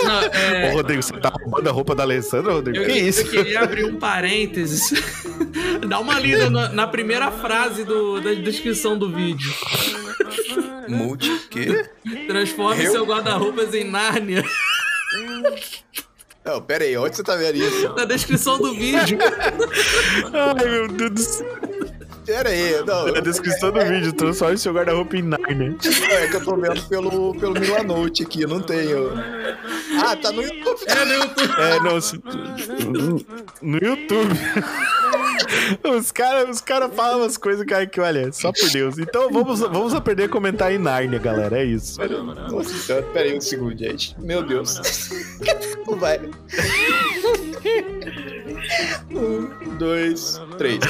Não, 0.05 0.21
é, 0.23 0.71
Ô, 0.71 0.75
Rodrigo, 0.77 1.03
você 1.03 1.13
tá 1.15 1.31
roubando 1.31 1.69
a 1.69 1.73
roupa 1.73 1.95
da 1.95 2.03
Alessandra, 2.05 2.53
Rodrigo? 2.53 2.79
eu, 2.79 2.87
que- 2.87 2.93
isso? 2.93 3.21
eu 3.23 3.31
queria 3.31 3.61
abrir 3.61 3.85
um 3.85 3.97
parênteses. 3.99 4.93
Dá 5.89 5.99
uma 5.99 6.19
lida 6.21 6.51
na, 6.51 6.69
na 6.69 6.87
primeira 6.87 7.31
frase 7.31 7.85
do, 7.85 8.21
da 8.21 8.33
descrição 8.35 8.98
do 8.99 9.11
vídeo. 9.11 9.51
Multi, 10.89 11.31
quê? 11.51 11.89
Transforme 12.27 12.85
Eu? 12.85 12.93
seu 12.93 13.07
guarda-roupas 13.07 13.73
em 13.75 13.85
Nárnia. 13.85 14.45
Não, 16.45 16.63
pera 16.63 16.85
aí, 16.85 16.97
onde 16.97 17.15
você 17.17 17.23
tá 17.23 17.37
vendo 17.37 17.57
isso? 17.57 17.95
Na 17.95 18.05
descrição 18.05 18.59
do 18.59 18.73
vídeo. 18.75 19.19
Ai, 20.33 20.65
meu 20.69 20.89
Deus 20.89 21.11
do 21.11 21.21
céu. 21.21 21.59
Pera 22.25 22.49
aí, 22.51 22.85
não. 22.87 23.13
Na 23.13 23.21
descrição 23.21 23.71
do 23.73 23.81
vídeo, 23.85 24.13
transforme 24.13 24.59
seu 24.59 24.73
guarda-roupa 24.73 25.17
em 25.17 25.23
Narnia. 25.23 25.77
É 26.11 26.27
que 26.29 26.37
eu 26.37 26.45
tô 26.45 26.57
vendo 26.57 26.83
pelo, 26.89 27.35
pelo 27.35 27.55
Milanote 27.59 28.23
aqui, 28.23 28.47
não 28.47 28.61
tenho. 28.61 29.13
Ah, 30.03 30.15
tá 30.17 30.31
no 30.33 30.43
YouTube. 30.43 30.79
É 30.87 31.05
no 31.05 31.13
YouTube. 31.15 31.55
É, 31.59 31.81
não. 31.81 32.01
se- 32.01 32.21
No 33.63 33.79
YouTube. 33.79 34.35
Os 35.97 36.13
caras 36.13 36.49
os 36.49 36.61
cara 36.61 36.89
falam 36.89 37.21
umas 37.21 37.37
coisas, 37.37 37.65
cara, 37.67 37.87
que 37.87 38.01
olha, 38.01 38.33
só 38.33 38.53
por 38.53 38.71
Deus. 38.71 38.99
Então 38.99 39.31
vamos, 39.31 39.61
vamos 39.61 39.95
aprender 39.95 40.25
a 40.25 40.29
comentar 40.29 40.73
em 40.73 40.79
Narnia, 40.79 41.19
galera. 41.19 41.59
É 41.59 41.65
isso. 41.65 41.99
Nossa 42.51 42.75
senhora, 42.75 43.05
pera 43.13 43.29
aí 43.29 43.37
um 43.37 43.41
segundo, 43.41 43.77
gente. 43.77 44.19
Meu 44.21 44.43
Deus. 44.43 44.81
Vai. 45.99 46.21
Um, 49.11 49.77
dois, 49.79 50.41
três. 50.57 50.81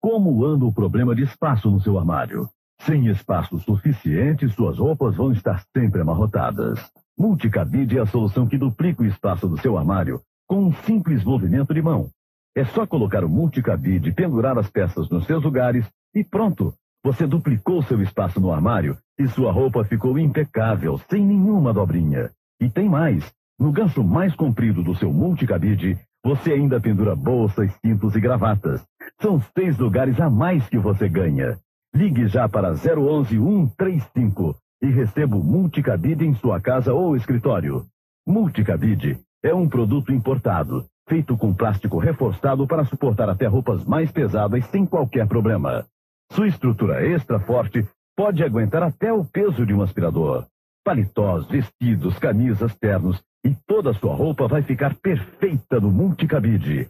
Como 0.00 0.44
anda 0.44 0.64
o 0.64 0.72
problema 0.72 1.14
de 1.14 1.24
espaço 1.24 1.70
no 1.70 1.80
seu 1.80 1.98
armário? 1.98 2.48
Sem 2.82 3.08
espaço 3.08 3.58
suficiente, 3.58 4.48
suas 4.50 4.78
roupas 4.78 5.16
vão 5.16 5.32
estar 5.32 5.62
sempre 5.76 6.00
amarrotadas. 6.00 6.78
Multicabide 7.18 7.98
é 7.98 8.00
a 8.00 8.06
solução 8.06 8.46
que 8.46 8.56
duplica 8.56 9.02
o 9.02 9.06
espaço 9.06 9.48
do 9.48 9.60
seu 9.60 9.76
armário 9.76 10.22
com 10.46 10.64
um 10.64 10.72
simples 10.72 11.22
movimento 11.24 11.74
de 11.74 11.82
mão. 11.82 12.10
É 12.58 12.64
só 12.64 12.84
colocar 12.84 13.22
o 13.22 13.28
multicabide, 13.28 14.10
pendurar 14.10 14.58
as 14.58 14.68
peças 14.68 15.08
nos 15.08 15.24
seus 15.26 15.44
lugares 15.44 15.88
e 16.12 16.24
pronto. 16.24 16.74
Você 17.04 17.24
duplicou 17.24 17.84
seu 17.84 18.02
espaço 18.02 18.40
no 18.40 18.52
armário 18.52 18.98
e 19.16 19.28
sua 19.28 19.52
roupa 19.52 19.84
ficou 19.84 20.18
impecável, 20.18 20.98
sem 21.08 21.24
nenhuma 21.24 21.72
dobrinha. 21.72 22.32
E 22.60 22.68
tem 22.68 22.88
mais. 22.88 23.32
No 23.60 23.70
gancho 23.70 24.02
mais 24.02 24.34
comprido 24.34 24.82
do 24.82 24.92
seu 24.96 25.12
multicabide, 25.12 25.96
você 26.24 26.50
ainda 26.50 26.80
pendura 26.80 27.14
bolsas, 27.14 27.70
cintos 27.80 28.16
e 28.16 28.20
gravatas. 28.20 28.84
São 29.22 29.40
seis 29.56 29.78
lugares 29.78 30.20
a 30.20 30.28
mais 30.28 30.68
que 30.68 30.78
você 30.78 31.08
ganha. 31.08 31.56
Ligue 31.94 32.26
já 32.26 32.48
para 32.48 32.70
011 32.70 33.38
135 33.38 34.56
e 34.82 34.88
receba 34.88 35.36
o 35.36 35.44
Multicabide 35.44 36.26
em 36.26 36.34
sua 36.34 36.60
casa 36.60 36.92
ou 36.92 37.14
escritório. 37.14 37.86
Multicabide 38.26 39.16
é 39.44 39.54
um 39.54 39.68
produto 39.68 40.12
importado, 40.12 40.84
feito 41.08 41.36
com 41.36 41.54
plástico 41.54 41.98
reforçado 41.98 42.66
para 42.66 42.84
suportar 42.84 43.28
até 43.28 43.46
roupas 43.46 43.84
mais 43.84 44.12
pesadas 44.12 44.64
sem 44.66 44.86
qualquer 44.86 45.26
problema. 45.26 45.84
Sua 46.32 46.46
estrutura 46.46 47.04
extra 47.04 47.40
forte 47.40 47.86
pode 48.16 48.44
aguentar 48.44 48.82
até 48.82 49.12
o 49.12 49.24
peso 49.24 49.64
de 49.64 49.72
um 49.72 49.82
aspirador. 49.82 50.46
Paletós, 50.84 51.46
vestidos, 51.46 52.18
camisas, 52.18 52.74
ternos 52.76 53.20
e 53.44 53.54
toda 53.66 53.90
a 53.90 53.94
sua 53.94 54.14
roupa 54.14 54.46
vai 54.46 54.62
ficar 54.62 54.94
perfeita 54.94 55.80
no 55.80 55.90
Multicabide. 55.90 56.88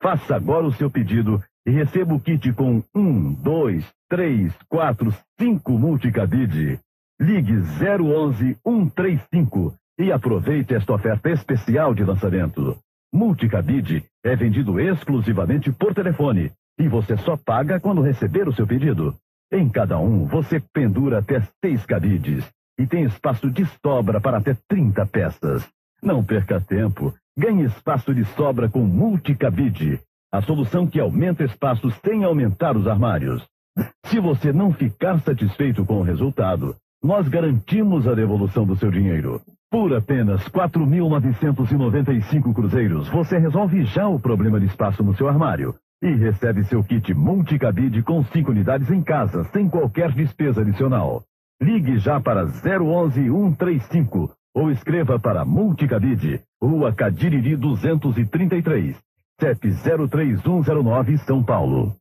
Faça 0.00 0.36
agora 0.36 0.66
o 0.66 0.72
seu 0.72 0.90
pedido 0.90 1.42
e 1.66 1.70
receba 1.70 2.14
o 2.14 2.20
kit 2.20 2.52
com 2.52 2.82
um, 2.94 3.32
dois, 3.34 3.84
três, 4.08 4.52
quatro, 4.68 5.12
cinco 5.38 5.72
multicabide. 5.72 6.78
Ligue 7.20 7.52
011 7.52 8.56
135 8.64 9.74
e 9.98 10.12
aproveite 10.12 10.74
esta 10.74 10.94
oferta 10.94 11.30
especial 11.30 11.92
de 11.92 12.04
lançamento. 12.04 12.78
Multicabide 13.12 14.04
é 14.22 14.36
vendido 14.36 14.78
exclusivamente 14.78 15.72
por 15.72 15.94
telefone 15.94 16.52
e 16.78 16.86
você 16.88 17.16
só 17.16 17.36
paga 17.36 17.80
quando 17.80 18.02
receber 18.02 18.46
o 18.46 18.52
seu 18.52 18.66
pedido. 18.66 19.16
Em 19.50 19.68
cada 19.68 19.98
um, 19.98 20.26
você 20.26 20.60
pendura 20.60 21.18
até 21.18 21.42
seis 21.64 21.84
cabides 21.86 22.44
e 22.78 22.86
tem 22.86 23.04
espaço 23.04 23.50
de 23.50 23.64
sobra 23.82 24.20
para 24.20 24.38
até 24.38 24.56
30 24.68 25.06
peças. 25.06 25.66
Não 26.02 26.22
perca 26.22 26.60
tempo. 26.60 27.14
Ganhe 27.36 27.64
espaço 27.64 28.14
de 28.14 28.24
sobra 28.24 28.68
com 28.68 28.80
Multicabide, 28.80 30.00
a 30.30 30.42
solução 30.42 30.86
que 30.86 31.00
aumenta 31.00 31.44
espaço 31.44 31.90
sem 32.04 32.24
aumentar 32.24 32.76
os 32.76 32.86
armários. 32.86 33.44
Se 34.06 34.20
você 34.20 34.52
não 34.52 34.72
ficar 34.72 35.20
satisfeito 35.20 35.84
com 35.84 36.00
o 36.00 36.02
resultado, 36.02 36.76
nós 37.02 37.26
garantimos 37.28 38.06
a 38.06 38.14
devolução 38.14 38.66
do 38.66 38.76
seu 38.76 38.90
dinheiro. 38.90 39.40
Por 39.70 39.94
apenas 39.94 40.48
4.995 40.48 42.54
cruzeiros, 42.54 43.06
você 43.08 43.36
resolve 43.36 43.84
já 43.84 44.08
o 44.08 44.18
problema 44.18 44.58
de 44.58 44.64
espaço 44.64 45.04
no 45.04 45.14
seu 45.14 45.28
armário 45.28 45.74
e 46.02 46.10
recebe 46.14 46.64
seu 46.64 46.82
kit 46.82 47.12
Multicabide 47.12 48.02
com 48.02 48.24
5 48.24 48.50
unidades 48.50 48.90
em 48.90 49.02
casa, 49.02 49.44
sem 49.52 49.68
qualquer 49.68 50.12
despesa 50.12 50.62
adicional. 50.62 51.22
Ligue 51.60 51.98
já 51.98 52.18
para 52.18 52.46
011 52.46 53.24
135 53.24 54.34
ou 54.54 54.70
escreva 54.70 55.18
para 55.18 55.44
Multicabide, 55.44 56.40
Rua 56.62 56.94
Cadiriri 56.94 57.54
233, 57.54 58.96
CEP 59.38 59.68
03109 60.08 61.18
São 61.18 61.44
Paulo. 61.44 61.94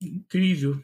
Incrível. 0.00 0.78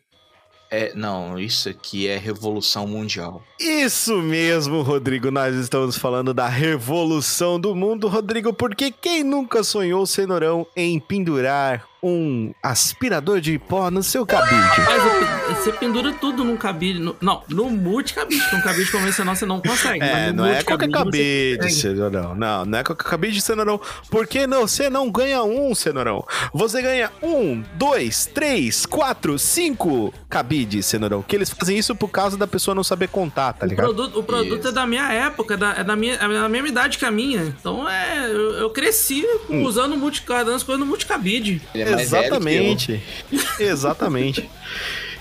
É, 0.76 0.92
não, 0.92 1.38
isso 1.38 1.68
aqui 1.68 2.08
é 2.08 2.18
revolução 2.18 2.84
mundial. 2.84 3.40
Isso 3.60 4.20
mesmo, 4.20 4.82
Rodrigo. 4.82 5.30
Nós 5.30 5.54
estamos 5.54 5.96
falando 5.96 6.34
da 6.34 6.48
revolução 6.48 7.60
do 7.60 7.76
mundo, 7.76 8.08
Rodrigo, 8.08 8.52
porque 8.52 8.90
quem 8.90 9.22
nunca 9.22 9.62
sonhou, 9.62 10.04
cenourão, 10.04 10.66
em 10.74 10.98
pendurar 10.98 11.86
um 12.06 12.52
aspirador 12.62 13.40
de 13.40 13.58
pó 13.58 13.90
no 13.90 14.02
seu 14.02 14.26
cabide? 14.26 14.54
Mas 14.84 15.02
o- 15.02 15.54
você 15.54 15.72
pendura 15.72 16.12
tudo 16.12 16.44
num 16.44 16.56
cabide. 16.56 16.98
no- 16.98 17.16
não, 17.20 17.42
no 17.48 17.70
multicabide. 17.70 18.48
Com 18.50 18.60
cabide 18.60 18.90
convencional 18.90 19.34
você 19.34 19.46
não 19.46 19.60
consegue. 19.60 20.04
É, 20.04 20.32
não 20.32 20.44
é 20.46 20.62
qualquer 20.62 20.90
cabide, 20.90 21.56
consegue. 21.58 21.74
cenourão. 21.80 22.34
Não, 22.34 22.64
não 22.64 22.78
é 22.78 22.84
qualquer 22.84 23.04
cabide, 23.08 23.40
cenourão. 23.40 23.80
Porque 24.10 24.46
não, 24.46 24.66
você 24.66 24.90
não 24.90 25.10
ganha 25.10 25.42
um, 25.42 25.74
cenourão. 25.74 26.24
Você 26.52 26.82
ganha 26.82 27.10
um, 27.22 27.62
dois, 27.74 28.26
três, 28.26 28.84
quatro, 28.84 29.38
cinco 29.38 30.12
cabides, 30.28 30.86
cenourão. 30.86 31.22
Que 31.22 31.34
eles 31.36 31.48
fazem 31.50 31.78
isso 31.78 31.94
por 31.96 32.08
causa 32.08 32.36
da 32.36 32.46
pessoa 32.46 32.74
não 32.74 32.84
saber 32.84 33.08
contar, 33.08 33.52
tá 33.54 33.64
O 33.64 33.68
ligado? 33.68 33.86
produto, 33.94 34.18
o 34.18 34.22
produto 34.22 34.68
é 34.68 34.72
da 34.72 34.86
minha 34.86 35.10
época, 35.12 35.56
da- 35.56 35.74
é 35.78 35.84
da 35.84 35.96
minha, 35.96 36.14
é 36.14 36.28
da 36.28 36.48
mesma 36.48 36.68
idade 36.68 36.98
que 36.98 37.04
a 37.04 37.10
minha. 37.10 37.42
Então 37.58 37.88
é. 37.88 38.26
Eu, 38.26 38.52
eu 38.54 38.70
cresci 38.70 39.24
Hum. 39.48 39.62
usando 39.64 39.96
multicabide, 39.96 40.44
dando 40.46 40.56
as 40.56 40.62
coisas 40.62 40.80
no 40.80 40.86
multicabide. 40.86 41.62
Ele 41.74 41.82
é 41.82 41.86
que 41.86 41.93
Exatamente. 42.02 43.02
Exatamente. 43.60 44.48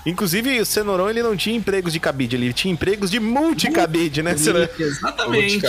Inclusive, 0.06 0.60
o 0.60 0.66
Cenourão 0.66 1.10
ele 1.10 1.24
não 1.24 1.36
tinha 1.38 1.56
empregos 1.56 1.94
de 1.94 2.00
cabide, 2.00 2.36
ele 2.36 2.52
tinha 2.52 2.74
empregos 2.74 3.10
de 3.10 3.20
multicabide, 3.20 4.22
né, 4.22 4.36
Cenourão? 4.38 4.68
Exatamente. 4.78 5.62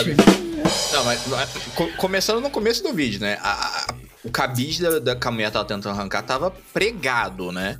Não, 0.92 1.04
mas, 1.04 1.20
mas 1.28 1.50
co- 1.74 1.88
começando 1.96 2.40
no 2.40 2.50
começo 2.50 2.82
do 2.82 2.92
vídeo, 2.92 3.20
né? 3.20 3.38
A- 3.42 3.52
a- 3.90 3.94
o 4.24 4.30
cabide 4.30 4.82
da, 4.82 4.98
da 4.98 5.16
que 5.16 5.28
a 5.28 5.30
mulher 5.30 5.50
tava 5.50 5.64
tentando 5.66 5.92
arrancar 5.98 6.22
tava 6.22 6.50
pregado, 6.72 7.52
né? 7.52 7.78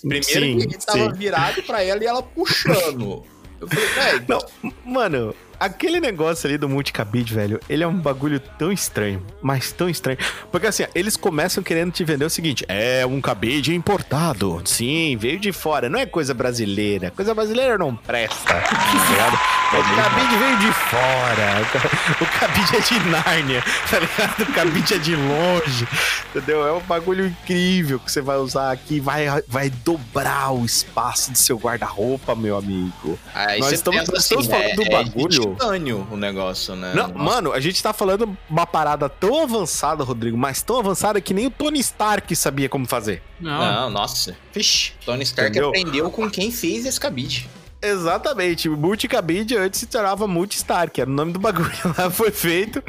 Primeiro 0.00 0.24
Sim, 0.24 0.56
que 0.56 0.62
ele 0.64 0.78
tava 0.78 0.98
sim. 0.98 1.12
virado 1.18 1.62
pra 1.64 1.82
ela 1.82 2.02
e 2.02 2.06
ela 2.06 2.22
puxando. 2.22 3.22
Eu 3.60 3.68
falei, 3.68 3.86
velho, 3.88 4.24
Não, 4.28 4.72
mano, 4.84 5.34
aquele 5.60 6.00
negócio 6.00 6.48
ali 6.48 6.56
do 6.56 6.68
multicabide, 6.68 7.34
velho, 7.34 7.60
ele 7.68 7.84
é 7.84 7.86
um 7.86 7.98
bagulho 8.00 8.40
tão 8.40 8.72
estranho, 8.72 9.22
mas 9.42 9.70
tão 9.70 9.88
estranho. 9.88 10.18
Porque 10.50 10.66
assim, 10.66 10.84
eles 10.94 11.16
começam 11.16 11.62
querendo 11.62 11.92
te 11.92 12.02
vender 12.02 12.24
o 12.24 12.30
seguinte: 12.30 12.64
é 12.66 13.04
um 13.06 13.20
cabide 13.20 13.74
importado. 13.74 14.62
Sim, 14.64 15.16
veio 15.18 15.38
de 15.38 15.52
fora, 15.52 15.88
não 15.88 15.98
é 16.00 16.06
coisa 16.06 16.32
brasileira. 16.32 17.10
Coisa 17.10 17.34
brasileira 17.34 17.76
não 17.76 17.94
presta. 17.94 18.54
Tá? 18.54 18.60
O 19.70 20.02
cabide 20.02 20.36
veio 20.36 20.58
de 20.58 20.72
fora. 20.72 22.20
O 22.20 22.26
cabide 22.40 22.76
é 22.76 22.80
de 22.80 23.08
Nárnia, 23.08 23.62
tá 23.88 24.00
ligado? 24.00 24.42
O 24.42 24.52
cabide 24.52 24.94
é 24.94 24.98
de 24.98 25.14
longe. 25.14 25.86
Entendeu? 26.34 26.66
É 26.66 26.72
um 26.72 26.80
bagulho 26.80 27.26
incrível 27.26 28.00
que 28.00 28.10
você 28.10 28.20
vai 28.20 28.36
usar 28.38 28.72
aqui, 28.72 28.98
vai, 28.98 29.26
vai 29.46 29.70
dobrar 29.70 30.50
o 30.52 30.64
espaço 30.64 31.30
do 31.30 31.38
seu 31.38 31.56
guarda-roupa, 31.56 32.34
meu 32.34 32.56
amigo. 32.58 33.16
Aí 33.32 33.60
Nós 33.60 33.68
você 33.68 33.74
estamos, 33.76 34.00
estamos 34.18 34.46
assim, 34.46 34.50
falando 34.50 34.70
é- 34.70 34.74
do 34.74 34.82
é 34.82 34.84
de 34.84 34.90
bagulho. 34.90 35.49
Titânio 35.54 36.06
o 36.10 36.16
negócio, 36.16 36.74
né? 36.76 36.92
Não, 36.94 37.08
Nossa. 37.08 37.18
mano, 37.18 37.52
a 37.52 37.60
gente 37.60 37.82
tá 37.82 37.92
falando 37.92 38.36
uma 38.48 38.66
parada 38.66 39.08
tão 39.08 39.42
avançada, 39.42 40.04
Rodrigo, 40.04 40.36
mas 40.36 40.62
tão 40.62 40.78
avançada 40.78 41.20
que 41.20 41.32
nem 41.34 41.46
o 41.46 41.50
Tony 41.50 41.80
Stark 41.80 42.34
sabia 42.36 42.68
como 42.68 42.86
fazer. 42.86 43.22
Não, 43.40 43.90
nossa. 43.90 44.36
Vixe, 44.52 44.92
Tony 45.04 45.22
Stark 45.22 45.50
Entendeu? 45.50 45.68
aprendeu 45.68 46.10
com 46.10 46.28
quem 46.30 46.50
fez 46.50 46.84
esse 46.86 46.98
cabide. 47.00 47.48
Exatamente, 47.82 48.68
o 48.68 48.76
Multicabide 48.76 49.56
antes 49.56 49.80
se 49.80 49.88
chamava 49.90 50.26
Multi-Stark, 50.26 51.00
era 51.00 51.08
o 51.08 51.12
nome 51.12 51.32
do 51.32 51.38
bagulho 51.38 51.70
lá, 51.96 52.10
foi 52.10 52.30
feito. 52.30 52.82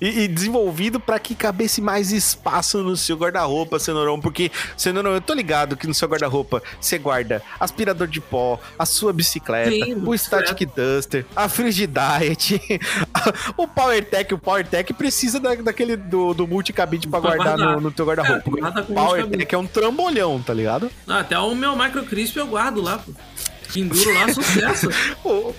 E, 0.00 0.24
e 0.24 0.28
desenvolvido 0.28 0.98
pra 0.98 1.20
que 1.20 1.34
cabesse 1.36 1.80
mais 1.80 2.10
espaço 2.10 2.82
no 2.82 2.96
seu 2.96 3.16
guarda-roupa, 3.16 3.78
Cenourão. 3.78 4.20
Porque, 4.20 4.50
Cenourão, 4.76 5.12
eu 5.14 5.20
tô 5.20 5.32
ligado 5.34 5.76
que 5.76 5.86
no 5.86 5.94
seu 5.94 6.08
guarda-roupa 6.08 6.60
você 6.80 6.98
guarda 6.98 7.40
aspirador 7.60 8.08
de 8.08 8.20
pó, 8.20 8.58
a 8.76 8.84
sua 8.84 9.12
bicicleta, 9.12 9.70
Sim, 9.70 10.02
o 10.04 10.14
Static 10.18 10.68
Duster, 10.74 11.24
a 11.36 11.48
Frigidiet, 11.48 12.60
o 13.56 13.68
PowerTech. 13.68 14.34
O 14.34 14.38
PowerTech 14.38 14.92
precisa 14.94 15.38
da- 15.38 15.54
daquele 15.54 15.96
do, 15.96 16.34
do 16.34 16.46
multicabide 16.46 17.06
pra 17.06 17.20
Pra 17.20 17.30
guardar 17.36 17.56
guardar. 17.56 17.76
no, 17.76 17.80
no 17.82 17.90
teu 17.92 18.04
guarda-roupa. 18.04 18.50
É, 18.50 18.80
o 18.82 18.84
PowerTech 18.94 19.54
é 19.54 19.58
um 19.58 19.66
trambolhão, 19.66 20.42
tá 20.42 20.52
ligado? 20.52 20.90
Ah, 21.06 21.20
Até 21.20 21.38
o 21.38 21.54
meu 21.54 21.76
Micro 21.76 22.04
Crisp 22.04 22.36
eu 22.36 22.48
guardo 22.48 22.82
lá, 22.82 22.98
pô. 22.98 23.12
Penduro 23.74 24.14
lá, 24.14 24.32
sucesso. 24.32 24.88
O, 25.24 25.54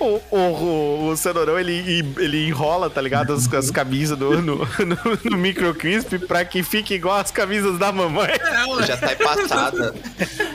o, 0.00 0.20
o, 0.36 1.08
o 1.10 1.16
Cenourão, 1.16 1.58
ele, 1.58 2.02
ele 2.16 2.46
enrola, 2.48 2.88
tá 2.88 3.02
ligado? 3.02 3.34
As, 3.34 3.52
as 3.52 3.70
camisas 3.70 4.18
no, 4.18 4.40
no, 4.40 4.56
no, 4.56 5.18
no 5.30 5.36
micro 5.36 5.74
crisp 5.74 6.18
pra 6.26 6.42
que 6.42 6.62
fique 6.62 6.94
igual 6.94 7.18
as 7.18 7.30
camisas 7.30 7.78
da 7.78 7.92
mamãe. 7.92 8.30
É. 8.30 8.86
Já 8.86 8.96
tá 8.96 9.14
passada. 9.16 9.94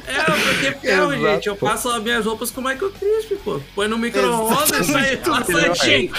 É, 0.07 0.23
porque 0.23 0.71
ferro, 0.87 1.13
gente. 1.15 1.47
Eu 1.47 1.55
passo 1.55 1.89
as 1.91 2.01
minhas 2.01 2.25
roupas 2.25 2.49
com 2.49 2.61
Micro 2.61 2.91
Crisp, 2.91 3.35
pô. 3.43 3.61
Põe 3.75 3.87
no 3.87 3.99
micro-ondas 3.99 4.71
e 4.71 4.83
sai 4.91 5.15
Muito 5.15 5.51
melhor. 5.51 5.69
passadinho. 5.69 6.11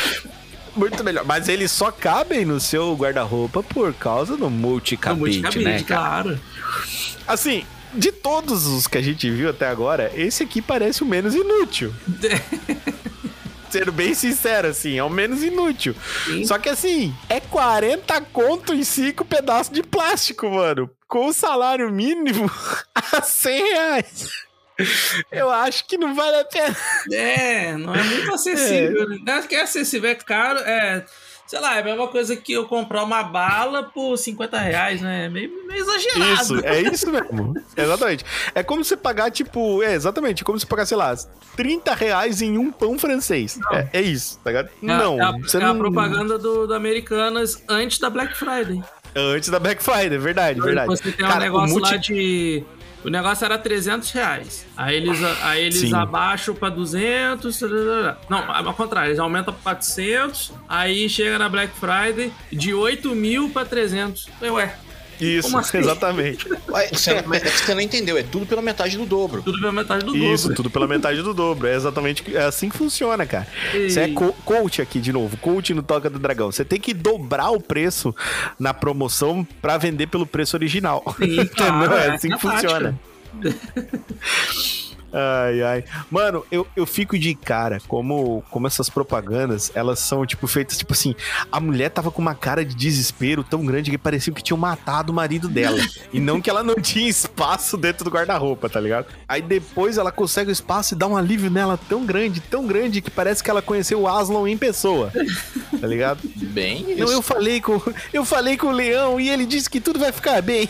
Muito 0.77 1.05
melhor. 1.05 1.25
Mas 1.25 1.49
eles 1.49 1.73
só 1.73 1.91
cabem 1.91 2.45
no 2.45 2.61
seu 2.61 2.95
guarda-roupa 2.95 3.63
por 3.63 3.93
causa 3.95 4.37
do 4.37 4.45
No 4.45 4.51
multicabide, 4.51 5.41
multicabide, 5.41 5.65
né, 5.65 5.83
cara? 5.83 6.23
claro. 6.23 6.41
Assim, 7.27 7.65
de 7.95 8.13
todos 8.13 8.67
os 8.67 8.87
que 8.87 8.99
a 8.99 9.03
gente 9.03 9.31
viu 9.31 9.51
até 9.51 9.67
agora, 9.67 10.11
esse 10.15 10.43
aqui 10.43 10.61
parece 10.61 11.03
o 11.03 11.07
menos 11.07 11.35
inútil. 11.35 11.93
Sendo 13.71 13.91
bem 13.91 14.15
sincero, 14.15 14.69
assim, 14.69 14.97
é 14.99 15.03
o 15.03 15.11
menos 15.11 15.43
inútil. 15.43 15.97
Sim. 16.27 16.45
Só 16.45 16.59
que 16.59 16.69
assim, 16.69 17.13
é 17.29 17.41
40 17.41 18.21
conto 18.33 18.73
em 18.73 18.85
5 18.85 19.25
pedaços 19.25 19.73
de 19.73 19.83
plástico, 19.83 20.49
mano. 20.49 20.89
Com 21.09 21.27
o 21.27 21.33
salário 21.33 21.91
mínimo 21.91 22.49
a 22.95 23.21
100 23.21 23.73
reais. 23.73 24.29
Eu 25.31 25.51
acho 25.51 25.87
que 25.87 25.97
não 25.97 26.15
vale 26.15 26.37
a 26.37 26.45
pena. 26.45 26.77
É, 27.13 27.77
não 27.77 27.95
é 27.95 28.03
muito 28.03 28.33
acessível. 28.35 29.09
né? 29.09 29.19
Não 29.25 29.35
é 29.35 29.43
que 29.43 29.55
é 29.55 29.63
acessível, 29.63 30.11
é 30.11 30.15
caro. 30.15 30.59
É, 30.61 31.05
sei 31.47 31.61
lá, 31.61 31.77
é 31.77 31.81
a 31.81 31.85
mesma 31.85 32.09
coisa 32.09 32.35
que 32.37 32.53
eu 32.53 32.67
comprar 32.67 33.03
uma 33.05 33.23
bala 33.23 33.83
por 33.85 34.17
50 34.17 34.59
reais, 34.59 35.01
né? 35.01 35.27
É 35.27 35.29
meio, 35.29 35.51
meio 35.67 35.81
exagerado. 35.81 36.43
Isso, 36.43 36.65
é 36.65 36.81
isso 36.81 37.11
mesmo. 37.11 37.55
exatamente. 37.77 38.25
É 38.55 38.63
como 38.63 38.85
você 38.85 38.97
pagar, 38.97 39.31
tipo, 39.31 39.83
é 39.83 39.95
exatamente, 39.95 40.45
como 40.45 40.59
você 40.59 40.67
pagar, 40.67 40.87
sei 40.87 40.97
lá, 40.97 41.15
30 41.57 41.95
reais 41.95 42.43
em 42.43 42.59
um 42.59 42.71
pão 42.73 42.99
francês. 42.99 43.59
É, 43.73 43.89
é 43.95 44.03
isso, 44.03 44.39
tá 44.43 44.51
ligado? 44.51 44.67
É, 44.67 44.71
não, 44.87 45.21
é 45.21 45.25
a, 45.25 45.33
você 45.33 45.59
é 45.59 45.63
a 45.63 45.69
não. 45.69 45.79
propaganda 45.79 46.39
do, 46.39 46.67
do 46.67 46.75
Americanas 46.75 47.63
antes 47.69 47.99
da 47.99 48.11
Black 48.11 48.37
Friday. 48.37 48.83
Antes 49.17 49.49
da 49.49 49.61
Black 49.61 49.81
Friday, 49.81 50.19
verdade, 50.19 50.61
verdade. 50.61 50.89
Você 50.89 51.13
tem 51.13 51.25
um 51.25 51.29
Cara, 51.29 51.41
o 51.41 51.45
negócio 51.45 51.75
multi- 51.75 51.91
lá 51.93 51.97
de. 51.99 52.65
O 53.05 53.11
negócio 53.11 53.45
era 53.45 53.59
300 53.59 54.11
reais. 54.13 54.67
Aí 54.77 54.97
eles, 54.97 55.19
aí 55.43 55.65
eles 55.65 55.79
Sim. 55.81 55.95
abaixam 55.95 56.55
pra 56.55 56.71
200. 56.71 57.61
Não, 58.29 58.51
ao 58.51 58.75
contrário, 58.75 59.09
eles 59.11 59.19
aumentam 59.19 59.53
pra 59.53 59.75
400. 59.75 60.53
Aí 60.69 61.09
chega 61.09 61.39
na 61.39 61.49
Black 61.49 61.73
Friday 61.79 62.33
de 62.51 62.73
8 62.73 63.15
mil 63.15 63.51
pra 63.51 63.65
300. 63.65 64.29
Eu, 64.41 64.55
Ué, 64.55 64.75
Isso, 65.21 65.57
assim? 65.57 65.79
exatamente. 65.79 66.47
Ué, 66.69 66.89
Você, 66.93 67.23
mas 67.27 67.43
é 67.43 67.51
que 67.51 67.59
você 67.59 67.75
não 67.75 67.81
entendeu, 67.81 68.17
é 68.19 68.23
tudo 68.23 68.47
pela 68.47 68.61
metade 68.63 68.97
do 68.97 69.07
dobro. 69.07 69.43
tudo 69.43 69.59
pela 69.61 69.73
metade 69.73 70.05
do 70.05 70.17
Isso, 70.17 70.45
dobro. 70.45 70.57
tudo 70.57 70.71
pela 70.71 70.87
metade 70.87 71.23
do 71.23 71.33
dobro. 71.35 71.67
É 71.69 71.75
exatamente 71.75 72.25
é 72.37 72.45
assim 72.45 72.69
que 72.69 72.77
funciona, 72.77 73.25
cara. 73.27 73.47
E- 73.73 73.91
Você 73.91 74.01
é 74.01 74.09
co- 74.09 74.33
coach 74.45 74.81
aqui 74.83 75.01
de 75.01 75.13
novo, 75.13 75.37
coach 75.37 75.73
no 75.75 75.83
Toca 75.83 76.09
do 76.11 76.19
Dragão. 76.19 76.51
Você 76.53 76.65
tem 76.65 76.81
que 76.81 76.93
dobrar 76.95 77.51
o 77.51 77.61
preço 77.61 78.15
na 78.59 78.73
promoção 78.75 79.47
pra 79.63 79.77
vender 79.79 80.07
pelo 80.09 80.27
preço 80.27 80.57
original. 80.57 81.03
Sim, 81.19 81.47
claro, 81.47 81.77
Entendeu? 81.85 81.97
É 81.99 82.07
essa 82.07 82.15
assim 82.15 82.33
é 82.33 82.37
que 82.37 82.41
funciona. 82.43 82.99
Ai, 85.17 85.63
ai. 85.63 85.85
Mano, 86.11 86.45
eu, 86.51 86.67
eu 86.75 86.85
fico 86.85 87.17
de 87.17 87.35
cara 87.37 87.79
como, 87.87 88.43
como 88.51 88.67
essas 88.67 88.89
propagandas, 88.91 89.71
elas 89.75 90.01
são, 90.01 90.27
tipo, 90.27 90.47
feitas, 90.49 90.77
tipo 90.77 90.93
assim, 90.93 91.15
a 91.53 91.61
mulher 91.61 91.89
tava 91.91 92.11
com 92.11 92.21
uma 92.21 92.35
cara 92.35 92.65
de 92.65 92.75
desespero 92.75 93.45
tão 93.45 93.65
grande 93.65 93.91
que 93.93 93.99
parecia 93.99 94.33
que 94.33 94.43
tinham 94.43 94.59
matado 94.59 95.13
o 95.13 95.15
marido 95.15 95.49
dela. 95.49 95.79
e 96.13 96.19
não 96.19 96.41
que 96.41 96.51
ela 96.51 96.65
não 96.65 96.75
tinha 96.77 97.09
espaço 97.09 97.77
dentro 97.77 98.05
do 98.05 98.11
guarda-roupa, 98.11 98.69
tá 98.69 98.81
ligado? 98.81 99.07
Aí 99.29 99.41
depois 99.41 99.99
ela 99.99 100.11
consegue 100.11 100.51
o 100.51 100.53
espaço 100.53 100.95
e 100.95 100.99
dá 100.99 101.07
um 101.07 101.17
alívio 101.17 101.51
nela 101.51 101.79
tão 101.89 102.05
grande, 102.05 102.41
tão 102.41 102.67
grande, 102.67 103.01
que 103.01 103.11
parece 103.11 103.43
que 103.43 103.49
ela 103.51 103.63
conheceu 103.63 104.01
o 104.01 104.09
Aslan 104.09 104.51
em 104.51 104.59
pessoa. 104.59 105.13
Tá 105.81 105.87
ligado? 105.87 106.21
Bem 106.37 106.83
Não, 106.97 107.05
isso. 107.07 107.13
eu 107.13 107.23
falei 107.23 107.61
com 107.61 107.81
eu 108.13 108.25
falei 108.25 108.57
com 108.57 108.69
o 108.69 108.73
Leão 108.73 109.21
e 109.21 109.29
ele 109.29 109.47
disse 109.47 109.69
que 109.71 109.81
tudo 109.81 109.99
vai 109.99 110.11
ficar 110.13 110.41
bem. 110.43 110.69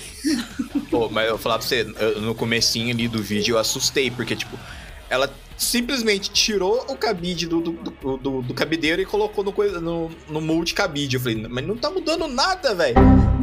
Pô, 0.90 1.08
mas 1.08 1.24
eu 1.26 1.30
vou 1.32 1.38
falar 1.38 1.58
pra 1.58 1.66
você, 1.66 1.86
eu- 1.98 2.20
no 2.20 2.34
comecinho 2.34 2.92
ali 2.92 3.08
do 3.08 3.22
vídeo 3.22 3.54
eu 3.54 3.58
assustei, 3.58 4.10
porque, 4.10 4.33
tipo, 4.36 4.58
ela 5.08 5.30
simplesmente 5.56 6.30
tirou 6.30 6.84
o 6.88 6.96
cabide 6.96 7.46
do, 7.46 7.60
do, 7.60 7.72
do, 8.18 8.42
do- 8.42 8.54
cabideiro 8.54 9.00
e 9.00 9.06
colocou 9.06 9.44
no, 9.44 9.52
no, 9.80 10.10
no 10.28 10.40
multicabide. 10.40 11.16
Eu 11.16 11.20
falei, 11.22 11.46
mas 11.48 11.66
não 11.66 11.76
tá 11.76 11.90
mudando 11.90 12.26
nada, 12.26 12.74
velho. 12.74 12.96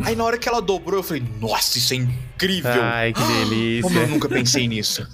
Aí 0.03 0.15
na 0.15 0.23
hora 0.23 0.37
que 0.37 0.47
ela 0.47 0.61
dobrou, 0.61 0.99
eu 0.99 1.03
falei, 1.03 1.23
nossa, 1.39 1.77
isso 1.77 1.93
é 1.93 1.97
incrível. 1.97 2.71
Ai, 2.81 3.13
que 3.13 3.21
delícia. 3.23 3.83
Como 3.83 3.99
eu 3.99 4.07
nunca 4.07 4.27
pensei 4.27 4.67
nisso. 4.67 5.07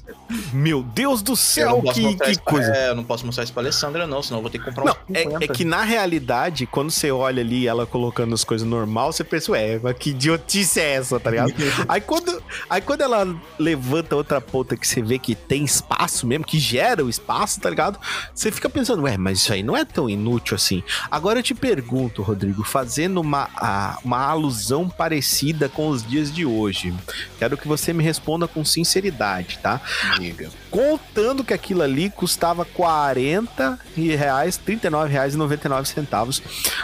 Meu 0.51 0.81
Deus 0.81 1.21
do 1.21 1.35
céu, 1.35 1.81
que, 1.93 2.15
que 2.15 2.31
isso 2.31 2.41
coisa. 2.41 2.71
É, 2.73 2.89
eu 2.89 2.95
não 2.95 3.03
posso 3.03 3.25
mostrar 3.25 3.43
isso 3.43 3.53
pra 3.53 3.61
Alessandra, 3.61 4.07
não, 4.07 4.21
senão 4.21 4.39
eu 4.39 4.41
vou 4.41 4.51
ter 4.51 4.59
que 4.59 4.65
comprar 4.65 4.85
Não, 4.85 4.93
uns 5.09 5.15
é, 5.17 5.23
50. 5.23 5.45
é 5.45 5.47
que 5.47 5.63
na 5.63 5.83
realidade, 5.83 6.65
quando 6.65 6.91
você 6.91 7.11
olha 7.11 7.41
ali 7.41 7.67
ela 7.67 7.85
colocando 7.85 8.33
as 8.33 8.43
coisas 8.43 8.67
normal, 8.67 9.11
você 9.13 9.23
pensa, 9.23 9.51
ué, 9.51 9.79
mas 9.81 9.95
que 9.97 10.09
idiotice 10.11 10.79
é 10.79 10.93
essa, 10.93 11.19
tá 11.19 11.29
ligado? 11.31 11.53
aí, 11.87 12.01
quando, 12.01 12.36
aí 12.69 12.81
quando 12.81 13.01
ela 13.01 13.35
levanta 13.59 14.15
outra 14.15 14.39
ponta 14.41 14.75
que 14.77 14.87
você 14.87 15.01
vê 15.01 15.17
que 15.19 15.35
tem 15.35 15.63
espaço 15.63 16.25
mesmo, 16.27 16.45
que 16.45 16.59
gera 16.59 17.03
o 17.03 17.09
espaço, 17.09 17.59
tá 17.59 17.69
ligado? 17.69 17.99
Você 18.33 18.51
fica 18.51 18.69
pensando, 18.69 19.03
ué, 19.03 19.17
mas 19.17 19.39
isso 19.39 19.53
aí 19.53 19.63
não 19.63 19.75
é 19.75 19.83
tão 19.85 20.09
inútil 20.09 20.55
assim. 20.55 20.83
Agora 21.09 21.39
eu 21.39 21.43
te 21.43 21.53
pergunto, 21.53 22.21
Rodrigo, 22.21 22.63
fazendo 22.63 23.19
uma, 23.21 23.49
a- 23.55 23.97
uma 24.03 24.19
alusão 24.25 24.87
parecida 24.89 25.69
com 25.69 25.89
os 25.89 26.05
dias 26.05 26.33
de 26.33 26.45
hoje, 26.45 26.93
quero 27.39 27.57
que 27.57 27.67
você 27.67 27.93
me 27.93 28.03
responda 28.03 28.47
com 28.47 28.63
sinceridade, 28.65 29.59
tá? 29.61 29.81
Diga. 30.19 30.49
Contando 30.69 31.43
que 31.43 31.53
aquilo 31.53 31.81
ali 31.81 32.09
custava 32.09 32.65
40 32.65 33.79
reais, 33.95 34.57
39 34.57 35.11
reais 35.11 35.33
e 35.33 35.37
99 35.37 35.87
centavos, 35.87 36.41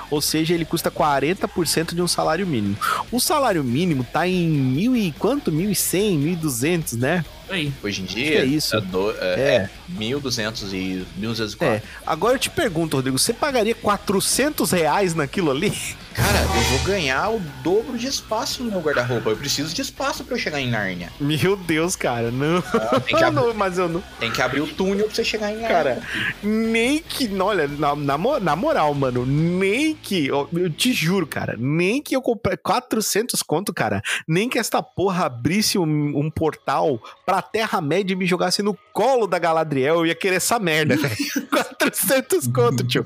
ou 0.09 0.21
seja, 0.21 0.53
ele 0.53 0.65
custa 0.65 0.89
40% 0.91 1.93
de 1.93 2.01
um 2.01 2.07
salário 2.07 2.45
mínimo. 2.45 2.77
O 3.11 3.19
salário 3.19 3.63
mínimo 3.63 4.03
tá 4.03 4.27
em 4.27 4.47
mil 4.49 4.95
e 4.95 5.11
quanto? 5.13 5.51
1.100, 5.51 6.37
1.200, 6.39 6.97
né? 6.97 7.25
Aí. 7.49 7.71
Hoje 7.83 8.01
em 8.01 8.05
dia, 8.05 8.39
é 8.41 8.45
isso? 8.45 8.75
É, 8.75 8.81
do, 8.81 9.11
é, 9.11 9.15
É. 9.19 9.55
é 9.55 9.69
1.200 9.99 10.73
e 10.73 11.05
1.204. 11.19 11.61
É. 11.61 11.81
Agora 12.05 12.35
eu 12.35 12.39
te 12.39 12.49
pergunto, 12.49 12.95
Rodrigo, 12.95 13.19
você 13.19 13.33
pagaria 13.33 13.75
400 13.75 14.71
reais 14.71 15.13
naquilo 15.13 15.51
ali? 15.51 15.73
Cara, 16.13 16.39
eu 16.41 16.61
vou 16.77 16.79
ganhar 16.85 17.29
o 17.31 17.39
dobro 17.63 17.97
de 17.97 18.07
espaço 18.07 18.63
no 18.63 18.71
meu 18.71 18.79
guarda-roupa. 18.81 19.29
Eu 19.31 19.37
preciso 19.37 19.73
de 19.73 19.81
espaço 19.81 20.23
pra 20.23 20.35
eu 20.35 20.39
chegar 20.39 20.59
em 20.61 20.69
Nárnia. 20.69 21.11
Meu 21.19 21.55
Deus, 21.55 21.95
cara, 21.95 22.29
não. 22.31 22.61
tem 23.01 23.15
que 23.17 23.23
abrir- 23.23 23.35
não 23.35 23.53
mas 23.53 23.77
eu 23.77 23.89
não. 23.89 24.03
Tem 24.19 24.31
que 24.31 24.41
abrir 24.41 24.61
o 24.61 24.67
túnel 24.67 25.05
pra 25.05 25.15
você 25.15 25.23
chegar 25.23 25.49
em 25.51 25.55
Nárnia. 25.61 25.69
Cara, 25.69 26.01
nem 26.43 26.99
que. 26.99 27.29
Olha, 27.39 27.67
na, 27.67 27.95
na, 27.95 28.17
na 28.39 28.55
moral, 28.55 28.93
mano, 28.93 29.25
nem 29.25 29.95
que. 29.95 30.27
Eu 30.27 30.47
te 30.75 30.93
juro, 30.93 31.25
cara, 31.25 31.55
nem 31.57 32.01
que 32.01 32.15
eu 32.15 32.21
comprei 32.21 32.57
400 32.57 33.41
conto, 33.43 33.73
cara. 33.73 34.01
Nem 34.27 34.47
que 34.47 34.59
esta 34.59 34.81
porra 34.83 35.25
abrisse 35.25 35.77
um, 35.77 36.17
um 36.17 36.29
portal 36.29 37.01
pra 37.25 37.41
Terra-média 37.41 38.13
e 38.13 38.15
me 38.15 38.25
jogasse 38.25 38.61
no 38.61 38.77
colo 38.93 39.25
da 39.27 39.39
Galadriel, 39.39 39.95
eu 39.95 40.05
ia 40.05 40.15
querer 40.15 40.35
essa 40.35 40.59
merda, 40.59 40.95
velho. 40.95 41.15
400 41.49 42.47
conto, 42.47 42.83
tio. 42.83 43.05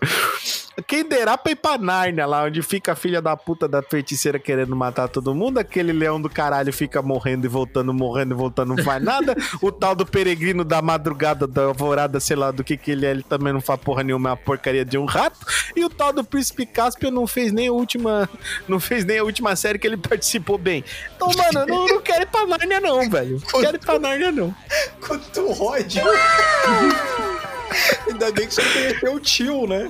Quem 0.86 1.04
derá 1.04 1.36
pra 1.38 1.52
ir 1.52 1.56
pra 1.56 1.78
Nárnia, 1.78 2.26
lá 2.28 2.44
onde 2.44 2.62
fica 2.62 2.92
a 2.92 2.96
filha 2.96 3.20
da 3.20 3.36
puta 3.36 3.68
da 3.68 3.82
feiticeira 3.82 4.38
querendo 4.38 4.76
matar 4.76 5.08
todo 5.08 5.34
mundo, 5.34 5.58
aquele 5.58 5.92
leão 5.92 6.22
do 6.22 6.30
caralho 6.30 6.72
fica 6.72 7.02
morrendo 7.02 7.46
e 7.46 7.50
voltando, 7.50 7.92
morrendo 7.94 8.36
e 8.36 8.38
voltando, 8.38 8.76
não 8.76 8.84
faz 8.84 9.02
nada. 9.02 9.36
O 9.62 9.72
tal 9.72 9.96
do 9.96 10.06
peregrino 10.06 10.64
da 10.64 10.82
madrugada, 10.82 11.48
da 11.48 11.64
alvorada, 11.64 12.20
sei 12.20 12.36
lá 12.36 12.52
do 12.52 12.64
que 12.64 12.78
que 12.78 12.92
ele 12.92 13.06
é, 13.06 13.12
ele 13.12 13.24
também 13.24 13.52
não 13.52 13.60
faz 13.60 13.80
porra 13.80 14.04
nenhuma, 14.04 14.30
é 14.30 14.32
uma 14.32 14.38
porcaria 14.38 14.86
de 14.86 14.98
um 14.98 15.06
rato. 15.06 15.40
E 15.76 15.84
o 15.84 15.90
tal 15.90 16.14
do 16.14 16.24
príncipe 16.24 16.66
Caspian 16.66 17.12
não 17.12 17.26
fez 17.26 17.52
nem 17.52 17.68
a 17.68 17.72
última, 17.72 18.30
não 18.68 18.80
fez 18.80 19.04
nem 19.04 19.18
a 19.18 19.24
última 19.24 19.56
série 19.56 19.80
que 19.80 19.88
ele 19.88 19.98
participou 19.98 20.58
bem. 20.58 20.84
Então, 21.16 21.30
mano, 21.30 21.60
eu 21.60 21.68
não, 21.68 21.88
não 21.88 22.02
quero 22.02 22.24
ir 22.24 22.28
pra 22.28 22.46
Nárnia 22.46 22.80
não, 22.80 23.10
velho. 23.10 23.42
Não 23.52 23.62
quero 23.62 23.78
ir 23.78 23.80
pra 23.80 24.00
Nárnia 24.00 24.32
não. 24.32 24.56
Quanto 25.02 25.64
ódio! 25.64 26.04
Ainda 28.08 28.32
bem 28.32 28.48
que 28.48 28.54
você 28.54 28.62
conheceu 28.62 29.14
o 29.16 29.20
tio, 29.20 29.68
né? 29.68 29.90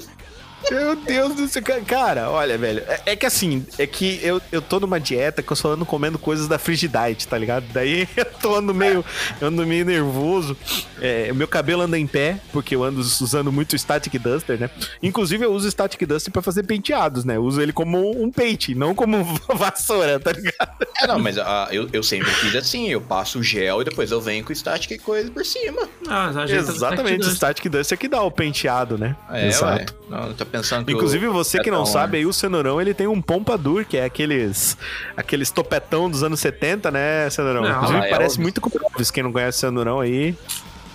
Meu 0.69 0.95
Deus 0.95 1.35
do 1.35 1.47
céu. 1.47 1.61
Ca- 1.63 1.81
Cara, 1.81 2.29
olha, 2.29 2.57
velho. 2.57 2.83
É, 2.87 3.01
é 3.07 3.15
que 3.15 3.25
assim, 3.25 3.65
é 3.77 3.85
que 3.87 4.19
eu, 4.23 4.41
eu 4.51 4.61
tô 4.61 4.79
numa 4.79 4.99
dieta 4.99 5.41
que 5.41 5.51
eu 5.51 5.55
só 5.55 5.71
ando 5.73 5.85
comendo 5.85 6.17
coisas 6.19 6.47
da 6.47 6.57
Frigidiet, 6.59 7.25
tá 7.27 7.37
ligado? 7.37 7.65
Daí 7.71 8.07
eu 8.17 8.25
tô 8.25 8.55
ando 8.55 8.73
meio, 8.73 9.03
eu 9.39 9.47
ando 9.47 9.65
meio 9.65 9.85
nervoso. 9.85 10.57
É, 10.99 11.31
meu 11.33 11.47
cabelo 11.47 11.83
anda 11.83 11.97
em 11.97 12.07
pé, 12.07 12.39
porque 12.51 12.75
eu 12.75 12.83
ando 12.83 12.99
usando 12.99 13.51
muito 13.51 13.73
o 13.73 13.79
Static 13.79 14.17
Duster, 14.19 14.59
né? 14.59 14.69
Inclusive, 15.01 15.45
eu 15.45 15.53
uso 15.53 15.67
o 15.67 15.71
Static 15.71 16.05
Duster 16.05 16.33
pra 16.33 16.41
fazer 16.41 16.63
penteados, 16.63 17.23
né? 17.23 17.37
Eu 17.37 17.43
uso 17.43 17.61
ele 17.61 17.71
como 17.71 18.21
um 18.21 18.31
pente, 18.31 18.73
não 18.75 18.93
como 18.95 19.23
vassoura, 19.55 20.19
tá 20.19 20.31
ligado? 20.31 20.87
É, 21.01 21.07
não, 21.07 21.19
mas 21.19 21.37
ah, 21.37 21.67
eu, 21.71 21.87
eu 21.93 22.03
sempre 22.03 22.29
fiz 22.31 22.55
assim, 22.55 22.89
eu 22.89 22.99
passo 23.01 23.39
o 23.39 23.43
gel 23.43 23.81
e 23.81 23.85
depois 23.85 24.11
eu 24.11 24.19
venho 24.19 24.43
com 24.43 24.53
static 24.53 24.91
e 24.91 24.97
coisa 24.97 25.29
por 25.31 25.45
cima. 25.45 25.87
Ah, 26.07 26.31
Exatamente, 26.47 27.21
o 27.27 27.31
Static 27.35 27.57
Static 27.57 27.69
Duster 27.69 27.97
que 27.97 28.07
dá 28.07 28.21
o 28.21 28.31
penteado, 28.31 28.97
né? 28.97 29.15
É, 29.31 29.49
ué. 29.63 29.85
Não, 30.09 30.33
tô 30.33 30.45
pensando 30.47 30.85
que 30.85 30.91
Inclusive, 30.93 31.27
o- 31.27 31.33
você 31.33 31.59
que 31.59 31.69
é 31.69 31.71
não 31.71 31.85
sabe, 31.85 32.17
aí 32.17 32.25
o 32.25 32.33
Cenourão, 32.33 32.81
ele 32.81 32.93
tem 32.93 33.07
um 33.07 33.21
pompadour, 33.21 33.85
que 33.85 33.97
é 33.97 34.05
aqueles 34.05 34.77
aqueles 35.15 35.51
topetão 35.51 36.09
dos 36.09 36.23
anos 36.23 36.39
70, 36.39 36.89
né, 36.91 37.29
Cenourão? 37.29 37.61
Não, 37.63 37.71
Inclusive, 37.75 37.99
é 37.99 38.09
parece 38.09 38.21
Elvis. 38.23 38.37
muito 38.37 38.61
com 38.61 38.69
o 38.69 38.81
Elvis. 38.91 39.11
Quem 39.11 39.23
não 39.23 39.31
conhece 39.31 39.57
o 39.57 39.61
Cenourão 39.61 39.99
aí... 39.99 40.35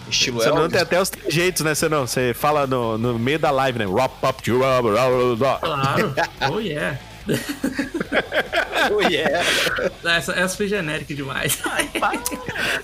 Estilo 0.09 0.39
O 0.39 0.41
Cenourão 0.43 0.63
Elvis. 0.65 0.73
tem 0.75 0.83
até 0.83 1.01
os 1.01 1.13
jeitos, 1.29 1.63
né, 1.63 1.75
Cenourão? 1.75 2.07
Você 2.07 2.35
fala 2.35 2.67
no, 2.67 2.99
no 2.99 3.19
meio 3.19 3.39
da 3.39 3.51
live, 3.51 3.79
né? 3.79 3.85
Rub, 3.85 4.01
rub. 4.21 5.39
Claro. 5.61 6.15
Oh, 6.53 6.59
yeah. 6.59 6.99
Oh, 8.91 9.01
yeah. 9.01 9.45
Essa, 10.05 10.33
essa 10.33 10.57
foi 10.57 10.67
genérica 10.67 11.15
demais. 11.15 11.59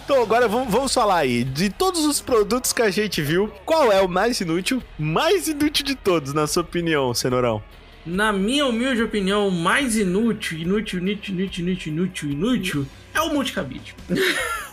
Então, 0.05 0.23
agora 0.23 0.47
vamos, 0.47 0.73
vamos 0.73 0.94
falar 0.94 1.19
aí. 1.19 1.43
De 1.43 1.70
todos 1.70 2.05
os 2.05 2.20
produtos 2.20 2.73
que 2.73 2.82
a 2.82 2.90
gente 2.90 3.20
viu, 3.20 3.52
qual 3.65 3.90
é 3.90 4.01
o 4.01 4.09
mais 4.09 4.40
inútil? 4.40 4.82
Mais 4.98 5.48
inútil 5.48 5.85
de 5.85 5.94
todos, 5.97 6.32
na 6.32 6.47
sua 6.47 6.62
opinião, 6.62 7.12
Cenourão? 7.15 7.62
Na 8.07 8.33
minha 8.33 8.66
humilde 8.66 9.03
opinião, 9.03 9.49
o 9.49 9.53
mais 9.53 9.97
inútil, 9.97 10.59
inútil, 10.59 10.99
inútil, 10.99 11.35
inútil, 11.35 11.65
inútil, 11.65 11.93
inútil, 11.93 12.31
inútil, 12.31 12.87
é 13.15 13.20
o 13.20 13.33
multicabide. 13.33 13.95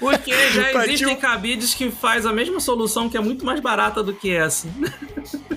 Porque 0.00 0.32
já 0.50 0.84
existem 0.84 1.16
cabides 1.16 1.74
que 1.74 1.90
faz 1.90 2.26
a 2.26 2.32
mesma 2.32 2.60
solução 2.60 3.08
que 3.08 3.16
é 3.16 3.20
muito 3.20 3.44
mais 3.44 3.60
barata 3.60 4.02
do 4.02 4.12
que 4.12 4.30
essa. 4.30 4.68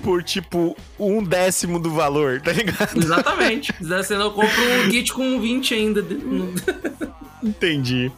Por, 0.02 0.22
tipo, 0.22 0.76
um 0.98 1.22
décimo 1.22 1.78
do 1.78 1.90
valor, 1.90 2.40
tá 2.40 2.52
ligado? 2.52 2.96
Exatamente. 2.96 3.72
Se 3.78 3.88
você 3.88 4.16
não 4.16 4.30
compra 4.30 4.60
um 4.84 4.90
kit 4.90 5.12
com 5.12 5.40
20 5.40 5.74
ainda. 5.74 6.04
Entendi. 7.42 8.10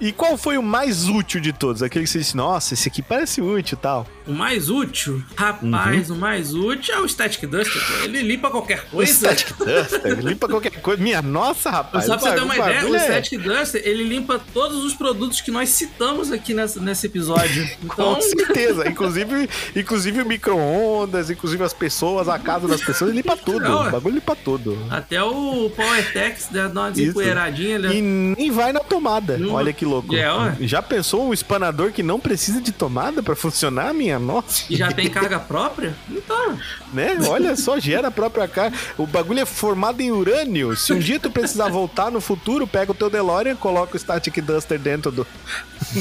E 0.00 0.12
qual 0.12 0.36
foi 0.36 0.56
o 0.56 0.62
mais 0.62 1.08
útil 1.08 1.40
de 1.40 1.52
todos? 1.52 1.82
Aquele 1.82 2.04
que 2.04 2.10
você 2.10 2.18
disse, 2.20 2.36
nossa, 2.36 2.74
esse 2.74 2.88
aqui 2.88 3.02
parece 3.02 3.40
útil 3.40 3.76
e 3.78 3.82
tal. 3.82 4.06
O 4.26 4.32
mais 4.32 4.68
útil? 4.68 5.22
Rapaz, 5.34 6.10
o 6.10 6.14
mais 6.14 6.54
útil 6.54 6.94
é 6.94 7.00
o 7.00 7.08
Static 7.08 7.46
Duster. 7.48 7.82
Ele 8.04 8.20
limpa 8.22 8.50
qualquer 8.50 8.84
O 8.92 8.96
coisa. 8.96 9.12
Static 9.12 9.56
Duster, 9.56 10.20
limpa 10.20 10.46
qualquer 10.48 10.70
coisa. 10.82 11.02
Minha 11.02 11.22
nossa, 11.22 11.70
rapaz. 11.70 12.04
Só 12.04 12.16
pra 12.18 12.28
você 12.30 12.34
ter 12.36 12.40
o 12.42 12.44
uma 12.44 12.56
ideia, 12.56 12.86
o 12.86 12.94
é- 12.94 12.98
Static 13.22 13.40
Duster, 13.42 13.82
ele 13.84 14.04
limpa 14.04 14.38
todos 14.52 14.84
os 14.84 14.92
produtos 14.94 15.40
que 15.40 15.50
nós 15.50 15.70
citamos 15.70 16.30
aqui 16.30 16.52
nessa, 16.54 16.78
nesse 16.80 17.06
episódio. 17.06 17.68
Então, 17.82 18.14
Com 18.16 18.20
certeza. 18.20 18.86
Inclusive, 18.88 19.48
inclusive 19.74 20.20
o 20.22 20.26
micro-ondas, 20.26 21.30
inclusive 21.30 21.62
as 21.64 21.72
pessoas, 21.72 22.28
a 22.28 22.38
casa 22.38 22.68
das 22.68 22.80
pessoas, 22.82 23.10
ele 23.10 23.18
limpa 23.22 23.36
tudo. 23.36 23.60
Não, 23.60 23.88
o 23.88 23.90
bagulho 23.90 24.14
limpa 24.16 24.36
tudo. 24.36 24.78
até 24.90 25.22
o 25.22 25.70
PowerTex 25.74 26.48
dá 26.50 26.68
uma 26.68 26.90
desempoeiradinha. 26.90 27.76
Ele... 27.76 27.96
E 27.98 28.02
nem 28.02 28.50
vai 28.50 28.72
na 28.72 28.80
tomada. 28.80 29.38
Não- 29.38 29.52
Olha 29.54 29.72
que 29.72 29.84
louco. 29.88 30.14
É. 30.14 30.56
Já 30.60 30.82
pensou 30.82 31.28
um 31.28 31.32
espanador 31.32 31.92
que 31.92 32.02
não 32.02 32.20
precisa 32.20 32.60
de 32.60 32.72
tomada 32.72 33.22
pra 33.22 33.34
funcionar, 33.34 33.92
minha 33.94 34.18
nossa? 34.18 34.64
E 34.70 34.76
já 34.76 34.92
tem 34.92 35.08
carga 35.08 35.38
própria? 35.38 35.94
Então, 36.10 36.58
Né? 36.92 37.16
Olha 37.28 37.56
só, 37.56 37.78
gera 37.78 38.08
a 38.08 38.10
própria 38.10 38.46
carga. 38.46 38.76
O 38.96 39.06
bagulho 39.06 39.40
é 39.40 39.46
formado 39.46 40.00
em 40.00 40.10
urânio. 40.10 40.76
Se 40.76 40.92
um 40.92 40.98
dia 40.98 41.18
tu 41.18 41.30
precisar 41.30 41.68
voltar 41.68 42.10
no 42.10 42.20
futuro, 42.20 42.66
pega 42.66 42.92
o 42.92 42.94
teu 42.94 43.10
DeLorean, 43.10 43.56
coloca 43.56 43.96
o 43.96 43.98
Static 43.98 44.40
Duster 44.40 44.78
dentro 44.78 45.10
do, 45.10 45.26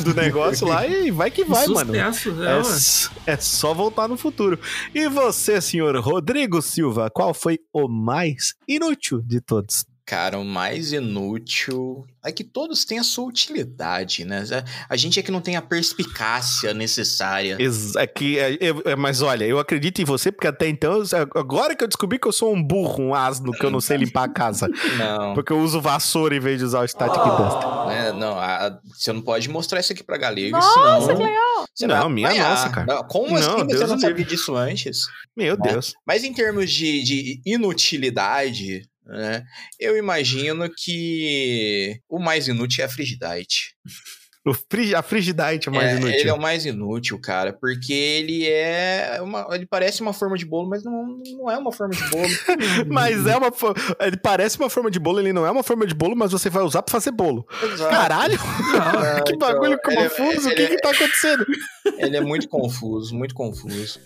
do 0.04 0.14
negócio 0.14 0.68
lá 0.68 0.86
e 0.86 1.12
vai 1.12 1.32
que 1.32 1.44
vai, 1.44 1.68
mano. 1.68 1.94
sucesso, 1.94 2.36
é, 2.44 3.32
É, 3.32 3.34
é 3.34 3.38
só 3.38 3.74
voltar 3.74 4.08
no 4.08 4.18
futuro. 4.18 4.60
E 4.94 5.08
você, 5.08 5.62
senhor 5.62 5.98
Rodrigo 6.00 6.62
Silva, 6.62 7.10
qual 7.10 7.34
foi 7.34 7.60
o 7.74 7.88
mais 7.88 8.54
inútil 8.68 9.22
de 9.22 9.40
todos? 9.42 9.86
Cara, 10.10 10.40
o 10.40 10.46
mais 10.46 10.94
inútil 10.94 12.06
é 12.24 12.32
que 12.32 12.42
todos 12.42 12.86
têm 12.86 12.98
a 12.98 13.04
sua 13.04 13.26
utilidade, 13.26 14.24
né? 14.24 14.42
A 14.90 14.96
gente 14.96 15.20
é 15.20 15.22
que 15.22 15.30
não 15.30 15.42
tem 15.42 15.58
a 15.58 15.62
perspicácia 15.62 16.74
necessária. 16.74 17.58
Ex- 17.60 17.94
É 17.98 18.08
que, 18.08 18.40
é- 18.40 18.54
é- 18.54 18.92
é- 18.92 18.96
mas 18.96 19.22
olha, 19.22 19.44
eu 19.44 19.60
acredito 19.60 20.02
em 20.02 20.06
você, 20.06 20.32
porque 20.32 20.48
até 20.48 20.70
então, 20.70 20.94
eu- 21.02 21.06
agora 21.36 21.76
que 21.76 21.84
eu 21.84 21.88
descobri 21.90 22.18
que 22.18 22.26
eu 22.26 22.32
sou 22.32 22.54
um 22.56 22.64
burro, 22.64 23.04
um 23.04 23.14
asno, 23.14 23.52
que 23.52 23.66
eu 23.66 23.70
não 23.70 23.82
sei 23.82 23.98
limpar 23.98 24.24
a 24.24 24.30
casa. 24.30 24.70
Não. 24.98 25.34
Porque 25.34 25.52
eu 25.52 25.60
uso 25.60 25.82
vassoura 25.82 26.34
em 26.34 26.40
vez 26.40 26.60
de 26.60 26.64
usar 26.64 26.80
o 26.82 26.88
Static 26.88 27.22
Duster. 27.22 27.88
né? 27.88 28.12
Não, 28.14 28.40
a- 28.40 28.80
você 28.94 29.12
não 29.12 29.22
pode 29.22 29.50
mostrar 29.50 29.82
isso 29.82 29.92
aqui 29.92 30.04
pra 30.06 30.18
galego, 30.18 30.52
Nossa, 30.58 31.02
senão... 31.06 31.18
que 31.18 31.24
legal! 31.24 31.66
você 31.76 31.86
Não, 31.86 32.10
minha 32.10 32.28
apanhar. 32.30 32.50
nossa, 32.50 32.70
cara. 32.70 33.04
Como 33.04 33.32
Não, 33.32 33.58
assim 33.58 33.68
Deus 33.68 33.80
você 33.82 33.88
não 33.88 34.00
sabia 34.00 34.24
disso 34.26 34.56
antes? 34.56 35.02
Meu 35.36 35.58
né? 35.58 35.72
Deus. 35.72 35.94
Mas 36.08 36.24
em 36.24 36.34
termos 36.34 36.72
de, 36.72 37.04
de 37.04 37.42
inutilidade, 37.46 38.84
né? 39.08 39.44
Eu 39.80 39.98
imagino 39.98 40.70
que 40.76 42.00
o 42.10 42.20
mais 42.20 42.48
inútil 42.48 42.84
é 42.84 42.86
a 42.86 42.90
Frigidite. 42.90 43.76
O 44.50 44.54
frig- 44.54 44.94
a 44.96 45.02
Frigidite 45.02 45.70
é 45.70 45.72
mais 45.72 45.90
É, 45.90 45.96
inútil. 45.98 46.20
Ele 46.20 46.30
é 46.30 46.34
o 46.34 46.42
mais 46.42 46.66
inútil, 46.66 47.20
cara, 47.20 47.54
porque 47.54 47.94
ele 47.94 48.48
é 48.48 49.20
uma, 49.22 49.48
ele 49.52 49.66
parece 49.66 50.02
uma 50.02 50.14
forma 50.14 50.38
de 50.38 50.46
bolo, 50.46 50.70
mas 50.70 50.84
não, 50.84 51.18
não 51.38 51.52
é 51.52 51.58
uma 51.58 51.72
forma 51.72 51.94
de 51.94 52.04
bolo. 52.10 52.28
Mas 52.88 53.26
é 53.26 53.36
uma. 53.36 53.52
Ele 54.00 54.18
parece 54.18 54.58
uma 54.58 54.70
forma 54.70 54.90
de 54.90 55.00
bolo, 55.00 55.20
ele 55.20 55.34
não 55.34 55.46
é 55.46 55.52
uma 55.52 55.64
forma 55.64 55.86
de 55.86 55.94
bolo, 55.94 56.16
mas 56.16 56.32
você 56.32 56.50
vai 56.50 56.64
usar 56.64 56.82
pra 56.82 56.92
fazer 56.92 57.12
bolo. 57.12 57.46
Exato. 57.64 57.90
Caralho! 57.92 58.40
Ah, 58.82 59.22
que 59.26 59.36
bagulho 59.38 59.74
então, 59.74 59.92
ele 59.94 60.02
é- 60.02 60.10
confuso, 60.10 60.50
o 60.50 60.56
que 60.56 60.62
é- 60.62 60.68
que 60.68 60.78
tá 60.78 60.90
acontecendo? 60.92 61.46
Ele 61.98 62.18
é 62.18 62.22
muito 62.22 62.50
confuso, 62.50 63.16
muito 63.16 63.34
confuso. 63.34 63.98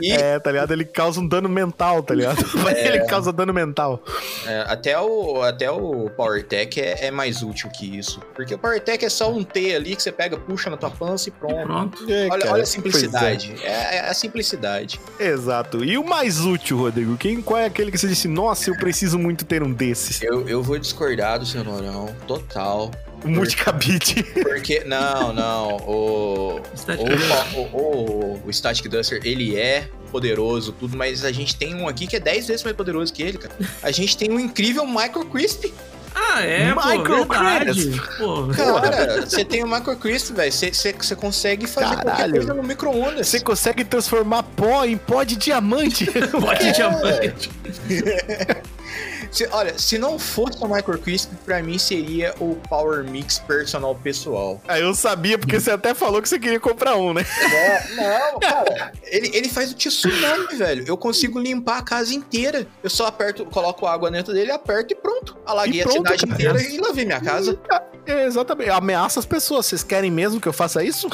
E 0.00 0.10
É, 0.12 0.38
tá 0.40 0.50
ligado? 0.50 0.72
Ele 0.72 0.84
causa 0.86 1.20
um 1.20 1.28
dano 1.28 1.46
mental, 1.48 2.02
tá 2.02 2.14
ligado? 2.14 2.38
Ele 2.74 3.04
causa 3.04 3.30
dano 3.32 3.52
mental. 3.52 4.02
é, 4.46 4.64
até 4.66 4.98
o, 4.98 5.42
até 5.42 5.70
o 5.70 6.08
PowerTech 6.10 6.80
é, 6.80 7.06
é 7.06 7.10
mais 7.10 7.42
útil 7.42 7.68
que 7.70 7.98
isso. 7.98 8.20
Porque 8.34 8.54
o 8.54 8.58
PowerTech 8.58 9.04
é 9.04 9.08
só 9.10 9.30
um 9.30 9.44
T 9.44 9.60
ali 9.78 9.96
que 9.96 10.02
você 10.02 10.12
pega, 10.12 10.36
puxa 10.36 10.68
na 10.68 10.76
tua 10.76 10.90
pança 10.90 11.28
e 11.28 11.32
pronto. 11.32 11.66
pronto. 11.66 12.10
É, 12.10 12.28
Olha, 12.28 12.40
cara, 12.40 12.52
olha 12.52 12.62
a 12.62 12.66
simplicidade. 12.66 13.54
É, 13.62 13.96
é 13.96 14.00
a 14.08 14.14
simplicidade. 14.14 15.00
Exato. 15.18 15.84
E 15.84 15.96
o 15.96 16.04
mais 16.04 16.40
útil, 16.40 16.78
Rodrigo? 16.78 17.16
Quem, 17.16 17.40
qual 17.40 17.58
é 17.58 17.66
aquele 17.66 17.90
que 17.90 17.98
você 17.98 18.08
disse, 18.08 18.28
nossa, 18.28 18.70
eu 18.70 18.76
preciso 18.76 19.18
muito 19.18 19.44
ter 19.44 19.62
um 19.62 19.72
desses? 19.72 20.22
Eu, 20.22 20.48
eu 20.48 20.62
vou 20.62 20.78
discordar 20.78 21.38
do 21.38 21.46
seu 21.46 21.64
Norão, 21.64 22.14
total. 22.26 22.90
O 23.24 23.28
multicabite. 23.28 24.22
Porque, 24.22 24.84
não, 24.84 25.32
não, 25.32 25.76
o, 25.78 26.60
Static 26.76 27.06
o, 27.54 27.58
o, 27.58 27.62
o, 27.62 28.42
o 28.46 28.52
Static 28.52 28.88
Duster, 28.88 29.20
ele 29.24 29.56
é 29.56 29.88
poderoso, 30.10 30.72
tudo, 30.72 30.96
mas 30.96 31.24
a 31.24 31.32
gente 31.32 31.56
tem 31.56 31.74
um 31.74 31.88
aqui 31.88 32.06
que 32.06 32.16
é 32.16 32.20
10 32.20 32.46
vezes 32.46 32.62
mais 32.62 32.76
poderoso 32.76 33.12
que 33.12 33.22
ele, 33.22 33.38
cara. 33.38 33.54
A 33.82 33.90
gente 33.90 34.16
tem 34.16 34.30
um 34.30 34.38
incrível 34.38 34.86
Micro 34.86 35.24
Crisp. 35.26 35.72
Ah, 36.14 36.42
é. 36.42 36.72
Crisp. 37.72 38.00
Pô, 38.18 38.46
Cara, 38.48 39.20
você 39.26 39.44
tem 39.44 39.62
o 39.62 39.68
Micro 39.68 39.96
Crisp, 39.96 40.32
velho, 40.34 40.52
você- 40.52 40.72
consegue 41.16 41.66
fazer 41.66 41.94
qualquer 41.94 42.04
Caralho. 42.12 42.32
coisa 42.34 42.54
no 42.54 42.62
micro-ondas. 42.62 43.26
Você 43.28 43.40
consegue 43.40 43.84
transformar 43.84 44.42
pó 44.42 44.84
em 44.84 44.96
pó 44.96 45.22
de 45.22 45.36
diamante. 45.36 46.06
pode 46.30 46.72
diamante. 46.72 47.50
Se- 49.30 49.48
olha, 49.52 49.78
se 49.78 49.98
não 49.98 50.18
fosse 50.18 50.58
o 50.62 50.66
Micro 50.68 50.98
Crisp, 50.98 51.30
pra 51.44 51.62
mim 51.62 51.78
seria 51.78 52.34
o 52.40 52.56
Power 52.68 53.04
Mix 53.04 53.38
personal 53.38 53.94
pessoal. 53.94 54.60
Aí 54.66 54.80
eu 54.82 54.94
sabia, 54.94 55.38
porque 55.38 55.60
você 55.60 55.70
até 55.70 55.94
falou 55.94 56.22
que 56.22 56.28
você 56.28 56.38
queria 56.38 56.58
comprar 56.58 56.96
um, 56.96 57.12
né? 57.12 57.24
Não, 57.96 57.96
não, 58.32 58.40
cara. 58.40 58.92
Ele, 59.04 59.30
ele 59.36 59.48
faz 59.48 59.70
o 59.70 59.74
tsunami, 59.74 60.56
velho. 60.56 60.84
Eu 60.86 60.96
consigo 60.96 61.38
limpar 61.38 61.78
a 61.78 61.82
casa 61.82 62.14
inteira. 62.14 62.66
Eu 62.82 62.90
só 62.90 63.06
aperto, 63.06 63.44
coloco 63.44 63.86
água 63.86 64.10
dentro 64.10 64.32
dele, 64.32 64.50
aperto 64.50 64.92
e 64.92 64.96
pronto. 64.96 65.36
Alaguei 65.46 65.80
E 65.80 65.82
a 65.82 65.84
pronto, 65.84 65.96
cidade 65.98 66.26
cara. 66.26 66.34
inteira 66.34 66.62
e 66.74 66.78
lavei 66.78 67.04
minha 67.04 67.20
casa. 67.20 67.58
É, 68.06 68.24
exatamente. 68.24 68.70
Ameaça 68.70 69.20
as 69.20 69.26
pessoas. 69.26 69.66
Vocês 69.66 69.82
querem 69.82 70.10
mesmo 70.10 70.40
que 70.40 70.48
eu 70.48 70.52
faça 70.52 70.82
isso? 70.82 71.08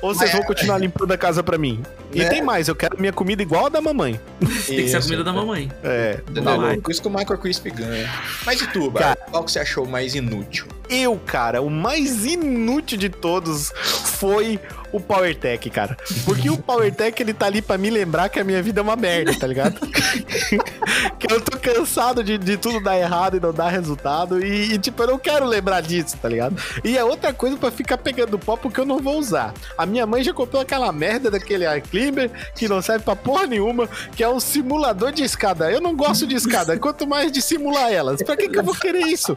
Ou 0.00 0.14
vocês 0.14 0.30
Mas- 0.30 0.32
vão 0.32 0.42
continuar 0.42 0.78
limpando 0.78 1.12
a 1.12 1.18
casa 1.18 1.42
pra 1.42 1.58
mim? 1.58 1.82
E 2.12 2.22
É. 2.22 2.28
tem 2.28 2.40
mais, 2.42 2.68
eu 2.68 2.74
quero 2.74 2.98
minha 2.98 3.12
comida 3.12 3.42
igual 3.42 3.66
a 3.66 3.68
da 3.68 3.80
mamãe. 3.80 4.18
Tem 4.66 4.76
que 4.84 4.88
ser 4.88 4.96
a 4.96 5.02
comida 5.02 5.22
da 5.24 5.32
mamãe. 5.32 5.70
É. 5.82 6.20
Tá 6.42 6.56
Vai. 6.56 6.66
louco. 6.68 6.82
Por 6.82 6.90
isso 6.90 7.02
que 7.02 7.08
o 7.08 7.10
Micro 7.10 7.38
Crisp 7.38 7.66
ganha. 7.70 8.08
Mas 8.44 8.60
e 8.60 8.66
tu, 8.68 8.90
Bar? 8.90 9.16
Qual 9.30 9.44
que 9.44 9.52
você 9.52 9.60
achou 9.60 9.86
mais 9.86 10.14
inútil? 10.14 10.66
Eu, 10.88 11.20
cara, 11.24 11.60
o 11.60 11.70
mais 11.70 12.24
inútil 12.24 12.96
de 12.96 13.08
todos 13.08 13.72
foi 13.74 14.58
o 14.92 15.00
PowerTech, 15.00 15.68
cara. 15.70 15.96
Porque 16.24 16.48
o 16.48 16.56
PowerTech, 16.56 17.22
ele 17.22 17.34
tá 17.34 17.46
ali 17.46 17.60
pra 17.60 17.76
me 17.76 17.90
lembrar 17.90 18.28
que 18.28 18.40
a 18.40 18.44
minha 18.44 18.62
vida 18.62 18.80
é 18.80 18.82
uma 18.82 18.96
merda, 18.96 19.34
tá 19.38 19.46
ligado? 19.46 19.78
que 21.18 21.32
eu 21.32 21.40
tô 21.40 21.58
cansado 21.58 22.24
de, 22.24 22.38
de 22.38 22.56
tudo 22.56 22.80
dar 22.80 22.98
errado 22.98 23.36
e 23.36 23.40
não 23.40 23.52
dar 23.52 23.68
resultado. 23.68 24.44
E, 24.44 24.74
e, 24.74 24.78
tipo, 24.78 25.02
eu 25.02 25.08
não 25.08 25.18
quero 25.18 25.44
lembrar 25.44 25.82
disso, 25.82 26.16
tá 26.16 26.28
ligado? 26.28 26.56
E 26.82 26.96
é 26.96 27.04
outra 27.04 27.32
coisa 27.32 27.56
pra 27.56 27.70
ficar 27.70 27.98
pegando 27.98 28.38
pó 28.38 28.56
porque 28.56 28.80
eu 28.80 28.86
não 28.86 28.98
vou 28.98 29.18
usar. 29.18 29.52
A 29.76 29.84
minha 29.84 30.06
mãe 30.06 30.22
já 30.22 30.32
comprou 30.32 30.62
aquela 30.62 30.90
merda 30.92 31.30
daquele 31.30 31.66
Air 31.66 31.82
Climber 31.82 32.30
que 32.54 32.68
não 32.68 32.80
serve 32.80 33.04
pra 33.04 33.16
porra 33.16 33.46
nenhuma, 33.46 33.88
que 34.14 34.22
é 34.22 34.28
um 34.28 34.40
simulador 34.40 35.12
de 35.12 35.22
escada. 35.22 35.70
Eu 35.70 35.80
não 35.80 35.94
gosto 35.94 36.26
de 36.26 36.34
escada, 36.34 36.78
quanto 36.78 37.06
mais 37.06 37.30
de 37.30 37.42
simular 37.42 37.92
elas. 37.92 38.22
Pra 38.22 38.36
que, 38.36 38.48
que 38.48 38.58
eu 38.58 38.64
vou 38.64 38.74
querer 38.74 39.06
isso? 39.06 39.36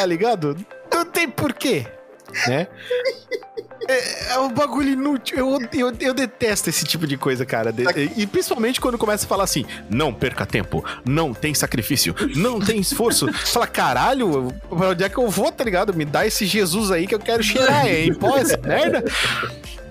Tá 0.00 0.04
ligado? 0.06 0.56
Não 0.92 1.04
tem 1.06 1.28
porquê. 1.28 1.86
né? 2.46 2.66
É, 3.88 4.32
é 4.34 4.38
um 4.40 4.52
bagulho 4.52 4.90
inútil. 4.90 5.38
Eu, 5.38 5.58
eu, 5.72 5.96
eu 6.00 6.12
detesto 6.14 6.68
esse 6.68 6.84
tipo 6.84 7.06
de 7.06 7.16
coisa, 7.16 7.46
cara. 7.46 7.72
De- 7.72 7.84
e 8.16 8.26
principalmente 8.26 8.80
quando 8.80 8.98
começa 8.98 9.24
a 9.24 9.28
falar 9.28 9.44
assim: 9.44 9.64
não 9.88 10.12
perca 10.12 10.44
tempo, 10.44 10.84
não 11.04 11.32
tem 11.32 11.54
sacrifício, 11.54 12.14
não 12.34 12.58
tem 12.60 12.78
esforço. 12.80 13.32
Fala, 13.46 13.66
caralho, 13.66 14.52
pra 14.68 14.88
onde 14.90 15.04
é 15.04 15.08
que 15.08 15.16
eu 15.18 15.28
vou, 15.30 15.50
tá 15.52 15.62
ligado? 15.64 15.94
Me 15.94 16.04
dá 16.04 16.26
esse 16.26 16.44
Jesus 16.46 16.90
aí 16.90 17.06
que 17.06 17.14
eu 17.14 17.20
quero 17.20 17.42
cheirar, 17.42 17.86
é 17.86 18.04
em 18.04 18.12
pó 18.14 18.36
essa 18.36 18.56
merda. 18.66 19.04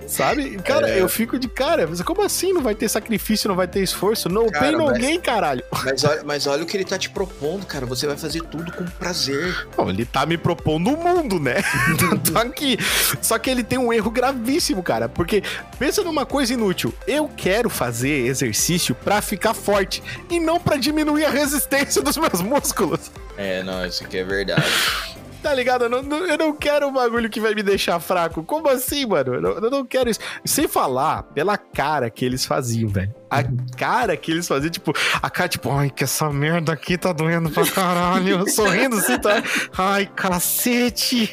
Sabe? 0.07 0.57
Cara, 0.57 0.89
É. 0.89 1.01
eu 1.01 1.09
fico 1.09 1.37
de 1.39 1.47
cara. 1.47 1.85
Mas 1.87 2.01
como 2.01 2.21
assim 2.21 2.53
não 2.53 2.61
vai 2.61 2.75
ter 2.75 2.87
sacrifício, 2.89 3.47
não 3.47 3.55
vai 3.55 3.67
ter 3.67 3.81
esforço? 3.81 4.29
No 4.29 4.51
Cara, 4.51 4.77
mas- 4.77 4.97
gain, 4.97 5.19
caralho. 5.19 5.63
Mas 5.83 6.03
olha, 6.03 6.23
mas 6.23 6.47
olha 6.47 6.63
o 6.63 6.65
que 6.65 6.77
ele 6.77 6.85
tá 6.85 6.97
te 6.97 7.09
propondo, 7.09 7.65
cara. 7.65 7.85
Você 7.85 8.07
vai 8.07 8.17
fazer 8.17 8.41
tudo 8.43 8.71
com 8.71 8.85
prazer. 8.85 9.67
Bom, 9.75 9.89
ele 9.89 10.05
tá 10.05 10.25
me 10.25 10.37
propondo 10.37 10.91
o 10.91 10.97
mundo, 10.97 11.39
né? 11.39 11.55
Tô 12.31 12.37
aqui. 12.37 12.77
Só 13.21 13.37
que 13.37 13.49
ele 13.49 13.63
tem 13.63 13.77
um 13.79 13.91
erro 13.91 14.11
gravíssimo, 14.11 14.81
cara. 14.83 15.07
Porque 15.09 15.43
pensa 15.79 16.03
numa 16.03 16.25
coisa 16.25 16.53
inútil. 16.53 16.93
Eu 17.07 17.29
quero 17.35 17.69
fazer 17.69 18.25
exercício 18.27 18.93
pra 18.95 19.21
ficar 19.21 19.53
forte 19.53 20.01
e 20.29 20.39
não 20.39 20.59
pra 20.59 20.77
diminuir 20.77 21.25
a 21.25 21.29
resistência 21.29 22.01
dos 22.01 22.17
meus 22.17 22.41
músculos. 22.41 23.11
É, 23.37 23.63
não, 23.63 23.85
isso 23.85 24.03
aqui 24.03 24.17
é 24.17 24.23
verdade. 24.23 24.63
Tá 25.45 25.53
ligado? 25.53 25.83
Eu 25.85 25.89
não, 25.89 26.25
eu 26.25 26.37
não 26.39 26.55
quero 26.55 26.87
um 26.87 26.91
bagulho 26.91 27.29
que 27.29 27.39
vai 27.39 27.53
me 27.53 27.61
deixar 27.61 27.99
fraco. 27.99 28.41
Como 28.43 28.67
assim, 28.67 29.05
mano? 29.05 29.35
Eu 29.35 29.41
não, 29.41 29.49
eu 29.51 29.69
não 29.69 29.85
quero 29.85 30.09
isso. 30.09 30.19
Sem 30.43 30.67
falar 30.67 31.21
pela 31.21 31.55
cara 31.55 32.09
que 32.09 32.25
eles 32.25 32.43
faziam, 32.43 32.89
velho. 32.89 33.13
A 33.29 33.43
cara 33.77 34.17
que 34.17 34.31
eles 34.31 34.47
faziam, 34.47 34.71
tipo, 34.71 34.91
a 35.21 35.29
cara, 35.29 35.47
tipo, 35.47 35.69
ai, 35.71 35.91
que 35.91 36.03
essa 36.03 36.31
merda 36.31 36.73
aqui 36.73 36.97
tá 36.97 37.13
doendo 37.13 37.51
pra 37.51 37.63
caralho. 37.67 38.49
Sorrindo 38.49 38.95
assim, 38.95 39.19
tá? 39.19 39.43
Ai, 39.77 40.09
cacete. 40.15 41.31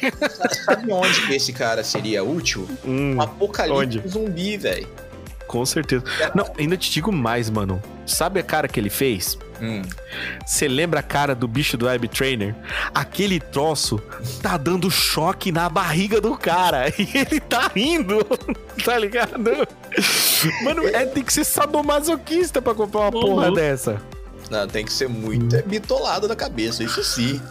Sabe 0.63 0.93
onde 0.93 1.25
que 1.25 1.33
esse 1.33 1.51
cara 1.51 1.83
seria 1.83 2.23
útil? 2.23 2.67
Hum, 2.85 3.15
Um 3.15 3.21
apocalipse 3.21 3.79
onde? 3.99 4.03
zumbi, 4.07 4.57
velho. 4.57 4.87
Com 5.47 5.65
certeza. 5.65 6.03
Não, 6.33 6.51
ainda 6.57 6.75
te 6.77 6.89
digo 6.91 7.11
mais, 7.11 7.49
mano. 7.49 7.81
Sabe 8.05 8.39
a 8.39 8.43
cara 8.43 8.67
que 8.67 8.79
ele 8.79 8.89
fez? 8.89 9.37
Hum. 9.61 9.81
Você 10.45 10.67
lembra 10.67 10.99
a 10.99 11.03
cara 11.03 11.33
do 11.35 11.47
bicho 11.47 11.77
do 11.77 11.85
Web 11.85 12.07
Trainer? 12.09 12.53
Aquele 12.93 13.39
troço 13.39 14.01
tá 14.41 14.57
dando 14.57 14.89
choque 14.91 15.51
na 15.51 15.69
barriga 15.69 16.19
do 16.19 16.35
cara 16.35 16.89
e 16.99 17.07
ele 17.17 17.39
tá 17.39 17.69
rindo, 17.73 18.25
tá 18.83 18.97
ligado? 18.97 19.39
Mano, 20.63 20.85
é, 20.87 21.05
tem 21.05 21.23
que 21.23 21.31
ser 21.31 21.43
sadomasoquista 21.45 22.61
pra 22.61 22.73
comprar 22.73 23.01
uma 23.01 23.11
porra 23.11 23.47
Uhum. 23.49 23.53
dessa. 23.53 24.01
Não, 24.53 24.67
tem 24.67 24.85
que 24.85 24.93
ser 24.93 25.09
muito 25.09 25.55
é 25.55 25.63
bitolado 25.63 26.27
da 26.27 26.35
cabeça, 26.35 26.83
isso 26.83 27.03
sim. 27.03 27.41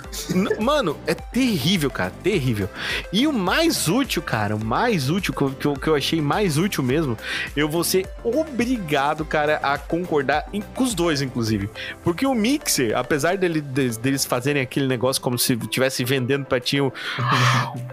Mano, 0.60 0.96
é 1.04 1.14
terrível, 1.14 1.90
cara, 1.90 2.12
terrível. 2.22 2.68
E 3.12 3.26
o 3.26 3.32
mais 3.32 3.88
útil, 3.88 4.22
cara, 4.22 4.54
o 4.54 4.64
mais 4.64 5.10
útil, 5.10 5.34
que 5.34 5.66
eu, 5.66 5.74
que 5.74 5.88
eu, 5.88 5.94
achei 5.96 6.20
mais 6.20 6.58
útil 6.58 6.82
mesmo, 6.84 7.18
eu 7.56 7.68
vou 7.68 7.82
ser 7.82 8.06
obrigado, 8.22 9.24
cara, 9.24 9.56
a 9.62 9.76
concordar 9.78 10.48
em- 10.52 10.60
com 10.62 10.84
os 10.84 10.94
dois, 10.94 11.20
inclusive. 11.20 11.68
Porque 12.04 12.24
o 12.24 12.34
Mixer, 12.34 12.96
apesar 12.96 13.36
dele, 13.36 13.60
deles 13.60 14.24
fazerem 14.24 14.62
aquele 14.62 14.86
negócio 14.86 15.20
como 15.20 15.36
se 15.36 15.54
estivesse 15.54 16.04
vendendo 16.04 16.44
pra 16.44 16.60
ti 16.60 16.80
o. 16.80 16.92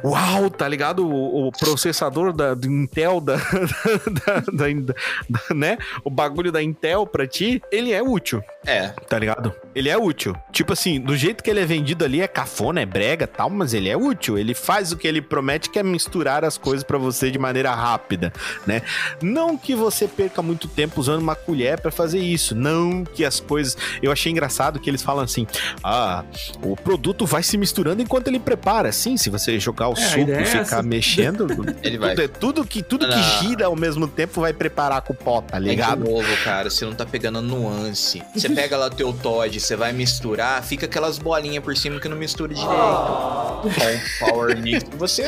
Uau, 0.04 0.50
tá 0.50 0.68
ligado? 0.68 1.08
O, 1.08 1.48
o 1.48 1.52
processador 1.52 2.32
da, 2.32 2.54
do 2.54 2.68
Intel, 2.68 3.20
da, 3.20 3.36
da, 4.26 4.34
da- 4.36 4.52
da- 4.52 4.94
da- 5.30 5.56
né? 5.56 5.78
O 6.04 6.10
bagulho 6.10 6.52
da 6.52 6.62
Intel 6.62 7.06
pra 7.08 7.26
ti, 7.28 7.62
ele 7.72 7.92
é 7.92 8.02
útil 8.04 8.42
É, 8.66 8.94
tá 9.08 9.18
ligado? 9.20 9.54
Ele 9.76 9.90
é 9.90 9.98
útil. 9.98 10.36
Tipo 10.52 10.74
assim, 10.74 11.00
do 11.00 11.16
jeito 11.16 11.44
que 11.44 11.50
ele 11.50 11.60
é 11.60 11.66
vendido 11.66 12.04
ali 12.06 12.22
é 12.22 12.28
cafona, 12.28 12.82
é 12.82 12.86
brega 12.86 13.28
tal, 13.28 13.50
mas 13.50 13.74
ele 13.74 13.90
é 13.90 13.96
útil. 13.98 14.38
Ele 14.38 14.54
faz 14.54 14.92
o 14.92 14.98
que 14.98 15.08
ele 15.08 15.22
promete, 15.22 15.70
que 15.70 15.80
é 15.80 15.84
misturar 15.84 16.44
as 16.44 16.58
coisas 16.58 16.84
pra 16.84 16.98
você 16.98 17.30
de 17.32 17.38
maneira 17.40 17.74
rápida, 17.74 18.34
né? 18.66 18.82
Não 19.22 19.58
que 19.58 19.76
você 19.76 20.08
perca 20.08 20.42
muito 20.42 20.68
tempo 20.68 21.00
usando 21.00 21.22
uma 21.22 21.36
colher 21.36 21.80
pra 21.80 21.92
fazer 21.92 22.20
isso. 22.20 22.56
Não 22.56 23.04
que 23.04 23.24
as 23.24 23.40
coisas. 23.40 23.78
Eu 24.02 24.12
achei 24.12 24.32
engraçado 24.32 24.80
que 24.80 24.90
eles 24.90 25.02
falam 25.02 25.24
assim: 25.24 25.46
ah, 25.84 26.24
o 26.64 26.76
produto 26.76 27.26
vai 27.26 27.44
se 27.44 27.58
misturando 27.58 28.02
enquanto 28.02 28.28
ele 28.28 28.40
prepara. 28.40 28.92
Sim, 28.92 29.18
se 29.18 29.30
você 29.30 29.60
jogar 29.60 29.90
o 29.90 29.94
É, 29.98 30.04
a 30.04 30.08
suco 30.10 30.30
e 30.30 30.34
é 30.34 30.46
ficar 30.46 30.62
essa. 30.62 30.84
mexendo, 30.84 31.48
Ele 31.84 31.98
vai. 31.98 32.16
tudo, 32.16 32.22
é- 32.24 32.28
tudo 32.28 32.66
que, 32.66 32.82
tudo 32.84 33.08
que 33.08 33.22
gira 33.48 33.66
ao 33.68 33.76
mesmo 33.76 34.08
tempo 34.08 34.42
vai 34.42 34.54
preparar 34.54 35.02
com 35.02 35.14
o 35.14 35.16
pó, 35.16 35.42
tá 35.42 35.58
é 35.58 35.62
de 35.62 35.68
ligado? 35.70 36.04
novo, 36.10 36.28
cara, 36.44 36.70
você 36.70 36.86
não 36.86 36.94
tá 36.94 37.06
pegando 37.06 37.42
nuance. 37.42 38.22
Você 38.36 38.50
pega 38.50 38.76
lá 38.80 38.90
teu 38.90 39.14
Todd, 39.14 39.60
você 39.60 39.76
vai 39.76 39.94
misturar, 39.94 40.64
fica 40.64 40.86
aquelas 40.86 41.20
bolinhas 41.20 41.64
por 41.64 41.76
cima 41.76 42.00
que 42.00 42.08
não 42.08 42.18
mistura 42.18 42.54
direito. 42.54 42.72
Com 42.72 44.26
Power 44.26 44.58
Mix, 44.58 44.86
você 44.98 45.28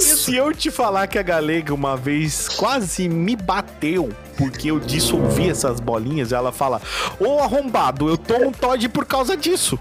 Se 0.00 0.34
eu 0.34 0.52
te 0.52 0.70
falar 0.70 1.06
que 1.06 1.18
a 1.18 1.22
Galega 1.22 1.72
uma 1.72 1.96
vez 1.96 2.48
quase 2.48 3.08
me 3.08 3.36
bateu 3.36 4.12
porque 4.36 4.70
eu 4.70 4.78
dissolvi 4.78 5.50
essas 5.50 5.80
bolinhas, 5.80 6.32
ela 6.32 6.52
fala: 6.52 6.80
Ô 7.18 7.40
arrombado, 7.40 8.08
eu 8.08 8.16
tomo 8.16 8.48
um 8.48 8.52
Todd 8.52 8.88
por 8.88 9.04
causa 9.04 9.36
disso. 9.36 9.78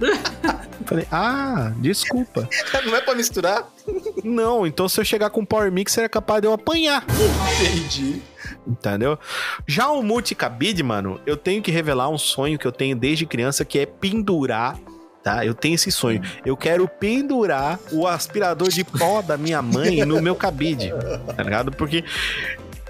Falei, 0.86 1.06
ah, 1.12 1.74
desculpa. 1.78 2.48
não 2.86 2.96
é 2.96 3.02
pra 3.02 3.14
misturar? 3.14 3.68
Não, 4.24 4.66
então 4.66 4.88
se 4.88 5.00
eu 5.00 5.06
chegar 5.06 5.30
com 5.30 5.46
Power 5.46 5.72
Mixer 5.72 6.06
é 6.06 6.10
capaz 6.10 6.42
de 6.42 6.48
eu 6.48 6.54
apanhar. 6.54 7.06
Entendi. 7.62 8.22
Entendeu? 8.68 9.18
Já 9.66 9.90
o 9.90 10.04
multicabide, 10.04 10.84
mano, 10.84 11.20
eu 11.26 11.38
tenho 11.38 11.62
que 11.62 11.72
revelar 11.72 12.10
um 12.10 12.18
sonho 12.18 12.60
que 12.60 12.68
eu 12.68 12.72
tenho 12.72 12.96
desde 12.96 13.26
criança, 13.26 13.64
que 13.64 13.80
é 13.80 13.86
pendurar. 13.86 14.78
Tá? 15.24 15.46
Eu 15.46 15.54
tenho 15.54 15.76
esse 15.76 15.92
sonho. 15.92 16.22
Eu 16.46 16.56
quero 16.56 16.88
pendurar 16.88 17.80
o 17.92 18.06
aspirador 18.08 18.70
de 18.70 18.84
pó 18.84 19.22
da 19.22 19.38
minha 19.38 19.62
mãe 19.62 20.06
no 20.06 20.22
meu 20.22 20.36
cabide. 20.36 20.94
Tá 21.36 21.44
ligado? 21.44 21.72
Porque 21.72 22.04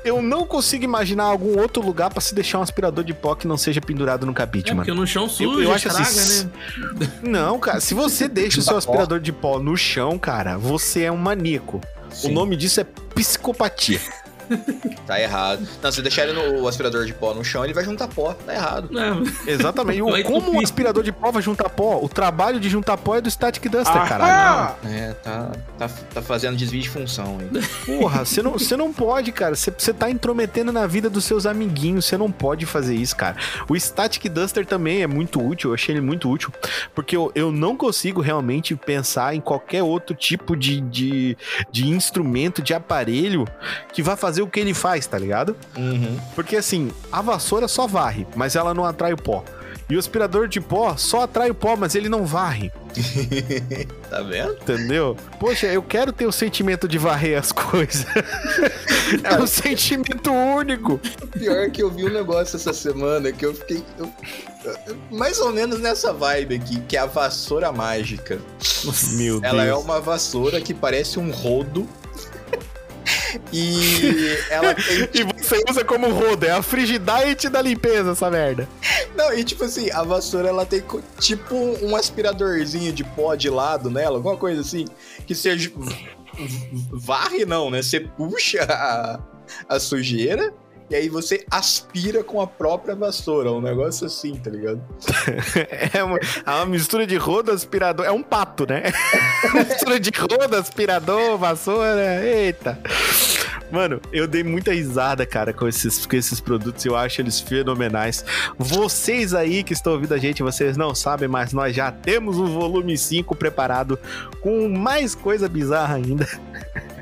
eu 0.06 0.22
não 0.22 0.46
consigo 0.46 0.84
imaginar 0.84 1.24
algum 1.24 1.60
outro 1.60 1.84
lugar 1.84 2.10
pra 2.12 2.22
se 2.22 2.34
deixar 2.36 2.60
um 2.60 2.62
aspirador 2.62 3.04
de 3.04 3.14
pó 3.14 3.34
que 3.36 3.48
não 3.48 3.58
seja 3.58 3.82
pendurado 3.82 4.26
no 4.26 4.34
cabide, 4.34 4.70
É, 4.70 4.74
mano. 4.74 4.86
porque 4.86 5.00
no 5.00 5.06
chão 5.08 5.28
sujo, 5.28 5.60
Eu- 5.60 5.64
eu 5.64 5.74
acho 5.74 5.88
estraga, 5.88 6.10
assim, 6.10 6.46
né? 7.00 7.12
Não, 7.24 7.60
cara, 7.60 7.80
se 7.80 7.94
você 7.94 8.28
deixa 8.30 8.60
o 8.60 8.64
seu 8.64 8.78
aspirador 8.78 9.20
de 9.20 9.32
pó 9.32 9.58
no 9.60 9.76
chão, 9.76 10.18
cara, 10.20 10.58
você 10.58 11.04
é 11.04 11.12
um 11.12 11.18
maníaco. 11.18 11.82
O 12.24 12.30
nome 12.30 12.56
disso 12.56 12.80
é 12.80 12.84
psicopatia. 12.84 14.00
Tá 15.06 15.20
errado. 15.20 15.68
Não, 15.82 15.92
se 15.92 16.02
deixar 16.02 16.24
ele 16.28 16.34
no 16.34 16.62
o 16.64 16.68
aspirador 16.68 17.06
de 17.06 17.14
pó 17.14 17.34
no 17.34 17.44
chão, 17.44 17.64
ele 17.64 17.74
vai 17.74 17.84
juntar 17.84 18.08
pó. 18.08 18.34
Tá 18.34 18.54
errado. 18.54 18.90
É, 19.00 19.52
Exatamente. 19.52 20.02
O- 20.02 20.08
como 20.24 20.38
um 20.38 20.40
entupir. 20.42 20.64
aspirador 20.64 21.04
de 21.04 21.12
pó 21.12 21.32
vai 21.32 21.42
juntar 21.42 21.70
pó? 21.70 22.00
O 22.02 22.10
trabalho 22.10 22.60
de 22.60 22.70
juntar 22.70 22.98
pó 22.98 23.16
é 23.16 23.22
do 23.22 23.30
Static 23.30 23.64
Duster, 23.70 23.96
Aham! 23.96 24.08
caralho. 24.08 24.76
É, 24.86 25.14
tá, 25.14 25.52
tá, 25.78 25.90
tá 26.14 26.22
fazendo 26.22 26.56
desvio 26.58 26.82
de 26.82 26.90
função 26.90 27.38
aí. 27.40 27.62
Porra, 27.86 28.26
você 28.26 28.42
não, 28.42 28.54
você 28.54 28.76
não 28.76 28.92
pode, 28.94 29.32
cara. 29.32 29.56
Você, 29.56 29.72
você 29.76 29.94
tá 29.94 30.10
intrometendo 30.10 30.72
na 30.72 30.86
vida 30.88 31.10
dos 31.10 31.24
seus 31.26 31.46
amiguinhos. 31.46 32.06
Você 32.06 32.18
não 32.18 32.32
pode 32.32 32.66
fazer 32.66 32.96
isso, 32.96 33.16
cara. 33.16 33.36
O 33.70 33.76
Static 33.76 34.28
Duster 34.30 34.66
também 34.66 35.02
é 35.04 35.08
muito 35.08 35.46
útil. 35.46 35.70
Eu 35.72 35.74
achei 35.76 35.94
ele 35.96 36.02
muito 36.02 36.30
útil. 36.30 36.52
Porque 36.94 37.16
eu, 37.16 37.32
eu 37.36 37.52
não 37.52 37.76
consigo 37.78 38.22
realmente 38.22 38.76
pensar 38.76 39.36
em 39.36 39.42
qualquer 39.42 39.84
outro 39.84 40.16
tipo 40.16 40.56
de, 40.56 40.82
de, 40.82 41.38
de 41.72 41.88
instrumento, 41.88 42.62
de 42.62 42.74
aparelho 42.74 43.46
que 43.94 44.02
vai 44.04 44.16
fazer 44.16 44.37
o 44.42 44.48
que 44.48 44.60
ele 44.60 44.74
faz, 44.74 45.06
tá 45.08 45.18
ligado? 45.18 45.56
Uhum. 45.78 46.18
Porque 46.36 46.56
assim, 46.56 46.92
a 47.12 47.22
vassoura 47.22 47.68
só 47.68 47.88
varre, 47.88 48.26
mas 48.36 48.56
ela 48.56 48.74
não 48.74 48.86
atrai 48.86 49.14
o 49.14 49.18
pó. 49.18 49.44
E 49.90 49.96
o 49.96 50.00
aspirador 50.00 50.50
de 50.50 50.60
pó 50.60 50.98
só 50.98 51.22
atrai 51.22 51.50
o 51.50 51.56
pó, 51.56 51.78
mas 51.78 51.96
ele 51.96 52.10
não 52.10 52.26
varre. 52.26 52.72
Tá 54.10 54.22
vendo? 54.22 54.54
Entendeu? 54.54 55.18
Poxa, 55.38 55.68
eu 55.68 55.82
quero 55.84 56.14
ter 56.14 56.26
o 56.26 56.32
sentimento 56.32 56.88
de 56.88 56.98
varrer 56.98 57.38
as 57.38 57.52
coisas. 57.54 58.06
é 59.24 59.38
um 59.42 59.46
sentimento 59.46 60.32
único. 60.32 60.98
Pior 61.38 61.58
é 61.58 61.70
que 61.70 61.84
eu 61.84 61.90
vi 61.92 62.06
um 62.06 62.10
negócio 62.10 62.56
essa 62.56 62.74
semana 62.74 63.32
que 63.34 63.46
eu 63.46 63.54
fiquei. 63.54 63.84
eu- 64.00 64.12
mais 65.12 65.40
ou 65.40 65.52
menos 65.54 65.80
nessa 65.80 66.14
vibe 66.14 66.56
aqui, 66.56 66.80
que 66.88 66.96
é 66.98 67.02
a 67.02 67.06
vassoura 67.06 67.72
mágica. 67.72 68.40
Meu 69.18 69.40
Ela 69.44 69.64
é 69.64 69.68
Deus. 69.68 69.84
uma 69.84 70.00
vassoura 70.00 70.60
que 70.62 70.74
parece 70.74 71.20
um 71.20 71.32
rodo. 71.32 71.88
E 73.52 74.38
ela 74.50 74.74
tem. 74.76 75.10
E 75.14 75.24
você 75.24 75.62
usa 75.70 75.84
como 75.84 76.10
rodo, 76.10 76.46
é 76.46 76.52
a 76.52 76.62
Frigidite 76.62 77.50
da 77.50 77.62
limpeza, 77.62 78.12
essa 78.12 78.30
merda. 78.30 78.68
Não, 79.16 79.34
e 79.34 79.44
tipo 79.44 79.64
assim, 79.64 79.90
a 79.92 80.04
vassoura 80.04 80.50
ela 80.50 80.66
tem 80.66 80.84
tipo 81.20 81.56
um 81.56 81.96
aspiradorzinho 81.96 82.92
de 82.92 83.04
pó 83.04 83.36
de 83.36 83.50
lado 83.50 83.90
nela, 83.90 84.18
alguma 84.18 84.38
coisa 84.38 84.62
assim, 84.62 84.86
que 85.26 85.36
seja. 85.36 85.72
Varre 86.92 87.46
não, 87.46 87.72
né? 87.72 87.82
Você 87.82 88.00
puxa 88.00 88.64
a, 88.70 89.20
a 89.68 89.80
sujeira 89.80 90.54
e 90.90 90.96
aí 90.96 91.10
você 91.10 91.46
aspira 91.52 92.24
com 92.24 92.40
a 92.40 92.48
própria 92.48 92.96
vassoura. 92.96 93.52
Um 93.52 93.62
negócio 93.62 94.08
assim, 94.08 94.36
tá 94.36 94.50
ligado? 94.50 94.82
É 95.94 96.04
uma, 96.04 96.18
é 96.18 96.50
uma 96.52 96.66
mistura 96.66 97.06
de 97.06 97.18
rodo, 97.18 97.52
aspirador. 97.52 98.06
É 98.06 98.12
um 98.12 98.24
pato, 98.24 98.66
né? 98.68 98.84
mistura 99.54 100.00
de 100.00 100.12
rodo, 100.18 100.56
aspirador, 100.56 101.38
vassoura. 101.38 102.24
Eita. 102.24 102.80
Mano, 103.72 104.00
eu 104.14 104.28
dei 104.28 104.44
muita 104.44 104.74
risada, 104.74 105.26
cara, 105.26 105.52
com 105.52 105.68
esses, 105.68 106.06
com 106.06 106.16
esses 106.16 106.40
produtos. 106.40 106.86
Eu 106.86 106.96
acho 106.96 107.22
eles 107.22 107.40
fenomenais. 107.40 108.24
Vocês 108.58 109.34
aí 109.34 109.64
que 109.64 109.74
estão 109.74 109.94
ouvindo 109.94 110.14
a 110.14 110.18
gente, 110.18 110.42
vocês 110.42 110.78
não 110.78 110.96
sabem, 110.96 111.28
mas 111.28 111.52
nós 111.52 111.76
já 111.76 111.92
temos 111.92 112.38
um 112.38 112.48
volume 112.48 112.98
5 112.98 113.36
preparado 113.36 114.00
com 114.42 114.70
mais 114.70 115.14
coisa 115.14 115.50
bizarra 115.50 115.96
ainda. 115.96 116.28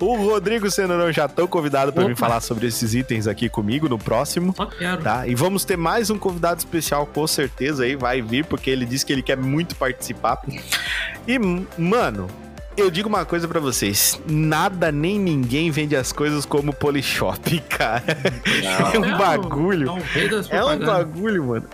O 0.00 0.16
Rodrigo 0.16 0.70
Cenourão 0.70 1.12
já 1.12 1.26
estão 1.26 1.46
convidado 1.46 1.92
para 1.92 2.04
vir 2.06 2.16
falar 2.16 2.40
sobre 2.40 2.66
esses 2.66 2.94
itens 2.94 3.26
aqui 3.26 3.48
comigo 3.48 3.88
no 3.88 3.98
próximo. 3.98 4.54
Só 4.56 4.66
quero. 4.66 5.02
Tá? 5.02 5.26
E 5.26 5.34
vamos 5.34 5.64
ter 5.64 5.76
mais 5.76 6.10
um 6.10 6.18
convidado 6.18 6.58
especial, 6.58 7.06
com 7.06 7.26
certeza 7.26 7.84
aí 7.84 7.94
vai 7.96 8.20
vir, 8.22 8.44
porque 8.44 8.70
ele 8.70 8.84
disse 8.84 9.04
que 9.06 9.12
ele 9.12 9.22
quer 9.22 9.36
muito 9.36 9.76
participar. 9.76 10.40
E, 11.26 11.38
mano, 11.78 12.28
eu 12.76 12.90
digo 12.90 13.08
uma 13.08 13.24
coisa 13.24 13.46
pra 13.46 13.60
vocês: 13.60 14.20
nada 14.28 14.90
nem 14.90 15.18
ninguém 15.18 15.70
vende 15.70 15.94
as 15.94 16.12
coisas 16.12 16.46
como 16.46 16.72
Polishop, 16.72 17.60
cara. 17.68 18.02
É 18.92 18.98
um 18.98 19.02
Não, 19.02 19.18
bagulho. 19.18 19.86
não, 19.86 19.98
É 20.50 20.64
um 20.64 20.78
bagulho, 20.78 21.44
mano. 21.44 21.64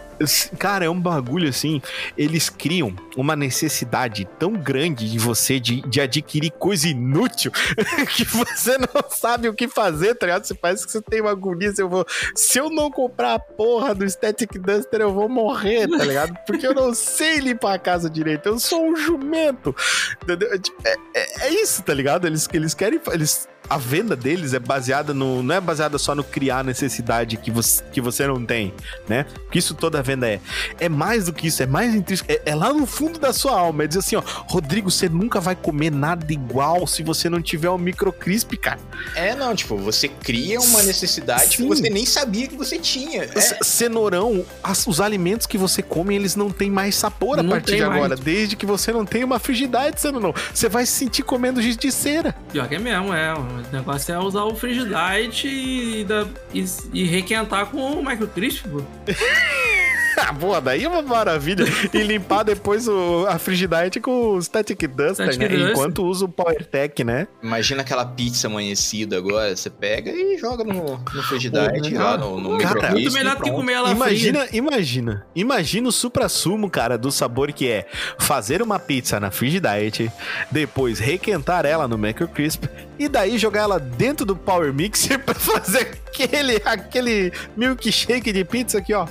Cara, 0.58 0.84
é 0.84 0.90
um 0.90 1.00
bagulho 1.00 1.48
assim. 1.48 1.80
Eles 2.16 2.48
criam 2.48 2.94
uma 3.16 3.36
necessidade 3.36 4.28
tão 4.38 4.52
grande 4.52 5.10
de 5.10 5.18
você 5.18 5.58
de, 5.60 5.80
de 5.82 6.00
adquirir 6.00 6.50
coisa 6.52 6.88
inútil 6.88 7.50
que 8.16 8.24
você 8.24 8.76
não 8.78 9.10
sabe 9.10 9.48
o 9.48 9.54
que 9.54 9.68
fazer, 9.68 10.14
tá 10.14 10.26
ligado? 10.26 10.44
Você 10.44 10.54
parece 10.54 10.86
que 10.86 10.92
você 10.92 11.02
tem 11.02 11.20
uma 11.20 11.30
agonia. 11.30 11.72
Eu, 11.78 11.88
vou, 11.88 12.06
se 12.34 12.58
eu 12.58 12.70
não 12.70 12.90
comprar 12.90 13.34
a 13.34 13.38
porra 13.38 13.94
do 13.94 14.08
Static 14.08 14.58
Duster, 14.58 15.00
eu 15.00 15.12
vou 15.12 15.28
morrer, 15.28 15.86
tá 15.88 16.04
ligado? 16.04 16.36
Porque 16.46 16.66
eu 16.66 16.74
não 16.74 16.94
sei 16.94 17.38
limpar 17.38 17.74
a 17.74 17.78
casa 17.78 18.08
direito. 18.08 18.46
Eu 18.46 18.58
sou 18.58 18.84
um 18.90 18.96
jumento. 18.96 19.74
Entendeu? 20.22 20.52
É, 20.52 20.58
tipo, 20.58 20.76
é- 20.84 20.96
é- 21.14 21.46
é 21.48 21.50
isso, 21.62 21.82
tá 21.82 21.92
ligado? 21.94 22.26
Eles, 22.26 22.48
eles 22.52 22.74
querem. 22.74 23.00
Eles, 23.12 23.48
a 23.68 23.76
venda 23.78 24.16
deles 24.16 24.54
é 24.54 24.58
baseada 24.58 25.12
no. 25.14 25.42
Não 25.42 25.54
é 25.54 25.60
baseada 25.60 25.98
só 25.98 26.14
no 26.14 26.24
criar 26.24 26.64
necessidade 26.64 27.36
que 27.36 27.50
você, 27.50 27.82
que 27.92 28.00
você 28.00 28.26
não 28.26 28.44
tem, 28.44 28.72
né? 29.08 29.24
Porque 29.44 29.58
isso 29.58 29.74
toda 29.74 30.02
venda 30.02 30.28
é. 30.28 30.40
É 30.80 30.88
mais 30.88 31.26
do 31.26 31.32
que 31.32 31.46
isso, 31.48 31.62
é 31.62 31.66
mais 31.66 31.94
intrínseco. 31.94 32.30
É, 32.30 32.40
é 32.46 32.54
lá 32.54 32.72
no 32.72 32.86
fundo 32.86 33.18
da 33.18 33.32
sua 33.32 33.52
alma. 33.58 33.84
É 33.84 33.86
dizer 33.86 34.00
assim, 34.00 34.16
ó, 34.16 34.22
Rodrigo, 34.48 34.90
você 34.90 35.08
nunca 35.08 35.40
vai 35.40 35.54
comer 35.56 35.90
nada 35.90 36.32
igual 36.32 36.86
se 36.86 37.02
você 37.02 37.28
não 37.28 37.40
tiver 37.42 37.68
o 37.70 37.78
microcrisp, 37.78 38.56
cara. 38.56 38.78
É, 39.14 39.34
não, 39.34 39.54
tipo, 39.54 39.76
você 39.76 40.08
cria 40.08 40.60
uma 40.60 40.82
necessidade 40.82 41.56
que 41.56 41.62
Sim. 41.62 41.68
você 41.68 41.88
nem 41.90 42.04
sabia 42.06 42.46
que 42.48 42.56
você 42.56 42.78
tinha. 42.78 43.24
É, 43.24 43.40
Cenourão, 43.64 44.44
as- 44.62 44.86
os 44.86 45.00
alimentos 45.00 45.46
que 45.46 45.58
você 45.58 45.82
come, 45.82 46.14
eles 46.14 46.34
não 46.36 46.50
têm 46.50 46.70
mais 46.70 46.94
sabor 46.94 47.38
a 47.38 47.42
Não 47.42 47.50
partir 47.50 47.76
de 47.76 47.80
mais. 47.84 47.94
agora. 47.96 48.16
Desde 48.16 48.56
que 48.56 48.66
você 48.66 48.92
não 48.92 49.04
tenha 49.04 49.24
uma 49.26 49.38
frigidaire, 49.38 49.98
Cenourão. 49.98 50.34
Você 50.52 50.68
vai 50.68 50.84
se 50.86 50.92
sentir 50.92 51.22
comendo 51.22 51.60
giz 51.62 51.76
de 51.76 51.90
cera. 51.92 52.34
Pior 52.52 52.68
que 52.68 52.74
é 52.74 52.78
mesmo, 52.78 53.12
é. 53.14 53.34
O 53.58 53.72
negócio 53.76 54.14
é 54.14 54.18
usar 54.18 54.44
o 54.44 54.54
Frigidite 54.54 55.48
e, 55.48 56.06
e, 56.54 56.64
e 56.92 57.04
requentar 57.04 57.66
com 57.66 57.92
o 57.92 58.04
microcrisp, 58.04 58.68
pô. 58.68 58.82
Ah, 60.28 60.32
boa, 60.32 60.60
daí 60.60 60.84
é 60.84 60.88
uma 60.88 61.00
maravilha. 61.00 61.64
e 61.94 62.02
limpar 62.02 62.42
depois 62.42 62.86
o, 62.88 63.24
a 63.28 63.38
frigidaire 63.38 64.00
com 64.00 64.34
o 64.34 64.42
Static 64.42 64.86
Duster, 64.88 65.32
Static 65.32 65.38
né? 65.40 65.48
Duster. 65.48 65.70
Enquanto 65.70 66.04
usa 66.04 66.24
o 66.24 66.28
PowerTech, 66.28 67.04
né? 67.04 67.28
Imagina 67.42 67.82
aquela 67.82 68.04
pizza 68.04 68.46
amanhecida 68.48 69.16
agora, 69.16 69.54
você 69.56 69.70
pega 69.70 70.10
e 70.10 70.36
joga 70.36 70.64
no, 70.64 70.98
no 70.98 71.22
frigidaire, 71.22 71.80
Pô, 71.80 71.98
lá 71.98 72.18
no, 72.18 72.40
no 72.40 72.58
cara, 72.58 72.90
Muito 72.90 73.12
melhor 73.12 73.36
do 73.36 73.42
que 73.42 73.50
comer 73.50 73.74
ela 73.74 73.90
Imagina, 73.90 74.46
fria. 74.46 74.58
imagina. 74.58 75.26
Imagina 75.34 75.88
o 75.88 75.92
supra-sumo, 75.92 76.68
cara, 76.68 76.98
do 76.98 77.10
sabor 77.10 77.52
que 77.52 77.68
é 77.68 77.86
fazer 78.18 78.60
uma 78.60 78.78
pizza 78.78 79.18
na 79.20 79.30
frigidaire, 79.30 80.10
depois 80.50 80.98
requentar 80.98 81.64
ela 81.64 81.86
no 81.88 81.96
microcrisp 81.96 82.64
e 82.98 83.08
daí 83.08 83.38
jogar 83.38 83.62
ela 83.62 83.78
dentro 83.78 84.26
do 84.26 84.34
Power 84.36 84.74
Mixer 84.74 85.18
pra 85.24 85.34
fazer 85.34 85.98
aquele, 86.06 86.60
aquele 86.64 87.32
milkshake 87.56 88.32
de 88.32 88.44
pizza 88.44 88.78
aqui, 88.78 88.92
ó. 88.92 89.06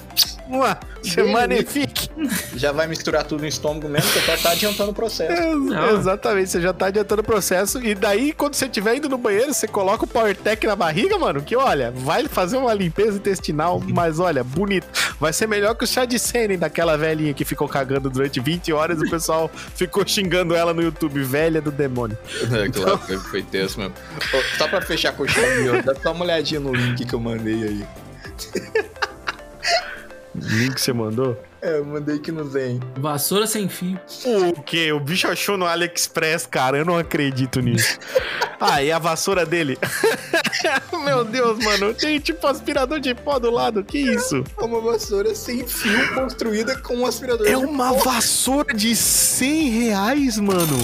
Uma, 0.50 0.80
você 1.04 1.18
Delícia. 1.18 1.26
magnifique. 1.26 2.10
Já 2.56 2.72
vai 2.72 2.88
misturar 2.88 3.24
tudo 3.26 3.42
no 3.42 3.48
estômago 3.48 3.90
mesmo, 3.90 4.10
você 4.10 4.20
só 4.22 4.38
tá 4.38 4.52
adiantando 4.52 4.92
o 4.92 4.94
processo. 4.94 5.34
Ex- 5.42 6.00
Exatamente, 6.00 6.50
você 6.50 6.62
já 6.62 6.74
tá 6.74 6.88
adiantando 6.88 7.22
o 7.22 7.24
processo. 7.26 7.82
E 7.84 7.94
daí, 7.94 8.32
quando 8.34 8.54
você 8.54 8.66
estiver 8.66 8.96
indo 8.96 9.10
no 9.10 9.18
banheiro, 9.18 9.54
você 9.54 9.68
coloca 9.68 10.06
o 10.06 10.08
PowerTech 10.08 10.66
na 10.66 10.76
barriga, 10.76 11.18
mano. 11.18 11.42
Que 11.42 11.56
olha, 11.56 11.92
vai 11.92 12.28
fazer 12.28 12.58
uma 12.58 12.74
limpeza 12.74 13.18
intestinal, 13.18 13.82
mas 13.88 14.20
olha, 14.20 14.44
bonito. 14.44 14.88
Vai 15.20 15.34
ser 15.34 15.48
melhor 15.48 15.76
que 15.76 15.84
o 15.84 15.88
chá 15.88 16.06
de 16.06 16.18
Senen 16.18 16.58
daquela 16.58 16.98
velhinha 16.98 17.34
que 17.34 17.44
ficou 17.44 17.68
cagando 17.68 18.10
durante 18.10 18.40
20 18.40 18.72
horas 18.72 19.02
e 19.02 19.06
o 19.06 19.10
pessoal 19.10 19.50
ficou 19.76 20.08
xingando 20.08 20.56
ela 20.56 20.74
no 20.74 20.82
YouTube, 20.82 21.22
velha 21.24 21.62
do 21.62 21.72
demônio. 21.72 22.18
É, 22.58 22.70
claro, 22.70 22.98
foi, 23.00 23.18
foi 23.18 23.44
tenso 23.44 23.80
mesmo. 23.80 23.94
Só 24.58 24.68
pra 24.68 24.82
fechar 24.82 25.12
com 25.14 25.24
o 25.24 25.28
chave, 25.28 25.82
dá 25.82 25.94
só 25.96 26.12
uma 26.14 26.24
olhadinha 26.24 26.60
no 26.60 26.74
link 26.74 27.06
que 27.06 27.14
eu 27.14 27.20
mandei 27.20 27.64
aí. 27.64 27.86
Link 30.40 30.76
que 30.76 30.82
você 30.82 30.94
mandou? 30.94 31.42
É, 31.62 31.80
eu 31.80 31.86
mandei 31.86 32.18
aqui 32.18 32.32
no 32.32 32.48
Zen. 32.48 32.80
Vassoura 32.98 33.48
sem 33.48 33.68
fio. 33.68 34.00
O 34.56 34.62
quê? 34.62 34.92
O 34.92 35.00
bicho 35.00 35.28
achou 35.28 35.58
no 35.58 35.66
AliExpress, 35.66 36.46
cara. 36.46 36.78
Eu 36.78 36.86
não 36.86 36.98
acredito 36.98 37.60
nisso. 37.60 38.00
Ah, 38.60 38.82
e 38.82 38.92
a 38.92 38.98
vassoura 38.98 39.46
dele? 39.46 39.78
Meu 41.06 41.24
Deus, 41.24 41.64
mano. 41.64 41.94
Tem 41.94 42.18
tipo 42.20 42.48
aspirador 42.48 43.00
de 43.00 43.14
pó 43.14 43.38
do 43.38 43.52
lado. 43.52 43.84
Que 43.84 44.00
isso? 44.00 44.44
É 44.60 44.64
uma 44.64 44.82
vassoura 44.82 45.36
sem 45.36 45.68
fio 45.68 46.16
construída 46.16 46.76
com 46.80 46.96
um 46.96 47.06
aspirador. 47.06 47.46
É 47.46 47.52
de 47.52 47.56
uma 47.56 47.94
pó. 47.94 48.00
vassoura 48.06 48.74
de 48.74 48.96
100 48.96 49.70
reais, 49.70 50.40
mano. 50.40 50.76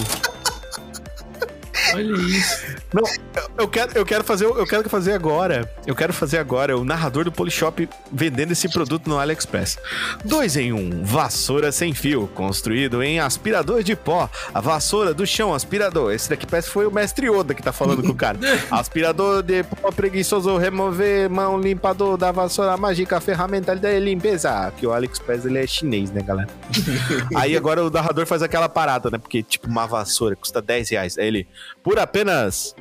Olha 1.94 2.12
isso. 2.12 2.64
Não, 2.92 3.02
eu- 3.34 3.50
eu 3.58 3.68
quero, 3.68 3.92
eu 3.98 4.04
quero 4.06 4.24
fazer, 4.24 4.44
eu 4.44 4.66
quero 4.66 4.88
fazer 4.88 5.12
agora. 5.12 5.70
Eu 5.86 5.94
quero 5.94 6.12
fazer 6.12 6.38
agora 6.38 6.76
o 6.76 6.84
narrador 6.84 7.24
do 7.24 7.32
Polishop 7.32 7.88
vendendo 8.12 8.52
esse 8.52 8.68
produto 8.68 9.08
no 9.08 9.18
AliExpress. 9.18 9.78
Dois 10.24 10.56
em 10.56 10.72
um, 10.72 11.04
vassoura 11.04 11.70
sem 11.72 11.92
fio, 11.94 12.26
construído 12.34 13.02
em 13.02 13.20
aspirador 13.20 13.82
de 13.82 13.94
pó. 13.96 14.28
A 14.52 14.60
vassoura 14.60 15.12
do 15.14 15.26
chão 15.26 15.52
aspirador. 15.54 16.12
Esse 16.12 16.30
daqui 16.30 16.46
parece 16.46 16.68
que 16.68 16.74
foi 16.74 16.86
o 16.86 16.90
mestre 16.90 17.28
Oda 17.28 17.54
que 17.54 17.62
tá 17.62 17.72
falando 17.72 18.02
com 18.02 18.10
o 18.10 18.14
cara. 18.14 18.38
Aspirador 18.70 19.42
de 19.42 19.62
pó 19.64 19.90
preguiçoso, 19.90 20.56
remover 20.56 21.28
mão 21.30 21.58
limpador 21.58 22.16
da 22.16 22.30
vassoura 22.32 22.76
mágica, 22.76 23.20
ferramenta 23.20 23.74
de 23.74 23.98
limpeza. 24.00 24.72
Que 24.76 24.86
o 24.86 24.92
AliExpress 24.92 25.44
ele 25.44 25.58
é 25.58 25.66
chinês, 25.66 26.10
né, 26.10 26.22
galera? 26.22 26.48
Aí 27.34 27.56
agora 27.56 27.84
o 27.84 27.90
narrador 27.90 28.26
faz 28.26 28.42
aquela 28.42 28.68
parada, 28.68 29.10
né? 29.10 29.18
Porque, 29.18 29.42
tipo, 29.42 29.68
uma 29.68 29.86
vassoura 29.86 30.36
custa 30.36 30.60
10 30.62 30.90
reais. 30.90 31.18
Aí 31.18 31.26
ele, 31.26 31.48
por 31.82 31.98
apenas 31.98 32.74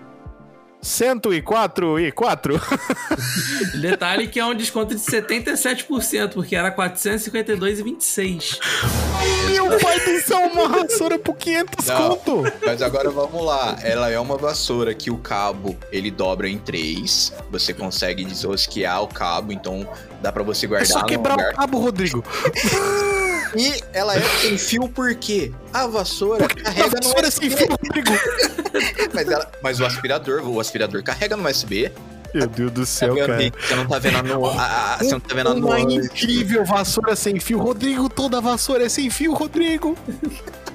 104 0.84 2.00
e 2.00 2.12
4. 2.12 2.62
Detalhe 3.82 4.28
que 4.28 4.40
é 4.40 4.46
um 4.46 4.54
desconto 4.54 4.94
de 4.94 5.02
77%, 5.02 6.34
porque 6.34 6.56
era 6.56 6.70
452,26. 6.76 8.60
Meu 9.50 9.80
pai 9.80 10.00
do 10.02 10.20
céu, 10.22 10.40
uma 10.54 10.68
vassoura 10.68 11.18
por 11.18 11.36
500 11.38 11.86
Não. 11.88 12.10
conto. 12.18 12.44
Mas 12.66 12.82
agora 12.82 13.10
vamos 13.10 13.44
lá. 13.46 13.78
Ela 13.82 14.10
é 14.10 14.20
uma 14.20 14.38
vassoura 14.38 14.94
que 14.94 15.10
o 15.10 15.18
cabo 15.18 15.76
ele 15.92 16.12
dobra 16.12 16.50
em 16.50 16.58
três. 16.60 17.32
Você 17.50 17.74
consegue 17.74 18.26
desrosquear 18.26 19.02
o 19.04 19.08
cabo, 19.08 19.52
então 19.54 19.88
dá 20.22 20.32
pra 20.32 20.44
você 20.44 20.66
É 20.66 20.70
guardar 20.70 20.88
só 20.88 21.00
no 21.00 21.06
quebrar 21.06 21.36
lugar. 21.38 21.54
o 21.54 21.56
cabo, 21.56 21.80
Rodrigo. 21.80 22.24
E 23.56 23.84
ela 23.94 24.16
é 24.16 24.22
sem 24.42 24.58
fio 24.58 24.88
por 24.90 25.14
quê? 25.16 25.52
A 25.72 25.86
vassoura 25.88 26.46
A 26.46 26.48
carrega 26.48 26.86
no 26.88 26.92
vassoura 26.92 27.32
sem 27.32 27.48
USB. 27.50 27.58
fio, 27.58 27.70
Rodrigo. 27.70 28.12
Mas, 29.14 29.30
ela, 29.30 29.52
mas 29.62 29.80
o 29.80 29.86
aspirador, 29.86 30.42
o 30.48 30.60
aspirador 30.60 31.04
carrega 31.04 31.38
no 31.38 31.48
USB. 31.48 31.92
Meu 32.34 32.48
Deus 32.48 32.72
do 32.72 32.82
Tá 32.82 32.86
céu, 32.88 33.16
cara. 33.16 33.38
Você 33.38 33.76
não 33.76 33.86
tá 33.88 34.00
vendo 34.00 34.18
a 34.18 34.24
no, 34.24 34.46
a, 34.50 34.94
a- 34.96 34.98
você 34.98 35.12
não 35.12 35.20
tá 35.20 35.36
vendo 35.36 35.50
a 35.50 35.54
Uma 35.54 35.78
no, 35.80 35.92
incrível 35.92 36.66
vassoura 36.66 37.16
sem 37.16 37.40
fio. 37.40 37.60
Rodrigo, 37.60 38.10
toda 38.10 38.42
vassoura 38.42 38.86
é 38.86 38.90
sem 38.90 39.08
fio, 39.12 39.34
Rodrigo. 39.34 39.96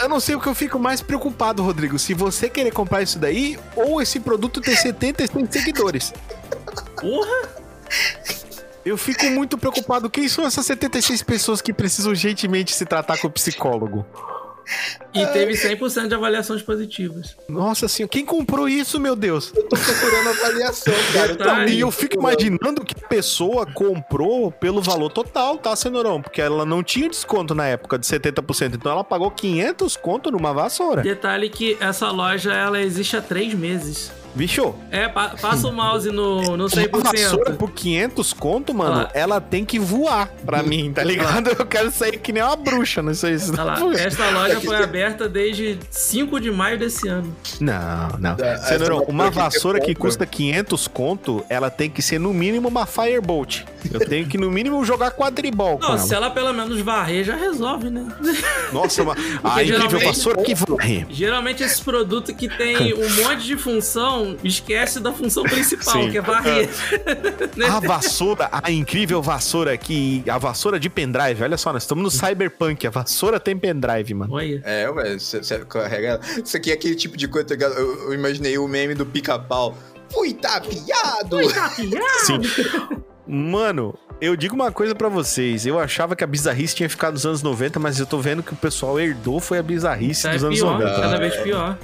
Eu 0.00 0.08
não 0.08 0.18
sei 0.20 0.34
o 0.34 0.40
que 0.40 0.48
eu 0.48 0.54
fico 0.54 0.78
mais 0.80 1.00
preocupado, 1.00 1.62
Rodrigo. 1.62 1.98
Se 1.98 2.12
você 2.12 2.48
querer 2.50 2.72
comprar 2.72 3.02
isso 3.02 3.18
daí, 3.18 3.58
ou 3.76 4.00
esse 4.02 4.18
produto 4.18 4.60
ter 4.60 4.76
76 4.76 5.48
seguidores. 5.50 6.12
Porra! 7.00 7.48
Eu 8.86 8.96
fico 8.96 9.26
muito 9.26 9.58
preocupado. 9.58 10.08
Quem 10.08 10.28
são 10.28 10.46
essas 10.46 10.64
76 10.64 11.20
pessoas 11.24 11.60
que 11.60 11.72
precisam 11.72 12.10
urgentemente 12.12 12.72
se 12.72 12.86
tratar 12.86 13.18
com 13.18 13.26
o 13.26 13.30
psicólogo? 13.30 14.06
E 15.12 15.26
teve 15.26 15.54
100% 15.54 16.06
de 16.06 16.14
avaliações 16.14 16.62
positivas. 16.62 17.36
Nossa 17.48 17.88
senhora, 17.88 18.10
quem 18.10 18.24
comprou 18.24 18.68
isso, 18.68 19.00
meu 19.00 19.16
Deus? 19.16 19.50
tô 19.50 19.76
procurando 19.76 20.28
avaliação, 20.28 20.94
cara. 21.12 21.32
Eu 21.32 21.36
Detalhe. 21.36 21.72
E 21.74 21.80
eu 21.80 21.90
fico 21.90 22.16
imaginando 22.16 22.84
que 22.84 22.94
pessoa 22.94 23.66
comprou 23.66 24.52
pelo 24.52 24.80
valor 24.80 25.10
total, 25.10 25.58
tá, 25.58 25.74
Cenourão? 25.74 26.22
Porque 26.22 26.40
ela 26.40 26.64
não 26.64 26.82
tinha 26.82 27.08
desconto 27.08 27.56
na 27.56 27.66
época 27.66 27.98
de 27.98 28.06
70%. 28.06 28.74
Então 28.74 28.92
ela 28.92 29.02
pagou 29.02 29.32
500 29.32 29.96
conto 29.96 30.30
numa 30.30 30.52
vassoura. 30.52 31.02
Detalhe 31.02 31.48
que 31.48 31.76
essa 31.80 32.10
loja 32.12 32.52
ela 32.52 32.80
existe 32.80 33.16
há 33.16 33.22
três 33.22 33.52
meses. 33.52 34.12
Bicho, 34.36 34.74
É, 34.90 35.08
pa- 35.08 35.34
passa 35.40 35.66
o 35.66 35.72
mouse 35.72 36.10
no, 36.10 36.56
no 36.56 36.66
uma 36.66 36.68
vassoura 37.02 37.52
100%. 37.52 37.56
por 37.56 37.70
500 37.72 38.32
conto, 38.34 38.74
mano, 38.74 39.06
Ah. 39.06 39.10
ela 39.14 39.40
tem 39.40 39.64
que 39.64 39.78
voar 39.78 40.28
pra 40.44 40.62
mim, 40.62 40.92
tá 40.92 41.02
ligado? 41.02 41.48
Eu 41.58 41.64
quero 41.66 41.90
sair 41.90 42.18
que 42.18 42.32
nem 42.32 42.42
uma 42.42 42.54
bruxa, 42.54 43.00
não 43.02 43.14
sei 43.14 43.38
se 43.38 43.50
Olha 43.52 43.64
lá, 43.64 43.78
esta 43.94 44.30
loja 44.30 44.60
foi 44.60 44.76
aberta 44.76 45.28
desde 45.28 45.78
5 45.90 46.38
de 46.40 46.50
maio 46.50 46.78
desse 46.78 47.08
ano. 47.08 47.34
Não, 47.60 48.08
não. 48.18 48.36
Ah, 48.42 48.58
Cenourão, 48.58 49.02
essa 49.02 49.10
uma 49.10 49.30
vassoura 49.30 49.38
aqui 49.38 49.56
vassoura 49.56 49.80
que 49.80 49.90
é 49.90 49.94
custa 49.94 50.26
500 50.26 50.86
conto, 50.88 51.44
ela 51.48 51.70
tem 51.70 51.88
que 51.88 52.02
ser 52.02 52.18
no 52.20 52.32
mínimo 52.34 52.68
uma 52.68 52.84
Firebolt. 52.86 53.62
Eu 53.90 54.00
tenho 54.00 54.26
que 54.26 54.36
no 54.36 54.50
mínimo 54.50 54.84
jogar 54.84 55.12
quadribol 55.12 55.78
com 55.78 55.84
Não, 55.84 55.90
ela. 55.90 55.98
se 55.98 56.14
ela 56.14 56.28
pelo 56.30 56.52
menos 56.52 56.78
varrer, 56.80 57.24
já 57.24 57.36
resolve, 57.36 57.88
né? 57.88 58.06
Nossa, 58.72 59.02
uma... 59.02 59.14
a 59.42 59.62
incrível 59.62 60.00
vassoura 60.00 60.42
que 60.42 60.54
varre. 60.54 61.06
Geralmente 61.08 61.62
esses 61.62 61.80
produtos 61.80 62.34
que 62.34 62.48
tem 62.48 62.92
um 62.94 63.08
monte 63.22 63.44
de 63.44 63.56
função, 63.56 64.25
esquece 64.42 65.00
da 65.00 65.12
função 65.12 65.42
principal, 65.44 66.02
Sim. 66.02 66.10
que 66.10 66.18
é 66.18 66.20
varrer. 66.20 66.68
Né? 67.56 67.66
A 67.66 67.80
vassoura, 67.80 68.48
a 68.52 68.70
incrível 68.70 69.22
vassoura 69.22 69.76
que... 69.78 70.22
A 70.28 70.36
vassoura 70.36 70.78
de 70.78 70.90
pendrive, 70.90 71.42
olha 71.42 71.56
só, 71.56 71.72
nós 71.72 71.84
estamos 71.84 72.04
no 72.04 72.10
Cyberpunk, 72.10 72.86
a 72.86 72.90
vassoura 72.90 73.40
tem 73.40 73.56
pendrive, 73.56 74.12
mano. 74.12 74.34
Olha. 74.34 74.60
É, 74.64 74.90
ué, 74.90 75.18
você 75.18 75.40
carrega 75.64 76.08
ela. 76.08 76.20
Isso 76.44 76.56
aqui 76.56 76.70
é 76.70 76.74
aquele 76.74 76.94
tipo 76.94 77.16
de 77.16 77.28
coisa, 77.28 77.46
tá? 77.46 77.54
Eu, 77.54 78.04
eu 78.04 78.14
imaginei 78.14 78.58
o 78.58 78.68
meme 78.68 78.94
do 78.94 79.06
pica-pau. 79.06 79.76
Fui 80.10 80.34
tapeado! 80.34 81.38
Sim. 82.24 82.40
Mano, 83.26 83.98
eu 84.20 84.34
digo 84.36 84.54
uma 84.54 84.72
coisa 84.72 84.94
pra 84.94 85.08
vocês. 85.08 85.66
Eu 85.66 85.78
achava 85.78 86.16
que 86.16 86.24
a 86.24 86.26
bizarrice 86.26 86.74
tinha 86.74 86.88
ficado 86.88 87.14
nos 87.14 87.26
anos 87.26 87.42
90, 87.42 87.78
mas 87.78 87.98
eu 88.00 88.06
tô 88.06 88.18
vendo 88.18 88.42
que 88.42 88.52
o 88.52 88.56
pessoal 88.56 88.98
herdou 88.98 89.40
foi 89.40 89.58
a 89.58 89.62
bizarrice 89.62 90.22
Tá 90.22 90.32
dos 90.32 90.44
anos 90.44 90.58
pior, 90.58 90.78
90. 90.78 91.00
cada 91.00 91.18
vez 91.18 91.36
pior. 91.36 91.78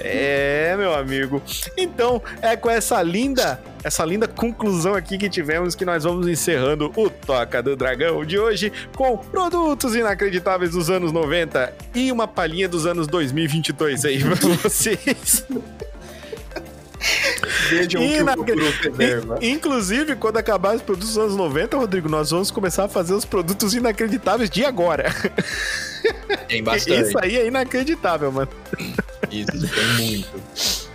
É, 0.00 0.74
meu 0.76 0.94
amigo. 0.94 1.42
Então, 1.76 2.20
é 2.42 2.56
com 2.56 2.68
essa 2.70 3.00
linda, 3.02 3.60
essa 3.84 4.04
linda 4.04 4.26
conclusão 4.26 4.94
aqui 4.94 5.16
que 5.18 5.28
tivemos 5.28 5.74
que 5.74 5.84
nós 5.84 6.04
vamos 6.04 6.26
encerrando 6.28 6.92
o 6.96 7.08
Toca 7.08 7.62
do 7.62 7.76
Dragão 7.76 8.24
de 8.24 8.38
hoje 8.38 8.72
com 8.96 9.16
produtos 9.16 9.94
inacreditáveis 9.94 10.72
dos 10.72 10.90
anos 10.90 11.12
90 11.12 11.72
e 11.94 12.10
uma 12.10 12.26
palhinha 12.26 12.68
dos 12.68 12.86
anos 12.86 13.06
2022 13.06 14.04
aí 14.04 14.22
pra 14.22 14.34
vocês. 14.62 15.44
Vejam 17.70 18.02
o 18.02 18.44
que 18.44 18.52
o 18.52 19.38
Inclusive, 19.42 20.16
quando 20.16 20.36
acabar 20.36 20.74
os 20.74 20.82
produtos 20.82 21.10
dos 21.14 21.18
anos 21.18 21.36
90, 21.36 21.76
Rodrigo, 21.76 22.08
nós 22.08 22.30
vamos 22.30 22.50
começar 22.50 22.84
a 22.84 22.88
fazer 22.88 23.14
os 23.14 23.24
produtos 23.24 23.74
inacreditáveis 23.74 24.50
de 24.50 24.64
agora. 24.64 25.12
Tem 26.48 26.62
bastante. 26.62 27.08
Isso 27.08 27.18
aí 27.20 27.36
é 27.36 27.46
inacreditável, 27.46 28.30
mano. 28.30 28.48
Isso, 29.30 29.50
tem 29.74 29.86
muito. 29.96 30.28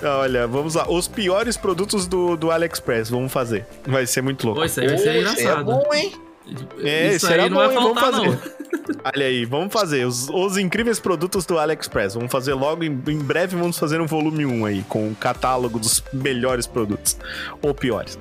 Olha, 0.03 0.47
vamos 0.47 0.75
lá. 0.75 0.89
Os 0.89 1.07
piores 1.07 1.57
produtos 1.57 2.07
do, 2.07 2.37
do 2.37 2.49
AliExpress, 2.49 3.09
vamos 3.09 3.31
fazer. 3.31 3.65
Vai 3.85 4.07
ser 4.07 4.21
muito 4.21 4.45
louco. 4.45 4.61
Pô, 4.61 4.65
isso 4.65 4.79
aí 4.79 4.87
vai 4.87 4.97
ser 4.97 5.13
Poxa, 5.13 5.17
engraçado. 5.19 5.59
É 5.59 5.63
bom, 5.63 5.93
hein? 5.93 6.13
É, 6.79 7.07
isso 7.07 7.17
isso 7.17 7.27
aí 7.27 7.33
era 7.33 7.49
não 7.49 7.57
bom, 7.57 7.67
vai 7.67 7.75
faltar, 7.75 8.11
fazer. 8.11 8.27
não. 8.27 8.39
Olha 9.03 9.25
aí, 9.25 9.45
vamos 9.45 9.71
fazer. 9.71 10.05
Os, 10.05 10.29
os 10.29 10.57
incríveis 10.57 10.99
produtos 10.99 11.45
do 11.45 11.57
AliExpress. 11.57 12.15
Vamos 12.15 12.31
fazer 12.31 12.53
logo, 12.53 12.83
em, 12.83 12.91
em 13.07 13.19
breve 13.19 13.55
vamos 13.55 13.77
fazer 13.77 14.01
um 14.01 14.07
volume 14.07 14.45
1 14.45 14.65
aí, 14.65 14.83
com 14.87 15.09
o 15.09 15.15
catálogo 15.15 15.79
dos 15.79 16.03
melhores 16.13 16.67
produtos. 16.67 17.17
Ou 17.61 17.73
piores. 17.73 18.17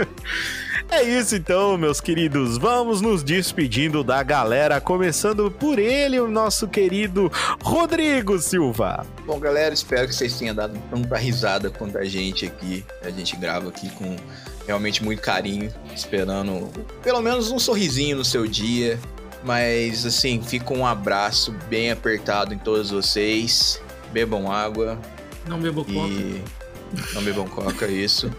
é 0.90 1.02
isso 1.02 1.36
então, 1.36 1.76
meus 1.76 2.00
queridos. 2.00 2.58
Vamos 2.58 3.00
nos 3.00 3.22
despedindo 3.22 4.04
da 4.04 4.22
galera, 4.22 4.80
começando 4.80 5.50
por 5.50 5.78
ele, 5.78 6.20
o 6.20 6.28
nosso 6.28 6.68
querido 6.68 7.30
Rodrigo 7.62 8.38
Silva. 8.38 9.06
Bom, 9.26 9.38
galera, 9.38 9.74
espero 9.74 10.06
que 10.06 10.14
vocês 10.14 10.38
tenham 10.38 10.54
dado 10.54 10.78
tanta 10.90 11.16
risada 11.16 11.70
quanto 11.70 11.98
a 11.98 12.04
gente 12.04 12.46
aqui. 12.46 12.84
A 13.02 13.10
gente 13.10 13.36
grava 13.36 13.68
aqui 13.68 13.88
com 13.90 14.16
realmente 14.66 15.02
muito 15.04 15.20
carinho, 15.20 15.72
esperando 15.94 16.70
pelo 17.02 17.20
menos 17.20 17.50
um 17.50 17.58
sorrisinho 17.58 18.16
no 18.16 18.24
seu 18.24 18.46
dia. 18.46 18.98
Mas, 19.44 20.06
assim, 20.06 20.42
fica 20.42 20.72
um 20.72 20.86
abraço 20.86 21.52
bem 21.68 21.90
apertado 21.90 22.54
em 22.54 22.58
todos 22.58 22.90
vocês. 22.90 23.80
Bebam 24.12 24.50
água 24.50 24.98
Não 25.46 25.60
coca. 25.84 25.98
e. 25.98 26.42
Não 27.12 27.22
bebam 27.22 27.46
coca, 27.46 27.86
isso. 27.86 28.30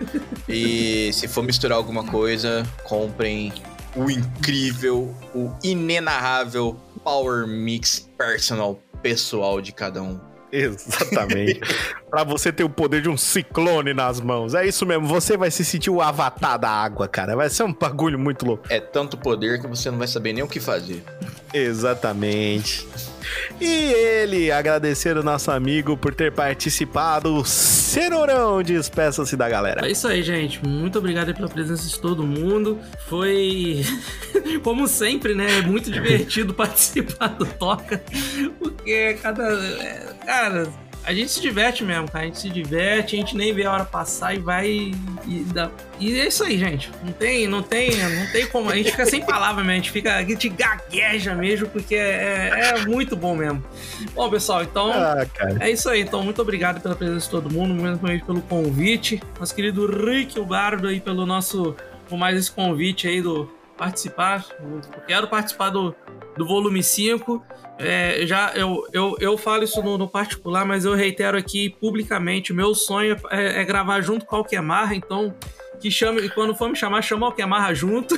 E 0.49 1.11
se 1.13 1.27
for 1.27 1.43
misturar 1.43 1.77
alguma 1.77 2.05
coisa, 2.05 2.65
comprem 2.83 3.53
o 3.95 4.09
incrível, 4.09 5.13
o 5.33 5.53
inenarrável 5.63 6.75
Power 7.03 7.45
Mix 7.45 8.09
Personal 8.17 8.79
pessoal 9.03 9.61
de 9.61 9.71
cada 9.71 10.01
um. 10.01 10.19
Exatamente. 10.55 11.59
pra 12.09 12.23
você 12.23 12.51
ter 12.51 12.63
o 12.63 12.69
poder 12.69 13.01
de 13.01 13.09
um 13.09 13.17
ciclone 13.17 13.93
nas 13.93 14.21
mãos. 14.21 14.53
É 14.53 14.65
isso 14.65 14.85
mesmo, 14.85 15.05
você 15.05 15.35
vai 15.35 15.51
se 15.51 15.65
sentir 15.65 15.89
o 15.89 16.01
avatar 16.01 16.57
da 16.57 16.69
água, 16.69 17.07
cara. 17.07 17.35
Vai 17.35 17.49
ser 17.49 17.63
um 17.63 17.73
bagulho 17.73 18.17
muito 18.17 18.45
louco. 18.45 18.65
É 18.69 18.79
tanto 18.79 19.17
poder 19.17 19.59
que 19.59 19.67
você 19.67 19.91
não 19.91 19.97
vai 19.97 20.07
saber 20.07 20.33
nem 20.33 20.43
o 20.43 20.47
que 20.47 20.59
fazer. 20.59 21.03
Exatamente. 21.53 22.87
E 23.59 23.93
ele, 23.93 24.51
agradecer 24.51 25.17
o 25.17 25.23
nosso 25.23 25.51
amigo 25.51 25.95
por 25.97 26.13
ter 26.13 26.31
participado. 26.31 27.43
Cenourão, 27.45 28.61
despeça-se 28.61 29.35
da 29.35 29.47
galera. 29.47 29.87
É 29.87 29.91
isso 29.91 30.07
aí, 30.07 30.21
gente. 30.21 30.65
Muito 30.65 30.99
obrigado 30.99 31.33
pela 31.33 31.47
presença 31.47 31.87
de 31.87 31.99
todo 31.99 32.25
mundo. 32.25 32.79
Foi, 33.07 33.83
como 34.63 34.87
sempre, 34.87 35.33
né? 35.33 35.61
Muito 35.61 35.91
divertido 35.91 36.53
participar 36.55 37.29
do 37.29 37.45
Toca. 37.45 38.03
Porque 38.59 39.17
cada. 39.21 39.43
é, 39.81 40.15
Cara, 40.25 40.67
a 41.05 41.13
gente 41.13 41.31
se 41.31 41.39
diverte 41.41 41.83
mesmo, 41.83 42.09
cara. 42.09 42.23
A 42.23 42.27
gente 42.27 42.39
se 42.39 42.49
diverte, 42.49 43.15
a 43.15 43.19
gente 43.19 43.35
nem 43.37 43.53
vê 43.53 43.65
a 43.65 43.71
hora 43.71 43.85
passar 43.85 44.33
e 44.35 44.39
vai. 44.39 44.67
E, 44.67 45.45
dá- 45.53 45.69
e 45.99 46.19
é 46.19 46.27
isso 46.27 46.43
aí, 46.43 46.57
gente. 46.57 46.91
Não 47.03 47.13
tem, 47.13 47.47
não 47.47 47.61
tem, 47.63 47.91
não 47.97 48.31
tem 48.31 48.47
como. 48.47 48.69
A 48.69 48.75
gente 48.75 48.91
fica 48.91 49.05
sem 49.05 49.23
palavras 49.25 49.65
mesmo. 49.65 49.71
A 49.71 49.75
gente 49.75 49.91
fica. 49.91 50.15
A 50.15 50.23
gente 50.23 50.49
gagueja 50.49 51.35
mesmo, 51.35 51.67
porque 51.67 51.95
é, 51.95 52.71
é 52.75 52.85
muito 52.85 53.15
bom 53.15 53.35
mesmo. 53.35 53.63
Bom, 54.13 54.29
pessoal, 54.29 54.63
então. 54.63 54.91
Ah, 54.91 55.25
cara. 55.33 55.57
É 55.59 55.69
isso 55.69 55.89
aí, 55.89 56.01
então 56.01 56.23
muito 56.23 56.41
obrigado 56.41 56.81
pela 56.81 56.95
presença 56.95 57.25
de 57.25 57.29
todo 57.31 57.49
mundo, 57.51 57.99
pelo 58.25 58.41
convite. 58.41 59.21
Nosso 59.39 59.53
querido 59.55 59.85
Rick, 59.85 60.39
o 60.39 60.45
Bardo 60.45 60.87
aí 60.87 60.99
pelo 60.99 61.25
nosso, 61.25 61.75
por 62.09 62.17
mais 62.17 62.37
esse 62.37 62.51
convite 62.51 63.07
aí 63.07 63.21
do 63.21 63.49
participar. 63.77 64.45
Eu 64.59 64.81
quero 65.05 65.27
participar 65.27 65.69
do, 65.69 65.95
do 66.37 66.45
volume 66.45 66.83
5. 66.83 67.43
É, 67.77 68.25
já 68.25 68.53
eu, 68.55 68.87
eu, 68.93 69.15
eu 69.19 69.37
falo 69.37 69.63
isso 69.63 69.81
no, 69.83 69.97
no 69.97 70.07
particular, 70.07 70.65
mas 70.65 70.85
eu 70.85 70.93
reitero 70.93 71.37
aqui 71.37 71.69
publicamente, 71.69 72.53
o 72.53 72.55
meu 72.55 72.73
sonho 72.73 73.17
é, 73.29 73.61
é 73.61 73.63
gravar 73.65 73.99
junto 74.01 74.25
com 74.25 74.35
o 74.35 74.39
Alquemarra, 74.39 74.95
então 74.95 75.35
que 75.79 75.91
chame, 75.91 76.29
quando 76.29 76.55
for 76.55 76.69
me 76.69 76.75
chamar, 76.75 77.01
chama 77.01 77.23
o 77.23 77.29
Alquemarra 77.29 77.73
junto. 77.73 78.17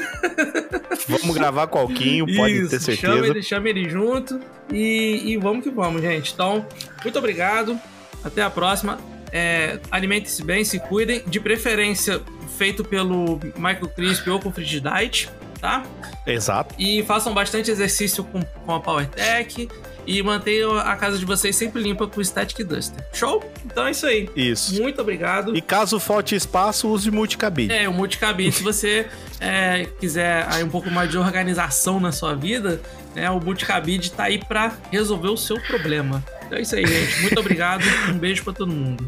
Vamos 1.07 1.35
gravar 1.35 1.67
com 1.67 1.79
o 1.79 1.81
Alquinho, 1.81 2.25
pode 2.35 2.53
Isso, 2.53 2.69
ter 2.69 2.79
certeza. 2.79 3.13
Chama 3.13 3.27
ele, 3.27 3.43
chama 3.43 3.69
ele 3.69 3.89
junto 3.89 4.39
e, 4.71 5.31
e 5.31 5.37
vamos 5.37 5.63
que 5.63 5.69
vamos, 5.69 6.01
gente. 6.01 6.33
Então, 6.33 6.65
muito 7.03 7.17
obrigado. 7.17 7.79
Até 8.23 8.41
a 8.41 8.49
próxima. 8.49 8.97
É, 9.31 9.79
Alimentem-se 9.91 10.43
bem, 10.43 10.63
se 10.63 10.79
cuidem. 10.79 11.23
De 11.27 11.39
preferência, 11.39 12.21
feito 12.57 12.83
pelo 12.83 13.39
Michael 13.55 13.87
Crisp 13.89 14.29
ou 14.29 14.39
com 14.39 14.51
Frigidite, 14.51 15.29
tá? 15.59 15.83
Exato. 16.25 16.75
E 16.77 17.03
façam 17.03 17.33
bastante 17.33 17.71
exercício 17.71 18.23
com, 18.23 18.41
com 18.41 18.75
a 18.75 18.79
PowerTech. 18.79 19.67
E 20.05 20.23
mantenham 20.23 20.77
a 20.77 20.95
casa 20.95 21.17
de 21.17 21.25
vocês 21.25 21.53
sempre 21.53 21.81
limpa 21.81 22.07
com 22.07 22.21
o 22.21 22.23
Static 22.23 22.63
Duster. 22.63 23.05
Show? 23.11 23.43
Então 23.65 23.85
é 23.85 23.91
isso 23.91 24.05
aí. 24.05 24.29
Isso. 24.37 24.81
Muito 24.81 25.01
obrigado. 25.01 25.53
E 25.53 25.61
caso 25.61 25.99
falte 25.99 26.33
espaço, 26.33 26.87
use 26.87 27.11
multicabine. 27.11 27.73
É, 27.73 27.89
o 27.89 27.93
multicabine, 27.93 28.49
se 28.49 28.63
você 28.63 29.07
é, 29.41 29.85
quiser 29.99 30.47
aí 30.49 30.63
um 30.63 30.69
pouco 30.69 30.89
mais 30.89 31.11
de 31.11 31.17
organização 31.17 31.99
na 31.99 32.13
sua 32.13 32.33
vida, 32.33 32.81
né, 33.13 33.29
o 33.29 33.41
multicabide 33.41 34.11
tá 34.11 34.23
aí 34.23 34.37
pra 34.37 34.71
resolver 34.89 35.27
o 35.27 35.35
seu 35.35 35.59
problema. 35.63 36.23
Então 36.47 36.57
é 36.57 36.61
isso 36.61 36.75
aí, 36.75 36.85
gente. 36.85 37.21
Muito 37.21 37.39
obrigado. 37.39 37.83
Um 38.09 38.17
beijo 38.17 38.41
pra 38.43 38.53
todo 38.53 38.71
mundo. 38.71 39.05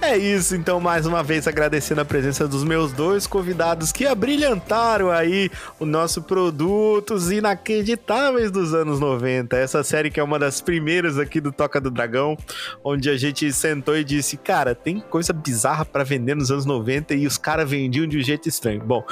É 0.00 0.16
isso, 0.16 0.56
então, 0.56 0.80
mais 0.80 1.06
uma 1.06 1.22
vez 1.22 1.46
agradecendo 1.46 2.00
a 2.00 2.04
presença 2.04 2.48
dos 2.48 2.64
meus 2.64 2.92
dois 2.92 3.26
convidados 3.26 3.92
que 3.92 4.06
abrilhantaram 4.06 5.10
aí 5.10 5.50
o 5.78 5.84
nosso 5.84 6.22
produtos 6.22 7.30
inacreditáveis 7.30 8.50
dos 8.50 8.72
anos 8.72 8.98
90. 8.98 9.54
Essa 9.56 9.84
série 9.84 10.10
que 10.10 10.18
é 10.18 10.22
uma 10.22 10.38
das 10.38 10.62
primeiras 10.62 11.18
aqui 11.18 11.40
do 11.40 11.52
Toca 11.52 11.78
do 11.78 11.90
Dragão, 11.90 12.36
onde 12.82 13.10
a 13.10 13.16
gente 13.18 13.52
sentou 13.52 13.96
e 13.96 14.02
disse, 14.02 14.38
cara, 14.38 14.74
tem 14.74 14.98
coisa 14.98 15.32
bizarra 15.32 15.84
pra 15.84 16.02
vender 16.02 16.34
nos 16.34 16.50
anos 16.50 16.64
90 16.64 17.14
e 17.14 17.26
os 17.26 17.36
caras 17.36 17.68
vendiam 17.68 18.06
de 18.06 18.16
um 18.16 18.22
jeito 18.22 18.48
estranho. 18.48 18.82
Bom, 18.82 19.04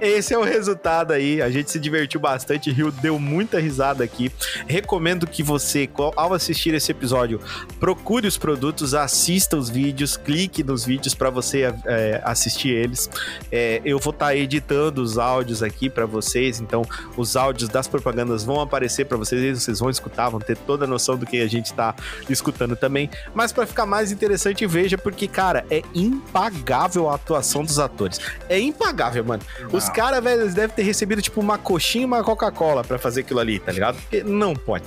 esse 0.00 0.32
é 0.32 0.38
o 0.38 0.44
resultado 0.44 1.12
aí. 1.12 1.42
A 1.42 1.50
gente 1.50 1.70
se 1.70 1.80
divertiu 1.80 2.20
bastante, 2.20 2.70
Rio 2.70 2.92
deu 2.92 3.18
muita 3.18 3.58
risada 3.58 4.04
aqui. 4.04 4.30
Recomendo 4.68 5.26
que 5.26 5.42
você, 5.42 5.90
ao 6.16 6.32
assistir 6.32 6.74
esse 6.74 6.92
episódio, 6.92 7.07
episódio, 7.08 7.40
procure 7.80 8.26
os 8.26 8.36
produtos, 8.36 8.92
assista 8.92 9.56
os 9.56 9.70
vídeos, 9.70 10.16
clique 10.16 10.62
nos 10.62 10.84
vídeos 10.84 11.14
para 11.14 11.30
você 11.30 11.74
é, 11.86 12.20
assistir 12.24 12.68
eles. 12.68 13.08
É, 13.50 13.80
eu 13.84 13.98
vou 13.98 14.12
estar 14.12 14.26
tá 14.26 14.36
editando 14.36 15.02
os 15.02 15.16
áudios 15.16 15.62
aqui 15.62 15.88
para 15.88 16.04
vocês, 16.04 16.60
então 16.60 16.82
os 17.16 17.36
áudios 17.36 17.70
das 17.70 17.88
propagandas 17.88 18.44
vão 18.44 18.60
aparecer 18.60 19.06
para 19.06 19.16
vocês, 19.16 19.62
vocês 19.62 19.78
vão 19.78 19.88
escutar, 19.88 20.28
vão 20.28 20.40
ter 20.40 20.56
toda 20.56 20.84
a 20.84 20.88
noção 20.88 21.16
do 21.16 21.24
que 21.24 21.40
a 21.40 21.48
gente 21.48 21.72
tá 21.72 21.94
escutando 22.28 22.76
também. 22.76 23.08
Mas 23.34 23.52
para 23.52 23.66
ficar 23.66 23.86
mais 23.86 24.12
interessante, 24.12 24.66
veja, 24.66 24.98
porque, 24.98 25.26
cara, 25.26 25.64
é 25.70 25.82
impagável 25.94 27.08
a 27.08 27.14
atuação 27.14 27.64
dos 27.64 27.78
atores. 27.78 28.20
É 28.48 28.60
impagável, 28.60 29.24
mano. 29.24 29.42
Não. 29.60 29.70
Os 29.72 29.88
caras, 29.88 30.22
velho, 30.22 30.42
eles 30.42 30.54
devem 30.54 30.74
ter 30.76 30.82
recebido, 30.82 31.22
tipo, 31.22 31.40
uma 31.40 31.56
coxinha 31.56 32.02
e 32.02 32.06
uma 32.06 32.22
Coca-Cola 32.22 32.84
para 32.84 32.98
fazer 32.98 33.22
aquilo 33.22 33.40
ali, 33.40 33.58
tá 33.58 33.72
ligado? 33.72 33.96
Porque 33.96 34.22
não 34.22 34.54
pode. 34.54 34.84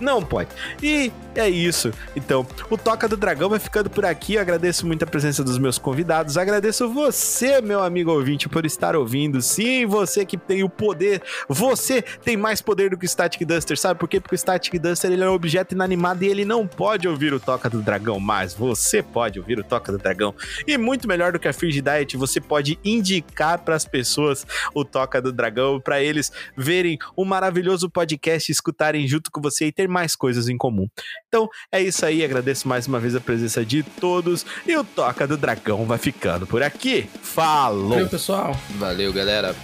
Não 0.00 0.22
pode. 0.22 0.48
E 0.82 1.12
é 1.34 1.48
isso. 1.48 1.92
Então, 2.16 2.46
o 2.68 2.76
Toca 2.76 3.06
do 3.06 3.16
Dragão 3.16 3.48
vai 3.48 3.58
ficando 3.58 3.90
por 3.90 4.04
aqui. 4.04 4.34
Eu 4.34 4.40
agradeço 4.40 4.86
muito 4.86 5.02
a 5.02 5.06
presença 5.06 5.44
dos 5.44 5.58
meus 5.58 5.78
convidados. 5.78 6.36
Agradeço 6.36 6.88
você, 6.88 7.60
meu 7.60 7.82
amigo 7.82 8.10
ouvinte, 8.10 8.48
por 8.48 8.64
estar 8.64 8.96
ouvindo. 8.96 9.40
Sim, 9.42 9.86
você 9.86 10.24
que 10.24 10.36
tem 10.36 10.64
o 10.64 10.68
poder. 10.68 11.22
Você 11.48 12.02
tem 12.02 12.36
mais 12.36 12.60
poder 12.60 12.90
do 12.90 12.96
que 12.96 13.04
o 13.04 13.08
Static 13.08 13.44
Duster. 13.44 13.78
Sabe 13.78 14.00
por 14.00 14.08
quê? 14.08 14.20
Porque 14.20 14.34
o 14.34 14.38
Static 14.38 14.80
Duster 14.80 15.10
ele 15.10 15.22
é 15.22 15.28
um 15.28 15.34
objeto 15.34 15.74
inanimado 15.74 16.24
e 16.24 16.28
ele 16.28 16.44
não 16.44 16.66
pode 16.66 17.06
ouvir 17.06 17.32
o 17.34 17.40
Toca 17.40 17.68
do 17.68 17.82
Dragão 17.82 18.18
mais. 18.18 18.54
Você 18.54 19.02
pode 19.02 19.38
ouvir 19.38 19.58
o 19.58 19.64
Toca 19.64 19.92
do 19.92 19.98
Dragão. 19.98 20.34
E 20.66 20.78
muito 20.78 21.06
melhor 21.06 21.32
do 21.32 21.38
que 21.38 21.48
a 21.48 21.52
Free 21.52 21.80
Diet, 21.80 22.16
você 22.16 22.40
pode 22.40 22.78
indicar 22.84 23.58
para 23.58 23.76
as 23.76 23.84
pessoas 23.84 24.46
o 24.74 24.84
Toca 24.84 25.20
do 25.20 25.32
Dragão, 25.32 25.80
para 25.80 26.02
eles 26.02 26.32
verem 26.56 26.98
o 27.14 27.24
maravilhoso 27.24 27.90
podcast, 27.90 28.50
escutarem 28.50 29.06
junto 29.06 29.30
com 29.30 29.40
você 29.40 29.66
e 29.66 29.72
ter 29.72 29.88
mais 29.90 30.16
coisas 30.16 30.48
em 30.48 30.56
comum. 30.56 30.88
Então 31.28 31.48
é 31.70 31.82
isso 31.82 32.04
aí, 32.06 32.24
agradeço 32.24 32.66
mais 32.68 32.86
uma 32.86 32.98
vez 32.98 33.14
a 33.14 33.20
presença 33.20 33.64
de 33.64 33.82
todos 33.82 34.46
e 34.66 34.76
o 34.76 34.84
Toca 34.84 35.26
do 35.26 35.36
Dragão 35.36 35.84
vai 35.84 35.98
ficando 35.98 36.46
por 36.46 36.62
aqui. 36.62 37.08
Falou! 37.22 37.90
Valeu, 37.90 38.08
pessoal! 38.08 38.56
Valeu, 38.78 39.12
galera! 39.12 39.54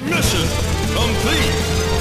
Mission 0.00 0.46
complete! 0.94 1.91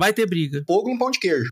Vai 0.00 0.14
ter 0.14 0.24
briga. 0.26 0.64
Fogo 0.66 0.88
no 0.88 0.98
pão 0.98 1.10
de 1.10 1.20
queijo. 1.20 1.50